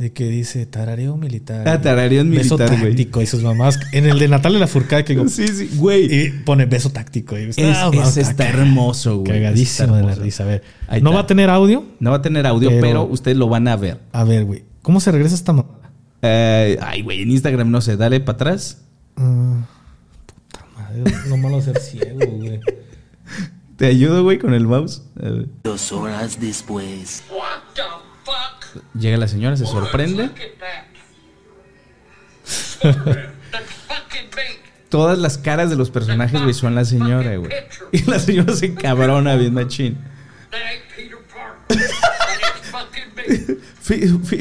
De 0.00 0.12
que 0.14 0.28
dice 0.28 0.64
tarareo 0.64 1.16
militar. 1.18 1.68
Ah, 1.68 1.80
tarareo 1.82 2.24
Beso 2.24 2.56
militar, 2.56 2.70
güey. 2.80 2.90
táctico 2.92 3.20
y 3.20 3.26
sus 3.26 3.42
mamás. 3.42 3.78
En 3.92 4.06
el 4.06 4.18
de 4.18 4.28
Natalia 4.28 4.58
Lafourcade 4.58 5.04
que 5.04 5.12
digo, 5.12 5.28
Sí, 5.28 5.46
sí, 5.48 5.70
güey. 5.76 6.06
y 6.12 6.30
pone 6.30 6.64
beso 6.64 6.88
táctico. 6.90 7.38
Y, 7.38 7.50
Es- 7.50 7.58
ah, 7.58 7.90
no, 7.92 8.02
ese 8.02 8.22
está 8.22 8.48
hermoso, 8.48 9.18
güey. 9.18 9.30
Cagadísimo 9.32 9.94
de 9.96 10.02
la 10.02 10.14
risa. 10.14 10.44
A 10.44 10.46
ver, 10.46 10.62
Ahí 10.88 11.02
no 11.02 11.10
está. 11.10 11.16
va 11.16 11.22
a 11.24 11.26
tener 11.26 11.50
audio. 11.50 11.84
No 12.00 12.10
va 12.12 12.16
a 12.16 12.22
tener 12.22 12.46
audio, 12.46 12.70
pero, 12.70 12.80
Pero- 12.80 13.04
ustedes 13.04 13.36
lo 13.36 13.48
van 13.50 13.68
a 13.68 13.76
ver. 13.76 14.00
A 14.12 14.24
ver, 14.24 14.46
güey. 14.46 14.64
¿Cómo 14.80 15.00
se 15.00 15.12
regresa 15.12 15.34
esta 15.34 15.52
mamada? 15.52 15.90
Eh, 16.22 16.78
ay, 16.80 17.02
güey, 17.02 17.20
en 17.20 17.30
Instagram 17.32 17.70
no 17.70 17.82
sé. 17.82 17.98
Dale 17.98 18.20
para 18.20 18.36
atrás. 18.36 18.78
Ah, 19.16 19.66
puta 20.26 20.66
madre. 20.76 21.12
Lo 21.28 21.36
malo 21.36 21.60
ser 21.60 21.78
ciego, 21.78 22.20
güey. 22.26 22.58
Te 23.76 23.86
ayudo, 23.86 24.22
güey, 24.22 24.38
con 24.38 24.52
el 24.54 24.66
mouse. 24.66 25.02
A 25.22 25.28
ver. 25.28 25.46
Dos 25.64 25.92
horas 25.92 26.38
después. 26.40 27.22
Llega 28.98 29.16
la 29.16 29.28
señora, 29.28 29.56
se 29.56 29.66
sorprende. 29.66 30.30
Todas 34.88 35.18
las 35.18 35.38
caras 35.38 35.70
de 35.70 35.76
los 35.76 35.90
personajes, 35.90 36.42
güey, 36.42 36.54
son 36.54 36.74
la 36.74 36.84
señora, 36.84 37.36
güey. 37.36 37.52
Y 37.92 38.02
la 38.10 38.18
señora 38.18 38.54
se 38.54 38.74
cabrona 38.74 39.36
bien 39.36 39.54
machín. 39.54 39.98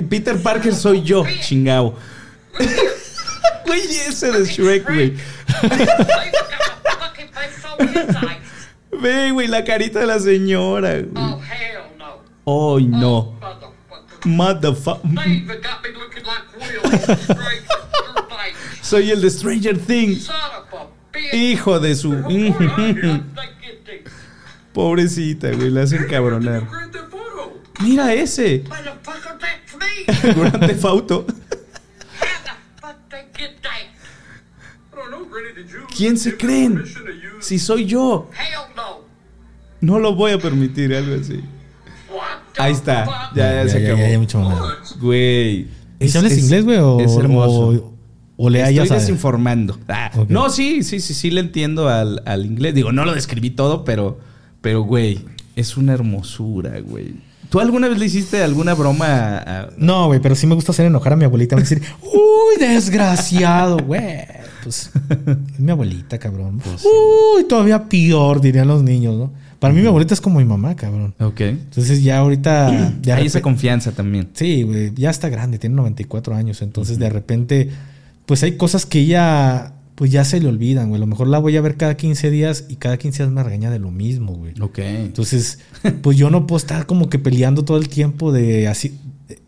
Peter 0.09 0.41
Parker. 0.41 0.73
soy 0.73 1.03
yo, 1.03 1.23
chingao. 1.41 1.95
Güey, 3.65 3.81
ese 4.07 4.31
de 4.31 4.45
Shrek, 4.45 4.87
güey. 4.87 5.15
Ve, 9.01 9.31
güey, 9.31 9.47
la 9.47 9.63
carita 9.63 9.99
de 9.99 10.07
la 10.07 10.19
señora, 10.19 10.99
güey. 11.01 11.35
Oh, 12.43 12.79
no. 12.79 13.38
Motherfucker. 14.25 15.09
Soy 18.81 19.11
el 19.11 19.21
de 19.21 19.29
Stranger 19.29 19.77
Things. 19.77 20.29
Hijo 21.33 21.79
de 21.79 21.95
su. 21.95 22.11
Pobrecita, 24.73 25.51
güey, 25.51 25.69
la 25.69 25.83
hacen 25.83 26.07
cabronar. 26.07 26.67
Mira 27.81 28.13
ese. 28.13 28.63
Motherfucker, 28.67 29.37
that's 29.39 29.75
me. 29.75 30.03
Grand 30.33 30.59
Theft 30.59 30.85
Auto. 30.85 31.25
How 31.25 31.33
the 32.43 32.51
fuck 32.81 32.97
they 33.09 33.25
get 33.37 33.61
that? 33.61 33.83
I 34.91 34.95
don't 34.95 35.11
know, 35.11 35.23
Granny, 35.25 35.53
did 35.53 35.69
you 35.69 35.85
¿Quién 35.95 36.17
se 36.17 36.35
creen? 36.37 36.83
Si 37.41 37.57
soy 37.59 37.85
yo. 37.85 38.29
No 39.81 39.97
lo 39.99 40.13
voy 40.13 40.31
a 40.33 40.39
permitir, 40.39 40.93
algo 40.93 41.15
así. 41.15 41.41
Ahí 42.59 42.73
está. 42.73 43.05
Ya, 43.35 43.63
ya 43.63 43.69
se 43.69 43.85
acabó. 43.85 44.07
ya, 44.07 44.19
mucho 44.19 44.39
mamada. 44.39 44.75
Güey. 45.01 45.67
¿Y 45.99 46.07
si 46.09 46.17
hablas 46.17 46.37
inglés, 46.37 46.63
güey? 46.65 46.77
O, 46.77 46.99
es 46.99 47.15
hermoso. 47.17 47.67
o, 47.69 47.93
o 48.37 48.49
le 48.49 48.59
Estoy 48.59 48.79
hayas 48.79 48.89
desinformando. 48.89 49.77
Ah, 49.87 50.11
Ok. 50.15 50.29
No, 50.29 50.49
sí, 50.49 50.83
sí, 50.83 50.99
sí, 50.99 51.13
sí 51.13 51.29
le 51.31 51.41
entiendo 51.41 51.89
al, 51.89 52.21
al 52.25 52.45
inglés. 52.45 52.73
Digo, 52.75 52.91
no 52.91 53.03
lo 53.05 53.13
describí 53.13 53.49
todo, 53.49 53.83
pero, 53.83 54.19
pero, 54.61 54.81
güey, 54.83 55.19
es 55.55 55.75
una 55.77 55.93
hermosura, 55.93 56.79
güey. 56.81 57.15
¿Tú 57.49 57.59
alguna 57.59 57.87
vez 57.87 57.97
le 57.97 58.05
hiciste 58.05 58.43
alguna 58.43 58.75
broma 58.75 59.07
a- 59.07 59.59
a- 59.61 59.69
No, 59.77 60.05
güey, 60.07 60.19
pero 60.19 60.35
sí 60.35 60.45
me 60.45 60.53
gusta 60.55 60.71
hacer 60.71 60.85
enojar 60.85 61.13
a 61.13 61.15
mi 61.15 61.25
abuelita. 61.25 61.55
Me 61.55 61.63
decir, 61.63 61.81
uy, 62.03 62.59
desgraciado, 62.59 63.77
güey. 63.79 64.25
Pues 64.63 64.91
es 65.55 65.59
mi 65.59 65.71
abuelita, 65.71 66.17
cabrón. 66.19 66.59
Pues 66.63 66.83
Uy, 66.85 67.43
todavía 67.45 67.85
peor, 67.89 68.39
dirían 68.39 68.67
los 68.67 68.83
niños, 68.83 69.15
¿no? 69.15 69.31
Para 69.59 69.73
mí 69.73 69.81
mi 69.81 69.87
abuelita 69.87 70.13
es 70.13 70.21
como 70.21 70.39
mi 70.39 70.45
mamá, 70.45 70.75
cabrón. 70.75 71.13
Ok. 71.19 71.41
Entonces 71.41 72.01
ya 72.01 72.19
ahorita... 72.19 72.93
Hay 73.13 73.25
esa 73.25 73.41
confianza 73.41 73.91
también. 73.91 74.29
Sí, 74.33 74.63
güey, 74.63 74.93
ya 74.95 75.09
está 75.09 75.27
grande, 75.29 75.59
tiene 75.59 75.75
94 75.75 76.33
años. 76.35 76.61
Entonces 76.61 76.97
de 76.97 77.09
repente, 77.09 77.69
pues 78.25 78.41
hay 78.43 78.53
cosas 78.53 78.85
que 78.85 78.99
ella, 78.99 79.73
pues 79.95 80.11
ya 80.11 80.23
se 80.23 80.39
le 80.39 80.47
olvidan, 80.47 80.87
güey. 80.89 80.97
A 80.99 81.01
lo 81.01 81.07
mejor 81.07 81.27
la 81.27 81.39
voy 81.39 81.57
a 81.57 81.61
ver 81.61 81.75
cada 81.75 81.97
15 81.97 82.31
días 82.31 82.65
y 82.69 82.77
cada 82.77 82.97
15 82.97 83.23
días 83.23 83.33
me 83.33 83.43
regaña 83.43 83.69
de 83.69 83.79
lo 83.79 83.91
mismo, 83.91 84.33
güey. 84.33 84.53
Ok. 84.61 84.79
Entonces, 84.79 85.59
pues 86.01 86.15
yo 86.17 86.29
no 86.29 86.47
puedo 86.47 86.57
estar 86.57 86.85
como 86.85 87.09
que 87.09 87.19
peleando 87.19 87.65
todo 87.65 87.77
el 87.77 87.89
tiempo 87.89 88.31
de 88.31 88.69
así. 88.69 88.97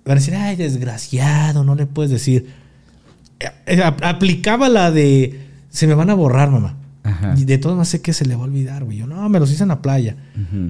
Van 0.04 0.18
a 0.18 0.20
decir, 0.20 0.36
ay, 0.36 0.58
desgraciado, 0.58 1.64
no 1.64 1.76
le 1.76 1.86
puedes 1.86 2.12
decir. 2.12 2.48
Eh, 3.40 3.46
eh, 3.66 3.82
ap- 3.84 4.04
aplicaba 4.04 4.68
la 4.68 4.92
de, 4.92 5.40
se 5.70 5.88
me 5.88 5.94
van 5.94 6.10
a 6.10 6.16
borrar, 6.16 6.52
mamá. 6.52 6.76
Ajá. 7.04 7.34
Y 7.38 7.46
de 7.46 7.58
todas 7.58 7.76
maneras 7.76 7.90
sé 7.90 8.02
que 8.02 8.14
se 8.14 8.26
le 8.26 8.36
va 8.36 8.42
a 8.42 8.46
olvidar, 8.46 8.84
güey. 8.84 8.98
Yo, 8.98 9.08
no, 9.08 9.28
me 9.30 9.40
los 9.40 9.52
hice 9.52 9.64
en 9.64 9.70
la 9.70 9.82
playa. 9.82 10.16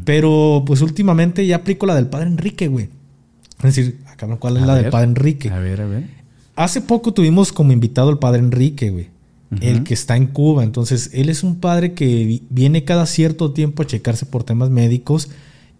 Pero, 0.06 0.64
pues 0.66 0.82
últimamente 0.82 1.46
ya 1.46 1.58
aplico 1.58 1.86
la 1.86 1.96
del 1.96 2.08
padre 2.08 2.28
Enrique, 2.28 2.68
güey. 2.68 2.90
Es 3.64 3.76
decir, 3.76 4.00
ah, 4.08 4.16
cabrón, 4.18 4.38
¿cuál 4.40 4.58
es 4.58 4.64
A 4.64 4.66
la 4.66 4.76
del 4.76 4.90
padre 4.92 5.08
Enrique? 5.08 5.50
A 5.50 5.60
ver, 5.60 5.82
a 5.82 5.86
ver. 5.86 6.04
Hace 6.56 6.82
poco 6.82 7.14
tuvimos 7.14 7.52
como 7.52 7.72
invitado 7.74 8.10
al 8.10 8.20
padre 8.20 8.40
Enrique, 8.40 8.90
güey. 8.90 9.08
El 9.60 9.84
que 9.84 9.94
está 9.94 10.16
en 10.16 10.28
Cuba. 10.28 10.64
Entonces, 10.64 11.10
él 11.14 11.28
es 11.28 11.44
un 11.44 11.58
padre 11.58 11.92
que 11.94 12.06
vi- 12.06 12.44
viene 12.50 12.86
cada 12.86 13.06
cierto 13.06 13.52
tiempo 13.52 13.84
a 13.84 13.86
checarse 13.86 14.26
por 14.26 14.46
temas 14.46 14.70
médicos 14.70 15.30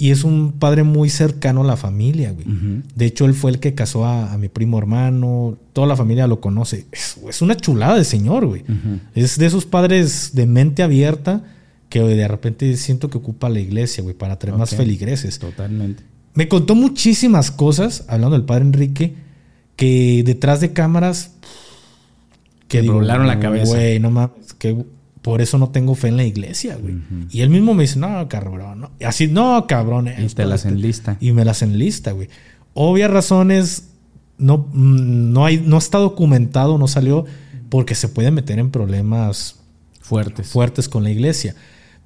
y 0.02 0.10
es 0.10 0.24
un 0.24 0.54
padre 0.54 0.82
muy 0.82 1.12
cercano 1.12 1.62
a 1.62 1.64
la 1.64 1.78
familia, 1.78 2.32
güey. 2.32 2.48
De 2.96 3.06
hecho, 3.06 3.26
él 3.26 3.36
fue 3.36 3.52
el 3.52 3.60
que 3.60 3.76
casó 3.76 4.04
a, 4.04 4.34
a 4.34 4.38
mi 4.40 4.50
primo 4.50 4.80
hermano. 4.80 5.60
Toda 5.74 5.86
la 5.86 5.96
familia 5.96 6.26
lo 6.26 6.42
conoce. 6.42 6.88
Es, 6.92 7.18
es 7.30 7.44
una 7.44 7.56
chulada 7.56 7.96
de 7.98 8.04
señor, 8.04 8.48
güey. 8.48 8.64
Es 9.14 9.38
de 9.38 9.46
esos 9.46 9.66
padres 9.66 10.32
de 10.34 10.48
mente 10.48 10.82
abierta 10.82 11.44
que 11.90 12.00
de 12.02 12.28
repente 12.28 12.76
siento 12.78 13.12
que 13.12 13.20
ocupa 13.20 13.48
la 13.50 13.60
iglesia, 13.60 14.02
güey, 14.02 14.16
para 14.16 14.40
traer 14.40 14.58
más 14.58 14.74
Ok. 14.74 14.80
feligreses. 14.80 15.38
Totalmente. 15.38 16.02
Me 16.34 16.48
contó 16.48 16.74
muchísimas 16.74 17.52
cosas, 17.52 18.04
hablando 18.08 18.36
del 18.36 18.46
padre 18.46 18.64
Enrique, 18.66 19.14
que 19.76 20.24
detrás 20.26 20.62
de 20.62 20.74
cámaras. 20.74 21.34
Te 22.70 22.82
volaron 22.82 23.28
la 23.28 23.40
cabeza. 23.40 23.72
Güey, 23.76 24.00
no 24.00 24.10
mames, 24.10 24.54
que 24.58 24.84
por 25.22 25.42
eso 25.42 25.58
no 25.58 25.70
tengo 25.70 25.94
fe 25.96 26.08
en 26.08 26.18
la 26.18 26.24
iglesia, 26.24 26.78
güey. 26.78 26.96
Y 27.30 27.42
él 27.42 27.50
mismo 27.50 27.74
me 27.74 27.84
dice, 27.84 28.00
no, 28.00 28.28
cabrón, 28.28 28.82
no. 28.82 28.92
Y 29.00 29.04
así, 29.04 29.28
no, 29.28 29.66
cabrón. 29.68 30.08
Y 30.08 30.24
esto, 30.26 30.42
te 30.42 30.46
las 30.48 30.62
esto". 30.66 30.70
enlista. 30.76 31.18
Y 31.20 31.32
me 31.32 31.46
las 31.46 31.62
enlista, 31.62 32.12
güey. 32.12 32.28
Obvias 32.74 33.12
razones, 33.12 33.90
no, 34.38 34.58
mm, 34.74 35.32
no, 35.34 35.46
hay, 35.46 35.58
no 35.64 35.78
está 35.78 35.98
documentado, 36.00 36.78
no 36.78 36.88
salió, 36.88 37.26
porque 37.70 37.94
se 37.96 38.08
puede 38.08 38.32
meter 38.32 38.58
en 38.60 38.72
problemas 38.72 39.58
Fuertes. 40.00 40.48
fuertes 40.48 40.90
con 40.90 41.04
la 41.04 41.12
iglesia. 41.12 41.56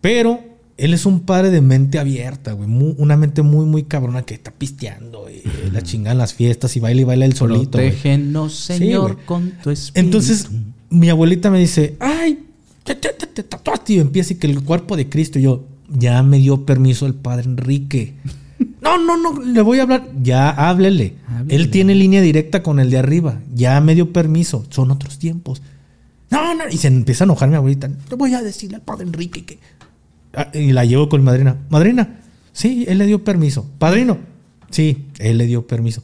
Pero 0.01 0.41
él 0.77 0.93
es 0.93 1.05
un 1.05 1.21
padre 1.21 1.51
de 1.51 1.61
mente 1.61 1.97
abierta, 1.99 2.51
güey. 2.51 2.67
mu- 2.67 2.95
una 2.97 3.15
mente 3.15 3.41
muy, 3.43 3.65
muy 3.65 3.83
cabrona 3.83 4.23
que 4.23 4.33
está 4.33 4.51
pisteando, 4.51 5.27
y 5.29 5.41
la 5.71 5.81
chingada 5.81 6.11
en 6.11 6.17
las 6.17 6.33
fiestas 6.33 6.75
y 6.75 6.81
baila 6.81 7.01
y 7.01 7.03
baila 7.05 7.25
él 7.25 7.33
solito. 7.33 7.71
Protégenos, 7.77 8.53
Señor, 8.55 9.19
con 9.25 9.51
tu 9.63 9.69
espíritu. 9.69 9.99
Entonces, 10.05 10.49
mi 10.89 11.09
abuelita 11.09 11.49
me 11.49 11.59
dice, 11.59 11.95
ay, 12.01 12.39
te, 12.85 12.95
te- 12.95 13.09
te- 13.13 13.27
te 13.27 13.43
tatuaste 13.43 13.93
y 13.93 13.99
empieza 13.99 14.31
y 14.33 14.37
que 14.37 14.47
el 14.47 14.63
cuerpo 14.63 14.95
de 14.95 15.09
Cristo. 15.09 15.39
Y 15.39 15.41
yo, 15.41 15.65
ya 15.89 16.23
me 16.23 16.37
dio 16.39 16.65
permiso 16.65 17.05
el 17.05 17.15
padre 17.15 17.45
Enrique. 17.45 18.13
No, 18.81 18.97
no, 18.99 19.17
no, 19.17 19.41
le 19.43 19.61
voy 19.63 19.79
a 19.79 19.83
hablar. 19.83 20.07
Ya 20.21 20.49
háblele. 20.51 21.15
Háblele. 21.27 21.55
Él 21.55 21.71
tiene 21.71 21.95
línea 21.95 22.21
directa 22.21 22.61
con 22.63 22.79
el 22.79 22.89
de 22.91 22.99
arriba. 22.99 23.41
Ya 23.53 23.81
me 23.81 23.95
dio 23.95 24.13
permiso. 24.13 24.63
Son 24.69 24.91
otros 24.91 25.17
tiempos. 25.17 25.61
No, 26.29 26.53
no. 26.53 26.63
Y 26.71 26.77
se 26.77 26.87
empieza 26.87 27.23
a 27.23 27.25
enojar 27.25 27.49
mi 27.49 27.55
abuelita. 27.55 27.87
Le 27.87 28.15
voy 28.15 28.33
a 28.35 28.43
decirle 28.43 28.75
al 28.75 28.83
padre 28.83 29.05
Enrique 29.07 29.43
que. 29.43 29.59
Ah, 30.35 30.51
Y 30.53 30.71
la 30.71 30.85
llevo 30.85 31.09
con 31.09 31.19
mi 31.21 31.25
madrina. 31.25 31.57
Madrina, 31.69 32.19
sí, 32.53 32.85
él 32.87 32.99
le 32.99 33.07
dio 33.07 33.23
permiso. 33.23 33.67
Padrino, 33.79 34.19
sí, 34.69 35.07
él 35.17 35.39
le 35.39 35.47
dio 35.47 35.65
permiso. 35.65 36.03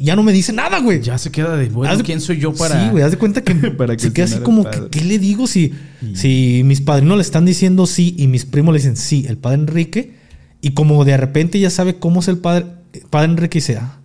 Ya 0.00 0.16
no 0.16 0.22
me 0.22 0.32
dice 0.32 0.52
nada, 0.52 0.80
güey. 0.80 1.00
Ya 1.00 1.18
se 1.18 1.30
queda 1.30 1.56
de, 1.56 1.68
bueno, 1.68 1.92
Haz 1.92 2.02
¿quién 2.02 2.20
soy 2.20 2.38
yo 2.38 2.54
para...? 2.54 2.82
Sí, 2.82 2.90
güey, 2.90 3.04
haz 3.04 3.10
de 3.12 3.18
cuenta 3.18 3.42
que, 3.42 3.54
para 3.70 3.98
se 3.98 4.12
queda 4.12 4.24
así 4.24 4.38
como, 4.38 4.68
que? 4.68 4.88
¿qué 4.90 5.02
le 5.02 5.18
digo 5.18 5.46
si, 5.46 5.74
si 6.14 6.62
mis 6.64 6.80
padrinos 6.80 7.16
le 7.16 7.22
están 7.22 7.44
diciendo 7.44 7.86
sí 7.86 8.14
y 8.18 8.26
mis 8.26 8.44
primos 8.44 8.72
le 8.72 8.78
dicen 8.78 8.96
sí, 8.96 9.26
el 9.28 9.36
padre 9.36 9.60
Enrique? 9.60 10.14
Y 10.62 10.70
como 10.72 11.04
de 11.04 11.16
repente 11.16 11.58
ya 11.58 11.70
sabe 11.70 11.96
cómo 11.96 12.20
es 12.20 12.28
el 12.28 12.38
padre, 12.38 12.66
el 12.92 13.02
padre 13.02 13.32
Enrique 13.32 13.58
dice, 13.58 13.76
ah, 13.76 13.98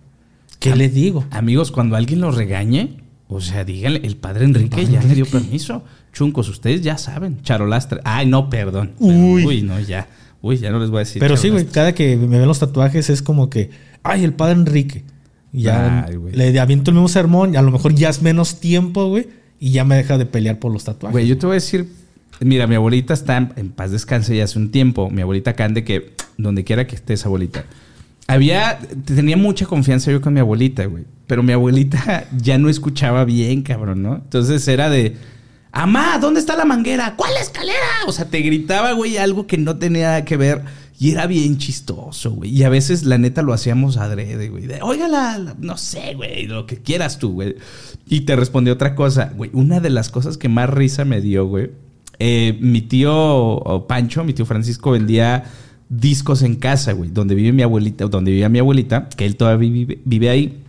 ¿qué 0.58 0.74
le 0.74 0.88
digo? 0.88 1.24
Amigos, 1.30 1.70
cuando 1.70 1.96
alguien 1.96 2.20
los 2.20 2.34
regañe, 2.36 2.96
o 3.28 3.40
sea, 3.40 3.64
díganle, 3.64 4.00
el 4.04 4.16
padre 4.16 4.44
Enrique 4.44 4.82
padre 4.82 4.92
ya 4.92 5.02
le 5.02 5.14
dio 5.14 5.26
permiso. 5.26 5.82
Chuncos, 6.12 6.48
ustedes 6.48 6.80
ya 6.80 6.96
saben. 6.96 7.42
Charolastre. 7.42 8.00
Ay, 8.04 8.26
no, 8.26 8.48
perdón. 8.48 8.92
Uy. 8.98 9.44
Uy, 9.44 9.62
no, 9.62 9.78
ya. 9.80 10.08
Uy, 10.40 10.56
ya 10.58 10.70
no 10.70 10.78
les 10.78 10.90
voy 10.90 10.98
a 10.98 11.00
decir. 11.00 11.20
Pero 11.20 11.36
sí, 11.36 11.50
güey, 11.50 11.66
cada 11.66 11.92
que 11.94 12.16
me 12.16 12.38
ven 12.38 12.46
los 12.46 12.58
tatuajes 12.58 13.10
es 13.10 13.20
como 13.20 13.50
que, 13.50 13.70
ay, 14.02 14.24
el 14.24 14.32
padre 14.32 14.54
Enrique. 14.54 15.04
Ya 15.56 16.04
Ay, 16.04 16.18
le 16.32 16.60
aviento 16.60 16.90
el 16.90 16.96
mismo 16.96 17.08
sermón, 17.08 17.54
y 17.54 17.56
a 17.56 17.62
lo 17.62 17.70
mejor 17.70 17.94
ya 17.94 18.08
es 18.08 18.22
menos 18.22 18.60
tiempo, 18.60 19.08
güey, 19.08 19.28
y 19.58 19.70
ya 19.70 19.84
me 19.84 19.96
deja 19.96 20.18
de 20.18 20.26
pelear 20.26 20.58
por 20.58 20.72
los 20.72 20.84
tatuajes. 20.84 21.12
Güey, 21.12 21.26
yo 21.26 21.38
te 21.38 21.46
voy 21.46 21.54
a 21.54 21.60
decir, 21.60 21.88
mira, 22.40 22.66
mi 22.66 22.74
abuelita 22.74 23.14
está 23.14 23.36
en, 23.38 23.52
en 23.56 23.70
paz 23.70 23.90
descanse 23.90 24.36
ya 24.36 24.44
hace 24.44 24.58
un 24.58 24.70
tiempo. 24.70 25.10
Mi 25.10 25.22
abuelita 25.22 25.54
Cande, 25.54 25.82
que 25.82 26.12
donde 26.36 26.64
quiera 26.64 26.86
que 26.86 26.94
estés, 26.94 27.24
abuelita. 27.24 27.64
Había, 28.28 28.78
tenía 29.04 29.36
mucha 29.36 29.66
confianza 29.66 30.10
yo 30.10 30.20
con 30.20 30.34
mi 30.34 30.40
abuelita, 30.40 30.84
güey. 30.86 31.04
Pero 31.26 31.42
mi 31.42 31.52
abuelita 31.52 32.26
ya 32.36 32.58
no 32.58 32.68
escuchaba 32.68 33.24
bien, 33.24 33.62
cabrón, 33.62 34.02
¿no? 34.02 34.16
Entonces 34.16 34.66
era 34.68 34.90
de, 34.90 35.16
Amá, 35.76 36.18
¿dónde 36.18 36.40
está 36.40 36.56
la 36.56 36.64
manguera? 36.64 37.14
¿Cuál 37.16 37.32
escalera? 37.38 37.76
O 38.06 38.12
sea, 38.12 38.24
te 38.24 38.38
gritaba, 38.40 38.92
güey, 38.92 39.18
algo 39.18 39.46
que 39.46 39.58
no 39.58 39.76
tenía 39.76 40.24
que 40.24 40.38
ver. 40.38 40.62
Y 40.98 41.10
era 41.10 41.26
bien 41.26 41.58
chistoso, 41.58 42.30
güey. 42.30 42.50
Y 42.50 42.62
a 42.62 42.70
veces, 42.70 43.04
la 43.04 43.18
neta, 43.18 43.42
lo 43.42 43.52
hacíamos 43.52 43.98
adrede, 43.98 44.48
güey. 44.48 44.66
De, 44.66 44.80
no 45.58 45.76
sé, 45.76 46.14
güey, 46.14 46.46
lo 46.46 46.64
que 46.66 46.78
quieras 46.78 47.18
tú, 47.18 47.32
güey. 47.32 47.56
Y 48.08 48.20
te 48.22 48.34
respondió 48.34 48.72
otra 48.72 48.94
cosa, 48.94 49.32
güey. 49.36 49.50
Una 49.52 49.80
de 49.80 49.90
las 49.90 50.08
cosas 50.08 50.38
que 50.38 50.48
más 50.48 50.70
risa 50.70 51.04
me 51.04 51.20
dio, 51.20 51.46
güey. 51.46 51.70
eh, 52.18 52.56
mi 52.60 52.80
tío 52.80 53.84
Pancho, 53.88 54.24
mi 54.24 54.32
tío 54.32 54.46
Francisco, 54.46 54.92
vendía 54.92 55.44
discos 55.90 56.42
en 56.42 56.56
casa, 56.56 56.92
güey. 56.92 57.10
Donde 57.10 57.34
vive 57.34 57.52
mi 57.52 57.62
abuelita, 57.62 58.06
donde 58.06 58.30
vivía 58.30 58.48
mi 58.48 58.58
abuelita, 58.58 59.08
que 59.10 59.26
él 59.26 59.36
todavía 59.36 59.70
vive, 60.04 60.30
ahí. 60.30 60.62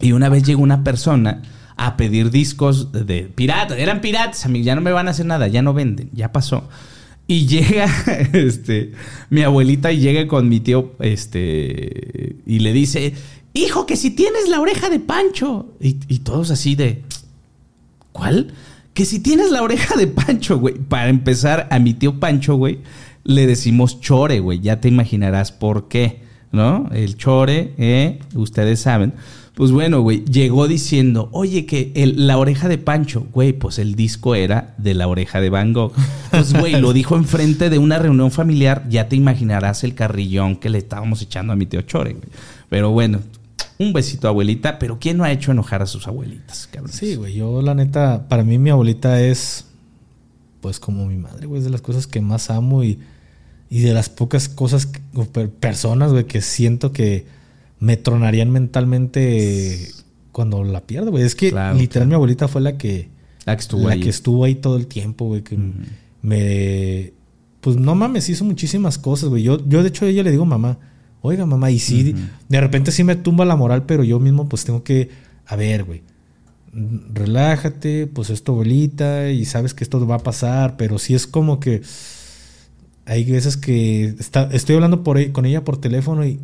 Y 0.00 0.12
una 0.12 0.28
vez 0.28 0.44
llegó 0.44 0.62
una 0.62 0.84
persona 0.84 1.42
a 1.76 1.96
pedir 1.96 2.30
discos 2.30 2.92
de 2.92 3.24
piratas. 3.34 3.76
Eran 3.78 4.00
piratas, 4.00 4.44
amigos. 4.46 4.66
Ya 4.66 4.76
no 4.76 4.82
me 4.82 4.92
van 4.92 5.08
a 5.08 5.10
hacer 5.10 5.26
nada. 5.26 5.48
Ya 5.48 5.62
no 5.62 5.74
venden. 5.74 6.10
Ya 6.12 6.30
pasó. 6.30 6.68
Y 7.26 7.46
llega, 7.46 7.86
este, 8.32 8.92
mi 9.30 9.42
abuelita 9.42 9.92
y 9.92 9.98
llega 9.98 10.28
con 10.28 10.48
mi 10.48 10.60
tío, 10.60 10.92
este, 11.00 12.36
y 12.46 12.58
le 12.58 12.72
dice, 12.72 13.14
hijo, 13.54 13.86
que 13.86 13.96
si 13.96 14.10
tienes 14.10 14.48
la 14.48 14.60
oreja 14.60 14.90
de 14.90 15.00
Pancho. 15.00 15.72
Y, 15.80 15.94
todos 16.18 16.50
así 16.50 16.74
de, 16.74 17.02
¿cuál? 18.12 18.52
Que 18.92 19.04
si 19.04 19.20
tienes 19.20 19.50
la 19.50 19.62
oreja 19.62 19.96
de 19.96 20.06
Pancho, 20.06 20.58
güey. 20.58 20.74
Para 20.74 21.08
empezar, 21.08 21.66
a 21.70 21.78
mi 21.78 21.94
tío 21.94 22.20
Pancho, 22.20 22.56
güey, 22.56 22.80
le 23.24 23.46
decimos 23.46 24.00
chore, 24.00 24.40
güey. 24.40 24.60
Ya 24.60 24.80
te 24.80 24.88
imaginarás 24.88 25.50
por 25.50 25.88
qué, 25.88 26.20
¿no? 26.52 26.90
El 26.92 27.16
chore, 27.16 27.74
¿eh? 27.78 28.18
Ustedes 28.34 28.80
saben. 28.80 29.14
Pues 29.54 29.70
bueno, 29.70 30.00
güey, 30.00 30.24
llegó 30.24 30.66
diciendo, 30.66 31.28
oye, 31.30 31.64
que 31.64 31.92
la 32.16 32.38
oreja 32.38 32.68
de 32.68 32.76
Pancho, 32.76 33.26
güey, 33.32 33.52
pues 33.52 33.78
el 33.78 33.94
disco 33.94 34.34
era 34.34 34.74
de 34.78 34.94
la 34.94 35.06
oreja 35.06 35.40
de 35.40 35.48
Van 35.48 35.72
Gogh. 35.72 35.92
Pues, 36.32 36.52
güey, 36.52 36.72
lo 36.80 36.92
dijo 36.92 37.14
enfrente 37.16 37.70
de 37.70 37.78
una 37.78 38.00
reunión 38.00 38.32
familiar, 38.32 38.84
ya 38.88 39.08
te 39.08 39.14
imaginarás 39.14 39.84
el 39.84 39.94
carrillón 39.94 40.56
que 40.56 40.70
le 40.70 40.78
estábamos 40.78 41.22
echando 41.22 41.52
a 41.52 41.56
mi 41.56 41.66
tío 41.66 41.82
Chore, 41.82 42.14
güey. 42.14 42.24
Pero 42.68 42.90
bueno, 42.90 43.20
un 43.78 43.92
besito, 43.92 44.26
abuelita, 44.26 44.80
pero 44.80 44.98
¿quién 44.98 45.18
no 45.18 45.22
ha 45.24 45.30
hecho 45.30 45.52
enojar 45.52 45.82
a 45.82 45.86
sus 45.86 46.08
abuelitas, 46.08 46.68
cabrón? 46.72 46.92
Sí, 46.92 47.14
güey, 47.14 47.34
yo 47.34 47.62
la 47.62 47.76
neta, 47.76 48.26
para 48.28 48.42
mí 48.42 48.58
mi 48.58 48.70
abuelita 48.70 49.20
es, 49.22 49.66
pues 50.60 50.80
como 50.80 51.06
mi 51.06 51.16
madre, 51.16 51.46
güey, 51.46 51.60
es 51.60 51.64
de 51.64 51.70
las 51.70 51.80
cosas 51.80 52.08
que 52.08 52.20
más 52.20 52.50
amo 52.50 52.82
y, 52.82 52.98
y 53.70 53.80
de 53.80 53.94
las 53.94 54.08
pocas 54.08 54.48
cosas, 54.48 54.86
que- 54.86 55.00
personas, 55.60 56.10
güey, 56.10 56.24
que 56.24 56.40
siento 56.40 56.90
que 56.92 57.26
me 57.84 57.96
tronarían 57.98 58.50
mentalmente 58.50 59.90
cuando 60.32 60.64
la 60.64 60.80
pierdo, 60.80 61.10
güey. 61.10 61.24
Es 61.24 61.34
que 61.34 61.50
Claro, 61.50 61.76
literal 61.78 62.08
mi 62.08 62.14
abuelita 62.14 62.48
fue 62.48 62.60
la 62.62 62.78
que, 62.78 63.08
La 63.44 63.54
que 63.56 63.60
estuvo 63.60 63.86
la 63.88 63.94
ahí. 63.94 64.00
que 64.00 64.08
estuvo 64.08 64.44
ahí 64.44 64.54
todo 64.54 64.76
el 64.76 64.86
tiempo, 64.86 65.26
güey, 65.26 65.42
que 65.42 65.58
me, 66.22 67.12
pues 67.60 67.76
no 67.76 67.94
mames, 67.94 68.28
hizo 68.30 68.44
muchísimas 68.44 68.96
cosas, 68.98 69.28
güey. 69.28 69.42
Yo, 69.42 69.58
yo 69.68 69.82
de 69.82 69.88
hecho 69.88 70.06
a 70.06 70.08
ella 70.08 70.22
le 70.22 70.30
digo 70.30 70.46
mamá, 70.46 70.78
oiga 71.20 71.44
mamá, 71.46 71.70
y 71.70 71.78
sí, 71.78 72.14
de 72.48 72.60
repente 72.60 72.90
sí 72.90 73.04
me 73.04 73.16
tumba 73.16 73.44
la 73.44 73.56
moral, 73.56 73.84
pero 73.84 74.02
yo 74.02 74.18
mismo 74.18 74.48
pues 74.48 74.64
tengo 74.64 74.82
que, 74.82 75.10
a 75.46 75.54
ver, 75.56 75.84
güey, 75.84 76.02
relájate, 77.12 78.06
pues 78.06 78.30
es 78.30 78.42
tu 78.42 78.52
abuelita 78.52 79.30
y 79.30 79.44
sabes 79.44 79.74
que 79.74 79.84
esto 79.84 80.04
va 80.06 80.16
a 80.16 80.18
pasar, 80.18 80.76
pero 80.76 80.98
sí 80.98 81.14
es 81.14 81.26
como 81.26 81.60
que 81.60 81.82
hay 83.06 83.30
veces 83.30 83.56
que 83.56 84.14
está, 84.18 84.48
estoy 84.52 84.76
hablando 84.76 85.02
por, 85.04 85.18
e- 85.18 85.30
con 85.32 85.44
ella 85.44 85.62
por 85.64 85.76
teléfono 85.78 86.24
y 86.26 86.40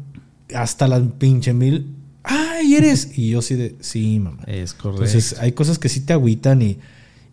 hasta 0.55 0.89
las 0.89 1.03
pinche 1.19 1.53
mil, 1.53 1.95
ay, 2.23 2.75
eres, 2.75 3.17
y 3.19 3.31
yo 3.31 3.43
sí 3.43 3.55
de, 3.55 3.77
sí, 3.81 4.21
mamá. 4.21 4.43
Es 4.47 4.75
correcto. 4.75 5.05
Entonces 5.05 5.39
hay 5.41 5.53
cosas 5.53 5.79
que 5.79 5.89
sí 5.89 6.01
te 6.01 6.13
agüitan 6.13 6.63
y, 6.63 6.79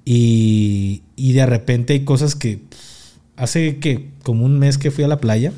y, 0.05 1.03
y 1.15 1.33
de 1.33 1.45
repente 1.45 1.93
hay 1.93 2.05
cosas 2.05 2.35
que 2.35 2.61
hace 3.35 3.77
que 3.77 4.09
como 4.23 4.45
un 4.45 4.59
mes 4.59 4.77
que 4.77 4.91
fui 4.91 5.03
a 5.03 5.07
la 5.07 5.19
playa, 5.19 5.53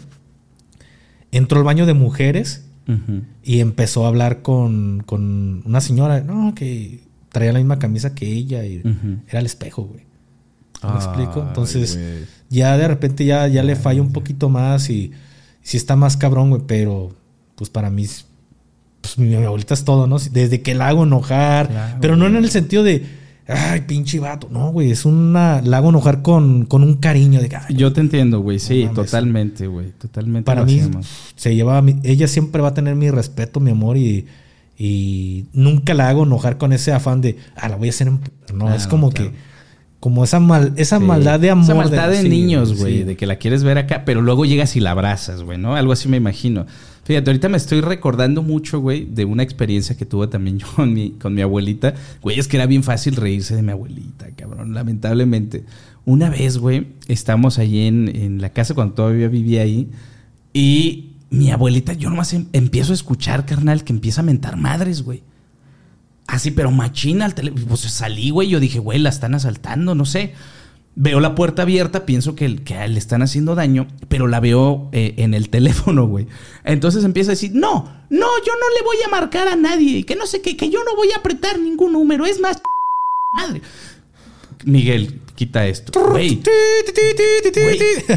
entró 1.32 1.60
al 1.60 1.66
baño 1.66 1.86
de 1.86 1.94
mujeres 1.94 2.66
y 3.44 3.60
empezó 3.60 4.06
a 4.06 4.08
hablar 4.08 4.42
con, 4.42 5.04
con 5.06 5.62
una 5.64 5.80
señora, 5.80 6.22
no, 6.22 6.56
que 6.56 7.02
traía 7.32 7.54
la 7.54 7.60
misma 7.60 7.78
camisa 7.78 8.16
que 8.16 8.26
ella 8.32 8.66
y 8.66 8.82
era 9.28 9.40
el 9.40 9.46
espejo, 9.46 9.84
güey. 9.84 10.06
¿Me 10.82 10.96
explico? 10.96 11.46
Entonces, 11.48 12.00
ya 12.50 12.78
de 12.78 12.88
repente 12.88 13.26
ya, 13.26 13.48
ya 13.48 13.62
le 13.62 13.76
falla 13.76 14.02
un 14.02 14.12
poquito 14.12 14.50
más 14.50 14.90
y 14.90 15.12
sí 15.62 15.78
está 15.78 15.96
más 15.96 16.18
cabrón, 16.18 16.50
güey, 16.50 16.64
pero 16.66 17.16
pues 17.60 17.70
para 17.70 17.90
mí, 17.90 18.04
es- 18.06 18.26
pues 19.02 19.18
mi, 19.20 19.36
abuelita 19.36 19.74
es 19.74 19.84
todo, 19.84 20.08
¿no? 20.08 20.18
Desde 20.18 20.62
que 20.62 20.74
la 20.74 20.88
hago 20.88 21.04
enojar, 21.04 21.68
Claro, 21.68 21.98
pero 22.02 22.16
no 22.16 22.26
en 22.26 22.38
el 22.38 22.50
sentido 22.50 22.84
de, 22.84 23.06
ay, 23.48 23.82
pinche 23.82 24.20
vato, 24.20 24.48
no, 24.50 24.72
güey, 24.72 24.92
es 24.92 25.04
una, 25.06 25.62
la 25.62 25.78
hago 25.78 25.90
enojar 25.90 26.22
con, 26.22 26.66
con 26.66 26.84
un 26.84 26.96
cariño 26.96 27.42
de, 27.42 27.50
ay, 27.56 27.76
Yo 27.76 27.92
te 27.94 28.00
entiendo, 28.02 28.40
güey. 28.40 28.60
Sí, 28.60 28.88
totalmente, 28.96 29.68
güey. 29.68 29.92
Totalmente. 29.92 30.46
para 30.46 30.64
mí 30.64 30.82
se 31.36 31.54
lleva, 31.54 31.84
ella 32.04 32.28
siempre 32.30 32.62
va 32.62 32.70
a 32.70 32.74
tener 32.74 32.96
mi 32.96 33.10
respeto, 33.12 33.60
mi 33.60 33.72
amor 33.72 33.98
y, 33.98 34.26
y 34.78 35.46
nunca 35.54 35.94
la 35.94 36.08
hago 36.10 36.24
enojar 36.24 36.58
con 36.58 36.72
ese 36.72 36.94
afán 36.94 37.20
de, 37.22 37.38
ah, 37.58 37.68
la 37.68 37.76
voy 37.76 37.88
a 37.88 37.92
hacer 37.92 38.08
en... 38.08 38.20
p-". 38.20 38.32
No, 38.54 38.74
es 38.74 38.88
como 38.88 39.10
claro. 39.12 39.32
que, 39.32 39.38
como 40.00 40.24
esa, 40.24 40.40
mal, 40.40 40.72
esa 40.78 40.98
Sí. 41.00 41.04
maldad 41.04 41.40
de 41.40 41.50
amor. 41.50 41.66
Esa 41.66 41.76
maldad 41.76 42.10
de, 42.10 42.24
niños, 42.24 42.78
güey. 42.80 43.00
sí. 43.00 43.04
De 43.04 43.18
que 43.18 43.26
la 43.26 43.36
quieres 43.38 43.64
ver 43.64 43.78
acá, 43.78 44.04
pero 44.06 44.22
luego 44.22 44.46
llegas 44.46 44.76
y 44.78 44.80
la 44.80 44.92
abrazas, 44.92 45.44
güey, 45.44 45.58
¿no? 45.58 45.76
Algo 45.76 45.92
así 45.92 46.08
me 46.08 46.16
imagino. 46.18 46.66
Fíjate, 47.10 47.32
ahorita 47.32 47.50
me 47.50 47.58
estoy 47.58 47.82
recordando 47.82 48.44
mucho, 48.44 48.80
güey, 48.82 49.04
de 49.04 49.26
una 49.26 49.42
experiencia 49.42 49.98
que 49.98 50.06
tuve 50.06 50.28
también 50.28 50.60
yo 50.60 50.68
con 50.76 50.94
mi, 50.94 51.10
con 51.14 51.34
mi 51.34 51.42
abuelita. 51.42 51.96
Güey, 52.22 52.38
es 52.38 52.48
que 52.48 52.58
era 52.58 52.68
bien 52.68 52.84
fácil 52.84 53.16
reírse 53.16 53.56
de 53.56 53.64
mi 53.64 53.72
abuelita, 53.72 54.28
cabrón, 54.36 54.76
lamentablemente. 54.76 55.66
Una 56.06 56.30
vez, 56.30 56.60
güey, 56.60 56.86
estamos 57.08 57.58
allí 57.58 57.88
en, 57.88 58.16
en 58.16 58.42
la 58.42 58.50
casa 58.54 58.76
cuando 58.76 58.94
todavía 58.94 59.28
vivía 59.28 59.64
ahí 59.64 59.90
y 60.54 61.14
mi 61.32 61.50
abuelita, 61.50 61.94
yo 61.94 62.12
nomás 62.12 62.32
em- 62.34 62.46
empiezo 62.54 62.92
a 62.92 62.96
escuchar, 62.96 63.44
carnal, 63.44 63.84
que 63.84 63.92
empieza 63.92 64.22
a 64.22 64.26
mentar 64.26 64.56
madres, 64.56 65.02
güey. 65.02 65.24
Así, 66.28 66.52
pero 66.52 66.70
machina 66.70 67.26
al 67.26 67.34
teléfono. 67.34 67.66
Pues 67.70 67.82
salí, 67.82 68.30
güey. 68.30 68.50
Yo 68.50 68.60
dije, 68.60 68.78
güey, 68.78 69.00
la 69.00 69.10
están 69.10 69.34
asaltando, 69.34 69.96
no 69.96 70.06
sé. 70.06 70.34
Veo 70.96 71.20
la 71.20 71.34
puerta 71.34 71.62
abierta, 71.62 72.06
pienso 72.06 72.36
que, 72.36 72.50
le 72.50 73.00
están 73.00 73.22
haciendo 73.22 73.56
daño, 73.56 73.88
pero 74.10 74.28
la 74.28 74.40
veo 74.40 74.90
eh, 74.92 75.14
en 75.18 75.34
el 75.34 75.50
teléfono, 75.50 76.08
güey. 76.08 76.28
Entonces 76.64 77.04
empieza 77.04 77.32
a 77.32 77.36
decir, 77.36 77.52
no, 77.54 77.86
no, 78.10 78.28
yo 78.46 78.54
no 78.54 78.70
le 78.78 78.84
voy 78.84 78.98
a 79.06 79.10
marcar 79.10 79.48
a 79.48 79.56
nadie, 79.56 80.06
que 80.06 80.16
no 80.16 80.26
sé 80.26 80.42
qué, 80.42 80.58
que 80.58 80.70
yo 80.70 80.84
no 80.84 80.96
voy 80.96 81.12
a 81.12 81.20
apretar 81.20 81.60
ningún 81.60 81.94
número, 81.94 82.26
es 82.26 82.40
más, 82.40 82.62
madre. 83.34 83.62
Miguel, 84.66 85.22
quita 85.40 85.66
esto. 85.66 85.98
Güey, 86.10 86.42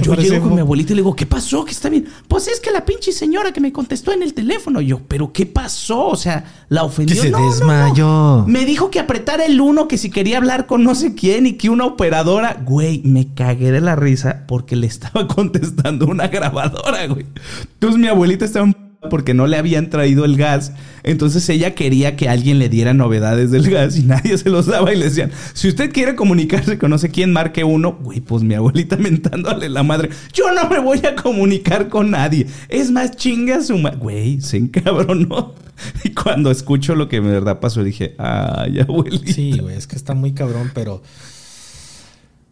yo 0.03 0.15
llego 0.16 0.43
con 0.43 0.55
mi 0.57 0.61
abuelita 0.61 0.93
y 0.93 0.97
le 0.97 1.03
digo, 1.03 1.15
¿qué 1.15 1.24
pasó? 1.24 1.65
¿Qué 1.65 1.70
está 1.70 1.89
bien? 1.89 2.09
Pues 2.27 2.49
es 2.49 2.59
que 2.59 2.73
la 2.73 2.85
pinche 2.85 3.12
señora 3.12 3.53
que 3.53 3.61
me 3.61 3.73
contestó 3.73 4.11
en 4.12 4.24
el 4.24 4.35
teléfono. 4.35 4.81
Y 4.81 4.86
yo, 4.89 5.01
¿pero 5.07 5.32
qué 5.32 5.47
pasó? 5.47 6.09
O 6.09 6.16
sea, 6.16 6.44
la 6.69 6.82
ofendió. 6.82 7.15
Que 7.15 7.23
se 7.23 7.31
No, 7.31 7.39
no, 7.39 7.44
no. 7.44 7.51
desmayó. 7.53 8.44
Me 8.49 8.65
dijo 8.65 8.90
que 8.90 8.99
apretara 8.99 9.44
el 9.44 9.61
uno, 9.61 9.86
que 9.86 9.99
si 9.99 10.11
quería 10.11 10.39
hablar 10.39 10.66
con 10.66 10.82
no 10.82 10.97
sé 10.97 11.15
quién 11.15 11.47
y 11.47 11.53
que 11.53 11.70
una 11.70 11.85
operadora. 11.86 12.61
Güey, 12.65 13.03
me 13.05 13.32
cagué 13.35 13.70
de 13.70 13.81
la 13.81 13.94
risa 13.94 14.43
porque 14.49 14.74
le 14.74 14.89
estaba 14.89 15.28
contestando 15.32 16.07
una 16.07 16.27
grabadora, 16.27 17.07
güey. 17.07 17.27
Entonces 17.74 18.01
mi 18.01 18.09
abuelita 18.09 18.44
estaba 18.44 18.66
porque 19.11 19.35
no 19.35 19.47
le 19.47 19.57
habían 19.57 19.91
traído 19.91 20.24
el 20.24 20.37
gas. 20.37 20.73
Entonces 21.03 21.49
ella 21.49 21.74
quería 21.74 22.16
que 22.16 22.29
alguien 22.29 22.59
le 22.59 22.69
diera 22.69 22.95
novedades 22.95 23.51
del 23.51 23.69
gas 23.70 23.97
y 23.97 24.03
nadie 24.05 24.39
se 24.39 24.51
los 24.51 24.66
daba 24.66 24.93
y 24.93 24.97
le 24.97 25.07
decían, 25.07 25.31
si 25.55 25.69
usted 25.69 25.93
quiere 25.93 26.15
comunicarse 26.15 26.79
con 26.79 26.91
no 26.91 26.99
sé 26.99 27.11
quién, 27.11 27.33
marque 27.33 27.65
uno. 27.65 27.99
Güey, 28.03 28.20
pues 28.20 28.43
mi 28.43 28.55
abuelita 28.55 28.97
mentándole 28.99 29.69
la 29.69 29.83
madre, 29.83 30.11
yo 30.33 30.53
no 30.53 30.69
me 30.69 30.79
voy 30.79 31.05
a 31.07 31.16
comunicar 31.16 31.89
con 31.89 32.11
nadie. 32.11 32.47
Es 32.69 32.91
más 32.91 33.16
chinga 33.16 33.62
su 33.62 33.79
madre. 33.79 33.99
Güey, 33.99 34.41
se 34.41 34.59
encabronó. 34.59 35.55
Y 36.05 36.11
cuando 36.11 36.51
escucho 36.51 36.95
lo 36.95 37.09
que 37.09 37.20
de 37.20 37.29
verdad 37.29 37.59
pasó, 37.59 37.83
dije, 37.83 38.15
ay, 38.19 38.81
abuelita. 38.81 39.33
Sí, 39.33 39.59
güey, 39.59 39.77
es 39.77 39.87
que 39.87 39.97
está 39.97 40.15
muy 40.15 40.33
cabrón, 40.33 40.70
pero. 40.74 41.03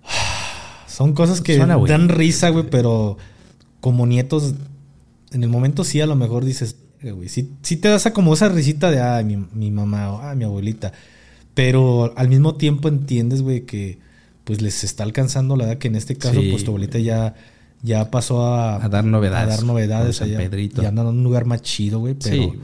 Son 0.86 1.12
cosas 1.12 1.40
que 1.40 1.56
Suena, 1.56 1.78
dan 1.78 2.08
risa, 2.08 2.50
güey, 2.50 2.66
pero 2.68 3.16
como 3.80 4.06
nietos, 4.06 4.54
en 5.32 5.42
el 5.42 5.48
momento 5.48 5.84
sí 5.84 6.00
a 6.00 6.06
lo 6.06 6.16
mejor 6.16 6.44
dices, 6.44 6.76
"Eh, 7.02 7.12
güey, 7.12 7.28
sí, 7.28 7.50
sí 7.62 7.76
te 7.76 7.88
da 7.88 7.96
esa 7.96 8.12
como 8.12 8.34
esa 8.34 8.48
risita 8.48 8.90
de, 8.90 9.00
ay, 9.00 9.24
mi, 9.24 9.36
mi 9.54 9.70
mamá 9.70 10.12
o, 10.12 10.18
ah, 10.20 10.34
mi 10.34 10.44
abuelita. 10.44 10.92
Pero 11.54 12.12
al 12.16 12.28
mismo 12.28 12.54
tiempo 12.54 12.88
entiendes, 12.88 13.42
güey, 13.42 13.62
que 13.62 13.98
pues 14.44 14.62
les 14.62 14.84
está 14.84 15.02
alcanzando 15.04 15.56
la 15.56 15.64
edad 15.64 15.78
que 15.78 15.88
en 15.88 15.96
este 15.96 16.16
caso, 16.16 16.40
Sí, 16.40 16.48
pues 16.50 16.64
tu 16.64 16.70
abuelita 16.70 16.98
ya, 16.98 17.34
ya 17.82 18.10
pasó 18.10 18.44
a, 18.44 18.82
A 18.84 18.88
dar 18.88 19.04
novedades. 19.04 19.52
A 19.52 19.56
dar 19.56 19.64
novedades. 19.64 20.22
Allá, 20.22 20.38
Pedrito. 20.38 20.82
Ya 20.82 20.88
andan 20.88 21.06
en 21.08 21.18
un 21.18 21.24
lugar 21.24 21.44
más 21.44 21.62
chido, 21.62 21.98
güey. 22.00 22.14
Pero, 22.14 22.34
Sí, 22.36 22.46
güey. 22.46 22.58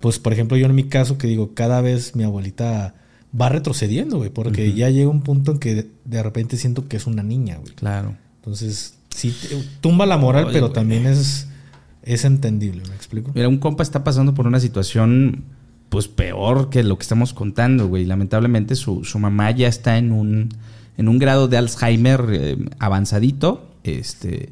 pues, 0.00 0.18
por 0.18 0.32
ejemplo, 0.32 0.56
yo 0.56 0.66
en 0.66 0.74
mi 0.74 0.84
caso, 0.84 1.18
que 1.18 1.26
digo, 1.26 1.52
cada 1.54 1.80
vez 1.80 2.16
mi 2.16 2.24
abuelita 2.24 2.94
va 3.38 3.48
retrocediendo, 3.48 4.18
güey. 4.18 4.30
Porque 4.30 4.72
ya 4.74 4.90
llega 4.90 5.08
un 5.08 5.22
punto 5.22 5.52
en 5.52 5.58
que 5.58 5.74
de, 5.74 5.90
de 6.04 6.22
repente 6.22 6.56
siento 6.56 6.88
que 6.88 6.96
es 6.96 7.06
una 7.06 7.22
niña, 7.22 7.56
güey. 7.58 7.74
Claro. 7.74 8.16
Entonces, 8.36 8.94
sí, 9.14 9.34
tumba 9.80 10.04
la 10.06 10.16
moral, 10.18 10.48
pero 10.52 10.66
güey. 10.66 10.72
también 10.74 11.06
es, 11.06 11.46
es 12.02 12.24
entendible, 12.24 12.82
¿me 12.88 12.94
explico? 12.94 13.30
Mira, 13.34 13.48
un 13.48 13.58
compa 13.58 13.82
está 13.82 14.02
pasando 14.04 14.34
por 14.34 14.46
una 14.46 14.60
situación, 14.60 15.44
pues 15.88 16.08
peor 16.08 16.70
que 16.70 16.82
lo 16.82 16.96
que 16.98 17.02
estamos 17.02 17.32
contando, 17.32 17.88
güey. 17.88 18.04
Lamentablemente 18.04 18.74
su, 18.74 19.04
su 19.04 19.18
mamá 19.18 19.50
ya 19.52 19.68
está 19.68 19.98
en 19.98 20.12
un, 20.12 20.48
en 20.96 21.08
un 21.08 21.18
grado 21.18 21.48
de 21.48 21.56
Alzheimer 21.58 22.24
eh, 22.32 22.56
avanzadito, 22.78 23.68
este, 23.84 24.50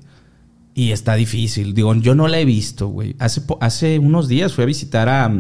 y 0.75 0.93
está 0.93 1.15
difícil. 1.15 1.75
Digo, 1.75 1.95
yo 1.95 2.15
no 2.15 2.29
la 2.29 2.39
he 2.41 2.45
visto, 2.45 2.89
güey. 2.89 3.17
Hace, 3.19 3.43
hace 3.61 3.99
unos 3.99 4.29
días 4.29 4.53
fui 4.55 4.63
a 4.63 4.67
visitar 4.67 5.09
a, 5.09 5.33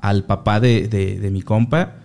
al 0.00 0.24
papá 0.24 0.60
de, 0.60 0.88
de- 0.88 1.18
de 1.20 1.30
mi 1.30 1.42
compa 1.42 1.96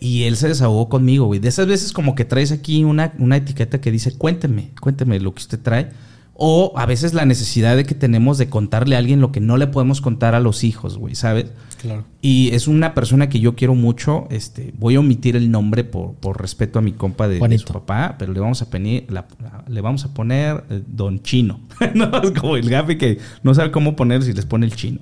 y 0.00 0.24
él 0.24 0.36
se 0.36 0.48
desahogó 0.48 0.88
conmigo, 0.88 1.26
güey. 1.26 1.40
De 1.40 1.48
esas 1.48 1.66
veces 1.66 1.92
como 1.92 2.14
que 2.14 2.24
traes 2.24 2.52
aquí 2.52 2.84
una, 2.84 3.12
una 3.18 3.36
etiqueta 3.36 3.80
que 3.80 3.90
dice, 3.90 4.16
cuénteme, 4.16 4.70
cuénteme 4.80 5.20
lo 5.20 5.34
que 5.34 5.40
usted 5.40 5.60
trae. 5.60 5.90
O 6.38 6.74
a 6.76 6.84
veces 6.84 7.14
la 7.14 7.24
necesidad 7.24 7.76
de 7.76 7.84
que 7.84 7.94
tenemos 7.94 8.36
de 8.36 8.48
contarle 8.50 8.94
a 8.94 8.98
alguien 8.98 9.20
lo 9.20 9.32
que 9.32 9.40
no 9.40 9.56
le 9.56 9.66
podemos 9.66 10.00
contar 10.02 10.34
a 10.34 10.40
los 10.40 10.64
hijos, 10.64 10.98
güey, 10.98 11.14
¿sabes? 11.14 11.46
Claro. 11.80 12.04
Y 12.20 12.50
es 12.52 12.68
una 12.68 12.92
persona 12.92 13.28
que 13.30 13.40
yo 13.40 13.54
quiero 13.54 13.74
mucho. 13.74 14.26
Este, 14.30 14.74
voy 14.78 14.96
a 14.96 15.00
omitir 15.00 15.34
el 15.36 15.50
nombre 15.50 15.82
por, 15.84 16.12
por 16.14 16.40
respeto 16.40 16.78
a 16.78 16.82
mi 16.82 16.92
compa 16.92 17.26
de, 17.26 17.38
de 17.38 17.58
su 17.58 17.72
papá, 17.72 18.16
pero 18.18 18.32
le 18.34 18.40
vamos 18.40 18.60
a 18.60 18.66
la- 19.08 19.26
le 19.66 19.80
vamos 19.80 20.04
a 20.04 20.12
poner 20.12 20.64
eh, 20.68 20.82
Don 20.86 21.22
Chino. 21.22 21.60
no, 21.94 22.10
es 22.22 22.32
como 22.32 22.56
el 22.56 22.68
gafe 22.68 22.98
que 22.98 23.18
no 23.42 23.54
sabe 23.54 23.70
cómo 23.70 23.96
poner 23.96 24.22
si 24.22 24.32
les 24.32 24.44
pone 24.44 24.66
el 24.66 24.74
chino. 24.76 25.00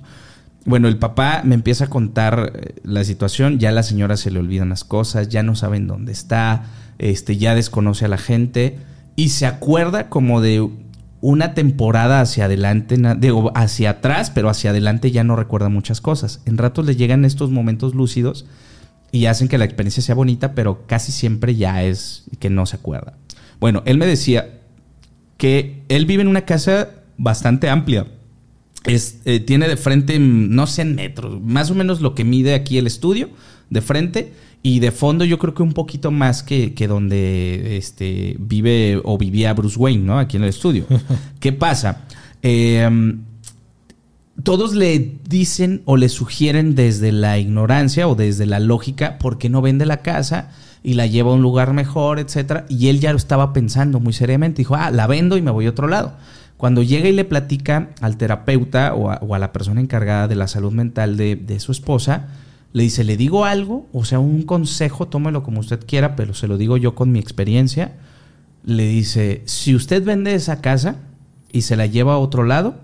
Bueno, 0.65 0.87
el 0.87 0.97
papá 0.97 1.41
me 1.43 1.53
empieza 1.55 1.85
a 1.85 1.89
contar 1.89 2.53
eh, 2.55 2.75
la 2.83 3.03
situación, 3.03 3.59
ya 3.59 3.69
a 3.69 3.71
la 3.73 3.83
señora 3.83 4.15
se 4.17 4.31
le 4.31 4.39
olvidan 4.39 4.69
las 4.69 4.83
cosas, 4.83 5.27
ya 5.29 5.43
no 5.43 5.55
saben 5.55 5.85
dónde 5.85 6.11
está, 6.11 6.63
este, 6.97 7.37
ya 7.37 7.53
desconoce 7.55 8.05
a 8.05 8.07
la 8.07 8.17
gente 8.17 8.77
y 9.17 9.29
se 9.29 9.45
acuerda 9.45 10.09
como 10.09 10.41
de 10.41 10.67
una 11.25 11.55
temporada 11.55 12.21
hacia 12.21 12.45
adelante, 12.45 12.97
digo, 13.17 13.51
hacia 13.55 13.89
atrás, 13.89 14.29
pero 14.29 14.47
hacia 14.47 14.69
adelante 14.69 15.09
ya 15.09 15.23
no 15.23 15.35
recuerda 15.35 15.69
muchas 15.69 15.99
cosas. 15.99 16.43
En 16.45 16.55
ratos 16.55 16.85
le 16.85 16.95
llegan 16.95 17.25
estos 17.25 17.49
momentos 17.49 17.95
lúcidos 17.95 18.45
y 19.11 19.25
hacen 19.25 19.47
que 19.47 19.57
la 19.57 19.65
experiencia 19.65 20.03
sea 20.03 20.13
bonita, 20.13 20.53
pero 20.53 20.85
casi 20.85 21.11
siempre 21.11 21.55
ya 21.55 21.81
es 21.81 22.25
que 22.37 22.51
no 22.51 22.67
se 22.67 22.75
acuerda. 22.75 23.17
Bueno, 23.59 23.81
él 23.87 23.97
me 23.97 24.05
decía 24.05 24.59
que 25.37 25.81
él 25.89 26.05
vive 26.05 26.21
en 26.21 26.27
una 26.27 26.45
casa 26.45 26.89
bastante 27.17 27.69
amplia. 27.69 28.05
Es, 28.83 29.21
eh, 29.25 29.39
tiene 29.39 29.67
de 29.67 29.77
frente, 29.77 30.19
mm, 30.19 30.53
no 30.53 30.67
sé 30.67 30.83
en 30.83 30.93
metros, 30.93 31.41
más 31.41 31.71
o 31.71 31.73
menos 31.73 32.01
lo 32.01 32.13
que 32.13 32.23
mide 32.23 32.53
aquí 32.53 32.77
el 32.77 32.85
estudio, 32.85 33.31
de 33.71 33.81
frente, 33.81 34.33
y 34.65 34.79
de 34.79 34.91
fondo 34.91 35.25
yo 35.25 35.37
creo 35.37 35.53
que 35.53 35.61
un 35.61 35.73
poquito 35.73 36.09
más 36.09 36.41
que, 36.41 36.73
que 36.73 36.87
donde 36.87 37.77
este, 37.77 38.35
vive 38.39 38.99
o 39.03 39.15
vivía 39.15 39.53
Bruce 39.53 39.77
Wayne, 39.77 40.03
¿no? 40.03 40.17
Aquí 40.17 40.37
en 40.37 40.43
el 40.43 40.49
estudio. 40.49 40.87
¿Qué 41.39 41.53
pasa? 41.53 42.05
Eh, 42.41 42.89
todos 44.41 44.73
le 44.73 45.19
dicen 45.29 45.83
o 45.85 45.97
le 45.97 46.09
sugieren 46.09 46.73
desde 46.73 47.11
la 47.11 47.37
ignorancia 47.37 48.07
o 48.07 48.15
desde 48.15 48.47
la 48.47 48.59
lógica 48.59 49.19
por 49.19 49.37
qué 49.37 49.51
no 49.51 49.61
vende 49.61 49.85
la 49.85 49.97
casa 49.97 50.49
y 50.81 50.95
la 50.95 51.05
lleva 51.05 51.29
a 51.29 51.35
un 51.35 51.43
lugar 51.43 51.73
mejor, 51.73 52.17
etcétera. 52.17 52.65
Y 52.67 52.87
él 52.87 52.99
ya 52.99 53.11
lo 53.11 53.17
estaba 53.17 53.53
pensando 53.53 53.99
muy 53.99 54.13
seriamente. 54.13 54.61
Dijo, 54.63 54.73
ah, 54.73 54.89
la 54.89 55.05
vendo 55.05 55.37
y 55.37 55.43
me 55.43 55.51
voy 55.51 55.67
a 55.67 55.69
otro 55.69 55.87
lado. 55.87 56.13
Cuando 56.57 56.81
llega 56.81 57.07
y 57.07 57.11
le 57.11 57.23
platica 57.23 57.91
al 58.01 58.17
terapeuta 58.17 58.95
o 58.95 59.11
a, 59.11 59.17
o 59.17 59.35
a 59.35 59.37
la 59.37 59.53
persona 59.53 59.79
encargada 59.79 60.27
de 60.27 60.35
la 60.35 60.47
salud 60.47 60.71
mental 60.71 61.17
de, 61.17 61.35
de 61.35 61.59
su 61.59 61.71
esposa, 61.71 62.29
le 62.75 62.83
dice, 62.83 63.05
le 63.05 63.15
digo 63.15 63.45
algo, 63.45 63.87
o 63.93 64.03
sea, 64.03 64.19
un 64.19 64.41
consejo, 64.41 65.07
tómelo 65.07 65.43
como 65.43 65.61
usted 65.61 65.85
quiera, 65.87 66.17
pero 66.17 66.33
se 66.33 66.45
lo 66.45 66.57
digo 66.57 66.75
yo 66.75 66.93
con 66.93 67.09
mi 67.09 67.19
experiencia. 67.19 67.93
Le 68.65 68.85
dice, 68.85 69.43
si 69.45 69.73
usted 69.73 70.03
vende 70.03 70.35
esa 70.35 70.59
casa 70.59 70.97
y 71.53 71.61
se 71.61 71.77
la 71.77 71.85
lleva 71.85 72.15
a 72.15 72.17
otro 72.17 72.43
lado, 72.43 72.75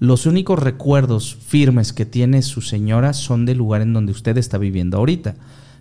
los 0.00 0.26
únicos 0.26 0.58
recuerdos 0.58 1.36
firmes 1.36 1.92
que 1.92 2.04
tiene 2.04 2.42
su 2.42 2.62
señora 2.62 3.12
son 3.12 3.46
del 3.46 3.58
lugar 3.58 3.80
en 3.80 3.92
donde 3.92 4.10
usted 4.10 4.36
está 4.38 4.58
viviendo 4.58 4.98
ahorita. 4.98 5.36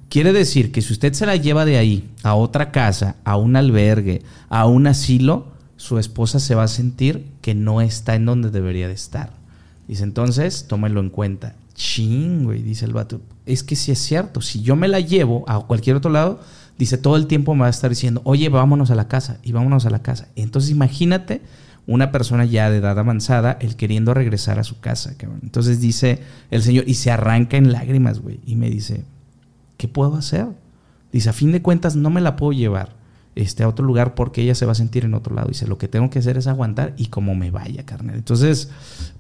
Quiere 0.07 0.33
decir 0.33 0.71
que 0.71 0.83
si 0.83 0.93
usted 0.93 1.13
se 1.13 1.25
la 1.25 1.35
lleva 1.35 1.65
de 1.65 1.79
ahí 1.79 2.07
a 2.21 2.35
otra 2.35 2.69
casa, 2.71 3.15
a 3.23 3.37
un 3.37 3.55
albergue, 3.55 4.21
a 4.49 4.67
un 4.67 4.85
asilo, 4.85 5.47
su 5.77 5.97
esposa 5.97 6.39
se 6.39 6.53
va 6.53 6.61
a 6.61 6.67
sentir 6.67 7.25
que 7.41 7.55
no 7.55 7.81
está 7.81 8.13
en 8.13 8.25
donde 8.25 8.51
debería 8.51 8.87
de 8.87 8.93
estar. 8.93 9.31
Dice, 9.87 10.03
entonces, 10.03 10.67
tómelo 10.67 10.99
en 10.99 11.09
cuenta. 11.09 11.55
Ching, 11.77 12.43
güey, 12.45 12.63
dice 12.63 12.85
el 12.85 12.93
vato. 12.93 13.21
Es 13.45 13.63
que 13.63 13.75
sí 13.75 13.91
es 13.91 13.99
cierto. 13.99 14.41
Si 14.41 14.61
yo 14.61 14.75
me 14.75 14.87
la 14.87 14.99
llevo 14.99 15.45
a 15.47 15.59
cualquier 15.61 15.95
otro 15.95 16.11
lado, 16.11 16.41
dice, 16.77 16.97
todo 16.97 17.15
el 17.15 17.27
tiempo 17.27 17.53
me 17.53 17.61
va 17.61 17.67
a 17.67 17.69
estar 17.69 17.89
diciendo, 17.89 18.21
oye, 18.25 18.49
vámonos 18.49 18.89
a 18.89 18.95
la 18.95 19.07
casa 19.07 19.37
y 19.43 19.51
vámonos 19.51 19.85
a 19.85 19.91
la 19.91 20.01
casa. 20.01 20.27
Entonces, 20.35 20.71
imagínate 20.71 21.41
una 21.85 22.11
persona 22.11 22.45
ya 22.45 22.69
de 22.71 22.77
edad 22.77 22.97
avanzada, 22.97 23.57
el 23.61 23.75
queriendo 23.75 24.15
regresar 24.15 24.57
a 24.59 24.63
su 24.63 24.79
casa. 24.79 25.15
Entonces 25.41 25.79
dice 25.79 26.19
el 26.51 26.63
señor, 26.63 26.83
y 26.87 26.95
se 26.95 27.11
arranca 27.11 27.57
en 27.57 27.71
lágrimas, 27.71 28.19
güey. 28.19 28.41
Y 28.45 28.55
me 28.55 28.69
dice, 28.71 29.05
¿qué 29.77 29.87
puedo 29.87 30.15
hacer? 30.15 30.47
Dice, 31.13 31.29
a 31.29 31.33
fin 31.33 31.51
de 31.51 31.61
cuentas 31.61 31.95
no 31.95 32.09
me 32.09 32.21
la 32.21 32.35
puedo 32.35 32.53
llevar 32.53 32.96
este, 33.37 33.63
a 33.63 33.67
otro 33.67 33.85
lugar 33.85 34.15
porque 34.15 34.41
ella 34.41 34.55
se 34.55 34.65
va 34.65 34.71
a 34.71 34.75
sentir 34.75 35.05
en 35.05 35.13
otro 35.13 35.35
lado. 35.35 35.47
Dice, 35.47 35.67
lo 35.67 35.77
que 35.77 35.87
tengo 35.87 36.09
que 36.09 36.19
hacer 36.19 36.37
es 36.37 36.47
aguantar 36.47 36.93
y 36.97 37.07
como 37.07 37.35
me 37.35 37.51
vaya, 37.51 37.85
carnal. 37.85 38.15
Entonces, 38.15 38.69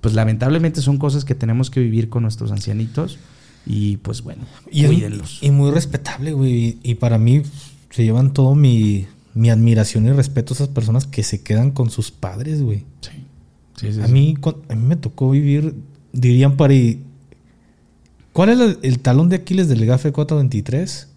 pues 0.01 0.13
lamentablemente 0.13 0.81
son 0.81 0.97
cosas 0.97 1.25
que 1.25 1.35
tenemos 1.35 1.69
que 1.69 1.79
vivir 1.79 2.09
con 2.09 2.23
nuestros 2.23 2.51
ancianitos 2.51 3.19
y 3.65 3.97
pues 3.97 4.21
bueno, 4.21 4.43
Y, 4.71 4.85
cuídenlos. 4.85 5.39
y 5.41 5.51
muy 5.51 5.71
respetable, 5.71 6.33
güey. 6.33 6.77
Y, 6.83 6.95
para 6.95 7.17
mí 7.17 7.43
se 7.89 8.03
llevan 8.03 8.33
todo 8.33 8.55
mi, 8.55 9.05
mi 9.33 9.49
admiración 9.49 10.05
y 10.05 10.11
respeto 10.11 10.53
a 10.53 10.55
esas 10.55 10.69
personas 10.69 11.05
que 11.05 11.23
se 11.23 11.41
quedan 11.41 11.71
con 11.71 11.89
sus 11.89 12.11
padres, 12.11 12.61
güey. 12.61 12.85
Sí. 13.01 13.11
Sí, 13.75 13.93
sí, 13.93 14.01
A 14.01 14.07
mí, 14.07 14.35
a 14.69 14.75
mí 14.75 14.85
me 14.85 14.95
tocó 14.95 15.29
vivir, 15.29 15.75
dirían 16.11 16.57
para... 16.57 16.73
¿Cuál 18.33 18.49
es 18.49 18.59
el, 18.59 18.79
el 18.81 18.99
talón 18.99 19.29
de 19.29 19.35
Aquiles 19.35 19.67
del 19.67 19.85
GAFE 19.85 20.11
423? 20.11 21.07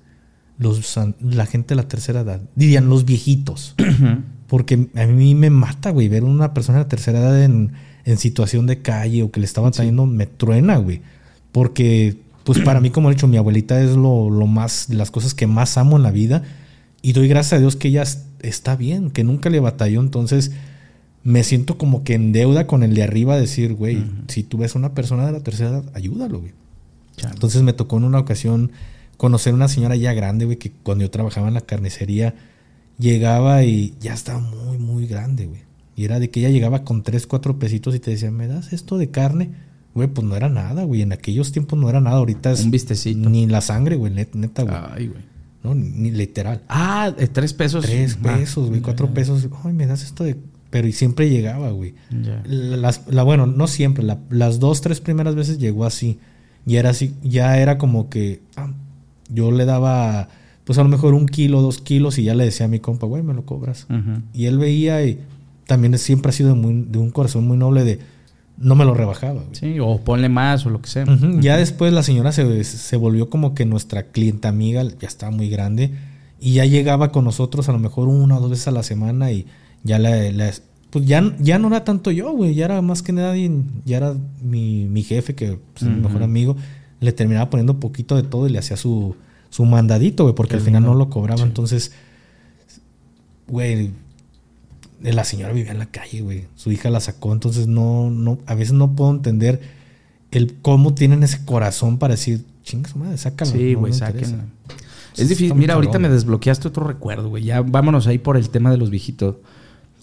Los, 0.60 0.96
la 1.20 1.46
gente 1.46 1.70
de 1.70 1.76
la 1.82 1.88
tercera 1.88 2.20
edad. 2.20 2.40
Dirían 2.54 2.88
los 2.88 3.04
viejitos. 3.04 3.74
Porque 4.46 4.88
a 4.94 5.06
mí 5.06 5.34
me 5.34 5.50
mata, 5.50 5.90
güey, 5.90 6.08
ver 6.08 6.22
una 6.22 6.52
persona 6.54 6.78
de 6.78 6.84
la 6.84 6.88
tercera 6.88 7.18
edad 7.20 7.42
en, 7.42 7.72
en 8.04 8.18
situación 8.18 8.66
de 8.66 8.80
calle 8.82 9.22
o 9.22 9.30
que 9.30 9.40
le 9.40 9.46
estaba 9.46 9.70
trayendo, 9.70 10.06
me 10.06 10.26
truena, 10.26 10.76
güey. 10.76 11.00
Porque, 11.52 12.18
pues 12.44 12.58
para 12.60 12.80
mí, 12.80 12.90
como 12.90 13.10
he 13.10 13.14
dicho, 13.14 13.26
mi 13.26 13.36
abuelita 13.36 13.80
es 13.80 13.96
lo, 13.96 14.28
lo 14.30 14.46
más, 14.46 14.88
las 14.90 15.10
cosas 15.10 15.34
que 15.34 15.46
más 15.46 15.76
amo 15.78 15.96
en 15.96 16.02
la 16.02 16.10
vida. 16.10 16.42
Y 17.02 17.12
doy 17.12 17.26
gracias 17.28 17.54
a 17.54 17.58
Dios 17.60 17.76
que 17.76 17.88
ella 17.88 18.02
es- 18.02 18.26
está 18.42 18.76
bien, 18.76 19.10
que 19.10 19.24
nunca 19.24 19.50
le 19.50 19.60
batalló. 19.60 20.00
Entonces, 20.00 20.52
me 21.22 21.44
siento 21.44 21.78
como 21.78 22.02
que 22.04 22.14
en 22.14 22.32
deuda 22.32 22.66
con 22.66 22.82
el 22.82 22.94
de 22.94 23.02
arriba 23.02 23.36
decir, 23.38 23.74
güey, 23.74 24.02
si 24.28 24.42
tú 24.42 24.58
ves 24.58 24.74
a 24.74 24.78
una 24.78 24.94
persona 24.94 25.26
de 25.26 25.32
la 25.32 25.40
tercera 25.40 25.70
edad, 25.70 25.84
ayúdalo, 25.94 26.40
güey. 26.40 26.52
Chale. 27.16 27.34
Entonces 27.34 27.62
me 27.62 27.72
tocó 27.72 27.98
en 27.98 28.04
una 28.04 28.18
ocasión 28.18 28.72
conocer 29.20 29.52
una 29.52 29.68
señora 29.68 29.96
ya 29.96 30.14
grande, 30.14 30.46
güey, 30.46 30.56
que 30.56 30.72
cuando 30.72 31.04
yo 31.04 31.10
trabajaba 31.10 31.48
en 31.48 31.54
la 31.54 31.60
carnicería, 31.60 32.34
llegaba 32.98 33.64
y 33.64 33.94
ya 34.00 34.14
estaba 34.14 34.40
muy, 34.40 34.78
muy 34.78 35.06
grande, 35.06 35.44
güey. 35.46 35.60
Y 35.94 36.04
era 36.04 36.18
de 36.18 36.30
que 36.30 36.40
ella 36.40 36.48
llegaba 36.48 36.84
con 36.84 37.02
tres, 37.02 37.26
cuatro 37.26 37.58
pesitos 37.58 37.94
y 37.94 38.00
te 38.00 38.10
decía, 38.12 38.30
¿me 38.30 38.46
das 38.46 38.72
esto 38.72 38.96
de 38.96 39.10
carne? 39.10 39.50
Güey, 39.94 40.08
pues 40.08 40.26
no 40.26 40.36
era 40.36 40.48
nada, 40.48 40.84
güey. 40.84 41.02
En 41.02 41.12
aquellos 41.12 41.52
tiempos 41.52 41.78
no 41.78 41.90
era 41.90 42.00
nada. 42.00 42.16
Ahorita 42.16 42.50
es 42.52 42.64
Un 42.64 42.70
vistecito. 42.70 43.28
ni 43.28 43.46
la 43.46 43.60
sangre, 43.60 43.96
güey, 43.96 44.10
net- 44.12 44.32
neta, 44.34 44.62
güey. 44.62 44.74
Ay, 44.92 45.06
güey. 45.08 45.22
No, 45.62 45.74
ni 45.74 46.10
literal. 46.10 46.62
Ah, 46.68 47.12
eh, 47.18 47.26
tres 47.26 47.52
pesos. 47.52 47.84
Tres 47.84 48.16
Ah, 48.24 48.36
pesos, 48.38 48.70
güey, 48.70 48.80
cuatro 48.80 49.12
pesos. 49.12 49.46
Ay, 49.62 49.74
me 49.74 49.86
das 49.86 50.02
esto 50.02 50.24
de. 50.24 50.36
Pero 50.70 50.88
y 50.88 50.92
siempre 50.92 51.28
llegaba, 51.28 51.70
güey. 51.72 51.94
Las, 52.46 53.02
la, 53.08 53.22
bueno, 53.24 53.46
no 53.46 53.66
siempre, 53.66 54.02
la- 54.04 54.20
las 54.30 54.58
dos, 54.60 54.80
tres 54.80 55.00
primeras 55.02 55.34
veces 55.34 55.58
llegó 55.58 55.84
así. 55.84 56.18
Y 56.64 56.76
era 56.76 56.90
así, 56.90 57.14
ya 57.22 57.58
era 57.58 57.76
como 57.76 58.08
que 58.08 58.40
ah, 58.56 58.72
yo 59.32 59.50
le 59.50 59.64
daba, 59.64 60.28
pues 60.64 60.78
a 60.78 60.82
lo 60.82 60.88
mejor 60.88 61.14
un 61.14 61.26
kilo, 61.26 61.62
dos 61.62 61.78
kilos, 61.78 62.18
y 62.18 62.24
ya 62.24 62.34
le 62.34 62.44
decía 62.44 62.66
a 62.66 62.68
mi 62.68 62.80
compa, 62.80 63.06
güey, 63.06 63.22
me 63.22 63.34
lo 63.34 63.44
cobras. 63.44 63.86
Y 64.34 64.46
él 64.46 64.58
veía 64.58 65.04
y 65.04 65.18
también 65.66 65.96
siempre 65.98 66.30
ha 66.30 66.32
sido 66.32 66.56
muy- 66.56 66.84
de 66.88 66.98
un 66.98 67.10
corazón 67.10 67.46
muy 67.46 67.56
noble 67.56 67.84
de 67.84 67.98
no 68.58 68.74
me 68.74 68.84
lo 68.84 68.92
rebajaba. 68.94 69.34
güey. 69.42 69.46
Sí, 69.54 69.78
o 69.80 69.98
ponle 70.02 70.28
más 70.28 70.66
o 70.66 70.70
lo 70.70 70.82
que 70.82 70.88
sea. 70.90 71.04
Ujú. 71.04 71.40
Ya 71.40 71.56
después 71.56 71.92
la 71.92 72.02
señora 72.02 72.30
se, 72.32 72.62
se 72.64 72.96
volvió 72.96 73.30
como 73.30 73.54
que 73.54 73.64
nuestra 73.64 74.04
clienta 74.04 74.48
amiga, 74.48 74.82
ya 74.84 75.08
estaba 75.08 75.32
muy 75.34 75.48
grande, 75.48 75.92
y 76.40 76.54
ya 76.54 76.64
llegaba 76.66 77.10
con 77.12 77.24
nosotros 77.24 77.68
a 77.68 77.72
lo 77.72 77.78
mejor 77.78 78.08
una 78.08 78.36
o 78.36 78.40
dos 78.40 78.50
veces 78.50 78.68
a 78.68 78.70
la 78.72 78.82
semana 78.82 79.30
y 79.32 79.46
ya 79.82 79.98
la, 79.98 80.30
la- 80.32 80.52
pues 80.90 81.06
ya, 81.06 81.34
ya 81.38 81.58
no 81.60 81.68
era 81.68 81.84
tanto 81.84 82.10
yo, 82.10 82.32
güey, 82.32 82.54
ya 82.54 82.64
era 82.64 82.82
más 82.82 83.02
que 83.02 83.12
nadie, 83.12 83.50
ya 83.84 83.98
era 83.98 84.14
mi, 84.42 84.86
mi 84.86 85.02
jefe, 85.04 85.34
que 85.36 85.58
pues, 85.72 85.82
es 85.84 85.88
mi 85.88 86.02
mejor 86.02 86.22
amigo, 86.24 86.56
le 87.00 87.12
terminaba 87.12 87.50
poniendo 87.50 87.80
poquito 87.80 88.16
de 88.16 88.22
todo 88.22 88.46
y 88.46 88.50
le 88.50 88.58
hacía 88.58 88.76
su, 88.76 89.16
su 89.48 89.64
mandadito, 89.64 90.24
güey, 90.24 90.34
porque 90.34 90.54
al 90.54 90.60
final 90.60 90.82
no 90.84 90.94
lo 90.94 91.10
cobraba, 91.10 91.42
entonces, 91.42 91.92
güey, 93.48 93.90
la 95.02 95.24
señora 95.24 95.52
vivía 95.52 95.72
en 95.72 95.78
la 95.78 95.86
calle, 95.86 96.20
güey. 96.20 96.44
Su 96.56 96.70
hija 96.70 96.90
la 96.90 97.00
sacó, 97.00 97.32
entonces 97.32 97.66
no, 97.66 98.10
no, 98.10 98.38
a 98.46 98.54
veces 98.54 98.74
no 98.74 98.94
puedo 98.94 99.10
entender 99.10 99.60
el 100.30 100.54
cómo 100.60 100.94
tienen 100.94 101.22
ese 101.22 101.44
corazón 101.44 101.98
para 101.98 102.14
decir, 102.14 102.44
chinga 102.62 102.88
su 102.88 102.98
madre, 102.98 103.16
sácala. 103.16 103.50
Sí, 103.50 103.72
no 103.72 103.80
güey, 103.80 103.92
me 103.92 103.98
sáquenla. 103.98 104.28
interesa". 104.28 104.44
Es 105.16 105.28
difícil. 105.28 105.54
Mira, 105.54 105.74
ahorita 105.74 105.98
me 105.98 106.08
desbloqueaste 106.08 106.68
otro 106.68 106.86
recuerdo, 106.86 107.28
güey. 107.28 107.44
Ya 107.44 107.62
vámonos 107.62 108.06
ahí 108.06 108.18
por 108.18 108.36
el 108.36 108.50
tema 108.50 108.70
de 108.70 108.76
los 108.76 108.90
viejitos. 108.90 109.36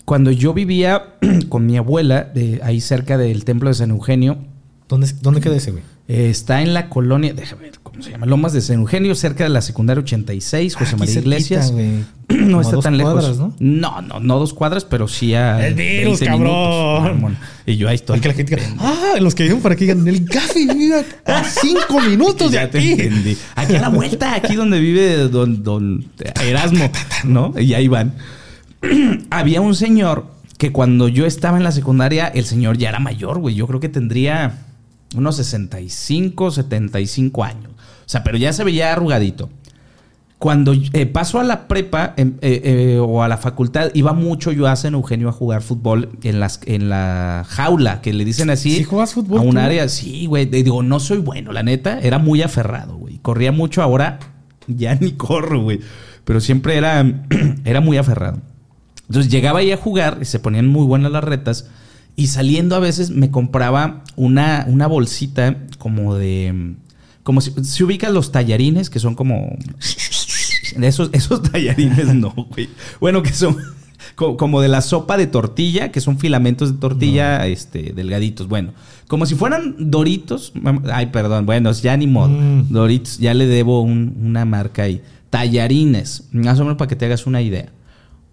Cuando 0.04 0.32
yo 0.32 0.54
vivía 0.54 1.16
con 1.50 1.66
mi 1.66 1.78
abuela, 1.78 2.24
de 2.24 2.60
ahí 2.64 2.82
cerca 2.82 3.18
del 3.18 3.46
templo 3.46 3.70
de 3.70 3.76
San 3.76 3.92
Eugenio, 3.92 4.38
¿Dónde, 4.90 5.12
dónde 5.22 5.42
queda 5.42 5.56
ese, 5.56 5.72
güey? 5.72 5.84
Eh, 6.10 6.30
está 6.30 6.62
en 6.62 6.74
la 6.74 6.90
colonia, 6.90 7.34
déjame 7.34 7.64
ver 7.64 7.80
cómo 7.84 8.02
se 8.02 8.12
llama, 8.12 8.26
Lomas 8.26 8.54
de 8.54 8.62
San 8.62 8.78
Eugenio, 8.78 9.14
cerca 9.16 9.44
de 9.44 9.50
la 9.50 9.62
secundaria 9.62 10.02
86, 10.02 10.76
José 10.76 10.96
María 10.96 11.14
cerquita, 11.16 11.36
Iglesias. 11.36 11.74
no 12.30 12.46
Como 12.58 12.62
está 12.62 12.80
tan 12.80 12.98
lejos. 12.98 13.14
cuadras, 13.14 13.38
¿no? 13.38 13.54
no, 13.60 14.02
no, 14.02 14.20
no 14.20 14.40
dos 14.40 14.54
cuadras, 14.54 14.86
pero 14.86 15.08
sí 15.08 15.34
a. 15.34 15.66
El 15.68 15.74
virus, 15.76 16.20
20 16.22 16.26
cabrón. 16.26 17.16
minutos. 17.18 17.38
Y 17.66 17.76
yo 17.78 17.90
ahí 17.90 17.96
estoy. 17.96 18.20
Que 18.22 18.28
la 18.30 18.34
gente 18.34 18.56
diga, 18.56 18.68
ah, 18.80 19.14
los 19.20 19.36
que 19.36 19.44
viven 19.44 19.60
por 19.62 19.72
aquí 19.72 19.86
digan, 19.86 20.08
el 20.08 20.26
café 20.26 20.66
vive 20.74 21.06
a 21.26 21.44
cinco 21.44 22.00
minutos 22.08 22.52
de 22.52 22.58
ya 22.58 22.70
te 22.70 22.78
aquí. 22.78 22.92
entendí. 22.92 23.38
Aquí 23.56 23.76
a 23.76 23.82
la 23.82 23.90
vuelta, 23.90 24.34
aquí 24.34 24.56
donde 24.56 24.80
vive 24.80 25.28
don, 25.30 25.64
don 25.64 26.06
Erasmo, 26.46 26.90
¿no? 27.26 27.54
Y 27.60 27.74
ahí 27.74 27.88
van. 27.88 28.14
Había 29.30 29.62
un 29.62 29.76
señor 29.76 30.28
que 30.58 30.72
cuando 30.72 31.08
yo 31.08 31.26
estaba 31.26 31.58
en 31.58 31.64
la 31.64 31.72
secundaria, 31.72 32.28
el 32.28 32.46
señor 32.46 32.78
ya 32.78 32.90
era 32.90 33.00
mayor, 33.00 33.40
güey. 33.40 33.56
Yo 33.56 33.68
creo 33.68 33.80
que 33.80 33.90
tendría 33.90 34.67
unos 35.16 35.36
65, 35.38 36.52
75 36.52 37.44
años. 37.44 37.72
O 37.72 38.10
sea, 38.10 38.24
pero 38.24 38.38
ya 38.38 38.54
se 38.54 38.64
veía 38.64 38.92
arrugadito. 38.94 39.50
Cuando 40.40 40.72
eh, 40.94 41.08
paso 41.08 41.40
a 41.40 41.44
la 41.44 41.68
prepa 41.68 42.14
em, 42.16 42.36
eh, 42.42 42.62
eh, 42.64 43.00
o 43.00 43.24
a 43.24 43.28
la 43.28 43.38
facultad, 43.38 43.90
iba 43.96 44.14
mucho 44.14 44.52
yo 44.52 44.68
a 44.68 44.76
San 44.76 44.94
Eugenio 44.94 45.30
a 45.30 45.32
jugar 45.32 45.64
fútbol 45.64 46.10
en, 46.22 46.40
las, 46.40 46.60
en 46.66 46.90
la 46.90 47.44
jaula, 47.48 48.02
que 48.02 48.14
le 48.14 48.24
dicen 48.24 48.52
así. 48.52 48.76
¿Sí 48.76 48.84
juegas 48.84 49.14
fútbol 49.14 49.40
A 49.40 49.42
un 49.42 49.56
tú? 49.56 49.60
área, 49.60 49.90
sí, 49.90 50.28
güey. 50.28 50.46
Digo, 50.46 50.84
no 50.84 51.00
soy 51.00 51.18
bueno, 51.18 51.52
la 51.54 51.64
neta. 51.64 52.00
Era 52.00 52.20
muy 52.20 52.44
aferrado, 52.44 52.98
güey. 52.98 53.18
Corría 53.18 53.52
mucho, 53.52 53.82
ahora 53.82 54.20
ya 54.68 54.94
ni 54.96 55.14
corro, 55.14 55.64
güey. 55.64 55.80
Pero 56.24 56.40
siempre 56.40 56.76
era, 56.76 57.04
era 57.66 57.82
muy 57.82 57.98
aferrado. 57.98 58.40
Entonces 59.08 59.32
llegaba 59.32 59.60
ahí 59.60 59.72
a 59.72 59.78
jugar 59.78 60.20
y 60.22 60.26
se 60.26 60.40
ponían 60.40 60.68
muy 60.68 60.86
buenas 60.86 61.12
las 61.12 61.24
retas. 61.24 61.68
Y 62.18 62.28
saliendo 62.28 62.76
a 62.76 62.80
veces 62.80 63.12
me 63.12 63.32
compraba 63.32 64.04
una, 64.18 64.66
una 64.68 64.88
bolsita 64.88 65.56
como 65.78 66.16
de. 66.16 66.74
Como 67.24 67.40
si, 67.42 67.52
si 67.64 67.84
ubicas 67.84 68.12
los 68.12 68.32
tallarines, 68.34 68.90
que 68.90 69.00
son 69.00 69.16
como. 69.16 69.56
Esos, 70.82 71.10
esos 71.14 71.42
tallarines 71.44 72.14
no, 72.16 72.32
güey. 72.52 72.70
Bueno, 73.00 73.24
que 73.24 73.32
son 73.34 73.56
co- 74.16 74.36
como 74.38 74.62
de 74.62 74.68
la 74.68 74.82
sopa 74.82 75.16
de 75.18 75.28
tortilla, 75.28 75.92
que 75.92 76.02
son 76.02 76.20
filamentos 76.20 76.74
de 76.74 76.80
tortilla 76.80 77.46
este, 77.48 77.94
delgaditos. 77.94 78.48
Bueno, 78.48 78.74
como 79.08 79.26
si 79.26 79.36
fueran 79.36 79.76
doritos. 79.78 80.54
Ay, 80.92 81.08
perdón, 81.08 81.46
bueno, 81.46 81.72
ya 81.72 81.96
ni 81.98 82.08
modo. 82.08 82.30
Mm. 82.30 82.70
Doritos, 82.70 83.18
ya 83.20 83.34
le 83.34 83.46
debo 83.48 83.82
un- 83.82 84.16
una 84.22 84.44
marca 84.46 84.84
ahí. 84.84 85.02
Tallarines, 85.30 86.26
más 86.32 86.60
o 86.60 86.64
menos 86.64 86.78
para 86.78 86.90
que 86.90 86.96
te 86.96 87.06
hagas 87.06 87.28
una 87.28 87.42
idea. 87.42 87.70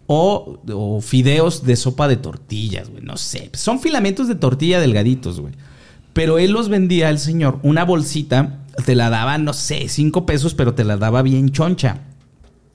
O, 0.07 0.61
o 0.71 1.01
fideos 1.01 1.65
de 1.65 1.77
sopa 1.77 2.09
de 2.09 2.17
tortillas, 2.17 2.91
güey. 2.91 3.03
No 3.03 3.17
sé. 3.17 3.51
Son 3.55 3.81
filamentos 3.81 4.29
de 4.29 4.35
tortilla 4.35 4.81
delgaditos, 4.81 5.41
güey. 5.41 5.55
Pero 6.13 6.39
él 6.39 6.53
los 6.53 6.69
vendía 6.69 7.09
al 7.09 7.19
señor. 7.19 7.59
Una 7.63 7.85
bolsita, 7.85 8.61
te 8.85 8.95
la 8.95 9.11
daba, 9.11 9.39
no 9.39 9.53
sé, 9.53 9.89
cinco 9.89 10.27
pesos, 10.27 10.55
pero 10.55 10.75
te 10.75 10.85
la 10.85 10.97
daba 10.97 11.23
bien 11.23 11.51
choncha. 11.51 12.03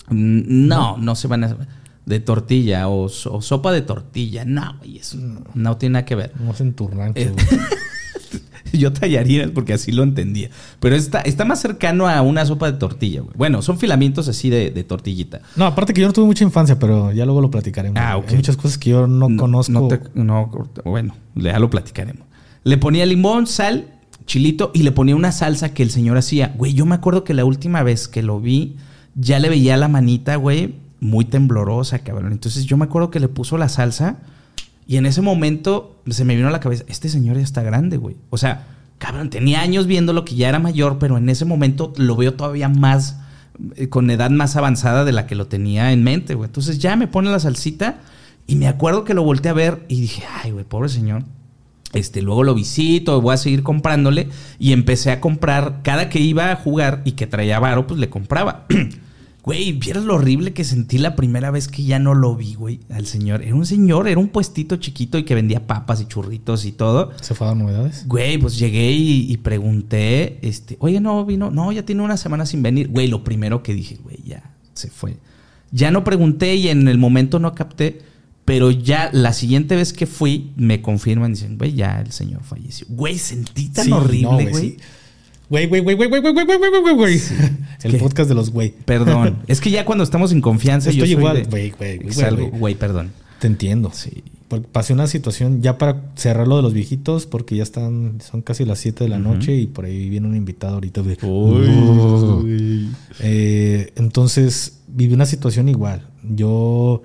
Mm, 0.09 0.67
No, 0.67 0.97
no, 0.97 1.15
se 1.15 1.27
van 1.27 1.43
a. 1.43 1.57
De 2.05 2.19
tortilla 2.19 2.87
o, 2.87 3.03
o 3.03 3.41
sopa 3.41 3.71
de 3.71 3.81
tortilla. 3.81 4.43
No, 4.43 4.75
güey, 4.79 4.97
eso 4.97 5.17
no, 5.53 5.77
tiene 5.77 5.93
nada 5.93 6.05
que 6.05 6.15
ver. 6.15 6.33
No 6.39 6.53
Eh, 7.15 7.31
güey. 7.31 7.45
Yo 8.77 8.93
tallarines 8.93 9.49
porque 9.51 9.73
así 9.73 9.91
lo 9.91 10.03
entendía. 10.03 10.49
Pero 10.79 10.95
está, 10.95 11.21
está 11.21 11.45
más 11.45 11.59
cercano 11.61 12.07
a 12.07 12.21
una 12.21 12.45
sopa 12.45 12.71
de 12.71 12.77
tortilla, 12.77 13.21
güey. 13.21 13.33
Bueno, 13.37 13.61
son 13.61 13.77
filamentos 13.77 14.27
así 14.27 14.49
de, 14.49 14.71
de 14.71 14.83
tortillita. 14.83 15.41
No, 15.55 15.65
aparte 15.65 15.93
que 15.93 16.01
yo 16.01 16.07
no 16.07 16.13
tuve 16.13 16.25
mucha 16.25 16.43
infancia, 16.43 16.77
pero 16.79 17.11
ya 17.11 17.25
luego 17.25 17.41
lo 17.41 17.51
platicaremos. 17.51 17.97
Ah, 18.01 18.17
ok. 18.17 18.29
Hay 18.29 18.35
muchas 18.35 18.57
cosas 18.57 18.77
que 18.77 18.91
yo 18.91 19.07
no, 19.07 19.35
conozco. 19.37 19.71
No, 19.71 19.87
te- 19.87 20.01
no, 20.13 20.51
bueno, 20.85 21.15
ya 21.35 21.59
lo 21.59 21.69
platicaremos. 21.69 22.25
Le 22.63 22.77
ponía 22.77 23.05
limón, 23.05 23.47
sal, 23.47 23.87
chilito 24.25 24.71
y 24.73 24.83
le 24.83 24.91
ponía 24.91 25.15
una 25.15 25.31
salsa 25.31 25.73
que 25.73 25.83
el 25.83 25.91
señor 25.91 26.17
hacía. 26.17 26.53
Güey, 26.57 26.73
yo 26.73 26.85
me 26.85 26.95
acuerdo 26.95 27.23
que 27.23 27.33
la 27.33 27.45
última 27.45 27.83
vez 27.83 28.07
que 28.07 28.21
lo 28.21 28.39
vi, 28.39 28.75
ya 29.15 29.39
le 29.39 29.49
veía 29.49 29.75
la 29.77 29.87
manita, 29.87 30.35
güey, 30.35 30.75
muy 30.99 31.25
temblorosa, 31.25 31.99
cabrón. 31.99 32.31
Entonces 32.31 32.65
yo 32.65 32.77
me 32.77 32.85
acuerdo 32.85 33.09
que 33.11 33.19
le 33.19 33.27
puso 33.29 33.57
la 33.57 33.69
salsa 33.69 34.17
y 34.89 34.97
en 34.97 35.05
ese 35.05 35.21
momento 35.21 36.01
se 36.09 36.25
me 36.25 36.35
vino 36.35 36.47
a 36.47 36.51
la 36.51 36.59
cabeza, 36.59 36.83
este 36.87 37.09
señor 37.09 37.37
ya 37.37 37.43
está 37.43 37.61
grande, 37.61 37.97
güey. 37.97 38.15
O 38.31 38.39
sea, 38.39 38.65
cabrón, 38.97 39.29
tenía 39.29 39.61
años 39.61 39.85
viéndolo 39.85 40.25
que 40.25 40.33
ya 40.33 40.49
era 40.49 40.57
mayor, 40.57 40.97
pero 40.97 41.15
en 41.19 41.29
ese 41.29 41.45
momento 41.45 41.93
lo 41.97 42.15
veo 42.15 42.33
todavía 42.33 42.69
más, 42.69 43.19
eh, 43.75 43.87
con 43.87 44.09
edad 44.09 44.31
más 44.31 44.55
avanzada 44.55 45.05
de 45.05 45.11
la 45.11 45.27
que 45.27 45.35
lo 45.35 45.45
tenía 45.45 45.91
en 45.91 46.03
mente, 46.03 46.33
güey. 46.33 46.47
Entonces 46.47 46.79
ya 46.79 46.95
me 46.95 47.05
pone 47.05 47.29
la 47.29 47.39
salsita 47.39 47.99
y 48.47 48.55
me 48.55 48.67
acuerdo 48.67 49.03
que 49.03 49.13
lo 49.13 49.21
volteé 49.21 49.51
a 49.51 49.53
ver 49.53 49.85
y 49.89 50.01
dije, 50.01 50.23
ay, 50.41 50.49
güey, 50.49 50.65
pobre 50.65 50.89
señor. 50.89 51.23
Este, 51.93 52.23
luego 52.23 52.43
lo 52.43 52.55
visito, 52.55 53.21
voy 53.21 53.35
a 53.35 53.37
seguir 53.37 53.61
comprándole 53.61 54.29
y 54.57 54.73
empecé 54.73 55.11
a 55.11 55.21
comprar 55.21 55.81
cada 55.83 56.09
que 56.09 56.19
iba 56.19 56.51
a 56.51 56.55
jugar 56.55 57.03
y 57.05 57.11
que 57.11 57.27
traía 57.27 57.59
varo, 57.59 57.85
pues 57.85 57.99
le 57.99 58.09
compraba. 58.09 58.65
Güey, 59.43 59.71
¿vieras 59.71 60.03
lo 60.03 60.15
horrible 60.15 60.51
que 60.53 60.63
sentí 60.65 60.97
la 60.97 61.15
primera 61.15 61.49
vez 61.49 61.67
que 61.69 61.83
ya 61.83 61.97
no 61.97 62.13
lo 62.13 62.35
vi, 62.35 62.55
güey, 62.55 62.81
al 62.89 63.05
señor? 63.07 63.41
Era 63.41 63.55
un 63.55 63.65
señor, 63.65 64.07
era 64.07 64.19
un 64.19 64.27
puestito 64.27 64.75
chiquito 64.75 65.17
y 65.17 65.23
que 65.23 65.33
vendía 65.33 65.65
papas 65.65 66.01
y 66.01 66.05
churritos 66.05 66.65
y 66.65 66.73
todo. 66.73 67.11
¿Se 67.21 67.33
fue 67.33 67.47
a 67.47 67.51
dar 67.51 67.57
novedades? 67.57 68.05
Güey, 68.05 68.37
pues 68.37 68.59
llegué 68.59 68.91
y, 68.91 69.31
y 69.31 69.37
pregunté, 69.37 70.39
este, 70.41 70.75
oye, 70.81 70.99
no 70.99 71.25
vino, 71.25 71.51
no, 71.51 71.71
ya 71.71 71.83
tiene 71.85 72.01
una 72.01 72.17
semana 72.17 72.45
sin 72.45 72.61
venir. 72.61 72.89
Güey, 72.89 73.07
lo 73.07 73.23
primero 73.23 73.63
que 73.63 73.73
dije, 73.73 73.97
güey, 74.03 74.17
ya 74.25 74.43
se 74.73 74.89
fue. 74.89 75.17
Ya 75.71 75.89
no 75.89 76.03
pregunté 76.03 76.55
y 76.55 76.67
en 76.67 76.87
el 76.87 76.97
momento 76.97 77.39
no 77.39 77.55
capté, 77.55 78.01
pero 78.43 78.71
ya 78.71 79.09
la 79.13 79.31
siguiente 79.33 79.75
vez 79.75 79.93
que 79.93 80.05
fui, 80.05 80.51
me 80.57 80.81
confirman, 80.81 81.33
dicen, 81.33 81.57
güey, 81.57 81.73
ya 81.73 82.01
el 82.01 82.11
señor 82.11 82.43
falleció. 82.43 82.87
Güey, 82.89 83.17
sentí 83.17 83.69
tan 83.69 83.85
Sí, 83.85 83.89
no, 83.91 83.97
horrible, 83.99 84.49
güey. 84.51 84.69
sí. 84.71 84.77
Güey, 85.49 85.67
güey, 85.67 85.81
güey, 85.81 85.95
güey, 85.95 86.09
güey, 86.09 86.21
güey, 86.21 86.33
güey, 86.33 86.45
güey, 86.45 86.57
güey, 86.69 86.81
güey, 86.81 86.95
güey. 86.95 87.21
El 87.83 87.97
podcast 87.97 88.29
de 88.29 88.35
los 88.35 88.51
güey. 88.51 88.71
Perdón, 88.85 89.39
es 89.47 89.59
que 89.61 89.71
ya 89.71 89.83
cuando 89.85 90.03
estamos 90.03 90.31
en 90.31 90.41
confianza, 90.41 90.91
yo 90.91 91.03
Estoy 91.03 91.15
soy 91.15 91.19
igual, 91.19 91.47
güey, 91.49 91.71
güey, 91.71 91.97
güey, 91.97 92.49
güey. 92.49 92.75
perdón. 92.75 93.11
Te 93.39 93.47
entiendo. 93.47 93.91
Sí. 93.93 94.23
Porque 94.47 94.67
pasé 94.71 94.93
una 94.93 95.05
situación 95.07 95.61
ya 95.61 95.77
para 95.77 96.11
cerrar 96.15 96.47
lo 96.47 96.55
de 96.57 96.63
los 96.63 96.73
viejitos, 96.73 97.25
porque 97.27 97.55
ya 97.55 97.63
están, 97.63 98.19
son 98.19 98.41
casi 98.41 98.65
las 98.65 98.79
7 98.79 99.03
de 99.03 99.09
la 99.09 99.19
noche 99.19 99.55
y 99.55 99.67
por 99.67 99.85
ahí 99.85 100.09
viene 100.09 100.27
un 100.27 100.35
invitado 100.35 100.75
ahorita. 100.75 101.01
de- 101.03 101.17
Eh, 103.21 103.91
entonces 103.95 104.79
viví 104.87 105.13
una 105.13 105.25
situación 105.25 105.69
igual. 105.69 106.07
Yo 106.23 107.01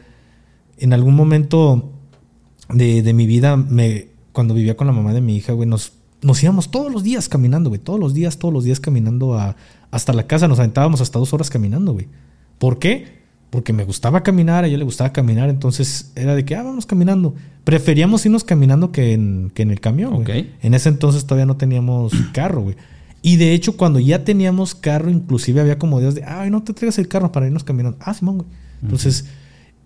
en 0.79 0.93
algún 0.93 1.15
momento 1.15 1.93
de, 2.71 3.03
de 3.03 3.13
mi 3.13 3.27
vida, 3.27 3.57
me, 3.57 4.09
cuando 4.33 4.55
vivía 4.55 4.77
con 4.77 4.87
la 4.87 4.93
mamá 4.93 5.13
de 5.13 5.21
mi 5.21 5.37
hija, 5.37 5.53
güey, 5.53 5.69
nos, 5.69 5.93
nos 6.25 6.43
íbamos 6.43 6.71
todos 6.71 6.91
los 6.91 7.03
días 7.03 7.29
caminando, 7.29 7.69
güey. 7.69 7.81
Todos 7.81 8.01
los 8.01 8.15
días, 8.15 8.39
todos 8.39 8.53
los 8.53 8.65
días 8.65 8.81
caminando 8.81 9.39
a, 9.39 9.57
hasta 9.91 10.15
la 10.15 10.27
casa. 10.27 10.49
Nos 10.49 10.59
aventábamos 10.59 11.03
hasta 11.03 11.19
dos 11.19 11.35
horas 11.35 11.51
caminando, 11.51 11.93
güey. 11.93 12.09
¿Por 12.59 12.79
qué? 12.79 13.23
Porque 13.51 13.75
me 13.75 13.85
gustaba 13.85 14.23
caminar, 14.23 14.65
a 14.65 14.67
ella 14.67 14.79
le 14.79 14.85
gustaba 14.85 15.13
caminar, 15.13 15.51
entonces 15.51 16.13
era 16.17 16.35
de 16.35 16.45
que, 16.47 16.57
ah, 16.57 16.63
vamos 16.63 16.87
caminando. 16.87 17.35
Preferíamos 17.63 18.25
irnos 18.25 18.43
caminando 18.43 18.91
que 18.91 19.13
en, 19.13 19.53
que 19.55 19.63
en 19.63 19.71
el 19.71 19.81
camión, 19.81 20.25
güey. 20.25 20.41
Ok. 20.41 20.47
En 20.63 20.73
ese 20.73 20.89
entonces 20.89 21.27
todavía 21.27 21.45
no 21.45 21.59
teníamos 21.59 22.15
carro, 22.33 22.63
güey. 22.63 22.77
Y 23.21 23.37
de 23.37 23.53
hecho, 23.53 23.77
cuando 23.77 24.01
ya 24.01 24.25
teníamos 24.25 24.75
carro, 24.75 25.11
inclusive 25.11 25.61
había 25.61 25.79
como 25.79 26.01
días 26.01 26.15
de, 26.15 26.25
ay, 26.25 26.51
no 26.51 26.63
te 26.63 26.73
traigas 26.73 26.99
el 26.99 27.07
carro 27.07 27.33
para 27.33 27.47
irnos 27.47 27.65
caminando. 27.65 27.99
Ah, 28.01 28.15
Simón, 28.15 28.39
güey. 28.39 28.49
Entonces, 28.83 29.27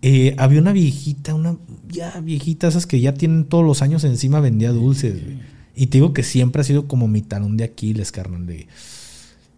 eh, 0.02 0.36
había 0.38 0.60
una 0.60 0.72
viejita, 0.72 1.34
una 1.34 1.56
ya 1.88 2.20
viejita, 2.20 2.68
esas 2.68 2.86
que 2.86 3.00
ya 3.00 3.14
tienen 3.14 3.44
todos 3.44 3.64
los 3.64 3.82
años 3.82 4.04
encima, 4.04 4.38
vendía 4.38 4.70
dulces, 4.70 5.24
güey. 5.24 5.57
Y 5.78 5.86
te 5.86 5.98
digo 5.98 6.12
que 6.12 6.24
siempre 6.24 6.60
ha 6.60 6.64
sido 6.64 6.88
como 6.88 7.06
mi 7.06 7.22
talón 7.22 7.56
de 7.56 7.64
Aquiles, 7.64 8.10
carnal. 8.10 8.46
De... 8.46 8.66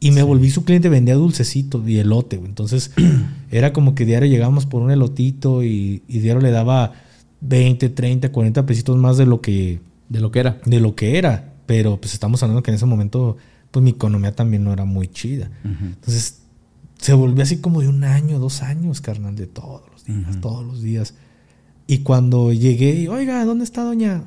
Y 0.00 0.10
me 0.10 0.22
volví 0.22 0.50
su 0.50 0.64
cliente, 0.64 0.90
vendía 0.90 1.14
dulcecitos 1.14 1.88
y 1.88 1.98
elote, 1.98 2.36
güey. 2.36 2.48
Entonces, 2.48 2.90
era 3.50 3.72
como 3.72 3.94
que 3.94 4.04
diario 4.04 4.28
llegábamos 4.28 4.66
por 4.66 4.82
un 4.82 4.90
elotito 4.90 5.64
y, 5.64 6.02
y 6.06 6.18
diario 6.18 6.42
le 6.42 6.50
daba 6.50 6.92
20, 7.40 7.88
30, 7.88 8.32
40 8.32 8.66
pesitos 8.66 8.98
más 8.98 9.16
de 9.16 9.24
lo 9.24 9.40
que, 9.40 9.80
De 10.10 10.20
lo 10.20 10.30
que 10.30 10.40
era. 10.40 10.60
de 10.66 10.78
lo 10.80 10.94
que 10.94 11.16
era. 11.16 11.54
Pero 11.64 11.98
pues 11.98 12.12
estamos 12.12 12.42
hablando 12.42 12.62
que 12.62 12.70
en 12.70 12.74
ese 12.74 12.86
momento, 12.86 13.38
pues 13.70 13.82
mi 13.82 13.90
economía 13.90 14.36
también 14.36 14.62
no 14.62 14.74
era 14.74 14.84
muy 14.84 15.08
chida. 15.08 15.50
Entonces, 15.64 16.42
se 16.98 17.14
volvió 17.14 17.42
así 17.42 17.58
como 17.58 17.80
de 17.80 17.88
un 17.88 18.04
año, 18.04 18.38
dos 18.38 18.60
años, 18.60 19.00
carnal, 19.00 19.36
de 19.36 19.46
todos 19.46 19.82
los 19.90 20.04
días, 20.04 20.40
todos 20.42 20.66
los 20.66 20.82
días. 20.82 21.14
Y 21.86 21.98
cuando 21.98 22.52
llegué, 22.52 23.08
oiga, 23.08 23.42
¿dónde 23.46 23.64
está 23.64 23.84
doña? 23.84 24.24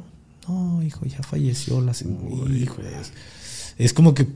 No, 0.48 0.82
hijo, 0.84 1.06
ya 1.06 1.22
falleció 1.24 1.80
la 1.82 1.94
señora. 1.94 2.54
Hijo, 2.54 2.82
es, 2.82 3.14
es 3.78 3.94
como 3.94 4.14
que 4.14 4.28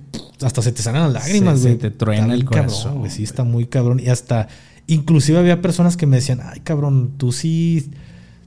hasta 0.42 0.62
se 0.62 0.72
te 0.72 0.82
salen 0.82 1.02
las 1.04 1.14
lágrimas, 1.14 1.62
güey. 1.62 1.74
se 1.74 1.80
te 1.80 1.92
truena 1.92 2.34
el 2.34 2.46
cabrón, 2.46 2.66
corazón, 2.66 3.10
Sí, 3.12 3.24
está 3.24 3.44
muy 3.44 3.66
cabrón. 3.68 4.00
Y 4.00 4.08
hasta, 4.10 4.48
inclusive 4.88 5.38
había 5.40 5.62
personas 5.62 5.98
que 5.98 6.06
me 6.06 6.18
decían, 6.18 6.40
ay, 6.44 6.62
cabrón, 6.62 7.14
tú 7.18 7.32
sí, 7.32 7.92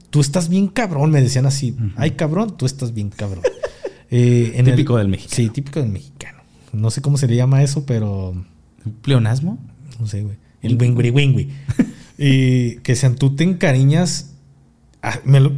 tú 0.09 0.21
estás 0.21 0.49
bien 0.49 0.67
cabrón. 0.67 1.11
Me 1.11 1.21
decían 1.21 1.45
así, 1.45 1.75
ay, 1.97 2.11
cabrón, 2.11 2.57
tú 2.57 2.65
estás 2.65 2.93
bien 2.93 3.09
cabrón. 3.09 3.43
Eh, 4.13 4.59
en 4.59 4.67
el- 4.67 4.75
Típico 4.75 4.97
del 4.97 5.07
mexicano. 5.07 5.35
Sí, 5.37 5.49
típico 5.51 5.79
del 5.79 5.87
mexicano. 5.87 6.39
No 6.73 6.91
sé 6.91 7.01
cómo 7.01 7.17
se 7.17 7.27
le 7.29 7.37
llama 7.37 7.63
eso, 7.63 7.85
pero 7.85 8.33
¿Pleonasmo? 9.03 9.57
no 10.01 10.05
sé, 10.05 10.21
güey. 10.23 10.35
El 10.61 10.75
wingui 10.75 11.11
wingui. 11.11 11.49
y 12.17 12.75
que 12.79 12.97
sean 12.97 13.15
tú 13.15 13.37
te 13.37 13.45
encariñas. 13.45 14.31
Ah, 15.01 15.17
me 15.23 15.39
lo- 15.39 15.53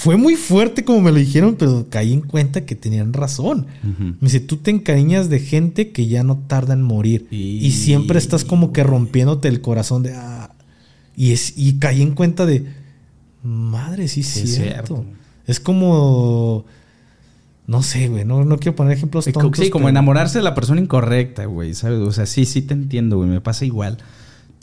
fue 0.00 0.16
muy 0.16 0.36
fuerte 0.36 0.84
como 0.84 1.00
me 1.00 1.10
lo 1.10 1.18
dijeron, 1.18 1.56
pero 1.58 1.86
caí 1.90 2.12
en 2.12 2.20
cuenta 2.20 2.64
que 2.64 2.74
tenían 2.76 3.12
razón. 3.12 3.66
Me 3.98 4.14
dice, 4.20 4.38
tú 4.40 4.56
te 4.58 4.70
encariñas 4.70 5.28
de 5.28 5.40
gente 5.40 5.90
que 5.90 6.06
ya 6.06 6.22
no 6.22 6.38
tarda 6.46 6.74
en 6.74 6.82
morir. 6.82 7.26
Y, 7.32 7.58
Y- 7.66 7.72
siempre 7.72 8.18
estás 8.18 8.44
como 8.44 8.72
que 8.72 8.84
rompiéndote 8.84 9.48
el 9.48 9.60
corazón 9.60 10.02
de... 10.04 10.14
ah. 10.14 10.52
y, 11.16 11.32
es, 11.32 11.54
y 11.56 11.78
caí 11.80 12.02
en 12.02 12.14
cuenta 12.14 12.46
de... 12.46 12.66
Madre, 13.42 14.08
sí, 14.08 14.22
Sí, 14.22 14.40
es 14.40 14.50
es 14.50 14.54
cierto. 14.56 15.04
Es 15.46 15.58
como... 15.58 16.64
No 17.66 17.82
sé, 17.82 18.08
güey. 18.08 18.24
No, 18.24 18.44
no 18.44 18.56
quiero 18.58 18.76
poner 18.76 18.96
ejemplos 18.96 19.24
tontos. 19.26 19.62
sí, 19.64 19.68
como 19.70 19.84
pero- 19.84 19.90
enamorarse 19.90 20.38
de 20.38 20.44
la 20.44 20.54
persona 20.54 20.80
incorrecta, 20.80 21.44
güey, 21.46 21.74
¿sabes? 21.74 21.98
O 22.00 22.12
sea, 22.12 22.24
sí, 22.26 22.44
sí 22.46 22.62
te 22.62 22.72
entiendo, 22.74 23.16
güey, 23.18 23.28
me 23.28 23.40
pasa 23.40 23.64
igual. 23.64 23.98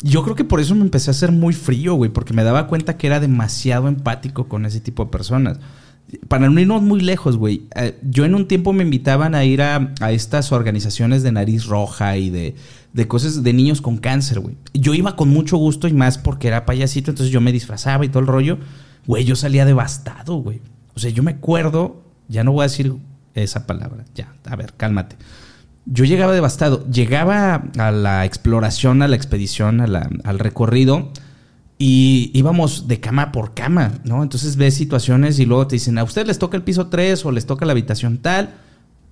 Yo 0.02 0.24
creo 0.24 0.36
que 0.36 0.44
por 0.44 0.60
eso 0.60 0.76
me 0.76 0.82
empecé 0.82 1.10
a 1.10 1.12
hacer 1.12 1.32
muy 1.32 1.54
frío, 1.54 1.96
güey, 1.96 2.12
porque 2.12 2.34
me 2.34 2.44
daba 2.44 2.68
cuenta 2.68 2.98
que 2.98 3.08
era 3.08 3.20
demasiado 3.20 3.88
empático 3.88 4.48
con 4.48 4.66
ese 4.66 4.80
tipo 4.80 5.06
de 5.06 5.12
personas. 5.12 5.60
Para 6.28 6.50
no 6.50 6.60
irnos 6.60 6.82
muy 6.82 7.02
lejos, 7.02 7.38
güey, 7.38 7.64
eh, 7.76 7.98
yo 8.04 8.26
en 8.26 8.36
un 8.36 8.48
tiempo 8.48 8.74
me 8.74 8.84
invitaban 8.84 9.34
a 9.34 9.44
ir 9.44 9.62
a, 9.62 9.94
estas 10.12 10.52
organizaciones 10.52 11.24
de 11.24 11.32
nariz 11.32 11.66
roja 11.66 12.18
y 12.18 12.30
de, 12.30 12.56
de 12.94 13.08
cosas 13.08 13.42
de 13.42 13.54
niños 13.54 13.82
con 13.82 13.98
cáncer, 13.98 14.40
güey. 14.40 14.56
Yo 14.74 14.94
iba 14.94 15.16
con 15.16 15.30
mucho 15.30 15.58
gusto 15.58 15.88
y 15.88 15.94
más 15.94 16.18
porque 16.18 16.48
era 16.48 16.66
payasito, 16.66 17.12
entonces 17.12 17.34
yo 17.34 17.42
me 17.42 17.52
disfrazaba 17.52 18.06
y 18.06 18.10
todo 18.10 18.20
el 18.20 18.28
rollo. 18.28 18.60
Güey, 19.08 19.24
yo 19.24 19.36
salía 19.36 19.66
devastado, 19.66 20.36
güey. 20.36 20.62
O 20.94 21.00
sea, 21.00 21.10
yo 21.10 21.24
me 21.24 21.32
acuerdo, 21.32 22.04
ya 22.28 22.44
no 22.44 22.52
voy 22.52 22.62
a 22.62 22.68
decir 22.68 22.94
esa 23.34 23.66
palabra, 23.66 24.06
ya, 24.14 24.34
a 24.46 24.56
ver, 24.56 24.74
cálmate. 24.78 25.16
Yo 25.86 26.04
llegaba 26.06 26.34
devastado, 26.34 26.86
llegaba 26.90 27.64
a 27.78 27.92
la 27.92 28.26
exploración, 28.26 29.02
a 29.02 29.08
la 29.08 29.16
expedición, 29.16 29.82
a 29.82 29.88
la- 29.88 30.10
al 30.24 30.40
recorrido 30.40 31.12
y 31.78 32.32
íbamos 32.34 32.88
de 32.88 33.00
cama 33.00 33.32
por 33.32 33.54
cama, 33.54 33.92
¿no? 34.04 34.24
Entonces 34.24 34.56
ves 34.56 34.74
situaciones 34.74 35.38
y 35.40 35.46
luego 35.46 35.68
te 35.68 35.76
dicen, 35.76 35.98
a 35.98 36.04
ustedes 36.04 36.28
les 36.28 36.40
toca 36.40 36.58
el 36.58 36.64
piso 36.64 36.88
3 36.88 37.24
o 37.26 37.32
les 37.32 37.46
toca 37.46 37.66
la 37.66 37.74
habitación 37.74 38.18
tal 38.18 38.56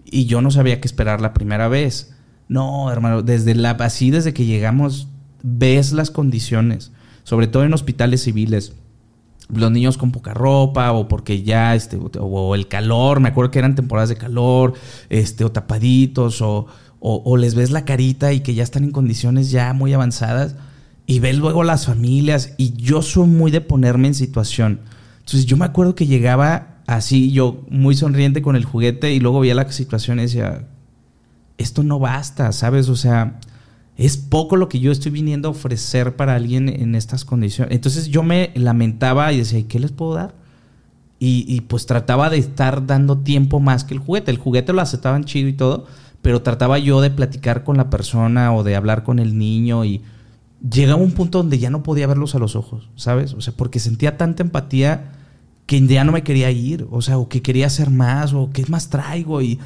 y 0.05 0.25
yo 0.25 0.41
no 0.41 0.49
sabía 0.49 0.79
qué 0.81 0.87
esperar 0.87 1.21
la 1.21 1.33
primera 1.33 1.67
vez. 1.67 2.15
No, 2.47 2.91
hermano, 2.91 3.21
desde 3.21 3.53
la 3.55 3.71
así 3.71 4.09
desde 4.11 4.33
que 4.33 4.45
llegamos 4.45 5.07
ves 5.43 5.91
las 5.93 6.09
condiciones, 6.09 6.91
sobre 7.23 7.47
todo 7.47 7.63
en 7.65 7.73
hospitales 7.73 8.23
civiles 8.23 8.73
los 9.55 9.71
niños 9.71 9.97
con 9.97 10.11
poca 10.11 10.33
ropa 10.33 10.91
o 10.91 11.07
porque 11.07 11.43
ya 11.43 11.75
este 11.75 11.97
o, 12.19 12.55
el 12.55 12.67
calor, 12.67 13.19
me 13.19 13.29
acuerdo 13.29 13.51
que 13.51 13.59
eran 13.59 13.75
temporadas 13.75 14.09
de 14.09 14.15
calor, 14.17 14.73
este 15.09 15.43
o 15.43 15.51
tapaditos 15.51 16.41
o, 16.41 16.67
o- 16.99 17.21
o 17.25 17.37
les 17.37 17.55
ves 17.55 17.71
la 17.71 17.85
carita 17.85 18.33
y 18.33 18.39
que 18.41 18.53
ya 18.53 18.63
están 18.63 18.83
en 18.83 18.91
condiciones 18.91 19.51
ya 19.51 19.73
muy 19.73 19.93
avanzadas 19.93 20.55
y 21.05 21.19
ves 21.19 21.37
luego 21.37 21.63
las 21.63 21.85
familias 21.85 22.53
y 22.57 22.73
yo 22.73 23.01
soy 23.01 23.27
muy 23.27 23.51
de 23.51 23.61
ponerme 23.61 24.07
en 24.07 24.13
situación. 24.15 24.79
Entonces 25.19 25.45
yo 25.45 25.57
me 25.57 25.65
acuerdo 25.65 25.95
que 25.95 26.05
llegaba 26.07 26.77
así 26.87 27.31
yo 27.31 27.63
muy 27.69 27.95
sonriente 27.95 28.41
con 28.41 28.55
el 28.55 28.65
juguete 28.65 29.13
y 29.13 29.19
luego 29.19 29.39
veía 29.41 29.55
la 29.55 29.69
situación 29.71 30.19
y 30.19 30.23
decía, 30.23 30.67
esto 31.57 31.83
no 31.83 31.99
basta, 31.99 32.51
¿sabes? 32.51 32.89
O 32.89 32.95
sea, 32.95 33.39
es 33.97 34.17
poco 34.17 34.55
lo 34.55 34.69
que 34.69 34.79
yo 34.79 34.91
estoy 34.91 35.11
viniendo 35.11 35.47
a 35.47 35.51
ofrecer 35.51 36.15
para 36.15 36.35
alguien 36.35 36.69
en 36.69 36.95
estas 36.95 37.25
condiciones. 37.25 37.75
Entonces 37.75 38.07
yo 38.07 38.23
me 38.23 38.51
lamentaba 38.55 39.31
y 39.31 39.37
decía, 39.37 39.59
¿y 39.59 39.63
qué 39.63 39.79
les 39.79 39.91
puedo 39.91 40.15
dar? 40.15 40.35
Y, 41.19 41.45
y, 41.47 41.61
pues 41.61 41.85
trataba 41.85 42.29
de 42.29 42.37
estar 42.37 42.85
dando 42.85 43.19
tiempo 43.19 43.59
más 43.61 43.85
que 43.85 43.93
el 43.93 43.99
juguete. 43.99 44.31
El 44.31 44.37
juguete 44.37 44.73
lo 44.73 44.81
aceptaban 44.81 45.23
chido 45.23 45.47
y 45.47 45.53
todo, 45.53 45.85
pero 46.21 46.41
trataba 46.41 46.79
yo 46.79 46.99
de 46.99 47.11
platicar 47.11 47.63
con 47.63 47.77
la 47.77 47.89
persona 47.89 48.53
o 48.53 48.63
de 48.63 48.75
hablar 48.75 49.03
con 49.03 49.19
el 49.19 49.37
niño 49.37 49.85
y 49.85 50.01
llegaba 50.69 51.01
un 51.01 51.11
punto 51.11 51.37
donde 51.39 51.59
ya 51.59 51.69
no 51.69 51.83
podía 51.83 52.07
verlos 52.07 52.35
a 52.35 52.39
los 52.39 52.55
ojos, 52.55 52.89
¿sabes? 52.95 53.33
O 53.33 53.41
sea, 53.41 53.53
porque 53.55 53.79
sentía 53.79 54.17
tanta 54.17 54.43
empatía 54.43 55.11
que 55.65 55.85
ya 55.85 56.03
no 56.03 56.11
me 56.11 56.23
quería 56.23 56.51
ir, 56.51 56.87
o 56.91 57.01
sea, 57.01 57.17
o 57.17 57.29
que 57.29 57.41
quería 57.41 57.67
hacer 57.67 57.89
más, 57.89 58.33
o 58.33 58.49
qué 58.51 58.65
más 58.67 58.89
traigo, 58.89 59.41
y, 59.41 59.59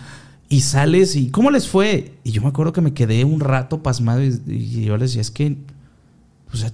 y 0.49 0.61
sales 0.61 1.15
y 1.15 1.29
¿cómo 1.29 1.51
les 1.51 1.67
fue? 1.67 2.13
Y 2.23 2.31
yo 2.31 2.41
me 2.41 2.47
acuerdo 2.47 2.73
que 2.73 2.81
me 2.81 2.93
quedé 2.93 3.25
un 3.25 3.39
rato 3.39 3.83
pasmado 3.83 4.21
y, 4.23 4.85
yo 4.85 4.97
les 4.97 5.11
decía, 5.11 5.21
es 5.21 5.31
que, 5.31 5.57
o 6.53 6.57
sea, 6.57 6.71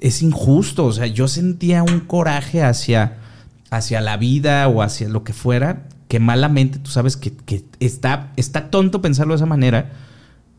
es 0.00 0.22
injusto, 0.22 0.86
o 0.86 0.92
sea, 0.92 1.06
yo 1.06 1.28
sentía 1.28 1.82
un 1.82 2.00
coraje 2.00 2.62
hacia, 2.62 3.18
hacia 3.70 4.00
la 4.00 4.16
vida 4.16 4.68
o 4.68 4.82
hacia 4.82 5.08
lo 5.08 5.24
que 5.24 5.32
fuera, 5.32 5.88
que 6.08 6.20
malamente 6.20 6.78
tú 6.78 6.90
sabes 6.90 7.16
que, 7.16 7.34
está, 7.80 8.32
está 8.36 8.70
tonto 8.70 9.02
pensarlo 9.02 9.34
de 9.34 9.36
esa 9.36 9.46
manera, 9.46 9.92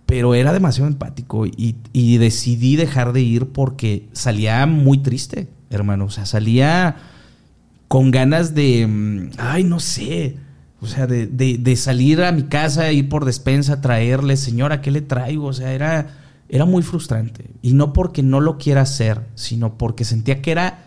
pero 0.05 0.35
era 0.35 0.53
demasiado 0.53 0.87
empático 0.87 1.45
y, 1.45 1.77
y 1.93 2.17
decidí 2.17 2.75
dejar 2.75 3.13
de 3.13 3.21
ir 3.21 3.47
porque 3.47 4.07
salía 4.11 4.65
muy 4.65 4.97
triste, 4.97 5.47
hermano, 5.69 6.05
o 6.05 6.09
sea, 6.09 6.25
salía 6.25 6.97
con 7.87 8.11
ganas 8.11 8.53
de, 8.53 8.85
mm, 8.85 9.29
ay, 9.37 9.63
no 9.63 9.79
sé, 9.79 10.35
o 10.85 10.87
sea, 10.87 11.07
de, 11.07 11.27
de- 11.27 11.57
de 11.57 11.75
salir 11.75 12.21
a 12.23 12.31
mi 12.31 12.43
casa, 12.43 12.91
ir 12.91 13.09
por 13.09 13.25
despensa, 13.25 13.81
traerle, 13.81 14.37
señora, 14.37 14.81
¿qué 14.81 14.91
le 14.91 15.01
traigo? 15.01 15.47
O 15.47 15.53
sea, 15.53 15.73
era, 15.73 16.17
era 16.49 16.65
muy 16.65 16.81
frustrante. 16.83 17.45
Y 17.61 17.73
no 17.73 17.91
porque 17.93 18.23
no 18.23 18.39
lo 18.39 18.57
quiera 18.57 18.81
hacer, 18.81 19.21
sino 19.35 19.77
porque 19.77 20.03
sentía 20.05 20.41
que 20.41 20.51
era 20.51 20.83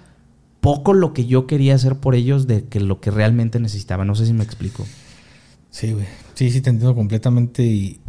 poco 0.60 0.92
lo 0.94 1.12
que 1.12 1.26
yo 1.26 1.46
quería 1.46 1.74
hacer 1.74 1.96
por 1.96 2.14
ellos 2.14 2.46
de 2.46 2.64
que 2.64 2.80
lo 2.80 3.00
que 3.00 3.10
realmente 3.10 3.60
necesitaba. 3.60 4.04
No 4.04 4.14
sé 4.14 4.26
si 4.26 4.32
me 4.32 4.42
explico. 4.44 4.86
Sí, 5.70 5.92
güey. 5.92 6.06
Sí, 6.34 6.50
sí, 6.50 6.60
te 6.60 6.70
entiendo 6.70 6.94
completamente. 6.94 7.62
Y, 7.64 8.00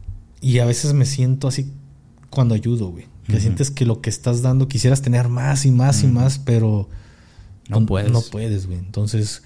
y 0.41 0.59
a 0.59 0.65
veces 0.65 0.93
me 0.93 1.05
siento 1.05 1.47
así 1.47 1.71
cuando 2.29 2.55
ayudo, 2.55 2.89
güey. 2.89 3.05
Que 3.27 3.39
sientes 3.39 3.69
que 3.69 3.85
lo 3.85 4.01
que 4.01 4.09
estás 4.09 4.41
dando 4.41 4.67
quisieras 4.67 5.03
tener 5.03 5.29
más 5.29 5.63
y 5.67 5.69
más 5.71 6.03
y 6.03 6.07
más, 6.07 6.39
pero 6.39 6.89
No 7.67 7.85
puedes. 7.85 8.11
No 8.11 8.21
puedes, 8.21 8.65
güey. 8.65 8.79
Entonces, 8.79 9.43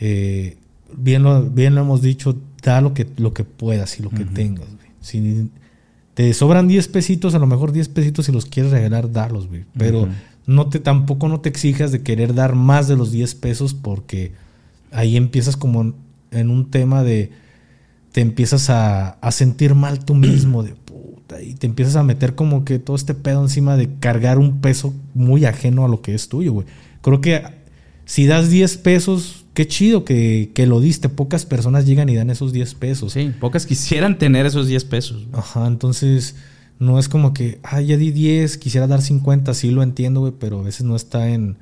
eh, 0.00 0.56
bien, 0.96 1.22
lo, 1.22 1.42
bien 1.44 1.74
lo 1.74 1.82
hemos 1.82 2.02
dicho, 2.02 2.36
da 2.62 2.80
lo 2.80 2.94
que, 2.94 3.06
lo 3.16 3.32
que 3.32 3.44
puedas 3.44 3.98
y 3.98 4.02
lo 4.02 4.10
que 4.10 4.24
tengas, 4.24 4.66
güey. 4.66 4.88
Si 5.00 5.50
te 6.14 6.32
sobran 6.34 6.68
10 6.68 6.88
pesitos, 6.88 7.34
a 7.34 7.38
lo 7.38 7.46
mejor 7.46 7.72
10 7.72 7.88
pesitos 7.90 8.26
si 8.26 8.32
los 8.32 8.46
quieres 8.46 8.72
regalar, 8.72 9.12
darlos, 9.12 9.48
güey. 9.48 9.64
Pero 9.76 10.08
no 10.46 10.68
te, 10.68 10.80
tampoco 10.80 11.28
no 11.28 11.40
te 11.40 11.48
exijas 11.48 11.92
de 11.92 12.02
querer 12.02 12.34
dar 12.34 12.54
más 12.54 12.88
de 12.88 12.96
los 12.96 13.12
10 13.12 13.34
pesos 13.36 13.74
porque 13.74 14.32
ahí 14.90 15.16
empiezas 15.16 15.56
como 15.56 15.94
en 16.30 16.50
un 16.50 16.70
tema 16.70 17.02
de 17.04 17.30
te 18.12 18.20
empiezas 18.22 18.70
a, 18.70 19.10
a 19.10 19.30
sentir 19.30 19.74
mal 19.74 20.04
tú 20.04 20.14
mismo 20.14 20.62
de 20.62 20.74
puta 20.74 21.42
y 21.42 21.54
te 21.54 21.66
empiezas 21.66 21.96
a 21.96 22.02
meter 22.02 22.34
como 22.34 22.64
que 22.64 22.78
todo 22.78 22.96
este 22.96 23.14
pedo 23.14 23.42
encima 23.42 23.76
de 23.76 23.94
cargar 23.98 24.38
un 24.38 24.60
peso 24.60 24.94
muy 25.14 25.44
ajeno 25.44 25.84
a 25.84 25.88
lo 25.88 26.00
que 26.00 26.14
es 26.14 26.28
tuyo, 26.28 26.52
güey. 26.52 26.66
Creo 27.02 27.20
que 27.20 27.42
si 28.06 28.26
das 28.26 28.48
10 28.48 28.78
pesos, 28.78 29.44
qué 29.54 29.66
chido 29.66 30.04
que, 30.04 30.50
que 30.54 30.66
lo 30.66 30.80
diste. 30.80 31.08
Pocas 31.08 31.46
personas 31.46 31.86
llegan 31.86 32.08
y 32.08 32.16
dan 32.16 32.30
esos 32.30 32.52
10 32.52 32.74
pesos. 32.74 33.12
Sí, 33.12 33.32
pocas 33.40 33.66
quisieran 33.66 34.18
tener 34.18 34.46
esos 34.46 34.66
10 34.66 34.84
pesos. 34.84 35.26
Ajá, 35.32 35.66
entonces 35.66 36.36
no 36.78 36.98
es 36.98 37.08
como 37.08 37.32
que, 37.32 37.58
ah, 37.62 37.80
ya 37.80 37.96
di 37.96 38.10
10, 38.12 38.58
quisiera 38.58 38.86
dar 38.86 39.02
50, 39.02 39.52
sí 39.54 39.70
lo 39.70 39.82
entiendo, 39.82 40.20
güey, 40.20 40.32
pero 40.38 40.60
a 40.60 40.62
veces 40.62 40.84
no 40.84 40.94
está 40.94 41.28
en, 41.28 41.56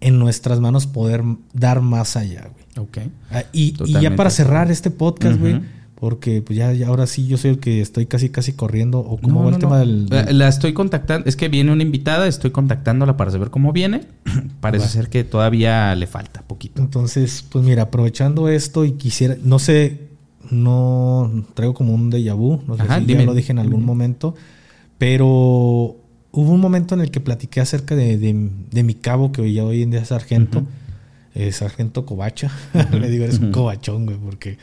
en 0.00 0.18
nuestras 0.18 0.60
manos 0.60 0.86
poder 0.86 1.22
dar 1.52 1.80
más 1.82 2.16
allá, 2.16 2.48
güey. 2.52 2.86
Ok. 2.86 2.98
Ah, 3.30 3.44
y, 3.52 3.74
y 3.84 4.00
ya 4.00 4.16
para 4.16 4.30
cerrar 4.30 4.70
este 4.70 4.90
podcast, 4.90 5.38
güey. 5.38 5.60
Porque 6.02 6.42
pues 6.42 6.56
ya, 6.58 6.72
ya 6.72 6.88
ahora 6.88 7.06
sí 7.06 7.28
yo 7.28 7.36
soy 7.38 7.52
el 7.52 7.58
que 7.60 7.80
estoy 7.80 8.06
casi 8.06 8.28
casi 8.28 8.54
corriendo. 8.54 8.98
¿O 8.98 9.18
cómo 9.18 9.34
No, 9.38 9.40
va 9.42 9.46
el 9.50 9.52
no, 9.52 9.58
tema 9.60 9.74
no. 9.74 9.86
del, 9.86 10.08
del- 10.08 10.36
La, 10.36 10.48
estoy 10.48 10.72
contactando. 10.72 11.28
Es 11.28 11.36
que 11.36 11.48
viene 11.48 11.70
una 11.70 11.84
invitada, 11.84 12.26
estoy 12.26 12.50
contactándola 12.50 13.16
para 13.16 13.30
saber 13.30 13.50
cómo 13.50 13.72
viene. 13.72 14.00
Parece 14.60 14.86
Va. 14.86 14.90
ser 14.90 15.08
que 15.10 15.22
todavía 15.22 15.94
le 15.94 16.08
falta 16.08 16.42
poquito. 16.42 16.82
Entonces, 16.82 17.44
pues 17.48 17.64
mira, 17.64 17.82
aprovechando 17.84 18.48
esto 18.48 18.84
y 18.84 18.92
quisiera, 18.94 19.36
no 19.44 19.60
sé, 19.60 20.08
no 20.50 21.30
traigo 21.54 21.72
como 21.72 21.94
un 21.94 22.10
déjà 22.10 22.34
vu, 22.34 22.60
no 22.66 22.76
sé 22.76 22.82
Ajá, 22.82 22.98
si 22.98 23.04
dime. 23.06 23.20
ya 23.20 23.26
lo 23.26 23.34
dije 23.34 23.52
en 23.52 23.60
algún 23.60 23.84
momento, 23.84 24.34
pero 24.98 25.26
hubo 26.34 26.50
un 26.50 26.60
momento 26.60 26.96
en 26.96 27.00
el 27.02 27.12
que 27.12 27.20
platiqué 27.20 27.60
acerca 27.60 27.94
de, 27.94 28.18
de- 28.18 28.50
de 28.72 28.82
mi 28.82 28.94
cabo, 28.94 29.30
que 29.30 29.52
ya 29.52 29.64
hoy 29.64 29.82
en 29.82 29.92
día 29.92 30.00
es 30.00 30.08
sargento, 30.08 30.64
eh, 31.36 31.52
sargento 31.52 32.04
covacha. 32.06 32.50
le 32.92 33.08
digo, 33.08 33.22
eres 33.22 33.38
un 33.38 33.52
covachón, 33.52 34.04
güey, 34.06 34.16
porque 34.18 34.58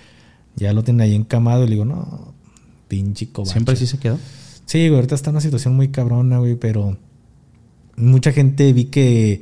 ya 0.59 0.73
lo 0.73 0.83
tienen 0.83 1.01
ahí 1.01 1.15
encamado 1.15 1.63
y 1.63 1.67
le 1.67 1.71
digo, 1.71 1.85
no, 1.85 2.33
pinche 2.87 3.29
covacha. 3.29 3.53
¿Siempre 3.53 3.75
sí 3.75 3.87
se 3.87 3.97
quedó? 3.97 4.17
Sí, 4.65 4.79
güey, 4.87 4.95
ahorita 4.95 5.15
está 5.15 5.29
en 5.31 5.35
una 5.37 5.41
situación 5.41 5.75
muy 5.75 5.87
cabrona, 5.89 6.37
güey, 6.39 6.55
pero 6.55 6.97
mucha 7.95 8.31
gente 8.31 8.71
vi 8.73 8.85
que, 8.85 9.41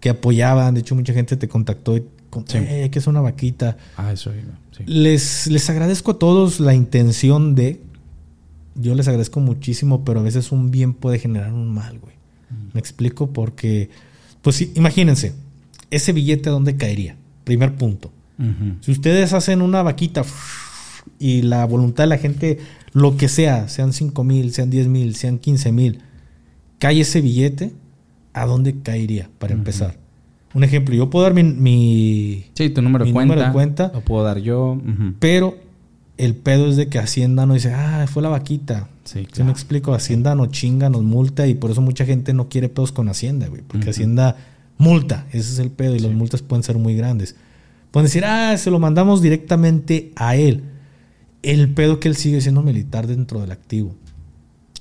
que 0.00 0.10
apoyaban, 0.10 0.74
de 0.74 0.80
hecho 0.80 0.94
mucha 0.94 1.12
gente 1.12 1.36
te 1.36 1.48
contactó 1.48 1.96
y 1.96 2.04
con, 2.30 2.46
Sí. 2.46 2.58
"Eh, 2.58 2.90
que 2.90 2.98
es 2.98 3.06
una 3.06 3.20
vaquita. 3.20 3.78
Ah, 3.96 4.12
eso. 4.12 4.30
Sí. 4.76 4.82
Les, 4.86 5.46
les 5.46 5.70
agradezco 5.70 6.12
a 6.12 6.18
todos 6.18 6.60
la 6.60 6.74
intención 6.74 7.54
de, 7.54 7.80
yo 8.74 8.94
les 8.94 9.08
agradezco 9.08 9.40
muchísimo, 9.40 10.04
pero 10.04 10.20
a 10.20 10.22
veces 10.22 10.52
un 10.52 10.70
bien 10.70 10.92
puede 10.92 11.18
generar 11.18 11.52
un 11.52 11.72
mal, 11.72 11.98
güey. 11.98 12.14
Me 12.74 12.80
explico 12.80 13.32
porque, 13.32 13.88
pues 14.42 14.56
sí, 14.56 14.72
imagínense, 14.76 15.32
ese 15.90 16.12
billete 16.12 16.48
a 16.50 16.52
dónde 16.52 16.76
caería, 16.76 17.16
primer 17.44 17.74
punto. 17.74 18.12
Si 18.80 18.90
ustedes 18.92 19.32
hacen 19.32 19.62
una 19.62 19.82
vaquita 19.82 20.22
y 21.18 21.42
la 21.42 21.64
voluntad 21.64 22.04
de 22.04 22.08
la 22.08 22.18
gente, 22.18 22.58
lo 22.92 23.16
que 23.16 23.28
sea, 23.28 23.68
sean 23.68 23.92
5 23.92 24.24
mil, 24.24 24.52
sean 24.52 24.70
10 24.70 24.88
mil, 24.88 25.14
sean 25.16 25.38
15 25.38 25.72
mil, 25.72 26.00
cae 26.78 27.00
ese 27.00 27.20
billete, 27.20 27.72
¿a 28.34 28.44
dónde 28.46 28.74
caería 28.82 29.30
para 29.38 29.54
empezar? 29.54 29.96
Un 30.54 30.64
ejemplo, 30.64 30.94
yo 30.94 31.10
puedo 31.10 31.24
dar 31.24 31.34
mi, 31.34 31.42
mi- 31.42 32.44
Sí, 32.54 32.70
tu 32.70 32.82
número 32.82 33.04
Mi 33.04 33.12
cuenta. 33.12 33.34
número 33.34 33.46
de 33.48 33.52
cuenta. 33.52 33.90
Lo 33.94 34.00
puedo 34.02 34.24
dar 34.24 34.38
yo. 34.38 34.80
Pero 35.18 35.56
el 36.18 36.34
pedo 36.34 36.68
es 36.68 36.76
de 36.76 36.88
que 36.88 36.98
Hacienda 36.98 37.46
no 37.46 37.54
dice, 37.54 37.72
ah, 37.74 38.06
fue 38.08 38.22
la 38.22 38.28
vaquita. 38.30 38.88
Sí, 39.04 39.20
¿Sí 39.20 39.26
claro. 39.26 39.44
me 39.46 39.50
explico? 39.52 39.94
Hacienda 39.94 40.34
nos 40.34 40.48
chinga, 40.50 40.88
nos 40.90 41.02
multa 41.02 41.46
y 41.46 41.54
por 41.54 41.70
eso 41.70 41.80
mucha 41.82 42.04
gente 42.06 42.32
no 42.34 42.48
quiere 42.48 42.68
pedos 42.68 42.90
con 42.92 43.08
Hacienda, 43.08 43.48
güey. 43.48 43.62
Porque. 43.62 43.90
Hacienda 43.90 44.36
multa, 44.78 45.26
ese 45.30 45.40
es 45.52 45.58
el 45.58 45.70
pedo 45.70 45.94
y 45.94 45.98
las 46.00 46.12
multas 46.12 46.42
pueden 46.42 46.62
ser 46.62 46.76
muy 46.78 46.94
grandes. 46.96 47.36
Pueden 47.96 48.08
decir, 48.08 48.26
ah, 48.26 48.54
se 48.58 48.70
lo 48.70 48.78
mandamos 48.78 49.22
directamente 49.22 50.12
a 50.16 50.36
él. 50.36 50.64
El 51.42 51.70
pedo 51.72 51.98
que 51.98 52.08
él 52.08 52.16
sigue 52.16 52.42
siendo 52.42 52.60
militar 52.62 53.06
dentro 53.06 53.40
del 53.40 53.50
activo. 53.52 53.94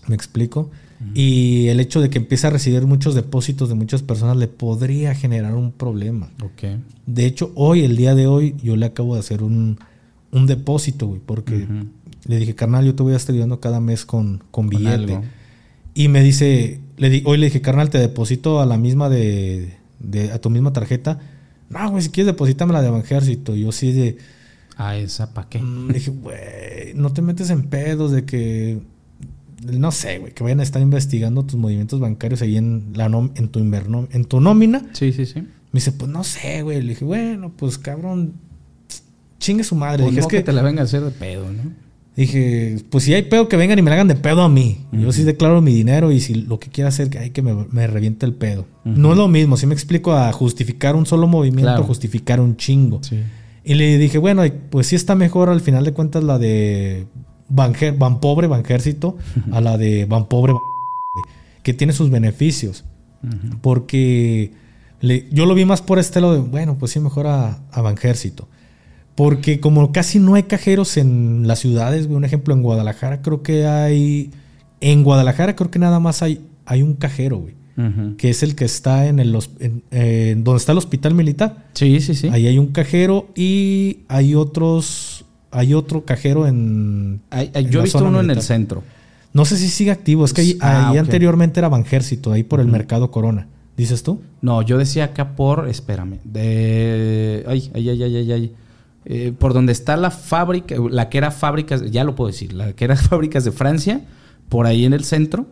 ¿Me 0.07 0.15
explico? 0.15 0.69
Y 1.13 1.67
el 1.69 1.79
hecho 1.79 2.01
de 2.01 2.09
que 2.09 2.17
empiece 2.17 2.45
a 2.47 2.49
recibir 2.49 2.85
muchos 2.85 3.15
depósitos 3.15 3.69
de 3.69 3.75
muchas 3.75 4.01
personas 4.03 4.35
le 4.35 4.47
podría 4.49 5.15
generar 5.15 5.55
un 5.55 5.71
problema. 5.71 6.29
Ok. 6.43 6.77
De 7.05 7.25
hecho, 7.25 7.53
hoy, 7.55 7.85
el 7.85 7.95
día 7.95 8.15
de 8.15 8.27
hoy, 8.27 8.55
yo 8.61 8.75
le 8.75 8.85
acabo 8.87 9.13
de 9.13 9.21
hacer 9.21 9.43
un, 9.43 9.77
un 10.31 10.45
depósito, 10.45 11.07
güey, 11.07 11.21
porque 11.25 11.67
le 12.27 12.37
dije, 12.37 12.53
carnal, 12.53 12.83
yo 12.85 12.95
te 12.95 13.03
voy 13.03 13.13
a 13.13 13.17
estar 13.17 13.31
ayudando 13.33 13.61
cada 13.61 13.79
mes 13.79 14.03
con, 14.03 14.39
con 14.51 14.67
Con 14.67 14.69
billete. 14.69 14.89
algo. 14.93 15.23
Y 15.93 16.09
me 16.09 16.21
dice, 16.21 16.81
le 16.97 17.09
di, 17.09 17.21
hoy 17.25 17.37
le 17.37 17.45
dije, 17.45 17.61
carnal, 17.61 17.89
te 17.89 17.97
deposito 17.97 18.59
a 18.59 18.65
la 18.65 18.77
misma 18.77 19.07
de, 19.07 19.73
de- 19.99 20.31
a 20.33 20.39
tu 20.41 20.49
misma 20.49 20.73
tarjeta. 20.73 21.19
No, 21.69 21.89
güey, 21.91 22.03
si 22.03 22.09
quieres 22.09 22.27
deposítame 22.33 22.73
la 22.73 22.81
de 22.81 22.89
Banjército. 22.89 23.55
Yo 23.55 23.71
sí 23.71 23.91
de, 23.91 24.17
Ah, 24.77 24.97
esa 24.97 25.33
para 25.33 25.47
qué. 25.49 25.59
mm, 25.59 25.87
dije, 25.91 26.11
güey, 26.11 26.93
no 26.95 27.11
te 27.13 27.21
metes 27.21 27.49
en 27.49 27.63
pedos 27.63 28.11
de 28.11 28.25
que, 28.25 28.81
no 29.63 29.91
sé, 29.91 30.19
güey, 30.19 30.33
que 30.33 30.43
vayan 30.43 30.59
a 30.59 30.63
estar 30.63 30.81
investigando 30.81 31.43
tus 31.43 31.59
movimientos 31.59 31.99
bancarios 31.99 32.41
ahí 32.41 32.57
en, 32.57 32.91
la 32.93 33.05
en, 33.05 33.47
tu, 33.49 33.59
inverno, 33.59 34.07
en 34.11 34.25
tu 34.25 34.41
nómina. 34.41 34.85
Sí, 34.93 35.13
sí, 35.13 35.25
sí. 35.25 35.39
Me 35.41 35.79
dice, 35.79 35.91
pues 35.91 36.11
no 36.11 36.23
sé, 36.23 36.61
güey. 36.61 36.81
Le 36.81 36.89
dije, 36.89 37.05
bueno, 37.05 37.51
pues 37.55 37.77
cabrón, 37.77 38.33
chingue 39.39 39.63
su 39.63 39.75
madre. 39.75 40.03
Pues 40.03 40.11
dije, 40.11 40.21
no 40.21 40.27
es 40.27 40.31
que, 40.31 40.37
que 40.37 40.43
te 40.43 40.53
la 40.53 40.61
venga 40.61 40.81
a 40.81 40.85
hacer 40.85 41.03
de 41.03 41.11
pedo, 41.11 41.51
¿no? 41.51 41.84
Dije, 42.15 42.77
pues 42.89 43.03
si 43.03 43.13
hay 43.13 43.23
pedo 43.23 43.47
que 43.49 43.57
vengan 43.57 43.77
y 43.77 43.81
me 43.81 43.89
la 43.89 43.95
hagan 43.95 44.07
de 44.07 44.15
pedo 44.15 44.41
a 44.41 44.49
mí. 44.49 44.85
Yo 44.91 45.11
sí 45.11 45.23
declaro 45.23 45.61
mi 45.61 45.73
dinero 45.73 46.11
y 46.11 46.19
si 46.21 46.33
lo 46.35 46.59
que 46.59 46.69
quiera 46.69 46.87
hacer, 46.89 47.09
que 47.09 47.19
hay 47.19 47.29
que 47.31 47.41
me, 47.41 47.53
me 47.71 47.87
reviente 47.87 48.25
el 48.25 48.33
pedo. 48.33 48.65
No 48.85 49.11
es 49.11 49.17
lo 49.17 49.27
mismo, 49.27 49.57
si 49.57 49.65
me 49.67 49.73
explico 49.73 50.13
a 50.13 50.31
justificar 50.31 50.95
un 50.95 51.05
solo 51.05 51.27
movimiento, 51.27 51.63
Claro. 51.71 51.83
justificar 51.83 52.39
un 52.39 52.55
chingo. 52.57 52.99
Sí. 53.03 53.19
Y 53.63 53.73
le 53.73 53.97
dije, 53.97 54.17
bueno, 54.19 54.43
pues 54.69 54.87
sí 54.87 54.95
está 54.95 55.15
mejor 55.15 55.49
al 55.49 55.59
final 55.59 55.83
de 55.83 55.91
cuentas 55.93 56.23
la 56.23 56.37
de 56.37 57.07
Banjer, 57.49 57.95
Ban 57.97 58.19
Pobre, 58.19 58.47
Banjército, 58.47 59.17
a 59.51 59.59
la 59.61 59.77
de 59.77 60.05
Ban 60.05 60.27
Pobre, 60.27 60.53
Ban- 60.53 60.61
que 61.63 61.73
tiene 61.73 61.91
sus 61.93 62.09
beneficios. 62.11 62.85
Porque 63.61 64.51
le- 65.01 65.27
yo 65.31 65.45
lo 65.45 65.55
vi 65.55 65.65
más 65.65 65.81
por 65.81 65.99
este 65.99 66.21
lado 66.21 66.33
de, 66.35 66.39
bueno, 66.39 66.77
pues 66.77 66.91
sí, 66.91 66.99
mejor 66.99 67.27
a, 67.27 67.59
a 67.71 67.81
Banjército. 67.81 68.47
Porque 69.15 69.59
como 69.61 69.91
casi 69.93 70.19
no 70.19 70.35
hay 70.35 70.43
cajeros 70.43 70.97
en 70.97 71.47
las 71.47 71.59
ciudades, 71.59 72.07
güey, 72.07 72.17
un 72.17 72.25
ejemplo 72.25 72.53
en 72.53 72.61
Guadalajara 72.61 73.21
creo 73.21 73.41
que 73.43 73.65
hay... 73.65 74.31
En 74.81 75.03
Guadalajara 75.03 75.55
creo 75.55 75.71
que 75.71 75.79
nada 75.79 75.99
más 75.99 76.21
hay, 76.21 76.41
hay 76.65 76.81
un 76.81 76.95
cajero, 76.95 77.37
güey. 77.37 77.55
Ujú. 77.77 78.15
Que 78.17 78.29
es 78.29 78.43
el 78.43 78.55
que 78.55 78.65
está 78.65 79.07
en 79.07 79.19
el... 79.19 79.33
hos- 79.35 79.49
en- 79.59 80.43
donde 80.43 80.57
está 80.57 80.73
el 80.73 80.77
hospital 80.77 81.13
militar. 81.13 81.65
Sí, 81.73 81.99
sí, 82.01 82.13
sí. 82.13 82.27
Ahí 82.31 82.45
hay 82.47 82.57
un 82.59 82.67
cajero 82.67 83.27
y 83.35 83.99
hay 84.09 84.35
otros. 84.35 85.25
Hay 85.51 85.73
otro 85.73 86.03
cajero 86.05 86.45
en. 86.47 87.21
Hay- 87.29 87.51
hay- 87.53 87.65
en 87.65 87.71
yo 87.71 87.79
he 87.79 87.83
visto 87.83 87.99
uno 88.05 88.19
en 88.19 88.29
el 88.31 88.41
centro. 88.41 88.83
No 89.33 89.43
sé 89.45 89.57
si 89.57 89.67
sigue 89.69 89.91
activo. 89.91 90.23
Es 90.25 90.33
que 90.33 90.41
ahí, 90.41 90.57
Ah, 90.61 90.89
ahí 90.91 90.97
anteriormente 90.97 91.59
era 91.59 91.67
Banjército, 91.69 92.31
ahí 92.31 92.43
por 92.43 92.59
el 92.61 92.67
mercado 92.67 93.11
Corona. 93.11 93.47
¿Dices 93.77 94.03
tú? 94.03 94.21
No, 94.41 94.61
yo 94.61 94.77
decía 94.77 95.05
acá 95.05 95.35
por, 95.35 95.67
espérame, 95.67 96.19
de, 96.23 97.43
ay, 97.47 97.69
ay, 97.73 97.89
ay, 97.89 98.03
ay, 98.03 98.15
ay, 98.17 98.31
ay. 98.31 98.51
Eh, 99.07 99.33
por 99.37 99.53
donde 99.53 99.71
está 99.71 99.97
la 99.97 100.09
fábrica, 100.09 100.75
la 100.89 101.09
que 101.09 101.19
era 101.19 101.29
fábricas, 101.29 101.91
ya 101.91 102.03
lo 102.03 102.15
puedo 102.15 102.31
decir, 102.31 102.53
la 102.53 102.73
que 102.73 102.85
era 102.85 102.95
fábricas 102.95 103.45
de 103.45 103.51
Francia, 103.51 104.05
por 104.49 104.65
ahí 104.65 104.85
en 104.85 104.93
el 104.93 105.03
centro, 105.03 105.47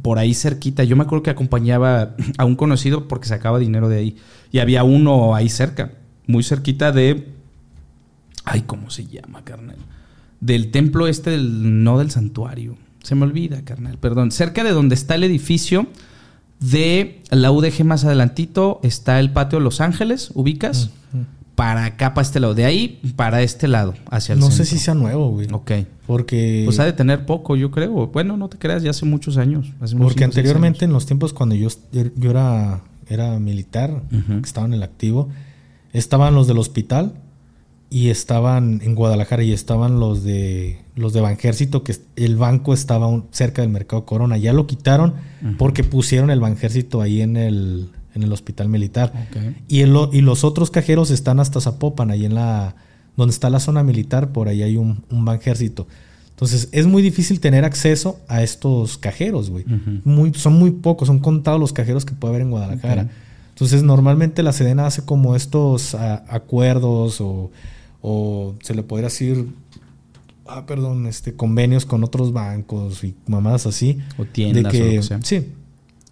por 0.00 0.18
ahí 0.18 0.32
cerquita. 0.32 0.84
Yo 0.84 0.96
me 0.96 1.02
acuerdo 1.02 1.22
que 1.22 1.30
acompañaba 1.30 2.16
a 2.38 2.46
un 2.46 2.56
conocido 2.56 3.06
porque 3.08 3.28
sacaba 3.28 3.58
dinero 3.58 3.90
de 3.90 3.98
ahí. 3.98 4.16
Y 4.50 4.58
había 4.58 4.84
uno 4.84 5.34
ahí 5.34 5.50
cerca, 5.50 5.92
muy 6.26 6.42
cerquita 6.42 6.92
de, 6.92 7.28
ay, 8.44 8.62
¿cómo 8.62 8.90
se 8.90 9.06
llama, 9.06 9.44
carnal? 9.44 9.76
Del 10.40 10.70
templo 10.70 11.06
este, 11.06 11.30
del, 11.30 11.84
no 11.84 11.98
del 11.98 12.10
santuario. 12.10 12.78
Se 13.02 13.14
me 13.14 13.24
olvida, 13.24 13.62
carnal, 13.62 13.98
perdón. 13.98 14.30
Cerca 14.30 14.64
de 14.64 14.70
donde 14.70 14.94
está 14.94 15.14
el 15.14 15.24
edificio 15.24 15.86
de 16.60 17.22
la 17.30 17.50
UDG 17.50 17.84
más 17.84 18.04
adelantito 18.04 18.80
está 18.82 19.20
el 19.20 19.30
patio 19.30 19.58
de 19.58 19.64
Los 19.64 19.82
Ángeles, 19.82 20.30
ubicas. 20.34 20.90
Para 21.60 21.84
acá, 21.84 22.14
para 22.14 22.22
este 22.26 22.40
lado. 22.40 22.54
De 22.54 22.64
ahí, 22.64 23.00
para 23.16 23.42
este 23.42 23.68
lado, 23.68 23.92
hacia 24.10 24.32
el 24.32 24.40
No 24.40 24.50
sé 24.50 24.64
si 24.64 24.78
sea 24.78 24.94
nuevo, 24.94 25.28
güey. 25.30 25.46
Ok. 25.52 25.72
Porque. 26.06 26.62
Pues 26.64 26.78
ha 26.80 26.84
de 26.86 26.94
tener 26.94 27.26
poco, 27.26 27.54
yo 27.54 27.70
creo. 27.70 28.06
Bueno, 28.06 28.36
no 28.38 28.48
te 28.48 28.56
creas, 28.56 28.82
ya 28.82 28.90
hace 28.90 29.04
muchos 29.04 29.36
años. 29.36 29.66
Hace 29.80 29.94
porque 29.96 30.14
cinco, 30.14 30.24
anteriormente, 30.24 30.84
en 30.86 30.92
los 30.92 31.04
tiempos 31.04 31.32
cuando 31.34 31.54
yo, 31.54 31.68
yo 31.92 32.30
era, 32.30 32.80
era 33.08 33.38
militar, 33.38 33.90
Ujú. 34.10 34.40
que 34.40 34.46
estaba 34.46 34.66
en 34.66 34.72
el 34.74 34.82
activo, 34.82 35.28
estaban 35.92 36.34
los 36.34 36.46
del 36.48 36.56
hospital 36.58 37.12
y 37.90 38.08
estaban 38.08 38.80
en 38.84 38.94
Guadalajara 38.94 39.42
y 39.42 39.52
estaban 39.52 40.00
los 40.00 40.22
de 40.24 40.78
los 40.96 41.12
de 41.12 41.20
Banjército, 41.20 41.82
que 41.84 41.94
el 42.16 42.36
banco 42.36 42.72
estaba 42.72 43.06
un- 43.06 43.26
cerca 43.32 43.62
del 43.62 43.70
mercado 43.70 44.04
Corona. 44.06 44.36
Ya 44.38 44.52
lo 44.52 44.66
quitaron 44.66 45.14
porque 45.58 45.82
pusieron 45.84 46.30
el 46.30 46.40
Banjército 46.40 47.00
ahí 47.02 47.20
en 47.20 47.36
el, 47.36 47.88
en 48.20 48.24
el 48.26 48.32
hospital 48.32 48.68
militar. 48.68 49.12
Y, 49.68 49.80
el, 49.80 49.96
y 50.12 50.20
los 50.20 50.44
otros 50.44 50.70
cajeros 50.70 51.10
están 51.10 51.40
hasta 51.40 51.60
Zapopan, 51.60 52.10
ahí 52.10 52.24
en 52.24 52.34
la. 52.34 52.76
donde 53.16 53.32
está 53.32 53.50
la 53.50 53.60
zona 53.60 53.82
militar, 53.82 54.32
por 54.32 54.48
ahí 54.48 54.62
hay 54.62 54.76
un, 54.76 55.04
un 55.10 55.24
banjército. 55.24 55.86
Entonces, 56.40 56.70
es 56.72 56.86
muy 56.86 57.02
difícil 57.02 57.38
tener 57.38 57.66
acceso 57.66 58.18
a 58.26 58.42
estos 58.42 58.96
cajeros, 58.96 59.50
güey. 59.50 59.66
Muy, 60.04 60.32
son 60.32 60.54
muy 60.54 60.70
pocos, 60.70 61.08
son 61.08 61.18
contados 61.18 61.60
los 61.60 61.74
cajeros 61.74 62.06
que 62.06 62.14
puede 62.14 62.32
haber 62.32 62.42
en 62.42 62.50
Guadalajara. 62.50 63.10
Entonces, 63.50 63.82
normalmente 63.82 64.42
la 64.42 64.54
Sedena 64.54 64.86
hace 64.86 65.04
como 65.04 65.36
estos 65.36 65.94
ah, 65.94 66.24
acuerdos 66.28 67.20
o, 67.20 67.50
o 68.00 68.54
se 68.62 68.74
le 68.74 68.82
podría 68.82 69.08
decir. 69.08 69.48
Ah, 70.46 70.64
perdón, 70.64 71.06
este, 71.06 71.34
convenios 71.34 71.84
con 71.84 72.02
otros 72.04 72.32
bancos 72.32 73.04
y 73.04 73.14
mamadas 73.26 73.66
así. 73.66 73.98
O 74.16 74.24
tiendas 74.24 74.74
o 74.74 74.78
lo 74.78 74.84
que 74.84 75.02
sea. 75.02 75.20
Sí. 75.22 75.46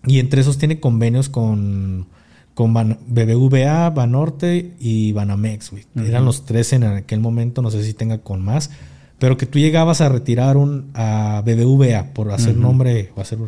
Y 0.08 0.18
entre 0.18 0.40
esos 0.40 0.58
tiene 0.58 0.80
convenios 0.80 1.28
con, 1.28 2.06
con 2.54 2.74
Ban- 2.74 2.98
BBVA, 3.06 3.90
Banorte 3.90 4.74
y 4.80 5.12
Banamex, 5.12 5.70
güey. 5.70 5.84
Eran 5.96 6.24
los 6.24 6.44
tres 6.44 6.72
en 6.72 6.82
aquel 6.84 7.20
momento, 7.20 7.62
no 7.62 7.70
sé 7.70 7.84
si 7.84 7.92
tenga 7.94 8.18
con 8.18 8.42
más. 8.44 8.70
Pero 9.18 9.36
que 9.36 9.46
tú 9.46 9.58
llegabas 9.58 10.00
a 10.00 10.08
retirar 10.08 10.56
un 10.56 10.90
a 10.94 11.42
BBVA 11.44 12.14
por 12.14 12.30
hacer 12.32 12.56
nombre 12.56 13.10
o 13.16 13.20
hacer 13.20 13.38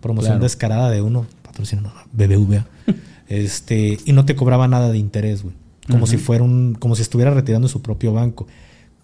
promoción 0.00 0.32
Claro. 0.34 0.42
descarada 0.44 0.90
de 0.90 1.00
uno, 1.02 1.26
patrocinando 1.42 1.92
BBVA. 2.12 2.66
este, 3.28 3.98
y 4.04 4.12
no 4.12 4.24
te 4.26 4.36
cobraba 4.36 4.68
nada 4.68 4.90
de 4.90 4.98
interés, 4.98 5.42
güey. 5.42 5.54
Como 5.90 6.06
si 6.06 6.16
fuera 6.16 6.42
un, 6.44 6.74
como 6.78 6.94
si 6.96 7.02
estuviera 7.02 7.30
retirando 7.32 7.68
su 7.68 7.82
propio 7.82 8.12
banco. 8.12 8.46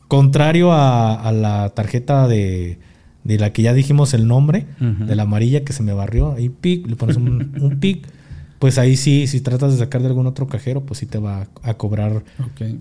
contrario 0.08 0.72
a, 0.72 1.14
a 1.14 1.30
la 1.32 1.70
tarjeta 1.70 2.26
de, 2.26 2.78
de 3.24 3.38
la 3.38 3.52
que 3.52 3.62
ya 3.62 3.74
dijimos 3.74 4.14
el 4.14 4.26
nombre, 4.26 4.66
de 4.78 5.14
la 5.14 5.22
amarilla 5.24 5.64
que 5.64 5.72
se 5.72 5.82
me 5.82 5.92
barrió, 5.92 6.32
ahí 6.32 6.48
pic, 6.48 6.86
le 6.86 6.96
pones 6.96 7.16
un, 7.16 7.52
un 7.60 7.78
pic, 7.78 8.06
pues 8.58 8.78
ahí 8.78 8.96
sí, 8.96 9.26
si 9.26 9.40
tratas 9.40 9.72
de 9.72 9.78
sacar 9.78 10.02
de 10.02 10.08
algún 10.08 10.26
otro 10.26 10.46
cajero, 10.46 10.82
pues 10.82 11.00
sí 11.00 11.06
te 11.06 11.18
va 11.18 11.48
a, 11.62 11.70
a 11.70 11.74
cobrar, 11.74 12.22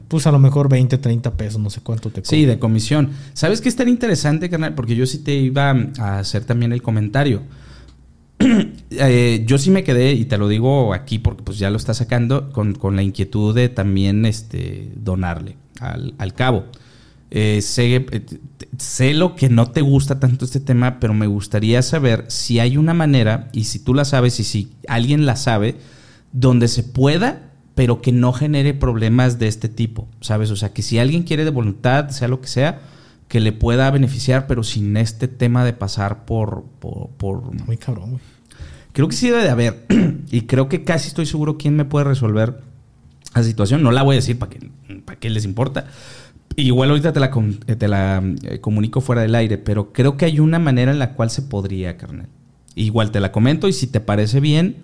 pues 0.08 0.28
a 0.28 0.32
lo 0.32 0.40
mejor 0.40 0.68
20, 0.68 0.98
30 0.98 1.38
pesos, 1.38 1.62
no 1.62 1.70
sé 1.70 1.82
cuánto 1.82 2.10
te 2.10 2.22
cobra. 2.22 2.30
Sí, 2.30 2.46
de 2.46 2.60
comisión. 2.60 3.12
¿Sabes 3.34 3.62
qué 3.62 3.70
es 3.70 3.78
tan 3.78 3.88
interesante, 3.88 4.50
carnal? 4.50 4.76
Porque 4.76 4.96
yo 4.96 5.06
sí 5.06 5.20
te 5.20 5.34
iba 5.36 5.72
a 5.98 6.20
hacer 6.20 6.44
también 6.44 6.74
el 6.74 6.82
comentario. 6.82 7.42
Eh, 8.92 9.44
yo 9.46 9.60
sí 9.60 9.70
me 9.70 9.84
quedé, 9.84 10.14
y 10.14 10.26
te 10.26 10.40
lo 10.40 10.48
digo 10.48 10.96
aquí 10.96 11.20
porque 11.20 11.44
pues 11.44 11.60
ya 11.60 11.70
lo 11.70 11.78
está 11.78 11.94
sacando, 11.94 12.52
con, 12.52 12.74
con 12.74 12.96
la 12.96 13.04
inquietud 13.04 13.54
de 13.54 13.70
también 13.70 14.26
este, 14.26 14.92
donarle 14.96 15.58
al, 15.80 16.16
al 16.18 16.34
cabo. 16.34 16.66
Eh, 17.32 17.62
sé, 17.62 17.96
eh, 17.96 18.26
sé 18.78 19.14
lo 19.14 19.36
que 19.36 19.50
no 19.50 19.70
te 19.72 19.82
gusta 19.82 20.20
tanto 20.20 20.46
este 20.46 20.60
tema, 20.60 21.00
pero 21.00 21.14
me 21.14 21.28
gustaría 21.28 21.82
saber 21.82 22.26
si 22.28 22.60
hay 22.60 22.76
una 22.78 22.94
manera, 22.94 23.50
y 23.54 23.66
si 23.66 23.80
tú 23.80 23.94
la 23.94 24.06
sabes 24.06 24.40
y 24.40 24.44
si 24.44 24.74
alguien 24.88 25.26
la 25.26 25.36
sabe, 25.36 25.76
donde 26.32 26.68
se 26.68 26.84
pueda, 26.84 27.52
pero 27.76 28.02
que 28.02 28.12
no 28.12 28.34
genere 28.34 28.74
problemas 28.74 29.38
de 29.40 29.48
este 29.48 29.70
tipo, 29.70 30.08
¿sabes? 30.22 30.50
O 30.52 30.56
sea, 30.56 30.74
que 30.74 30.82
si 30.82 30.98
alguien 30.98 31.24
quiere 31.24 31.46
de 31.46 31.52
voluntad, 31.52 32.10
sea 32.10 32.28
lo 32.28 32.42
que 32.42 32.48
sea, 32.48 32.82
que 33.28 33.40
le 33.40 33.52
pueda 33.52 33.90
beneficiar, 33.92 34.48
pero 34.48 34.64
sin 34.64 34.98
este 34.98 35.28
tema 35.28 35.64
de 35.64 35.74
pasar 35.74 36.26
por... 36.26 36.64
por, 36.80 37.10
por- 37.12 37.44
Muy 37.68 37.78
cabrón, 37.78 38.12
güey. 38.12 38.22
Creo 38.92 39.08
que 39.08 39.16
sí 39.16 39.30
debe 39.30 39.44
de 39.44 39.50
haber, 39.50 39.86
y 40.32 40.42
creo 40.42 40.68
que 40.68 40.84
casi 40.84 41.10
estoy 41.10 41.28
seguro 41.28 41.58
quién 41.58 41.76
me 41.76 41.86
puede 41.86 42.06
resolver 42.06 42.60
la 43.36 43.44
situación. 43.44 43.84
No 43.84 43.92
la 43.92 44.02
voy 44.02 44.16
a 44.16 44.18
decir 44.18 44.40
para 44.40 44.50
que, 44.50 44.72
para 45.06 45.20
qué 45.20 45.30
les 45.30 45.46
importa. 45.46 45.86
Igual 46.60 46.90
ahorita 46.90 47.14
te 47.14 47.20
la, 47.20 47.32
eh, 47.68 47.76
te 47.76 47.88
la 47.88 48.24
eh, 48.44 48.60
comunico 48.60 49.02
fuera 49.02 49.22
del 49.22 49.36
aire, 49.36 49.58
pero 49.58 49.94
creo 49.94 50.18
que 50.18 50.26
hay 50.26 50.40
una 50.40 50.60
manera 50.60 50.92
en 50.92 51.00
la 51.00 51.14
cual 51.14 51.30
se 51.30 51.42
podría, 51.42 51.98
carnal. 51.98 52.28
Igual 52.76 53.12
te 53.12 53.20
la 53.20 53.32
comento 53.32 53.68
y 53.68 53.74
si 53.74 53.88
te 53.88 54.00
parece 54.00 54.40
bien 54.40 54.78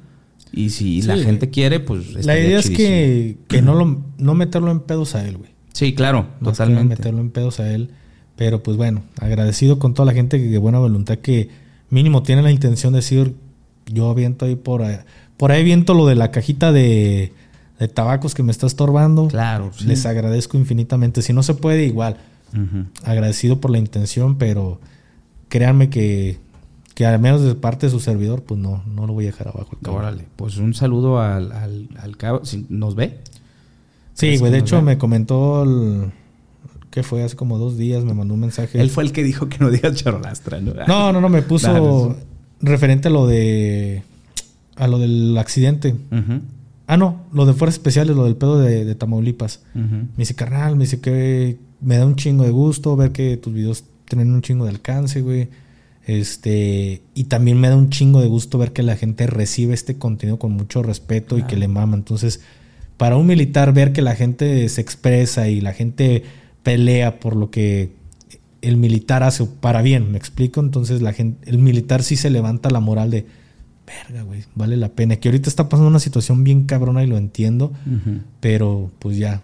y 0.52 0.70
si 0.70 1.02
la 1.02 1.18
gente 1.18 1.50
quiere, 1.50 1.80
pues... 1.80 2.26
La 2.26 2.38
idea 2.40 2.60
es 2.60 2.70
que, 2.70 3.38
que 3.48 3.62
no, 3.62 3.76
lo, 3.76 4.02
no 4.18 4.36
meterlo 4.36 4.72
en 4.72 4.82
pedos 4.82 5.16
a 5.16 5.28
él, 5.28 5.38
güey. 5.38 5.52
Sí, 5.74 5.94
claro, 5.94 6.28
Más 6.40 6.58
que 6.58 6.64
totalmente. 6.64 6.96
meterlo 6.96 7.20
en 7.22 7.32
pedos 7.32 7.60
a 7.60 7.72
él. 7.72 7.90
Pero 8.36 8.64
pues 8.64 8.78
bueno, 8.78 9.04
agradecido 9.20 9.80
con 9.80 9.94
toda 9.94 10.06
la 10.06 10.14
gente 10.14 10.38
que 10.38 10.48
de 10.48 10.58
buena 10.58 10.80
voluntad 10.80 11.18
que 11.18 11.50
mínimo 11.90 12.24
tiene 12.24 12.42
la 12.42 12.52
intención 12.52 12.94
de 12.94 12.98
decir, 12.98 13.36
yo 13.86 14.10
aviento 14.10 14.46
ahí 14.46 14.56
por 14.56 14.82
ahí, 14.82 14.98
por 15.38 15.52
ahí 15.52 15.64
viento 15.64 15.94
lo 15.94 16.06
de 16.06 16.16
la 16.16 16.32
cajita 16.32 16.72
de, 16.72 17.32
de 17.80 17.88
tabacos 17.88 18.34
que 18.36 18.44
me 18.44 18.52
está 18.52 18.68
estorbando. 18.68 19.28
Claro, 19.28 19.72
sí. 19.78 19.86
Les 19.86 20.06
agradezco 20.06 20.58
infinitamente. 20.58 21.22
Si 21.22 21.34
no 21.34 21.44
se 21.44 21.54
puede, 21.54 21.86
igual. 21.86 22.18
Agradecido 23.04 23.60
por 23.60 23.72
la 23.72 23.78
intención, 23.80 24.38
pero 24.38 24.80
créanme 25.50 25.90
que, 25.90 26.38
que 26.94 27.06
al 27.06 27.20
menos 27.20 27.42
de 27.42 27.54
parte 27.56 27.88
de 27.88 27.92
su 27.92 28.00
servidor, 28.00 28.44
pues 28.44 28.60
no, 28.60 28.82
no 28.86 29.06
lo 29.08 29.14
voy 29.14 29.26
a 29.26 29.28
dejar 29.28 29.50
abajo. 29.50 29.76
Órale, 29.88 30.26
pues 30.38 30.56
un 30.58 30.74
saludo 30.74 31.20
al, 31.20 31.52
al, 31.52 31.90
al 32.00 32.16
cabo. 32.16 32.46
Si 32.46 32.66
¿Nos 32.70 32.96
ve? 32.96 33.20
Sí, 34.14 34.28
¿Crees 34.28 34.40
güey, 34.40 34.52
que 34.52 34.56
de 34.58 34.62
hecho 34.62 34.82
me 34.82 34.98
comentó 34.98 35.64
el... 35.64 36.12
¿Qué 36.92 37.04
fue? 37.04 37.24
Hace 37.24 37.36
como 37.36 37.58
dos 37.58 37.78
días 37.78 38.06
me 38.06 38.14
mandó 38.14 38.36
un 38.36 38.40
mensaje. 38.40 38.80
Él 38.80 38.90
fue 38.90 39.04
el 39.04 39.12
que 39.12 39.22
dijo 39.22 39.50
que 39.50 39.58
no 39.60 39.70
digas 39.70 39.96
charolastra, 39.96 40.62
¿no? 40.62 40.74
No, 40.88 41.12
no, 41.12 41.20
no, 41.20 41.28
me 41.28 41.42
puso 41.42 41.68
Claro, 41.70 42.16
referente 42.62 43.10
a 43.10 43.12
lo 43.12 43.28
de. 43.28 44.02
a 44.78 44.88
lo 44.88 44.98
del 44.98 45.38
accidente. 45.38 45.94
Ah, 46.88 46.98
no, 46.98 47.24
lo 47.34 47.46
de 47.46 47.54
fuerzas 47.54 47.76
especiales, 47.76 48.16
lo 48.16 48.26
del 48.26 48.36
pedo 48.36 48.60
de, 48.60 48.86
de 48.86 48.96
Tamaulipas. 48.96 49.62
Me 49.74 50.08
dice, 50.18 50.36
carnal, 50.36 50.76
me 50.76 50.84
dice 50.84 51.00
que 51.00 51.58
me 51.82 51.98
da 51.98 52.06
un 52.06 52.16
chingo 52.16 52.44
de 52.44 52.52
gusto 52.52 52.96
ver 52.96 53.12
que 53.12 53.38
tus 53.38 53.54
videos 53.54 53.86
tienen 54.08 54.32
un 54.32 54.42
chingo 54.42 54.66
de 54.66 54.72
alcance, 54.72 55.22
güey. 55.22 55.50
Este, 56.06 57.02
y 57.16 57.24
también 57.26 57.60
me 57.60 57.70
da 57.70 57.76
un 57.76 57.90
chingo 57.90 58.22
de 58.22 58.28
gusto 58.28 58.60
ver 58.60 58.72
que 58.72 58.84
la 58.84 58.96
gente 58.96 59.26
recibe 59.26 59.74
este 59.74 59.98
contenido 59.98 60.38
con 60.38 60.52
mucho 60.52 60.84
respeto 60.84 61.38
y 61.38 61.44
que 61.44 61.56
le 61.56 61.68
mama. 61.68 61.96
Entonces, 61.96 62.42
para 62.98 63.18
un 63.18 63.26
militar, 63.26 63.74
ver 63.74 63.92
que 63.92 64.04
la 64.04 64.16
gente 64.16 64.70
se 64.70 64.82
expresa 64.82 65.50
y 65.50 65.62
la 65.62 65.74
gente 65.74 66.24
pelea 66.62 67.20
por 67.20 67.36
lo 67.36 67.50
que 67.50 67.94
el 68.62 68.78
militar 68.78 69.24
hace 69.24 69.46
para 69.46 69.82
bien, 69.82 70.12
¿me 70.12 70.18
explico? 70.18 70.60
Entonces, 70.60 71.02
la 71.02 71.14
gente, 71.14 71.50
el 71.50 71.58
militar 71.58 72.04
sí 72.04 72.16
se 72.16 72.30
levanta 72.30 72.70
la 72.70 72.80
moral 72.80 73.10
de, 73.10 73.26
verga, 73.86 74.24
güey, 74.24 74.44
vale 74.56 74.78
la 74.78 74.90
pena. 74.90 75.18
Que 75.18 75.30
ahorita 75.30 75.50
está 75.50 75.70
pasando 75.70 75.90
una 75.90 76.00
situación 76.00 76.44
bien 76.44 76.66
cabrona 76.66 77.04
y 77.04 77.08
lo 77.08 77.18
entiendo, 77.18 77.72
pero 78.40 78.92
pues 79.00 79.18
ya, 79.18 79.42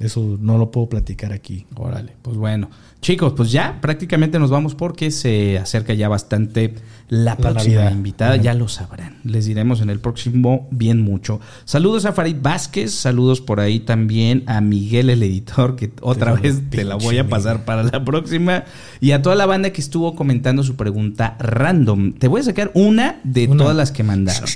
eso 0.00 0.38
no 0.40 0.58
lo 0.58 0.70
puedo 0.70 0.88
platicar 0.88 1.32
aquí. 1.32 1.66
Órale, 1.76 2.12
pues 2.22 2.36
bueno. 2.36 2.70
Chicos, 3.00 3.34
pues 3.36 3.52
ya 3.52 3.80
prácticamente 3.80 4.38
nos 4.38 4.50
vamos 4.50 4.74
porque 4.74 5.10
se 5.10 5.58
acerca 5.58 5.92
ya 5.94 6.08
bastante 6.08 6.74
la 7.14 7.36
próxima 7.36 7.90
invitada. 7.90 8.36
Ya 8.36 8.54
lo 8.54 8.68
sabrán. 8.68 9.18
Les 9.24 9.46
diremos 9.46 9.80
en 9.80 9.90
el 9.90 10.00
próximo 10.00 10.68
bien 10.70 11.00
mucho. 11.00 11.40
Saludos 11.64 12.04
a 12.04 12.12
Farid 12.12 12.36
Vázquez. 12.42 12.92
Saludos 12.92 13.40
por 13.40 13.60
ahí 13.60 13.80
también 13.80 14.42
a 14.46 14.60
Miguel, 14.60 15.10
el 15.10 15.22
editor, 15.22 15.76
que 15.76 15.92
otra 16.00 16.34
vez 16.34 16.70
te 16.70 16.84
la 16.84 16.96
voy 16.96 17.18
a 17.18 17.28
pasar 17.28 17.64
para 17.64 17.84
la 17.84 18.04
próxima. 18.04 18.64
Y 19.00 19.12
a 19.12 19.22
toda 19.22 19.36
la 19.36 19.46
banda 19.46 19.70
que 19.70 19.80
estuvo 19.80 20.14
comentando 20.14 20.62
su 20.62 20.76
pregunta 20.76 21.36
random. 21.38 22.14
Te 22.14 22.28
voy 22.28 22.40
a 22.40 22.44
sacar 22.44 22.70
una 22.74 23.20
de 23.24 23.46
Una. 23.46 23.62
todas 23.62 23.76
las 23.76 23.92
que 23.92 24.02
mandaron. 24.02 24.48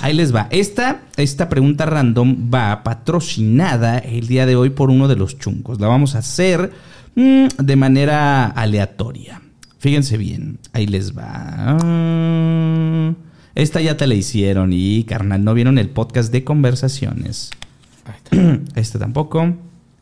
Ahí 0.00 0.14
les 0.14 0.34
va. 0.34 0.46
Esta, 0.50 1.02
esta 1.16 1.48
pregunta 1.48 1.86
random 1.86 2.50
va 2.52 2.82
patrocinada 2.82 3.98
el 3.98 4.26
día 4.26 4.46
de 4.46 4.56
hoy 4.56 4.70
por 4.70 4.90
uno 4.90 5.08
de 5.08 5.16
los 5.16 5.38
chuncos. 5.38 5.80
La 5.80 5.88
vamos 5.88 6.14
a 6.14 6.18
hacer 6.18 6.72
mm, 7.14 7.46
de 7.58 7.76
manera 7.76 8.46
aleatoria. 8.46 9.40
Fíjense 9.84 10.16
bien. 10.16 10.58
Ahí 10.72 10.86
les 10.86 11.12
va. 11.14 11.76
Esta 13.54 13.82
ya 13.82 13.98
te 13.98 14.06
la 14.06 14.14
hicieron 14.14 14.70
y 14.72 15.04
carnal, 15.04 15.44
no 15.44 15.52
vieron 15.52 15.76
el 15.76 15.90
podcast 15.90 16.32
de 16.32 16.42
conversaciones. 16.42 17.50
Este 18.76 18.98
tampoco. 18.98 19.54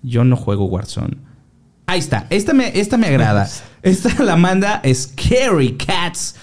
Yo 0.04 0.22
no 0.22 0.36
juego 0.36 0.66
Warzone. 0.66 1.16
Ahí 1.86 1.98
está. 1.98 2.28
Esta 2.30 2.52
me, 2.52 2.78
esta 2.78 2.96
me 2.96 3.08
agrada. 3.08 3.50
Esta 3.82 4.22
la 4.22 4.36
manda 4.36 4.80
Scary 4.84 5.76
Cats-KCM. 5.76 6.36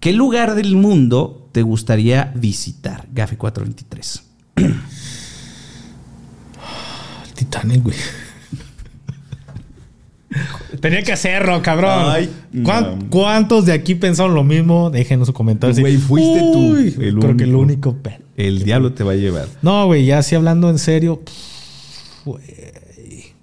¿Qué 0.00 0.12
lugar 0.12 0.54
del 0.54 0.76
mundo 0.76 1.48
te 1.52 1.62
gustaría 1.62 2.30
visitar? 2.36 3.06
Gafe 3.10 3.38
423. 3.38 4.22
El 4.56 4.74
Titanic, 7.32 7.82
güey. 7.82 7.96
Tenía 10.80 11.02
que 11.02 11.12
hacerlo, 11.12 11.60
cabrón. 11.62 11.90
Ay, 12.08 12.30
¿Cuán- 12.64 12.98
no. 12.98 13.10
¿Cuántos 13.10 13.66
de 13.66 13.72
aquí 13.72 13.94
pensaron 13.94 14.34
lo 14.34 14.44
mismo? 14.44 14.90
Déjenos 14.90 15.26
su 15.28 15.32
comentario. 15.32 15.78
Güey, 15.80 15.96
fuiste 15.96 16.40
tú, 16.52 16.76
el 16.76 17.18
creo 17.18 17.36
que 17.36 17.44
el 17.44 17.54
único. 17.54 17.96
El 18.36 18.64
diablo 18.64 18.92
te 18.92 19.04
va 19.04 19.12
a 19.12 19.16
llevar. 19.16 19.46
No, 19.62 19.86
güey, 19.86 20.04
ya 20.06 20.18
así 20.18 20.34
hablando 20.34 20.68
en 20.70 20.78
serio. 20.78 21.20
pff, 21.24 22.24
Güey. 22.24 22.42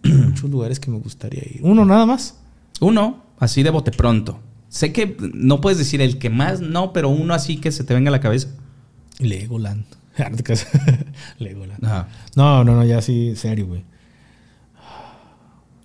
Muchos 0.03 0.49
lugares 0.49 0.79
que 0.79 0.89
me 0.91 0.97
gustaría 0.97 1.41
ir. 1.43 1.59
Uno 1.61 1.85
nada 1.85 2.05
más. 2.05 2.35
Uno, 2.79 3.23
así 3.39 3.63
de 3.63 3.69
bote 3.69 3.91
pronto. 3.91 4.39
Sé 4.69 4.91
que 4.91 5.15
no 5.33 5.61
puedes 5.61 5.77
decir 5.77 6.01
el 6.01 6.17
que 6.17 6.29
más, 6.29 6.61
no, 6.61 6.91
pero 6.93 7.09
uno 7.09 7.33
así 7.33 7.57
que 7.57 7.71
se 7.71 7.83
te 7.83 7.93
venga 7.93 8.09
a 8.09 8.11
la 8.11 8.19
cabeza. 8.19 8.47
Legoland. 9.19 9.85
Creas. 10.43 10.67
Legoland. 11.39 11.85
Ajá. 11.85 12.07
No, 12.35 12.63
no, 12.63 12.75
no, 12.75 12.83
ya 12.85 13.01
sí, 13.01 13.33
serio, 13.35 13.67
güey. 13.67 13.83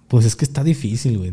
Pues 0.09 0.24
es 0.24 0.37
que 0.37 0.45
está 0.45 0.62
difícil, 0.65 1.19
güey. 1.19 1.33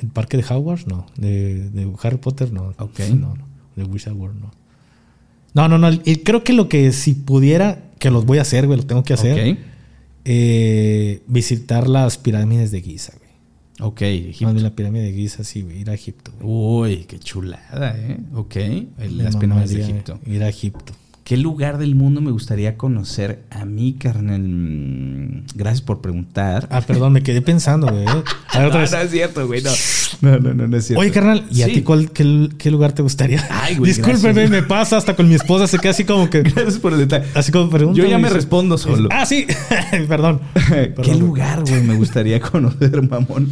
¿El 0.00 0.08
parque 0.08 0.36
de 0.36 0.44
Hogwarts? 0.44 0.86
No. 0.86 1.06
¿De, 1.16 1.70
de 1.70 1.92
Harry 2.02 2.16
Potter? 2.16 2.52
No. 2.52 2.72
Ok. 2.78 3.00
No, 3.14 3.34
no. 3.36 3.46
De 3.76 3.84
Wizard 3.84 4.14
World, 4.14 4.40
no. 4.40 4.50
No, 5.54 5.68
no, 5.68 5.78
no. 5.78 5.88
el- 5.88 6.22
Creo 6.24 6.42
que 6.44 6.52
lo 6.54 6.68
que 6.68 6.92
si 6.92 7.14
pudiera, 7.14 7.90
que 7.98 8.10
los 8.10 8.24
voy 8.24 8.38
a 8.38 8.42
hacer, 8.42 8.66
güey, 8.66 8.78
lo 8.80 8.86
tengo 8.86 9.02
que 9.02 9.14
hacer. 9.14 9.58
Eh, 10.24 11.22
visitar 11.26 11.88
las 11.88 12.16
pirámides 12.16 12.70
de 12.70 12.80
Giza, 12.80 13.12
güey. 13.18 13.30
Ok, 13.80 14.00
Más 14.02 14.08
Egipto. 14.10 14.52
la 14.54 14.70
pirámide 14.74 15.04
de 15.04 15.12
Giza, 15.12 15.44
sí, 15.44 15.62
güey. 15.62 15.80
Ir 15.80 15.90
a 15.90 15.94
Egipto, 15.94 16.32
güey. 16.40 16.94
Uy, 16.98 17.04
qué 17.04 17.18
chulada, 17.18 17.96
¿eh? 17.98 18.18
Ok, 18.34 18.56
el- 18.56 19.18
las 19.18 19.36
pirámides 19.36 19.70
de 19.70 19.82
Egipto. 19.82 20.20
Ir 20.26 20.42
a 20.42 20.48
Egipto. 20.48 20.92
¿Qué 21.24 21.36
lugar 21.36 21.78
del 21.78 21.94
mundo 21.94 22.20
me 22.20 22.32
gustaría 22.32 22.76
conocer 22.76 23.44
a 23.50 23.64
mí, 23.64 23.92
carnal? 23.92 25.44
Gracias 25.54 25.80
por 25.80 26.00
preguntar. 26.00 26.66
Ah, 26.68 26.80
perdón, 26.80 27.12
me 27.12 27.22
quedé 27.22 27.40
pensando, 27.42 27.86
güey. 27.88 28.04
No, 28.54 28.68
no 28.68 28.82
es 28.82 28.90
cierto, 29.10 29.46
güey, 29.46 29.62
no. 29.62 29.70
No, 30.20 30.38
no, 30.38 30.52
no, 30.52 30.68
no 30.68 30.76
es 30.76 30.86
cierto. 30.86 31.00
Oye, 31.00 31.10
carnal, 31.10 31.46
¿y 31.50 31.62
a 31.62 31.66
ti 31.66 31.80
cuál, 31.80 32.10
qué, 32.10 32.50
qué 32.58 32.70
lugar 32.70 32.92
te 32.92 33.00
gustaría? 33.02 33.46
Ay, 33.50 33.76
güey, 33.76 33.92
Discúlpeme, 33.92 34.32
gracias. 34.32 34.50
me 34.50 34.62
pasa 34.62 34.98
hasta 34.98 35.16
con 35.16 35.26
mi 35.26 35.34
esposa, 35.34 35.66
se 35.66 35.78
queda 35.78 35.92
así 35.92 36.04
como 36.04 36.28
que. 36.28 36.42
Gracias 36.42 36.78
por 36.78 36.92
el 36.92 36.98
detalle. 36.98 37.24
Así 37.34 37.50
como 37.50 37.70
pregunta. 37.70 38.00
Yo 38.02 38.06
ya 38.06 38.18
me 38.18 38.28
respondo 38.28 38.76
solo. 38.76 39.08
Ah, 39.10 39.24
sí. 39.24 39.46
Perdón. 40.08 40.40
¿Qué 40.68 40.92
Perdón, 40.94 41.18
lugar, 41.18 41.62
güey, 41.62 41.82
me 41.82 41.94
gustaría 41.94 42.40
conocer, 42.40 43.00
mamón? 43.08 43.48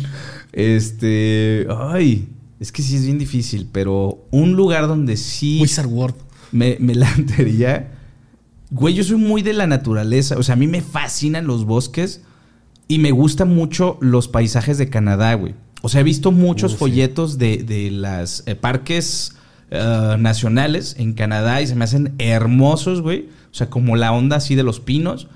Este. 0.53 1.67
Ay, 1.71 2.29
es 2.59 2.73
que 2.73 2.83
sí 2.83 2.97
es 2.97 3.05
bien 3.05 3.19
difícil, 3.19 3.69
pero 3.73 4.27
un 4.31 4.53
lugar 4.53 4.87
donde 4.87 5.17
sí 5.17 5.61
Wizard 5.63 5.87
World. 5.87 6.17
Me, 6.53 6.77
me 6.81 6.95
lanzaría. 6.95 7.93
Güey, 8.73 8.95
yo 8.95 9.03
soy 9.03 9.17
muy 9.17 9.43
de 9.43 9.53
la 9.53 9.67
naturaleza. 9.67 10.39
O 10.39 10.45
sea, 10.45 10.53
a 10.53 10.57
mí 10.57 10.69
me 10.69 10.81
fascinan 10.81 11.47
los 11.47 11.65
bosques. 11.65 12.23
Y 12.87 12.99
me 13.01 13.11
gustan 13.11 13.53
mucho 13.55 13.99
los 14.01 14.29
paisajes 14.29 14.79
de 14.79 14.89
Canadá, 14.89 15.35
güey. 15.35 15.55
O 15.83 15.89
sea, 15.89 16.01
he 16.03 16.05
visto 16.05 16.31
muchos 16.31 16.73
Uh, 16.73 16.75
sí. 16.75 16.79
folletos 16.79 17.39
de, 17.39 17.59
de 17.65 17.91
las 17.91 18.45
eh, 18.47 18.55
parques 18.55 19.37
eh, 19.71 20.17
nacionales 20.21 20.95
en 20.99 21.15
Canadá 21.15 21.63
y 21.63 21.67
se 21.67 21.75
me 21.75 21.85
hacen 21.85 22.15
hermosos, 22.19 23.01
güey. 23.01 23.29
O 23.51 23.55
sea, 23.55 23.71
como 23.71 23.97
la 23.97 24.13
onda 24.13 24.37
así 24.37 24.55
de 24.55 24.63
los 24.63 24.79
pinos. 24.81 25.27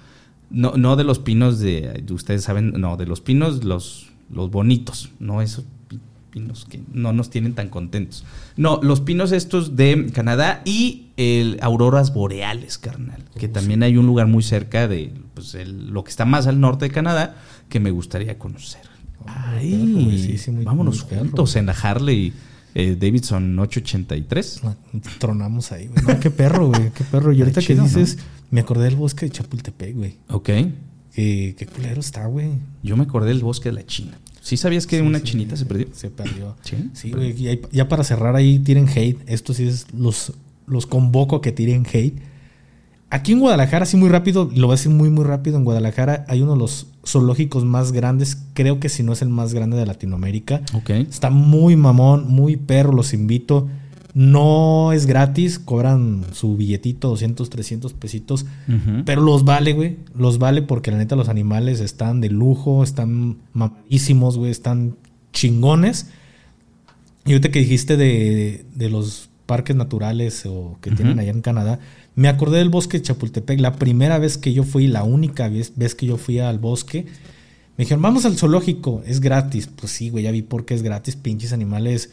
No, 0.51 0.75
no 0.77 0.95
de 0.95 1.03
los 1.05 1.19
pinos 1.19 1.59
de, 1.59 2.05
ustedes 2.11 2.45
saben, 2.45 2.73
no, 2.77 2.97
de 2.97 3.07
los 3.07 3.21
pinos, 3.21 3.65
los, 3.65 4.11
los 4.31 4.51
bonitos, 4.51 5.11
no 5.19 5.43
esos 5.43 5.65
pi- 5.89 5.99
pinos 6.31 6.67
que 6.67 6.81
no 6.93 7.13
nos 7.13 7.31
tienen 7.31 7.55
tan 7.55 7.69
contentos. 7.69 8.25
No, 8.57 8.79
los 8.83 9.01
pinos 9.01 9.33
estos 9.33 9.75
de 9.75 10.11
Canadá 10.15 10.63
y 10.65 11.04
el 11.17 11.59
auroras 11.63 12.13
boreales, 12.13 12.77
carnal, 12.79 13.23
que 13.39 13.49
también 13.49 13.83
hay 13.83 13.97
un 13.97 14.07
lugar 14.07 14.27
muy 14.27 14.43
cerca 14.43 14.89
de 14.89 15.13
pues, 15.35 15.55
el- 15.55 15.89
lo 15.91 16.03
que 16.05 16.11
está 16.11 16.25
más 16.25 16.47
al 16.47 16.61
norte 16.61 16.87
de 16.87 16.91
Canadá 16.91 17.37
que 17.69 17.79
me 17.81 17.91
gustaría 17.91 18.39
conocer. 18.39 18.83
Ay, 19.27 20.39
sí, 20.39 20.51
muy- 20.51 20.65
vámonos 20.65 21.03
juntos 21.03 21.57
en 21.57 21.67
la 21.67 21.73
Harley 21.73 22.33
eh, 22.75 22.97
Davidson 22.99 23.57
883. 23.59 24.61
Tronamos 25.19 25.71
ahí, 25.73 25.87
güey. 25.87 26.05
No, 26.05 26.19
qué 26.21 26.31
perro, 26.31 26.69
güey. 26.69 26.91
Qué 26.91 27.05
perro. 27.05 27.33
Y 27.33 27.41
ahorita 27.41 27.63
que 27.63 27.75
dices, 27.77 28.19
me 28.51 28.61
acordé 28.61 28.85
del 28.85 28.97
bosque 28.97 29.27
de 29.27 29.33
Chapultepec, 29.33 29.95
güey. 29.97 30.17
Ok. 30.29 30.51
Que, 31.15 31.55
qué 31.57 31.67
culero 31.73 32.01
está, 32.01 32.27
güey. 32.27 32.51
Yo 32.83 32.97
me 32.97 33.05
acordé 33.05 33.29
del 33.29 33.41
bosque 33.41 33.69
de 33.69 33.77
la 33.77 33.87
China. 33.87 34.19
¿Sí 34.41 34.57
sabías 34.57 34.87
que 34.89 34.99
Sí, 34.99 35.03
una 35.07 35.21
sí, 35.21 35.25
chinita 35.25 35.57
se 35.57 35.65
perdió? 35.65 35.87
Se 35.93 36.11
perdió. 36.11 36.57
Sí, 36.63 36.91
Sí, 36.93 37.13
güey. 37.13 37.41
y 37.41 37.49
ahí- 37.49 37.61
Ya 37.73 37.89
para 37.89 38.03
cerrar 38.05 38.35
ahí, 38.37 38.59
tiren 38.59 38.89
hate. 38.89 39.19
Esto 39.27 39.55
sí 39.55 39.67
es, 39.69 39.87
los, 39.95 40.33
los 40.67 40.87
convoco 40.87 41.37
a 41.37 41.43
que 41.43 41.53
tiren 41.53 41.87
hate. 41.91 42.21
Aquí 43.11 43.33
en 43.33 43.41
Guadalajara, 43.41 43.85
así 43.85 43.97
muy 43.97 44.09
rápido, 44.09 44.51
lo 44.55 44.67
voy 44.67 44.75
a 44.75 44.77
decir 44.77 44.91
muy, 44.91 45.09
muy 45.09 45.25
rápido. 45.25 45.57
En 45.57 45.65
Guadalajara 45.65 46.25
hay 46.27 46.43
uno 46.43 46.55
de 46.55 46.59
los 46.59 46.89
zoológicos 47.07 47.65
más 47.65 47.93
grandes, 47.93 48.43
creo 48.55 48.81
que 48.81 48.89
si 48.89 49.03
no 49.03 49.13
es 49.13 49.23
el 49.23 49.29
más 49.29 49.55
grande 49.55 49.77
de 49.77 49.87
Latinoamérica. 49.87 50.63
Está 50.89 51.31
muy 51.31 51.77
mamón, 51.77 52.29
muy 52.29 52.57
perro, 52.57 52.93
los 52.93 53.15
invito. 53.15 53.69
No 54.15 54.93
es 54.93 55.07
gratis, 55.07 55.59
cobran 55.59 56.25
su 56.33 56.57
billetito, 56.57 57.09
200, 57.09 57.51
300 57.51 57.93
pesitos. 57.93 58.47
Pero 59.05 59.23
los 59.23 59.45
vale, 59.45 59.73
güey. 59.73 59.99
Los 60.17 60.39
vale 60.39 60.63
porque 60.63 60.91
la 60.91 60.99
neta 60.99 61.17
los 61.17 61.29
animales 61.29 61.81
están 61.81 62.21
de 62.21 62.31
lujo, 62.31 62.83
están 62.83 63.39
mamadísimos, 63.53 64.39
güey, 64.39 64.51
están 64.51 64.97
chingones. 65.33 66.11
Y 67.27 67.33
ahorita 67.33 67.51
que 67.51 67.59
dijiste 67.61 67.97
de, 67.97 68.65
de 68.75 68.89
los 68.89 69.31
parques 69.47 69.77
naturales 69.77 70.45
o 70.47 70.79
que 70.81 70.91
tienen 70.91 71.19
allá 71.19 71.31
en 71.31 71.41
Canadá, 71.43 71.79
me 72.15 72.29
acordé 72.29 72.59
del 72.59 72.69
bosque 72.71 72.99
de 72.99 73.03
Chapultepec. 73.05 73.61
La 73.61 73.75
primera 73.77 74.19
vez 74.19 74.39
que 74.39 74.53
yo 74.53 74.63
fui, 74.65 74.87
la 74.87 75.05
única 75.05 75.49
vez, 75.49 75.73
vez 75.77 75.95
que 75.95 76.07
yo 76.07 76.17
fui 76.17 76.39
al 76.39 76.59
bosque, 76.59 77.05
me 77.77 77.85
dijeron, 77.85 78.03
vamos 78.03 78.25
al 78.25 78.37
zoológico, 78.37 79.03
es 79.07 79.21
gratis. 79.21 79.67
Pues 79.67 79.93
sí, 79.93 80.09
güey, 80.09 80.25
ya 80.25 80.31
vi 80.31 80.43
por 80.43 80.65
qué 80.65 80.75
es 80.75 80.83
gratis. 80.83 81.17
Pinches 81.17 81.53
animales 81.53 82.11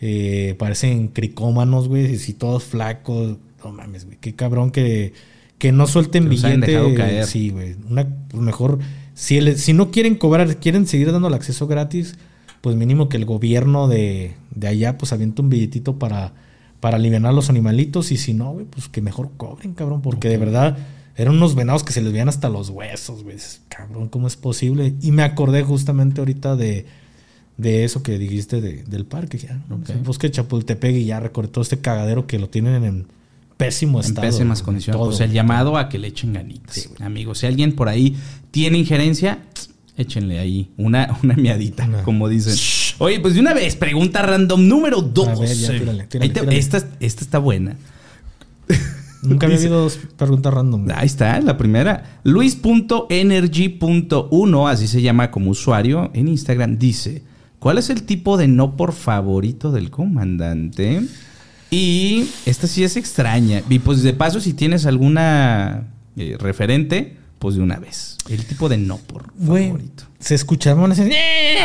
eh, 0.00 0.54
parecen 0.58 1.08
cricómanos, 1.08 1.88
güey, 1.88 2.14
y 2.14 2.32
todos 2.34 2.64
flacos. 2.64 3.36
No 3.64 3.72
mames, 3.72 4.04
güey, 4.06 4.18
qué 4.20 4.34
cabrón 4.34 4.70
que, 4.70 5.12
que 5.58 5.72
no 5.72 5.86
suelten 5.86 6.24
Que 6.24 6.30
los 6.30 6.44
hayan 6.44 6.60
billete. 6.60 6.72
dejado 6.78 6.94
caer. 6.94 7.26
Sí, 7.26 7.50
güey. 7.50 7.76
Una, 7.88 8.06
pues 8.28 8.42
mejor, 8.42 8.78
si, 9.14 9.36
el- 9.38 9.58
si 9.58 9.72
no 9.72 9.90
quieren 9.90 10.14
cobrar, 10.16 10.56
quieren 10.56 10.86
seguir 10.86 11.12
dando 11.12 11.28
el 11.28 11.34
acceso 11.34 11.66
gratis, 11.66 12.14
pues 12.60 12.76
mínimo 12.76 13.08
que 13.08 13.16
el 13.16 13.24
gobierno 13.24 13.88
de, 13.88 14.34
de 14.54 14.66
allá 14.68 14.96
pues 14.98 15.12
aviente 15.12 15.42
un 15.42 15.50
billetito 15.50 15.98
para, 15.98 16.32
para 16.82 16.96
aliviar 16.96 17.24
a 17.24 17.32
los 17.32 17.48
animalitos 17.48 18.10
y 18.10 18.16
si 18.18 18.34
no, 18.34 18.52
güey, 18.54 18.66
pues 18.66 18.88
que 18.88 19.00
mejor 19.00 19.30
cobren, 19.36 19.72
cabrón, 19.72 20.02
porque 20.02 20.28
de 20.28 20.36
verdad 20.36 20.76
eran 21.16 21.36
unos 21.36 21.54
venados 21.54 21.84
que 21.84 21.92
se 21.92 22.02
les 22.02 22.12
veían 22.12 22.28
hasta 22.28 22.48
los 22.48 22.70
huesos, 22.70 23.22
güey. 23.22 23.36
Cabrón, 23.68 24.08
¿cómo 24.08 24.26
es 24.26 24.34
posible? 24.36 24.94
Y 25.00 25.12
me 25.12 25.22
acordé 25.22 25.62
justamente 25.62 26.20
ahorita 26.20 26.56
de, 26.56 26.86
de 27.56 27.84
eso 27.84 28.02
que 28.02 28.18
dijiste 28.18 28.60
de- 28.60 28.82
del 28.82 29.04
parque. 29.06 29.38
Ya, 29.38 29.62
¿no? 29.68 29.76
Ok. 29.76 29.90
El 29.90 29.98
bosque 29.98 30.26
de 30.26 30.32
Chapultepec 30.32 30.96
y 30.96 31.04
ya 31.04 31.20
recordé 31.20 31.48
todo 31.52 31.62
este 31.62 31.78
cagadero 31.78 32.26
que 32.26 32.40
lo 32.40 32.48
tienen 32.48 32.82
en 32.82 33.06
pésimo 33.58 34.00
En 34.00 34.06
estado. 34.06 34.26
pésimas 34.26 34.58
güey, 34.60 34.64
condiciones. 34.64 34.98
todo, 34.98 35.10
o 35.10 35.12
sea, 35.12 35.24
el 35.26 35.30
güey. 35.30 35.36
llamado 35.36 35.76
a 35.76 35.88
que 35.88 35.98
le 36.00 36.08
echen 36.08 36.32
ganitas. 36.32 36.88
Amigos, 36.98 37.38
si 37.38 37.46
alguien 37.46 37.76
por 37.76 37.88
ahí 37.88 38.16
tiene 38.50 38.78
injerencia, 38.78 39.38
échenle 39.96 40.40
ahí 40.40 40.70
una, 40.78 41.16
una 41.22 41.34
miadita, 41.36 41.84
Una. 41.84 42.02
como 42.02 42.28
dicen. 42.28 42.54
Oye, 43.02 43.18
pues 43.18 43.34
de 43.34 43.40
una 43.40 43.52
vez, 43.52 43.74
pregunta 43.74 44.22
random 44.22 44.68
número 44.68 45.02
dos. 45.02 45.26
A 45.26 45.34
ver, 45.34 45.56
ya, 45.56 45.76
tírale, 45.76 46.06
tírale, 46.06 46.24
Ahí 46.24 46.30
te- 46.30 46.38
tírale. 46.40 46.56
Esta, 46.56 46.88
esta 47.00 47.24
está 47.24 47.38
buena. 47.38 47.76
Nunca 49.22 49.46
había 49.46 49.58
habido 49.58 49.80
dos 49.82 49.98
preguntas 50.16 50.54
random. 50.54 50.86
Ahí 50.94 51.06
está, 51.06 51.40
la 51.40 51.58
primera. 51.58 52.20
Luis.energy.1, 52.22 54.70
así 54.70 54.86
se 54.86 55.02
llama 55.02 55.32
como 55.32 55.50
usuario 55.50 56.12
en 56.14 56.28
Instagram, 56.28 56.78
dice: 56.78 57.24
¿Cuál 57.58 57.78
es 57.78 57.90
el 57.90 58.04
tipo 58.04 58.36
de 58.36 58.46
no 58.46 58.76
por 58.76 58.92
favorito 58.92 59.72
del 59.72 59.90
comandante? 59.90 61.02
Y 61.70 62.28
esta 62.46 62.68
sí 62.68 62.84
es 62.84 62.96
extraña. 62.96 63.62
Y 63.68 63.80
pues 63.80 64.04
de 64.04 64.12
paso, 64.12 64.38
si 64.40 64.54
tienes 64.54 64.86
alguna 64.86 65.88
eh, 66.16 66.36
referente, 66.38 67.16
pues 67.42 67.56
de 67.56 67.60
una 67.60 67.76
vez. 67.80 68.16
El 68.30 68.44
tipo 68.46 68.68
de 68.68 68.78
no 68.78 68.98
por 68.98 69.32
Güey, 69.36 69.66
favorito. 69.66 70.04
se 70.20 70.36
escuchaban 70.36 70.92
así. 70.92 71.02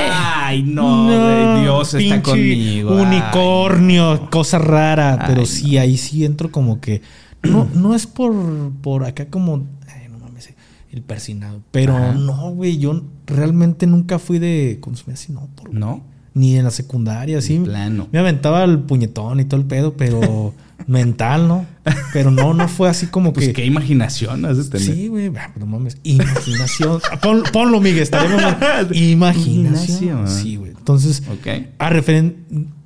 Ay, 0.10 0.64
no, 0.64 1.06
güey, 1.06 1.62
Dios 1.62 1.94
está 1.94 2.22
conmigo. 2.24 2.96
Unicornio, 3.00 4.28
cosa 4.32 4.58
rara. 4.58 5.24
pero 5.28 5.42
Ay, 5.42 5.46
sí, 5.46 5.78
ahí 5.78 5.98
sí 5.98 6.26
entro 6.26 6.52
como 6.52 6.82
que. 6.82 7.04
No, 7.44 7.68
no 7.76 7.94
es 7.94 8.08
por, 8.08 8.34
por 8.82 9.06
acá 9.06 9.28
como. 9.28 9.68
Ay, 9.88 10.10
no 10.12 10.18
mames, 10.18 10.50
el 10.92 11.04
persinado. 11.04 11.62
Pero 11.72 11.96
Ajá. 11.96 12.14
no, 12.14 12.50
güey, 12.52 12.80
yo 12.80 13.04
realmente 13.28 13.86
nunca 13.86 14.18
fui 14.18 14.40
de 14.40 14.80
consumir 14.82 15.14
así, 15.14 15.32
no. 15.32 15.48
Por, 15.56 15.74
¿No? 15.74 16.02
Ni 16.34 16.56
en 16.58 16.64
la 16.66 16.72
secundaria, 16.72 17.38
así. 17.38 17.60
plano. 17.60 18.08
Me 18.12 18.18
aventaba 18.20 18.64
el 18.64 18.80
puñetón 18.80 19.40
y 19.40 19.46
todo 19.46 19.60
el 19.62 19.68
pedo, 19.68 19.94
pero 19.96 20.54
mental, 20.88 21.48
¿no? 21.48 21.66
Pero 22.14 22.32
no, 22.32 22.54
no 22.54 22.68
fue 22.68 22.90
así 22.90 23.08
como 23.08 23.34
Pues 23.34 23.48
que. 23.48 23.54
qué 23.54 23.66
imaginación 23.66 24.46
haces 24.46 24.70
tener. 24.70 24.96
Sí, 24.96 25.08
güey, 25.10 25.28
ah, 25.38 25.52
no 25.58 25.66
mames. 25.66 25.98
Imaginación. 26.04 27.00
Pon- 27.22 27.44
ponlo, 27.52 27.80
Miguel, 27.82 28.04
estaría 28.04 28.30
mamón. 28.36 28.56
Imaginación. 28.96 29.66
Imaginación. 29.68 30.28
Sí, 30.30 30.56
güey. 30.56 30.72
Entonces, 30.72 31.22
Ok. 31.30 31.48
a, 31.78 31.90
referen- 31.90 32.36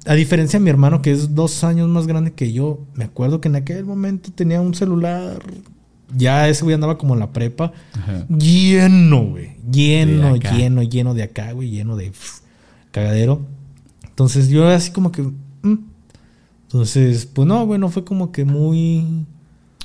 a 0.07 0.15
diferencia 0.15 0.59
de 0.59 0.63
mi 0.63 0.69
hermano, 0.71 1.01
que 1.03 1.11
es 1.11 1.35
dos 1.35 1.63
años 1.63 1.87
más 1.89 2.07
grande 2.07 2.33
que 2.33 2.51
yo, 2.51 2.79
me 2.95 3.03
acuerdo 3.05 3.39
que 3.39 3.47
en 3.49 3.55
aquel 3.55 3.85
momento 3.85 4.31
tenía 4.33 4.59
un 4.61 4.73
celular. 4.73 5.39
Ya 6.17 6.49
ese 6.49 6.63
güey 6.63 6.73
andaba 6.73 6.97
como 6.97 7.13
en 7.13 7.19
la 7.21 7.31
prepa. 7.31 7.71
Ajá. 7.93 8.25
Lleno, 8.27 9.27
güey. 9.27 9.51
Lleno, 9.71 10.33
De 10.33 10.39
lleno, 10.57 10.81
lleno 10.83 11.13
de 11.13 11.23
acá, 11.23 11.51
güey. 11.53 11.69
Lleno 11.69 11.95
de 11.95 12.11
cagadero. 12.91 13.45
Entonces 14.09 14.49
yo 14.49 14.67
así 14.67 14.91
como 14.91 15.11
que. 15.11 15.21
mm. 15.21 15.77
Entonces, 16.73 17.25
pues 17.25 17.47
no, 17.47 17.65
güey, 17.65 17.79
no 17.79 17.89
fue 17.89 18.03
como 18.05 18.31
que 18.31 18.45
muy. 18.45 19.25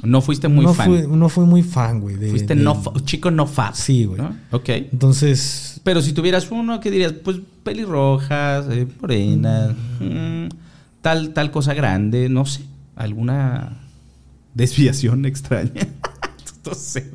No 0.02 0.20
fuiste 0.20 0.46
muy 0.48 0.64
no 0.64 0.74
fan. 0.74 0.86
Fui, 0.88 1.04
no 1.16 1.28
fui 1.28 1.44
muy 1.46 1.62
fan, 1.62 2.00
güey. 2.00 2.16
de- 2.16 2.28
Fuiste 2.30 2.54
de- 2.54 2.62
no 2.62 2.74
fa- 2.74 2.92
chico 3.04 3.30
no 3.30 3.46
fab. 3.46 3.74
Sí, 3.74 4.04
güey. 4.04 4.20
¿no? 4.20 4.36
Ok. 4.52 4.68
Entonces, 4.68 5.80
Pero 5.84 6.02
si 6.02 6.12
tuvieras 6.12 6.50
uno, 6.50 6.78
¿qué 6.80 6.90
dirías? 6.90 7.12
Pues 7.12 7.38
pelirrojas, 7.62 8.66
eh, 8.70 8.86
morenas, 9.00 9.72
mm, 10.00 10.48
tal, 11.00 11.30
tal 11.32 11.50
cosa 11.50 11.74
grande, 11.74 12.28
no 12.28 12.44
sé. 12.44 12.62
Alguna 12.94 13.78
desviación 14.54 15.24
extraña. 15.26 15.72
no 16.66 16.74
sé. 16.74 17.10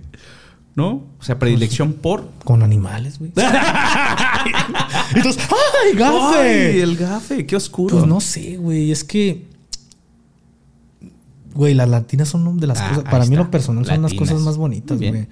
¿No? 0.75 0.87
O 1.19 1.23
sea, 1.23 1.37
predilección 1.37 1.93
por. 1.93 2.29
con 2.43 2.63
animales, 2.63 3.19
güey. 3.19 3.31
Entonces, 5.15 5.43
¡ay, 5.49 5.97
gafe! 5.97 6.39
¡Ay, 6.71 6.79
el 6.79 6.95
gafe! 6.97 7.45
¡Qué 7.45 7.55
oscuro! 7.55 7.95
Pues 7.97 8.07
no 8.07 8.19
sé, 8.21 8.57
güey. 8.57 8.91
Es 8.91 9.03
que. 9.03 9.50
Güey, 11.53 11.73
las 11.73 11.89
latinas 11.89 12.29
son 12.29 12.57
de 12.57 12.67
las 12.67 12.79
Ah, 12.79 12.89
cosas. 12.89 13.03
Para 13.05 13.25
mí, 13.25 13.31
está. 13.33 13.43
lo 13.45 13.51
personal, 13.51 13.85
son 13.85 14.01
las 14.01 14.13
cosas 14.13 14.41
más 14.41 14.57
bonitas, 14.57 14.97
güey. 14.99 15.27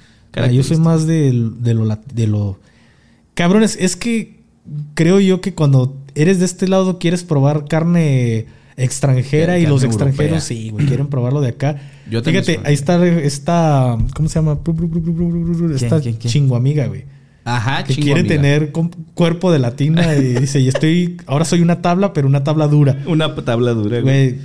Yo 0.54 0.64
soy 0.64 0.78
más 0.78 1.08
del- 1.08 1.62
de, 1.64 1.74
lo, 1.74 1.86
de 2.14 2.28
lo. 2.28 2.60
Cabrones, 3.34 3.78
es 3.80 3.96
que 3.96 4.40
creo 4.94 5.20
yo 5.20 5.42
que 5.42 5.54
cuando 5.54 5.96
eres 6.16 6.40
de 6.40 6.46
este 6.46 6.68
lado 6.68 7.00
quieres 7.00 7.24
probar 7.24 7.66
carne 7.68 8.46
extranjera 8.78 9.60
y 9.60 9.64
los 9.66 9.84
europea. 9.84 10.08
extranjeros, 10.10 10.44
sí, 10.44 10.70
güey, 10.70 10.86
quieren 10.86 11.08
probarlo 11.08 11.42
de 11.42 11.50
acá. 11.50 11.78
Yo 12.10 12.22
Fíjate, 12.22 12.56
soy. 12.56 12.64
ahí 12.66 12.74
está 12.74 13.06
esta. 13.08 13.98
¿Cómo 14.16 14.30
se 14.30 14.36
llama? 14.36 14.60
Esta 15.76 16.02
quién, 16.02 16.16
quién? 16.16 16.32
chingo 16.32 16.56
amiga, 16.56 16.88
güey. 16.88 17.06
Ajá, 17.46 17.84
que 17.84 17.96
quiere 17.96 18.20
amiga. 18.20 18.36
tener 18.36 18.72
cuerpo 19.14 19.52
de 19.52 19.60
latina 19.60 20.14
y 20.16 20.34
dice, 20.36 20.60
y 20.60 20.68
estoy, 20.68 21.18
ahora 21.26 21.46
soy 21.46 21.62
una 21.62 21.82
tabla, 21.82 22.14
pero 22.14 22.28
una 22.28 22.44
tabla 22.44 22.68
dura. 22.68 23.02
Una 23.08 23.34
tabla 23.36 23.72
dura, 23.72 24.02
güey. 24.02 24.32
Güey, 24.34 24.40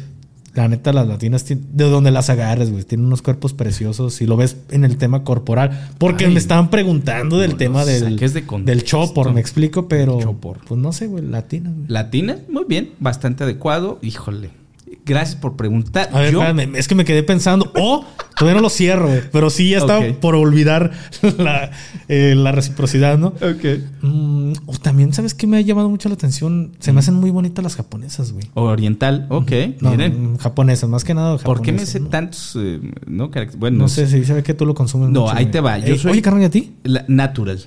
la 0.55 0.68
neta, 0.68 0.93
las 0.93 1.09
latinas 1.09 1.44
de 1.48 1.85
donde 1.85 2.10
las 2.10 2.31
agarres, 2.31 2.70
güey, 2.70 2.85
tienen 2.85 3.06
unos 3.06 3.22
cuerpos 3.22 3.52
preciosos 3.52 4.20
y 4.20 4.26
lo 4.26 4.36
ves 4.36 4.56
en 4.70 4.85
el 4.85 4.97
tema 4.97 5.24
corporal. 5.24 5.90
Porque 5.98 6.26
Ay, 6.26 6.32
me 6.32 6.39
estaban 6.39 6.70
preguntando 6.70 7.39
del 7.39 7.52
no 7.52 7.56
tema 7.56 7.85
del, 7.85 8.16
de 8.16 8.43
del 8.64 8.85
chopor, 8.85 9.32
me 9.32 9.40
explico, 9.40 9.89
pero 9.89 10.20
Chopor. 10.20 10.59
pues 10.66 10.81
no 10.81 10.93
sé, 10.93 11.09
güey, 11.09 11.24
latina, 11.24 11.70
güey. 11.74 11.86
Latina, 11.89 12.39
muy 12.48 12.64
bien, 12.68 12.90
bastante 13.01 13.44
adecuado. 13.44 13.98
Híjole. 14.01 14.64
Gracias 15.05 15.37
por 15.37 15.57
preguntar. 15.57 16.09
A 16.12 16.21
ver, 16.21 16.33
Yo- 16.33 16.43
espérame, 16.43 16.75
es 16.77 16.89
que 16.89 16.95
me 16.95 17.05
quedé 17.05 17.23
pensando. 17.23 17.73
O 17.79 18.05
Todavía 18.37 18.57
no 18.57 18.62
lo 18.62 18.69
cierro, 18.69 19.09
pero 19.31 19.49
sí 19.49 19.71
ya 19.71 19.79
está 19.79 20.01
Ok. 20.01 20.16
por 20.16 20.35
olvidar 20.35 20.91
la, 21.39 21.71
eh, 22.09 22.35
la 22.37 22.51
reciprocidad, 22.51 23.16
¿no? 23.16 23.29
Ok. 23.29 23.65
Mm, 24.03 24.53
o 24.66 24.73
también, 24.83 25.12
¿sabes 25.12 25.35
qué 25.35 25.47
me 25.47 25.57
ha 25.57 25.61
llamado 25.61 25.89
mucho 25.89 26.09
la 26.09 26.16
atención? 26.16 26.73
Se 26.81 26.93
me 26.93 26.99
hacen 26.99 27.15
muy 27.15 27.31
bonitas 27.31 27.62
las 27.62 27.77
japonesas, 27.77 28.33
güey. 28.33 28.45
Oriental, 28.55 29.27
ok. 29.31 29.53
No, 29.81 29.91
Miren. 29.93 30.33
mm, 30.33 30.37
japonesas, 30.39 30.91
más 30.91 31.05
que 31.05 31.15
nada 31.15 31.39
japonesas. 31.39 31.45
¿Por 31.47 31.62
qué 31.62 31.71
me 31.73 31.87
sé 31.87 32.01
¿no? 32.01 32.09
tantos, 32.09 32.57
eh, 32.59 32.81
no, 33.07 33.31
Bueno, 33.57 33.79
No 33.79 33.89
sé, 33.89 34.09
si 34.09 34.25
se 34.25 34.35
ve 34.35 34.43
que 34.43 34.53
tú 34.55 34.66
lo 34.66 34.75
consumes 34.75 35.11
No, 35.11 35.21
mucho, 35.23 35.33
ahí 35.33 35.45
güey. 35.45 35.53
te 35.53 35.61
va, 35.61 35.79
yo 35.79 35.95
Eh, 35.95 35.99
soy- 35.99 36.11
Oye, 36.11 36.23
carnal, 36.23 36.43
¿y 36.43 36.47
a 36.47 36.51
ti? 36.51 36.73
la- 36.83 37.05
natural, 37.07 37.61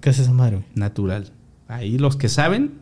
¿Qué 0.00 0.10
es 0.10 0.18
esa 0.20 0.32
madre, 0.32 0.58
güey? 0.58 0.66
natural. 0.76 1.32
Ahí 1.66 1.98
los 1.98 2.14
que 2.16 2.28
saben. 2.28 2.74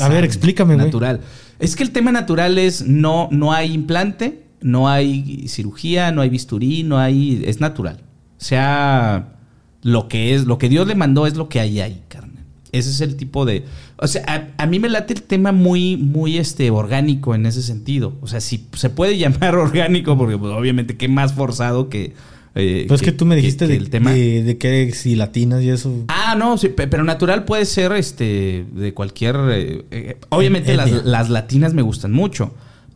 A 0.00 0.08
ver, 0.08 0.24
explícame, 0.24 0.74
güey. 0.74 0.86
Natural. 0.86 1.20
Es 1.58 1.76
que 1.76 1.82
el 1.82 1.90
tema 1.90 2.12
natural 2.12 2.58
es 2.58 2.86
no, 2.86 3.28
no 3.32 3.52
hay 3.52 3.72
implante, 3.72 4.44
no 4.60 4.88
hay 4.88 5.46
cirugía, 5.48 6.12
no 6.12 6.22
hay 6.22 6.30
bisturí, 6.30 6.82
no 6.82 6.98
hay. 6.98 7.42
Es 7.44 7.60
natural. 7.60 8.02
O 8.40 8.44
sea, 8.44 9.34
lo 9.82 10.08
que 10.08 10.34
es, 10.34 10.44
lo 10.44 10.58
que 10.58 10.68
Dios 10.68 10.86
le 10.86 10.94
mandó 10.94 11.26
es 11.26 11.36
lo 11.36 11.48
que 11.48 11.60
hay 11.60 11.80
ahí, 11.80 12.02
carnal. 12.08 12.44
Ese 12.72 12.90
es 12.90 13.00
el 13.00 13.16
tipo 13.16 13.44
de. 13.44 13.64
O 13.96 14.06
sea, 14.06 14.22
a, 14.26 14.62
a 14.62 14.66
mí 14.66 14.78
me 14.78 14.88
late 14.88 15.14
el 15.14 15.22
tema 15.22 15.52
muy, 15.52 15.96
muy 15.96 16.38
este, 16.38 16.70
orgánico 16.70 17.34
en 17.34 17.46
ese 17.46 17.62
sentido. 17.62 18.16
O 18.20 18.26
sea, 18.26 18.40
si 18.40 18.66
se 18.74 18.90
puede 18.90 19.18
llamar 19.18 19.56
orgánico, 19.56 20.16
porque 20.16 20.38
pues, 20.38 20.52
obviamente 20.52 20.96
qué 20.96 21.08
más 21.08 21.32
forzado 21.32 21.88
que. 21.88 22.14
Eh, 22.58 22.84
Pues 22.88 23.00
es 23.00 23.04
que 23.04 23.12
tú 23.12 23.24
me 23.24 23.36
dijiste 23.36 23.66
que 23.66 23.72
de, 23.72 23.78
el 23.78 23.88
tema. 23.90 24.12
de, 24.12 24.42
de 24.42 24.58
que 24.58 24.92
si 24.92 25.14
latinas 25.16 25.62
y 25.62 25.70
eso. 25.70 26.04
Ah, 26.08 26.34
no, 26.38 26.58
sí, 26.58 26.68
pero 26.68 27.04
natural 27.04 27.44
puede 27.44 27.64
ser 27.64 27.92
este 27.92 28.66
de 28.72 28.92
cualquier. 28.94 29.36
eh, 29.50 29.84
eh, 29.90 30.16
obviamente 30.28 30.74
las, 30.76 31.30
latinas 31.30 31.72
me 31.74 31.82
gustan 31.82 32.12
mucho. 32.12 32.52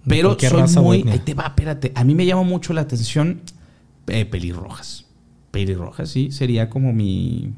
Pero 0.06 0.36
soy 0.38 0.48
raza 0.48 0.80
muy. 0.80 1.04
Ahí 1.08 1.20
te 1.20 1.34
va, 1.34 1.44
espérate. 1.46 1.92
A 1.94 2.02
mí 2.04 2.14
me 2.14 2.26
llama 2.26 2.42
mucho 2.42 2.72
la 2.72 2.80
atención 2.82 3.40
eh, 4.08 4.24
pelirrojas. 4.24 5.06
Pelirrojas, 5.52 6.10
sí, 6.10 6.30
sería 6.32 6.68
como 6.68 6.92
mi. 6.92 7.52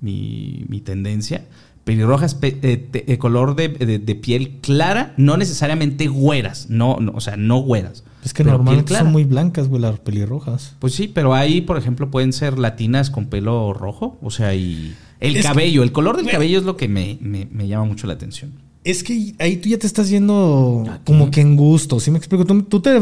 mi, 0.00 0.64
mi 0.68 0.80
tendencia. 0.80 1.44
Pelirrojas, 1.84 2.34
pe- 2.34 2.50
te- 2.50 3.18
color 3.18 3.54
de, 3.54 3.68
de- 3.68 4.00
de 4.00 4.14
piel 4.16 4.56
clara, 4.60 5.14
no 5.16 5.36
necesariamente 5.36 6.08
güeras. 6.08 6.68
No, 6.68 6.96
no, 6.98 7.12
o 7.14 7.20
sea, 7.20 7.36
no 7.36 7.58
güeras. 7.58 8.02
Es 8.26 8.34
que 8.34 8.42
normalmente 8.44 8.94
son 8.94 9.12
muy 9.12 9.24
blancas, 9.24 9.68
güey, 9.68 9.80
las 9.80 9.98
pelirrojas. 10.00 10.74
Pues 10.80 10.94
sí, 10.94 11.06
pero 11.08 11.32
ahí, 11.32 11.60
por 11.60 11.78
ejemplo, 11.78 12.10
pueden 12.10 12.32
ser 12.32 12.58
latinas 12.58 13.08
con 13.08 13.26
pelo 13.26 13.72
rojo. 13.72 14.18
O 14.20 14.30
sea, 14.30 14.54
y 14.54 14.94
el 15.20 15.36
Es 15.36 15.42
que- 15.42 15.48
cabello, 15.48 15.82
el 15.84 15.92
color 15.92 16.16
del 16.16 16.28
cabello 16.28 16.58
es 16.58 16.64
lo 16.64 16.76
que 16.76 16.88
me, 16.88 17.18
me- 17.20 17.46
me 17.50 17.68
llama 17.68 17.84
mucho 17.84 18.06
la 18.08 18.14
atención. 18.14 18.52
Es 18.84 19.02
que 19.04 19.34
ahí 19.38 19.56
tú 19.56 19.68
ya 19.68 19.78
te 19.78 19.86
estás 19.86 20.08
yendo 20.10 20.84
Aquí. 20.90 21.02
como 21.06 21.30
que 21.30 21.40
en 21.40 21.56
gusto, 21.56 21.98
¿sí 22.00 22.10
me 22.10 22.18
explico? 22.18 22.44
Tú, 22.44 22.62
tú 22.64 22.80
te, 22.80 23.00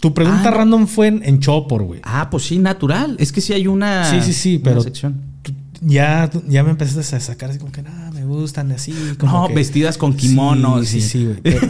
tu 0.00 0.12
pregunta 0.14 0.48
Ah, 0.48 0.52
random 0.52 0.86
fue 0.86 1.06
en, 1.08 1.22
en 1.24 1.40
Chopor, 1.40 1.82
güey. 1.84 2.00
Ah, 2.04 2.28
pues 2.30 2.44
sí, 2.44 2.58
natural. 2.58 3.16
Es 3.18 3.32
que 3.32 3.40
sí 3.40 3.52
hay 3.54 3.66
una. 3.66 4.04
Sí, 4.10 4.20
sí, 4.20 4.32
sí, 4.34 4.58
pero- 4.62 4.80
sección. 4.82 5.22
Tú- 5.42 5.52
Ya, 5.80 6.28
ya 6.48 6.62
me 6.64 6.70
empezaste 6.70 7.16
a 7.16 7.20
sacar 7.20 7.50
así 7.50 7.58
como 7.58 7.72
que, 7.72 7.82
nada, 7.82 8.10
me 8.10 8.24
gustan 8.24 8.70
así. 8.72 8.92
Como 9.18 9.32
No, 9.42 9.48
que- 9.48 9.54
vestidas 9.54 9.96
con 9.96 10.12
kimonos. 10.14 10.88
Sí, 10.88 10.98
y- 10.98 11.00
sí, 11.00 11.08
sí, 11.08 11.24
güey. 11.24 11.40
Pero, 11.42 11.60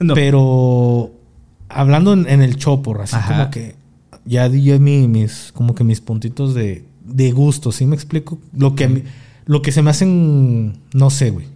No. 0.00 0.14
pero 0.14 1.12
hablando 1.74 2.12
en, 2.12 2.28
en 2.28 2.42
el 2.42 2.56
Chopor, 2.56 3.00
así 3.02 3.16
Ajá. 3.16 3.34
como 3.36 3.50
que 3.50 3.74
ya 4.24 4.48
di 4.48 4.62
yo 4.62 4.78
mi- 4.80 5.08
mis, 5.08 5.50
como 5.54 5.74
que 5.74 5.84
mis 5.84 6.00
puntitos 6.00 6.54
de, 6.54 6.84
de 7.04 7.32
gusto, 7.32 7.72
¿sí 7.72 7.86
me 7.86 7.94
explico? 7.96 8.38
Lo 8.56 8.74
que, 8.74 9.04
lo 9.46 9.62
que 9.62 9.72
se 9.72 9.82
me 9.82 9.90
hacen, 9.90 10.78
no 10.94 11.10
sé, 11.10 11.30
güey. 11.30 11.46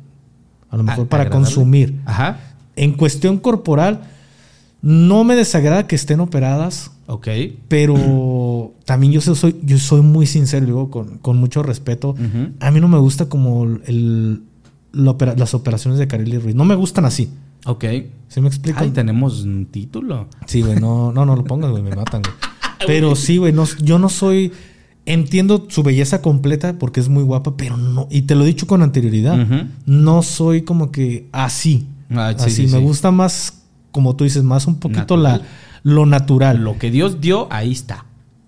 A 0.71 0.77
lo 0.77 0.83
mejor 0.83 1.07
A- 1.07 1.09
para 1.09 1.23
agradable. 1.25 1.47
consumir. 1.47 2.01
Ajá. 2.05 2.41
En 2.75 2.93
cuestión 2.93 3.39
corporal, 3.39 4.01
no 4.83 5.25
me 5.25 5.37
desagrada 5.37 5.87
que 5.87 5.97
estén 5.97 6.21
operadas, 6.21 6.91
Ok. 7.07 7.29
pero 7.69 8.73
también 8.85 9.13
yo 9.13 9.21
soy, 9.21 9.57
yo 9.63 9.79
soy 9.79 10.03
muy 10.03 10.27
sincero, 10.27 10.67
digo, 10.67 10.91
con, 10.91 11.19
con 11.19 11.37
mucho 11.39 11.63
respeto. 11.63 12.15
A 12.61 12.71
mí 12.71 12.81
no 12.81 12.89
me 12.89 12.99
gusta 12.99 13.29
como 13.29 13.65
el, 13.65 14.43
la 14.93 15.13
opera- 15.13 15.35
las 15.37 15.55
operaciones 15.55 15.99
de 15.99 16.07
Kareli 16.09 16.39
Ruiz. 16.39 16.55
No 16.55 16.65
me 16.65 16.75
gustan 16.75 17.05
así. 17.05 17.31
Ok. 17.67 17.85
¿Sí 18.29 18.41
me 18.41 18.49
explico? 18.49 18.81
Ahí 18.81 18.91
tenemos 18.91 19.43
un 19.43 19.67
título. 19.67 20.29
Sí, 20.47 20.63
güey, 20.63 20.81
no, 20.81 21.13
no, 21.13 21.25
no 21.27 21.37
lo 21.37 21.45
pongas, 21.45 21.71
güey, 21.71 21.83
me 21.83 21.95
matan, 21.95 22.23
güey. 22.23 22.35
Pero 22.87 23.15
sí, 23.17 23.37
güey, 23.39 23.53
no, 23.53 23.65
yo 23.83 23.99
no 23.99 24.09
soy. 24.09 24.53
Entiendo 25.05 25.67
su 25.69 25.85
belleza 25.85 26.21
completa 26.21 26.79
porque 26.81 26.99
es 26.99 27.09
muy 27.09 27.23
guapa, 27.23 27.57
pero 27.57 27.77
no. 27.77 28.09
Y 28.11 28.23
te 28.23 28.35
lo 28.35 28.43
he 28.43 28.47
dicho 28.47 28.67
con 28.67 28.83
anterioridad. 28.83 29.47
No 29.87 30.23
soy 30.23 30.63
como 30.63 30.91
que 30.91 31.29
así. 31.33 31.87
Ah, 32.11 32.35
sí, 32.37 32.45
así. 32.45 32.51
sí, 32.51 32.63
me 32.73 32.79
sí. 32.79 32.85
gusta 32.85 33.11
más, 33.13 33.63
como 33.93 34.17
tú 34.17 34.25
dices, 34.25 34.43
más 34.43 34.67
un 34.67 34.77
poquito 34.81 35.17
la, 35.17 35.41
lo 35.85 36.07
natural. 36.07 36.59
Lo 36.65 36.77
que 36.79 36.91
Dios 36.91 37.21
dio, 37.21 37.47
ahí 37.53 37.71
está. 37.73 38.05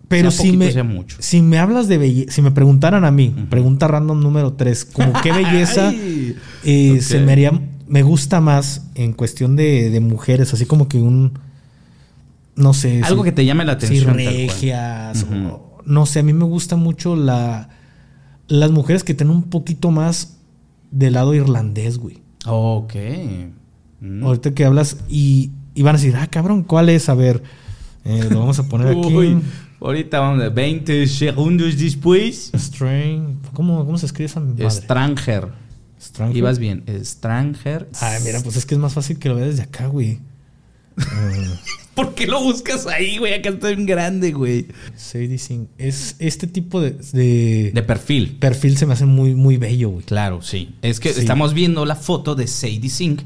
pero 0.08 0.30
Sea 0.32 0.42
si 0.42 0.48
poquito, 0.48 0.64
me, 0.64 0.72
sea 0.72 0.84
mucho. 0.84 1.16
si 1.20 1.42
me 1.42 1.58
hablas 1.58 1.86
de 1.86 1.98
belleza, 1.98 2.32
si 2.32 2.42
me 2.42 2.50
preguntaran 2.50 3.04
a 3.04 3.10
mí, 3.12 3.32
pregunta 3.50 3.86
random 3.86 4.20
número 4.20 4.54
3, 4.54 4.84
como 4.86 5.12
qué 5.22 5.30
belleza 5.42 5.90
Ay. 5.90 6.34
eh, 6.64 7.00
se 7.00 7.20
me 7.20 7.32
haría, 7.32 7.52
me 7.88 8.02
gusta 8.02 8.40
más 8.40 8.86
en 8.94 9.12
cuestión 9.12 9.56
de, 9.56 9.90
de 9.90 10.00
mujeres, 10.00 10.52
así 10.54 10.66
como 10.66 10.88
que 10.88 10.98
un, 10.98 11.38
no 12.56 12.74
sé. 12.74 13.02
Algo 13.04 13.22
si- 13.22 13.30
que 13.30 13.32
te 13.32 13.44
llame 13.44 13.64
la 13.64 13.78
si 13.80 13.86
atención. 13.86 14.06
tal 14.16 14.24
cual. 14.24 14.34
regias, 14.34 15.22
Ujú. 15.24 15.34
o- 15.48 15.82
no 15.86 16.06
sé, 16.06 16.20
a 16.20 16.22
mí 16.22 16.32
me 16.32 16.44
gusta 16.44 16.76
mucho 16.76 17.16
la, 17.16 17.70
las 18.46 18.70
mujeres 18.70 19.04
que 19.04 19.14
tienen 19.14 19.34
un 19.34 19.44
poquito 19.44 19.90
más 19.90 20.36
del 20.90 21.14
lado 21.14 21.34
irlandés, 21.34 21.98
güey. 21.98 22.18
Ok. 22.46 22.94
Mm. 24.00 24.22
Ahorita 24.24 24.54
que 24.54 24.64
hablas 24.64 24.98
y, 25.08 25.50
y 25.74 25.82
van 25.82 25.94
a 25.96 25.98
decir, 25.98 26.14
ah, 26.16 26.26
cabrón, 26.26 26.62
¿cuál 26.62 26.88
es? 26.88 27.08
A 27.08 27.14
ver, 27.14 27.42
eh, 28.04 28.26
lo 28.30 28.40
vamos 28.40 28.58
a 28.58 28.68
poner 28.68 28.88
aquí. 28.88 29.14
Uy, 29.14 29.40
ahorita 29.80 30.20
vamos 30.20 30.42
a 30.44 30.48
20 30.50 31.06
segundos 31.06 31.76
después. 31.78 32.50
Strain. 32.54 33.38
¿Cómo, 33.54 33.84
¿Cómo 33.84 33.98
se 33.98 34.06
escribe 34.06 34.26
esa 34.26 34.40
madre? 34.40 34.70
Stranger. 34.70 35.48
Stranger. 36.00 36.36
Ibas 36.36 36.58
bien. 36.58 36.84
Stranger. 37.04 37.88
Ay, 38.00 38.20
mira, 38.24 38.40
pues 38.40 38.56
es 38.56 38.66
que 38.66 38.74
es 38.74 38.80
más 38.80 38.92
fácil 38.94 39.18
que 39.18 39.28
lo 39.28 39.34
veas 39.36 39.48
desde 39.50 39.62
acá, 39.62 39.86
güey. 39.86 40.20
¿Por 41.94 42.14
qué 42.14 42.26
lo 42.26 42.40
buscas 42.42 42.86
ahí, 42.86 43.18
güey? 43.18 43.34
Acá 43.34 43.48
está 43.50 43.68
bien 43.68 43.86
grande, 43.86 44.32
güey. 44.32 44.66
Sadie 44.96 45.38
Singh. 45.38 45.66
Es 45.78 46.14
este 46.20 46.46
tipo 46.46 46.80
de, 46.80 46.92
de 47.12 47.72
De 47.74 47.82
perfil. 47.82 48.36
perfil 48.38 48.76
se 48.76 48.86
me 48.86 48.92
hace 48.92 49.04
muy, 49.04 49.34
muy 49.34 49.56
bello, 49.56 49.90
güey. 49.90 50.04
Claro, 50.04 50.40
sí. 50.42 50.76
Es 50.82 51.00
que 51.00 51.12
Sí. 51.12 51.20
estamos 51.20 51.54
viendo 51.54 51.84
la 51.86 51.96
foto 51.96 52.34
de 52.34 52.46
Sadie 52.46 52.88
Sink. 52.88 53.22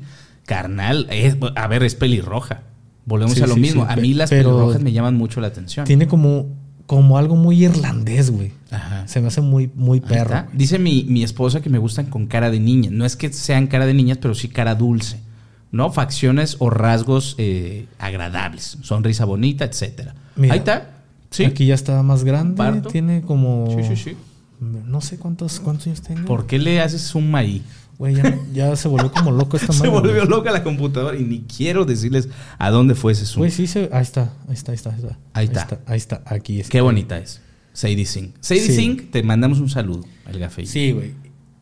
Carnal, 0.46 1.06
es- 1.10 1.36
a 1.54 1.66
ver, 1.68 1.82
es 1.82 1.94
pelirroja. 1.94 2.62
Volvemos 3.04 3.34
Sí, 3.36 3.42
a 3.42 3.46
lo 3.46 3.54
sí, 3.54 3.60
mismo. 3.60 3.84
a 3.84 3.94
mí 3.96 4.14
las 4.14 4.30
pelirrojas 4.30 4.80
me 4.80 4.92
llaman 4.92 5.16
mucho 5.16 5.40
la 5.40 5.48
atención. 5.48 5.86
Tiene 5.86 6.06
como, 6.06 6.46
como 6.92 7.16
algo 7.16 7.36
muy 7.36 7.64
irlandés, 7.64 8.30
güey. 8.30 8.52
Ajá. 8.70 9.08
Se 9.08 9.22
me 9.22 9.28
hace 9.28 9.40
muy, 9.40 9.70
muy 9.74 10.02
perro. 10.02 10.44
Dice 10.52 10.78
mi, 10.78 11.04
mi 11.04 11.22
esposa 11.22 11.62
que 11.62 11.70
me 11.70 11.78
gustan 11.78 12.04
con 12.04 12.26
cara 12.26 12.50
de 12.50 12.60
niña. 12.60 12.90
No 12.92 13.06
es 13.06 13.16
que 13.16 13.32
sean 13.32 13.66
cara 13.66 13.86
de 13.86 13.94
niñas, 13.94 14.18
pero 14.20 14.34
sí 14.34 14.48
cara 14.48 14.74
dulce. 14.74 15.18
¿No? 15.70 15.90
Facciones 15.90 16.56
o 16.58 16.68
rasgos 16.68 17.34
eh, 17.38 17.86
agradables. 17.98 18.76
Sonrisa 18.82 19.24
bonita, 19.24 19.64
etcétera. 19.64 20.14
Mira, 20.36 20.52
Ahí 20.52 20.58
está. 20.58 20.90
Sí. 21.30 21.46
Aquí 21.46 21.64
ya 21.64 21.74
está 21.74 22.02
más 22.02 22.24
grande. 22.24 22.56
Parto. 22.56 22.90
Tiene 22.90 23.22
como. 23.22 23.74
Sí, 23.74 23.88
sí, 23.88 23.96
sí. 23.96 24.16
No 24.60 25.00
sé 25.00 25.16
cuántos, 25.16 25.60
cuántos 25.60 25.86
años 25.86 26.02
tengo. 26.02 26.26
¿Por 26.26 26.46
qué 26.46 26.58
le 26.58 26.82
haces 26.82 27.08
zoom 27.10 27.34
ahí? 27.34 27.62
Güey, 27.98 28.14
ya, 28.16 28.38
ya 28.52 28.76
se 28.76 28.88
volvió 28.88 29.12
como 29.12 29.30
loco 29.30 29.56
esta 29.56 29.72
Se 29.72 29.78
madre. 29.78 29.90
volvió 29.90 30.14
güey. 30.16 30.26
loca 30.28 30.50
la 30.50 30.64
computadora 30.64 31.16
y 31.16 31.22
ni 31.24 31.42
quiero 31.42 31.84
decirles 31.84 32.28
a 32.58 32.70
dónde 32.70 32.94
fue 32.94 33.12
ese 33.12 33.26
zoom. 33.26 33.40
Güey, 33.42 33.50
sí 33.50 33.66
se. 33.66 33.88
Ahí 33.92 34.02
está, 34.02 34.32
ahí 34.48 34.54
está, 34.54 34.72
ahí 34.72 34.76
está. 34.76 34.90
Ahí 34.90 34.96
está. 34.96 35.18
Ahí 35.34 35.46
está. 35.46 35.80
Ahí 35.86 35.96
está, 35.98 36.22
aquí 36.26 36.60
está. 36.60 36.70
Qué 36.70 36.80
bonita 36.80 37.18
es. 37.18 37.40
Sadie 37.72 38.04
Sink. 38.04 38.34
Sadie 38.40 38.62
Sí. 38.62 38.74
Sink, 38.74 39.10
te 39.10 39.22
mandamos 39.22 39.60
un 39.60 39.70
saludo 39.70 40.04
al 40.26 40.38
café. 40.38 40.66
Sí, 40.66 40.92
güey. 40.92 41.14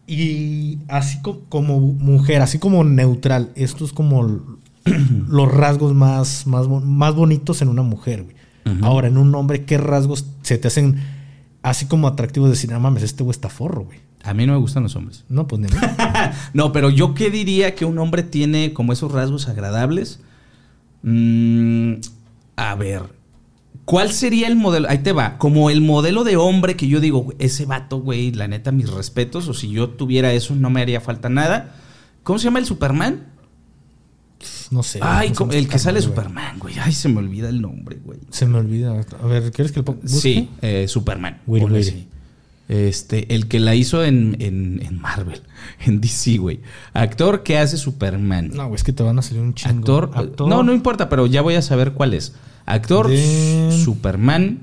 Y 0.06 0.78
así 0.88 1.20
co- 1.22 1.42
como 1.48 1.78
mujer, 1.78 2.42
así 2.42 2.58
como 2.58 2.82
neutral, 2.84 3.50
esto 3.54 3.84
es 3.84 3.92
como 3.92 4.22
los 5.28 5.52
rasgos 5.52 5.94
más, 5.94 6.46
más, 6.46 6.66
más 6.68 7.14
bonitos 7.14 7.62
en 7.62 7.68
una 7.68 7.82
mujer, 7.82 8.24
güey. 8.24 8.36
Ahora, 8.82 9.08
en 9.08 9.16
un 9.18 9.34
hombre, 9.34 9.64
¿qué 9.64 9.78
rasgos 9.78 10.26
se 10.42 10.56
te 10.58 10.68
hacen 10.68 10.96
así 11.62 11.86
como 11.86 12.06
atractivos 12.06 12.48
de 12.48 12.54
decir, 12.54 12.70
no 12.70 12.78
mames, 12.78 13.02
este 13.02 13.24
güey 13.24 13.32
está 13.32 13.48
forro, 13.48 13.84
güey? 13.84 13.98
A 14.22 14.34
mí 14.34 14.46
no 14.46 14.52
me 14.52 14.58
gustan 14.58 14.82
los 14.82 14.96
hombres. 14.96 15.24
No, 15.28 15.46
pues 15.46 15.60
ni. 15.62 15.68
No, 16.52 16.72
pero 16.72 16.90
yo 16.90 17.14
qué 17.14 17.30
diría 17.30 17.74
que 17.74 17.84
un 17.84 17.98
hombre 17.98 18.22
tiene 18.22 18.72
como 18.72 18.92
esos 18.92 19.12
rasgos 19.12 19.48
agradables. 19.48 20.20
Mm, 21.02 21.94
a 22.56 22.74
ver, 22.74 23.02
¿cuál 23.86 24.12
sería 24.12 24.46
el 24.46 24.56
modelo? 24.56 24.88
Ahí 24.90 24.98
te 24.98 25.12
va, 25.12 25.38
como 25.38 25.70
el 25.70 25.80
modelo 25.80 26.24
de 26.24 26.36
hombre 26.36 26.76
que 26.76 26.88
yo 26.88 27.00
digo, 27.00 27.32
ese 27.38 27.64
vato, 27.64 28.00
güey, 28.00 28.32
la 28.32 28.48
neta, 28.48 28.72
mis 28.72 28.90
respetos, 28.90 29.48
o 29.48 29.54
si 29.54 29.70
yo 29.70 29.88
tuviera 29.88 30.32
eso 30.32 30.54
no 30.54 30.68
me 30.68 30.82
haría 30.82 31.00
falta 31.00 31.28
nada. 31.30 31.76
¿Cómo 32.22 32.38
se 32.38 32.44
llama 32.44 32.58
el 32.58 32.66
Superman? 32.66 33.28
No 34.70 34.82
sé. 34.82 35.00
Ay, 35.02 35.32
no 35.38 35.50
el 35.50 35.68
que 35.68 35.78
sale 35.78 36.00
güey. 36.00 36.10
Superman, 36.10 36.58
güey. 36.58 36.74
Ay, 36.78 36.92
se 36.92 37.08
me 37.08 37.18
olvida 37.18 37.48
el 37.48 37.60
nombre, 37.60 37.98
güey. 38.04 38.20
Se 38.30 38.46
me 38.46 38.58
olvida. 38.58 38.92
A 39.22 39.26
ver, 39.26 39.50
¿quieres 39.50 39.72
que 39.72 39.80
lo 39.80 39.84
ponga? 39.84 40.00
Sí, 40.06 40.50
eh, 40.60 40.86
Superman. 40.86 41.40
Este, 42.72 43.34
el 43.34 43.48
que 43.48 43.58
la 43.58 43.74
hizo 43.74 44.04
en, 44.04 44.36
en, 44.38 44.80
en 44.86 45.00
Marvel, 45.00 45.42
en 45.84 46.00
DC, 46.00 46.36
güey. 46.38 46.60
Actor 46.92 47.42
que 47.42 47.58
hace 47.58 47.76
Superman. 47.76 48.50
No, 48.54 48.62
güey, 48.68 48.76
es 48.76 48.84
que 48.84 48.92
te 48.92 49.02
van 49.02 49.18
a 49.18 49.22
salir 49.22 49.42
un 49.42 49.54
chingo. 49.54 49.98
Actor, 50.14 50.48
No, 50.48 50.62
no 50.62 50.72
importa, 50.72 51.08
pero 51.08 51.26
ya 51.26 51.42
voy 51.42 51.54
a 51.56 51.62
saber 51.62 51.94
cuál 51.94 52.14
es. 52.14 52.32
Actor 52.66 53.08
De- 53.08 53.76
Superman. 53.84 54.60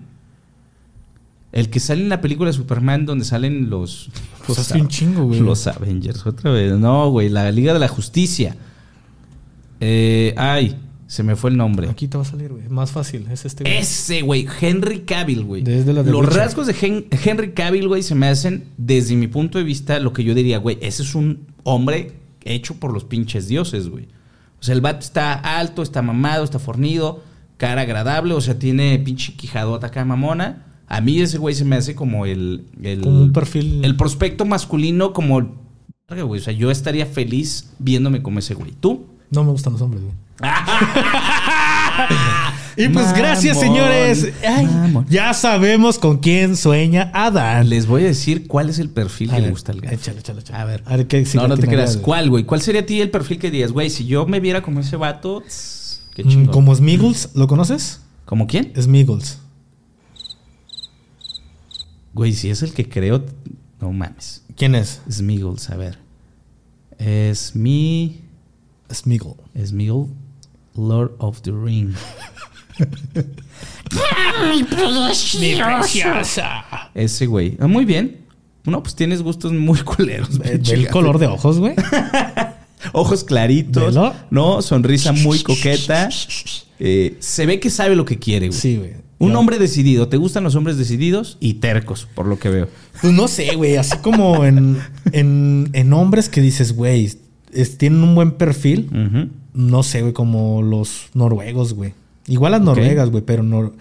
El 1.51 1.69
que 1.69 1.81
sale 1.81 2.01
en 2.01 2.07
la 2.07 2.21
película 2.21 2.49
de 2.49 2.53
Superman 2.53 3.05
donde 3.05 3.25
salen 3.25 3.69
los... 3.69 4.09
Pues 4.47 4.57
los 4.59 4.71
hace 4.71 4.79
un 4.79 4.87
chingo, 4.87 5.25
güey. 5.25 5.41
Los 5.41 5.67
Avengers, 5.67 6.25
otra 6.25 6.51
vez. 6.51 6.71
No, 6.79 7.09
güey, 7.11 7.27
la 7.27 7.51
Liga 7.51 7.73
de 7.73 7.79
la 7.79 7.89
Justicia. 7.89 8.55
Eh, 9.81 10.33
ay, 10.37 10.77
se 11.07 11.23
me 11.23 11.35
fue 11.35 11.49
el 11.49 11.57
nombre. 11.57 11.89
Aquí 11.89 12.07
te 12.07 12.17
va 12.17 12.23
a 12.23 12.25
salir, 12.25 12.51
güey. 12.51 12.67
Más 12.69 12.91
fácil. 12.91 13.25
Es 13.31 13.45
este, 13.45 13.63
güey. 13.63 13.77
Ese, 13.77 14.21
güey, 14.21 14.47
Henry 14.61 14.99
Cavill, 15.01 15.43
güey. 15.43 15.63
Desde 15.63 15.93
la 15.93 16.03
de 16.03 16.11
Los 16.11 16.33
rasgos 16.33 16.67
de 16.67 16.73
Hen- 16.75 17.05
Henry 17.25 17.51
Cavill, 17.53 17.87
güey, 17.87 18.03
se 18.03 18.13
me 18.13 18.27
hacen, 18.27 18.65
desde 18.77 19.15
mi 19.15 19.27
punto 19.27 19.57
de 19.57 19.63
vista, 19.63 19.99
lo 19.99 20.13
que 20.13 20.23
yo 20.23 20.35
diría, 20.35 20.57
güey, 20.59 20.77
ese 20.81 21.03
es 21.03 21.15
un 21.15 21.47
hombre 21.63 22.11
hecho 22.43 22.75
por 22.75 22.93
los 22.93 23.03
pinches 23.05 23.47
dioses, 23.47 23.89
güey. 23.89 24.05
O 24.59 24.63
sea, 24.63 24.73
el 24.75 24.81
vato 24.81 24.99
está 24.99 25.33
alto, 25.33 25.81
está 25.81 26.01
mamado, 26.01 26.43
está 26.43 26.59
fornido, 26.59 27.23
cara 27.57 27.81
agradable, 27.81 28.33
o 28.33 28.41
sea, 28.41 28.57
tiene 28.59 28.97
pinche 28.99 29.33
quijadota 29.33 29.87
acá 29.87 30.03
mamona. 30.05 30.65
A 30.87 31.01
mí 31.01 31.19
ese 31.19 31.37
güey 31.37 31.53
se 31.53 31.65
me 31.65 31.75
hace 31.75 31.95
como 31.95 32.25
el... 32.25 32.65
el 32.81 33.01
Como 33.01 33.21
un 33.21 33.33
perfil- 33.33 33.83
El 33.83 33.95
prospecto 33.97 34.45
masculino 34.45 35.11
como... 35.13 35.41
güey, 36.09 36.39
O 36.41 36.43
sea, 36.43 36.53
yo 36.53 36.71
estaría 36.71 37.05
feliz 37.05 37.71
viéndome 37.79 38.21
como 38.21 38.39
ese 38.39 38.53
güey. 38.53 38.71
¿Tú? 38.79 39.05
No 39.31 39.43
me 39.43 39.51
gustan 39.51 39.73
los 39.73 39.81
hombres, 39.81 40.03
güey. 40.03 40.13
y 42.77 42.87
pues 42.89 43.11
gracias, 43.13 43.59
señores. 43.59 44.27
Ay, 44.47 44.67
ya 45.09 45.33
sabemos 45.33 45.97
con 45.97 46.17
quién 46.19 46.55
sueña 46.55 47.11
Adán. 47.13 47.69
Les 47.69 47.87
voy 47.87 48.03
a 48.03 48.07
decir 48.07 48.47
cuál 48.47 48.69
es 48.69 48.79
el 48.79 48.89
perfil 48.89 49.31
A 49.31 49.35
que 49.35 49.41
le 49.41 49.49
gusta 49.49 49.71
al 49.71 49.81
gato. 49.81 49.95
Échale, 49.95 50.19
échale, 50.19 50.41
échale. 50.41 50.59
A 50.59 50.65
ver. 50.65 50.83
A 50.85 50.97
ver 50.97 51.07
qué 51.07 51.25
si 51.25 51.37
no, 51.37 51.47
no 51.47 51.57
te 51.57 51.67
creas. 51.67 51.97
¿Cuál, 51.97 52.29
güey? 52.29 52.43
¿Cuál 52.43 52.61
sería 52.61 52.81
a 52.81 52.85
ti 52.85 53.01
el 53.01 53.09
perfil 53.09 53.39
que 53.39 53.49
dirías, 53.49 53.71
güey? 53.71 53.89
Si 53.89 54.05
yo 54.05 54.25
me 54.27 54.39
viera 54.39 54.61
como 54.61 54.79
ese 54.79 54.95
vato, 54.95 55.43
qué 56.13 56.23
Mm, 56.23 56.27
chingón. 56.29 56.53
Como 56.53 56.75
Smiggles, 56.75 57.29
¿lo 57.33 57.47
conoces? 57.47 58.01
¿Como 58.25 58.45
quién? 58.47 58.73
Smiggles. 58.79 59.39
Güey, 62.13 62.33
si 62.33 62.49
es 62.49 62.61
el 62.63 62.73
que 62.73 62.87
creo, 62.87 63.23
no 63.81 63.91
mames. 63.91 64.43
¿Quién 64.55 64.75
es? 64.75 65.01
Smiggles, 65.11 65.69
a 65.69 65.77
ver. 65.77 65.97
Es 66.99 67.55
mi. 67.55 68.21
Smiggle. 68.91 69.35
Smiggle, 69.65 70.07
Lord 70.75 71.11
of 71.19 71.41
the 71.41 71.51
Ring. 71.51 71.93
Ese 76.93 77.25
güey. 77.25 77.57
Ah, 77.59 77.67
muy 77.67 77.85
bien. 77.85 78.17
No, 78.65 78.83
pues 78.83 78.95
tienes 78.95 79.21
gustos 79.21 79.53
muy 79.53 79.79
culeros. 79.79 80.37
Ve- 80.39 80.57
ve 80.57 80.73
el 80.73 80.87
color 80.89 81.19
de 81.19 81.27
ojos, 81.27 81.57
güey. 81.59 81.73
Ojos 82.93 83.23
claritos. 83.23 83.95
Velo. 83.95 84.13
No, 84.29 84.61
sonrisa 84.61 85.11
muy 85.11 85.39
coqueta. 85.39 86.09
Eh, 86.79 87.15
se 87.19 87.45
ve 87.45 87.59
que 87.59 87.69
sabe 87.69 87.95
lo 87.95 88.05
que 88.05 88.19
quiere, 88.19 88.47
güey. 88.49 88.59
Sí, 88.59 88.77
güey. 88.77 88.93
Un 89.19 89.35
hombre 89.35 89.57
decidido. 89.57 90.09
¿Te 90.09 90.17
gustan 90.17 90.43
los 90.43 90.53
hombres 90.55 90.77
decididos 90.77 91.37
y 91.39 91.55
tercos, 91.55 92.07
por 92.13 92.27
lo 92.27 92.37
que 92.37 92.49
veo? 92.49 92.69
Pues 93.01 93.13
no 93.13 93.27
sé, 93.27 93.55
güey. 93.55 93.75
Así 93.77 93.97
como 93.97 94.45
en, 94.45 94.79
en, 95.11 95.69
en 95.73 95.93
hombres 95.93 96.29
que 96.29 96.39
dices, 96.39 96.73
güey, 96.75 97.11
es- 97.53 97.77
tienen 97.77 98.03
un 98.03 98.15
buen 98.15 98.31
perfil. 98.31 99.31
No 99.53 99.83
sé, 99.83 100.01
güey, 100.01 100.13
como 100.13 100.61
los 100.61 101.07
noruegos, 101.13 101.73
güey. 101.73 101.93
Igual 102.27 102.51
las 102.51 102.61
noruegas, 102.61 103.09
güey, 103.09 103.23
pero 103.23 103.43
nor- 103.43 103.73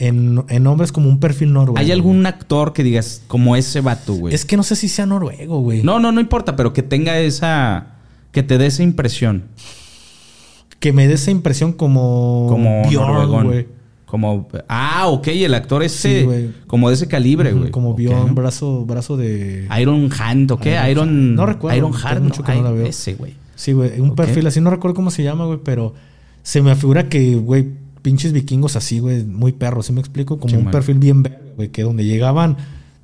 en, 0.00 0.42
en 0.48 0.66
hombres 0.66 0.90
como 0.90 1.08
un 1.08 1.20
perfil 1.20 1.52
noruego. 1.52 1.78
¿Hay 1.78 1.86
güey. 1.86 1.92
algún 1.92 2.26
actor 2.26 2.72
que 2.72 2.82
digas 2.82 3.22
como 3.28 3.54
ese 3.56 3.80
vato, 3.80 4.14
güey? 4.14 4.34
Es 4.34 4.44
que 4.44 4.56
no 4.56 4.62
sé 4.64 4.74
si 4.76 4.88
sea 4.88 5.06
noruego, 5.06 5.60
güey. 5.60 5.82
No, 5.84 6.00
no, 6.00 6.10
no 6.12 6.20
importa, 6.20 6.56
pero 6.56 6.72
que 6.72 6.82
tenga 6.82 7.18
esa. 7.20 7.86
Que 8.32 8.42
te 8.42 8.58
dé 8.58 8.66
esa 8.66 8.82
impresión. 8.82 9.44
Que 10.80 10.92
me 10.92 11.06
dé 11.06 11.14
esa 11.14 11.30
impresión 11.30 11.72
como. 11.72 12.46
Como 12.48 12.82
Bjorn, 12.90 13.12
noruegón. 13.12 13.46
güey. 13.46 13.66
Como. 14.14 14.46
Ah, 14.68 15.08
ok, 15.08 15.26
el 15.26 15.54
actor 15.54 15.82
ese. 15.82 16.22
Sí, 16.22 16.50
como 16.68 16.88
de 16.88 16.94
ese 16.94 17.08
calibre, 17.08 17.52
güey. 17.52 17.72
Como 17.72 17.90
Ok. 17.90 17.98
Bjorn, 17.98 18.32
brazo, 18.36 18.84
brazo 18.86 19.16
de. 19.16 19.66
Iron 19.80 20.08
Hand, 20.16 20.52
¿o 20.52 20.58
qué? 20.60 20.74
Iron 20.74 20.88
Iron. 20.90 21.08
Hand. 21.08 21.34
No 21.36 21.46
recuerdo, 21.46 21.76
Iron 21.76 21.92
Heart, 21.92 22.22
mucho 22.22 22.42
¿no? 22.42 22.46
que 22.46 22.54
no 22.54 22.62
la 22.62 22.70
veo. 22.70 22.86
Ese, 22.86 23.14
güey. 23.14 23.34
Sí, 23.56 23.72
güey. 23.72 23.98
Un 23.98 24.14
perfil 24.14 24.46
así, 24.46 24.60
no 24.60 24.70
recuerdo 24.70 24.94
cómo 24.94 25.10
se 25.10 25.24
llama, 25.24 25.46
güey, 25.46 25.58
pero 25.64 25.94
se 26.44 26.62
me 26.62 26.70
afigura 26.70 27.08
que, 27.08 27.34
güey, 27.34 27.66
pinches 28.02 28.32
vikingos 28.32 28.76
así, 28.76 29.00
güey, 29.00 29.24
muy 29.24 29.50
perros, 29.50 29.86
¿sí 29.86 29.92
me 29.92 29.98
explico? 30.00 30.38
Como 30.38 30.50
Sí, 30.50 30.56
un 30.58 30.64
man. 30.66 30.70
perfil 30.72 30.98
bien 31.00 31.24
verde, 31.24 31.52
güey, 31.56 31.70
que 31.70 31.82
donde 31.82 32.04
llegaban, 32.04 32.56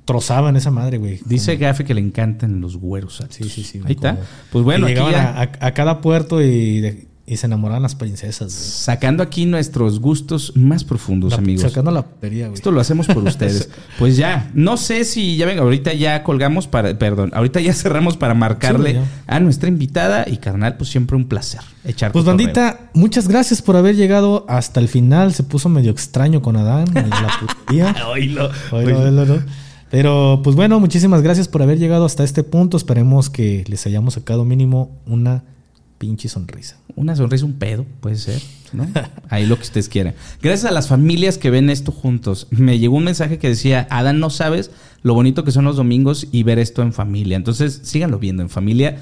trozaban 0.05 0.55
esa 0.55 0.71
madre, 0.71 0.97
güey. 0.97 1.19
Dice 1.25 1.55
Como- 1.55 1.67
Gafe 1.67 1.83
que 1.85 1.93
le 1.93 2.01
encantan 2.01 2.61
los 2.61 2.77
güeros 2.77 3.19
altos. 3.19 3.35
Sí, 3.37 3.49
sí, 3.49 3.63
sí. 3.63 3.81
Ahí 3.83 3.93
está. 3.95 4.17
Pues 4.51 4.63
bueno, 4.63 4.85
aquí 4.85 4.93
llegaban 4.95 5.11
ya- 5.13 5.29
a, 5.31 5.41
a- 5.41 5.67
a 5.67 5.73
cada 5.73 5.99
puerto 6.01 6.41
y, 6.41 6.79
de- 6.81 7.07
y 7.25 7.37
se 7.37 7.45
enamoraban 7.45 7.81
las 7.83 7.95
princesas, 7.95 8.51
sacando 8.51 9.21
aquí 9.23 9.45
nuestros 9.45 9.99
gustos 9.99 10.53
más 10.55 10.83
profundos. 10.83 11.31
La- 11.31 11.37
amigos. 11.37 11.61
Sacando 11.63 11.91
la 11.91 12.01
putería, 12.01 12.47
güey. 12.47 12.55
Esto 12.55 12.71
lo 12.71 12.81
hacemos 12.81 13.07
por 13.07 13.23
ustedes. 13.23 13.69
Pues 13.99 14.17
ya, 14.17 14.49
no 14.53 14.75
sé 14.77 15.05
si 15.05 15.37
ya 15.37 15.45
venga, 15.45 15.61
ahorita 15.61 15.93
ya 15.93 16.23
colgamos 16.23 16.67
para, 16.67 16.97
perdón, 16.97 17.31
ahorita 17.33 17.61
ya 17.61 17.73
cerramos 17.75 18.17
para 18.17 18.33
marcarle 18.33 18.93
Sí, 18.93 18.99
a 19.27 19.39
nuestra 19.39 19.69
invitada 19.69 20.25
y 20.27 20.37
carnal, 20.37 20.77
pues 20.77 20.89
siempre 20.89 21.15
un 21.15 21.25
placer 21.25 21.61
echar 21.85 22.11
Pues 22.11 22.25
cotorreo. 22.25 22.47
bandita, 22.47 22.89
muchas 22.93 23.27
gracias 23.27 23.61
por 23.61 23.75
haber 23.77 23.95
llegado 23.95 24.45
hasta 24.49 24.79
el 24.79 24.87
final. 24.87 25.33
Se 25.33 25.43
puso 25.43 25.69
medio 25.69 25.91
extraño 25.91 26.41
con 26.41 26.57
Adán 26.57 26.85
en 26.97 27.09
la 27.09 27.29
putería. 27.39 27.95
Oílo. 28.09 28.49
Oílo, 28.71 28.99
oílo, 28.99 29.21
oílo. 29.21 29.39
Pero 29.89 30.39
pues 30.43 30.55
bueno, 30.55 30.79
muchísimas 30.79 31.21
gracias 31.21 31.47
por 31.49 31.61
haber 31.61 31.77
llegado 31.77 32.05
hasta 32.05 32.23
este 32.23 32.43
punto. 32.43 32.77
Esperemos 32.77 33.29
que 33.29 33.63
les 33.67 33.85
hayamos 33.85 34.13
sacado 34.13 34.45
mínimo 34.45 35.01
una 35.05 35.43
pinche 36.01 36.27
sonrisa. 36.29 36.77
Una 36.95 37.15
sonrisa, 37.15 37.45
un 37.45 37.53
pedo, 37.53 37.85
puede 37.99 38.15
ser, 38.15 38.41
¿no? 38.73 38.87
Ahí 39.29 39.45
lo 39.45 39.55
que 39.57 39.61
ustedes 39.61 39.87
quieran. 39.87 40.15
Gracias 40.41 40.65
a 40.69 40.73
las 40.73 40.87
familias 40.87 41.37
que 41.37 41.51
ven 41.51 41.69
esto 41.69 41.91
juntos. 41.91 42.47
Me 42.49 42.79
llegó 42.79 42.97
un 42.97 43.03
mensaje 43.03 43.37
que 43.37 43.49
decía, 43.49 43.85
Adán, 43.91 44.19
no 44.19 44.31
sabes 44.31 44.71
lo 45.03 45.13
bonito 45.13 45.43
que 45.43 45.51
son 45.51 45.63
los 45.65 45.75
domingos 45.75 46.27
y 46.31 46.41
ver 46.41 46.57
esto 46.57 46.81
en 46.81 46.91
familia. 46.91 47.37
Entonces, 47.37 47.81
síganlo 47.83 48.17
viendo 48.17 48.41
en 48.41 48.49
familia. 48.49 48.97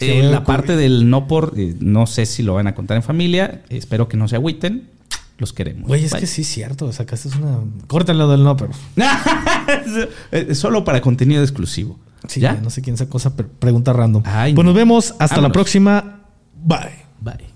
güey, 0.00 0.10
Eh, 0.20 0.22
la 0.22 0.44
parte 0.44 0.74
del 0.76 1.10
no 1.10 1.28
por, 1.28 1.52
eh, 1.58 1.74
no 1.80 2.06
sé 2.06 2.24
si 2.24 2.42
lo 2.42 2.54
van 2.54 2.66
a 2.66 2.74
contar 2.74 2.96
en 2.96 3.02
familia. 3.02 3.62
Espero 3.68 4.08
que 4.08 4.16
no 4.16 4.26
se 4.26 4.36
agüiten. 4.36 4.88
Los 5.36 5.52
queremos. 5.52 5.86
Güey, 5.86 6.04
es 6.04 6.10
Bye. 6.12 6.20
que 6.20 6.26
sí 6.26 6.42
es 6.42 6.48
cierto. 6.48 6.90
Sacaste 6.92 7.28
una. 7.38 7.58
Córtalo 7.88 8.28
del 8.30 8.42
no, 8.42 8.56
pero. 8.56 8.72
Eh, 10.32 10.54
Solo 10.54 10.84
para 10.84 11.00
contenido 11.00 11.42
exclusivo. 11.42 11.98
Sí, 12.26 12.40
¿Ya? 12.40 12.54
no 12.54 12.70
sé 12.70 12.82
quién 12.82 12.96
sacó 12.96 13.18
esa 13.18 13.36
pre- 13.36 13.46
pregunta 13.46 13.92
random. 13.92 14.22
Ay, 14.26 14.52
pues 14.54 14.64
no. 14.64 14.70
nos 14.70 14.76
vemos 14.76 15.14
hasta 15.18 15.40
la 15.40 15.50
próxima. 15.52 16.17
Bye. 16.64 17.04
Bye. 17.20 17.46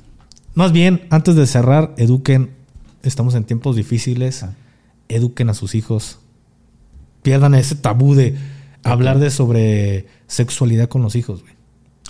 Más 0.55 0.73
bien, 0.73 1.07
antes 1.11 1.35
de 1.37 1.47
cerrar, 1.47 1.95
eduquen. 1.97 2.51
Estamos 3.03 3.35
en 3.35 3.45
tiempos 3.45 3.77
difíciles. 3.77 4.43
Ah. 4.43 4.55
Eduquen 5.09 5.49
a 5.51 5.55
sus 5.55 5.75
hijos. 5.75 6.19
Pierdan 7.23 7.55
ese 7.55 7.75
tabú 7.77 8.15
de 8.15 8.37
hablar 8.83 9.19
de 9.19 9.31
sobre 9.31 10.07
sexualidad 10.27 10.89
con 10.89 11.03
los 11.03 11.15
hijos, 11.17 11.43
güey. 11.43 11.53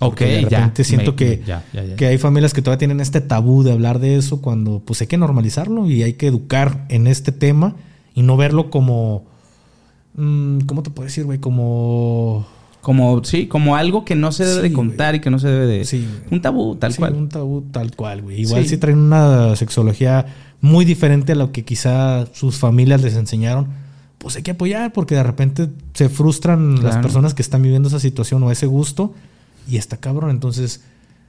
Ok, 0.01 0.21
de 0.21 0.43
ya. 0.43 0.59
repente 0.59 0.83
siento 0.85 1.13
Me- 1.13 1.17
que, 1.17 1.43
ya, 1.47 1.65
ya, 1.73 1.85
ya. 1.85 1.97
que 1.97 2.07
hay 2.07 2.19
familias 2.19 2.53
que 2.55 2.63
todavía 2.63 2.79
tienen 2.79 3.01
este 3.01 3.21
tabú 3.21 3.63
de 3.63 3.71
hablar 3.73 4.01
de 4.01 4.17
eso 4.17 4.41
cuando 4.43 4.81
pues 4.85 5.01
hay 5.01 5.07
que 5.07 5.17
normalizarlo 5.19 5.87
y 5.89 6.03
hay 6.03 6.15
que 6.15 6.27
educar 6.27 6.87
en 6.89 7.07
este 7.07 7.31
tema 7.31 7.77
y 8.15 8.23
no 8.23 8.37
verlo 8.37 8.69
como... 8.71 9.25
mm, 10.15 10.61
¿Cómo 10.61 10.83
te 10.83 10.91
puedo 10.91 11.07
decir, 11.07 11.25
güey? 11.25 11.39
Como... 11.39 12.47
Como, 12.83 13.23
sí, 13.25 13.47
como 13.47 13.77
algo 13.77 14.05
que 14.05 14.15
no 14.17 14.33
se 14.33 14.45
debe 14.45 14.63
Sí, 14.63 14.69
de 14.69 14.73
contar 14.75 15.15
y 15.15 15.21
que 15.21 15.31
no 15.31 15.39
se 15.39 15.47
debe 15.49 15.67
de... 15.67 15.85
Sí, 15.85 16.07
un 16.31 16.43
tabú, 16.43 16.75
tal 16.77 16.93
Sí, 16.93 16.99
cual. 16.99 17.15
Un 17.15 17.29
tabú 17.29 17.63
tal 17.71 17.95
cual, 17.97 18.23
güey. 18.23 18.41
Igual 18.43 18.65
Sí. 18.65 18.71
si 18.71 18.77
traen 18.77 18.99
una 18.99 19.55
sexología 19.57 20.27
muy 20.61 20.85
diferente 20.85 21.33
a 21.33 21.35
lo 21.37 21.53
que 21.53 21.65
quizá 21.65 22.27
sus 22.33 22.59
familias 22.59 23.01
les 23.03 23.15
enseñaron, 23.15 23.69
pues 24.19 24.35
hay 24.37 24.43
que 24.43 24.51
apoyar 24.51 24.93
porque 24.93 25.15
de 25.15 25.23
repente 25.23 25.69
se 25.95 26.09
frustran 26.09 26.75
las 26.75 26.81
Claro. 26.83 27.03
personas 27.03 27.35
que 27.35 27.43
están 27.43 27.63
viviendo 27.63 27.89
esa 27.89 28.01
situación 28.01 28.43
o 28.43 28.51
ese 28.51 28.67
gusto 28.67 29.15
y 29.69 29.77
está 29.77 29.97
cabrón. 29.97 30.31
Entonces, 30.31 30.83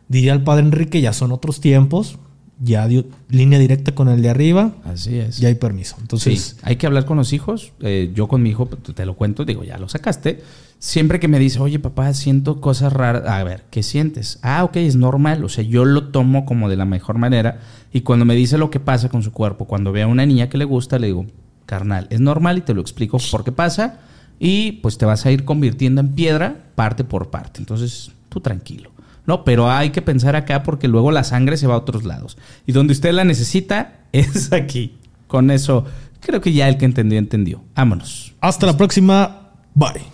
diría 0.09 0.33
el 0.33 0.41
padre 0.43 0.63
Enrique, 0.65 1.01
ya 1.01 1.13
son 1.13 1.31
otros 1.31 1.61
tiempos, 1.61 2.17
ya 2.59 2.87
dio 2.87 3.05
línea 3.29 3.59
directa 3.59 3.93
con 3.93 4.07
el 4.09 4.21
de 4.21 4.29
arriba, 4.29 4.73
Así 4.85 5.17
es. 5.17 5.37
ya 5.39 5.47
hay 5.49 5.55
permiso. 5.55 5.95
Entonces, 5.99 6.41
sí, 6.41 6.55
hay 6.63 6.75
que 6.75 6.85
hablar 6.87 7.05
con 7.05 7.17
los 7.17 7.33
hijos. 7.33 7.73
Eh, 7.81 8.11
yo 8.13 8.27
con 8.27 8.41
mi 8.41 8.51
hijo, 8.51 8.67
pues, 8.67 8.95
te 8.95 9.05
lo 9.05 9.15
cuento, 9.15 9.45
digo, 9.45 9.63
ya 9.63 9.77
lo 9.77 9.89
sacaste. 9.89 10.41
Siempre 10.79 11.19
que 11.19 11.27
me 11.29 11.39
dice, 11.39 11.59
oye 11.59 11.79
papá, 11.79 12.13
siento 12.13 12.59
cosas 12.59 12.91
raras. 12.91 13.25
A 13.25 13.41
ver, 13.43 13.63
¿qué 13.71 13.83
sientes? 13.83 14.39
Ah, 14.41 14.63
ok, 14.65 14.75
es 14.77 14.95
normal. 14.95 15.43
O 15.45 15.49
sea, 15.49 15.63
yo 15.63 15.85
lo 15.85 16.09
tomo 16.09 16.45
como 16.45 16.69
de 16.69 16.75
la 16.75 16.85
mejor 16.85 17.17
manera. 17.17 17.61
Y 17.93 18.01
cuando 18.01 18.25
me 18.25 18.35
dice 18.35 18.57
lo 18.57 18.69
que 18.69 18.79
pasa 18.81 19.07
con 19.09 19.23
su 19.23 19.31
cuerpo, 19.31 19.65
cuando 19.65 19.91
ve 19.91 20.01
a 20.01 20.07
una 20.07 20.25
niña 20.25 20.49
que 20.49 20.57
le 20.57 20.65
gusta, 20.65 20.99
le 20.99 21.07
digo, 21.07 21.25
carnal, 21.65 22.07
es 22.09 22.19
normal 22.19 22.57
y 22.57 22.61
te 22.61 22.73
lo 22.73 22.81
explico 22.81 23.17
por 23.31 23.43
qué 23.45 23.51
pasa. 23.53 23.99
Y 24.39 24.73
pues 24.73 24.97
te 24.97 25.05
vas 25.05 25.25
a 25.25 25.31
ir 25.31 25.45
convirtiendo 25.45 26.01
en 26.01 26.09
piedra 26.15 26.65
parte 26.75 27.03
por 27.05 27.29
parte. 27.29 27.59
Entonces, 27.61 28.11
tú 28.27 28.41
tranquilo. 28.41 28.92
No, 29.25 29.43
pero 29.43 29.69
hay 29.69 29.91
que 29.91 30.01
pensar 30.01 30.35
acá 30.35 30.63
porque 30.63 30.87
luego 30.87 31.11
la 31.11 31.23
sangre 31.23 31.57
se 31.57 31.67
va 31.67 31.75
a 31.75 31.77
otros 31.77 32.03
lados. 32.03 32.37
Y 32.65 32.71
donde 32.71 32.93
usted 32.93 33.11
la 33.13 33.23
necesita 33.23 33.99
es 34.11 34.51
aquí. 34.51 34.97
Con 35.27 35.49
eso, 35.51 35.85
creo 36.19 36.41
que 36.41 36.53
ya 36.53 36.67
el 36.69 36.77
que 36.77 36.85
entendió, 36.85 37.17
entendió. 37.17 37.63
Vámonos. 37.75 38.33
hasta 38.41 38.65
la 38.65 38.77
próxima. 38.77 39.49
Bye. 39.73 40.12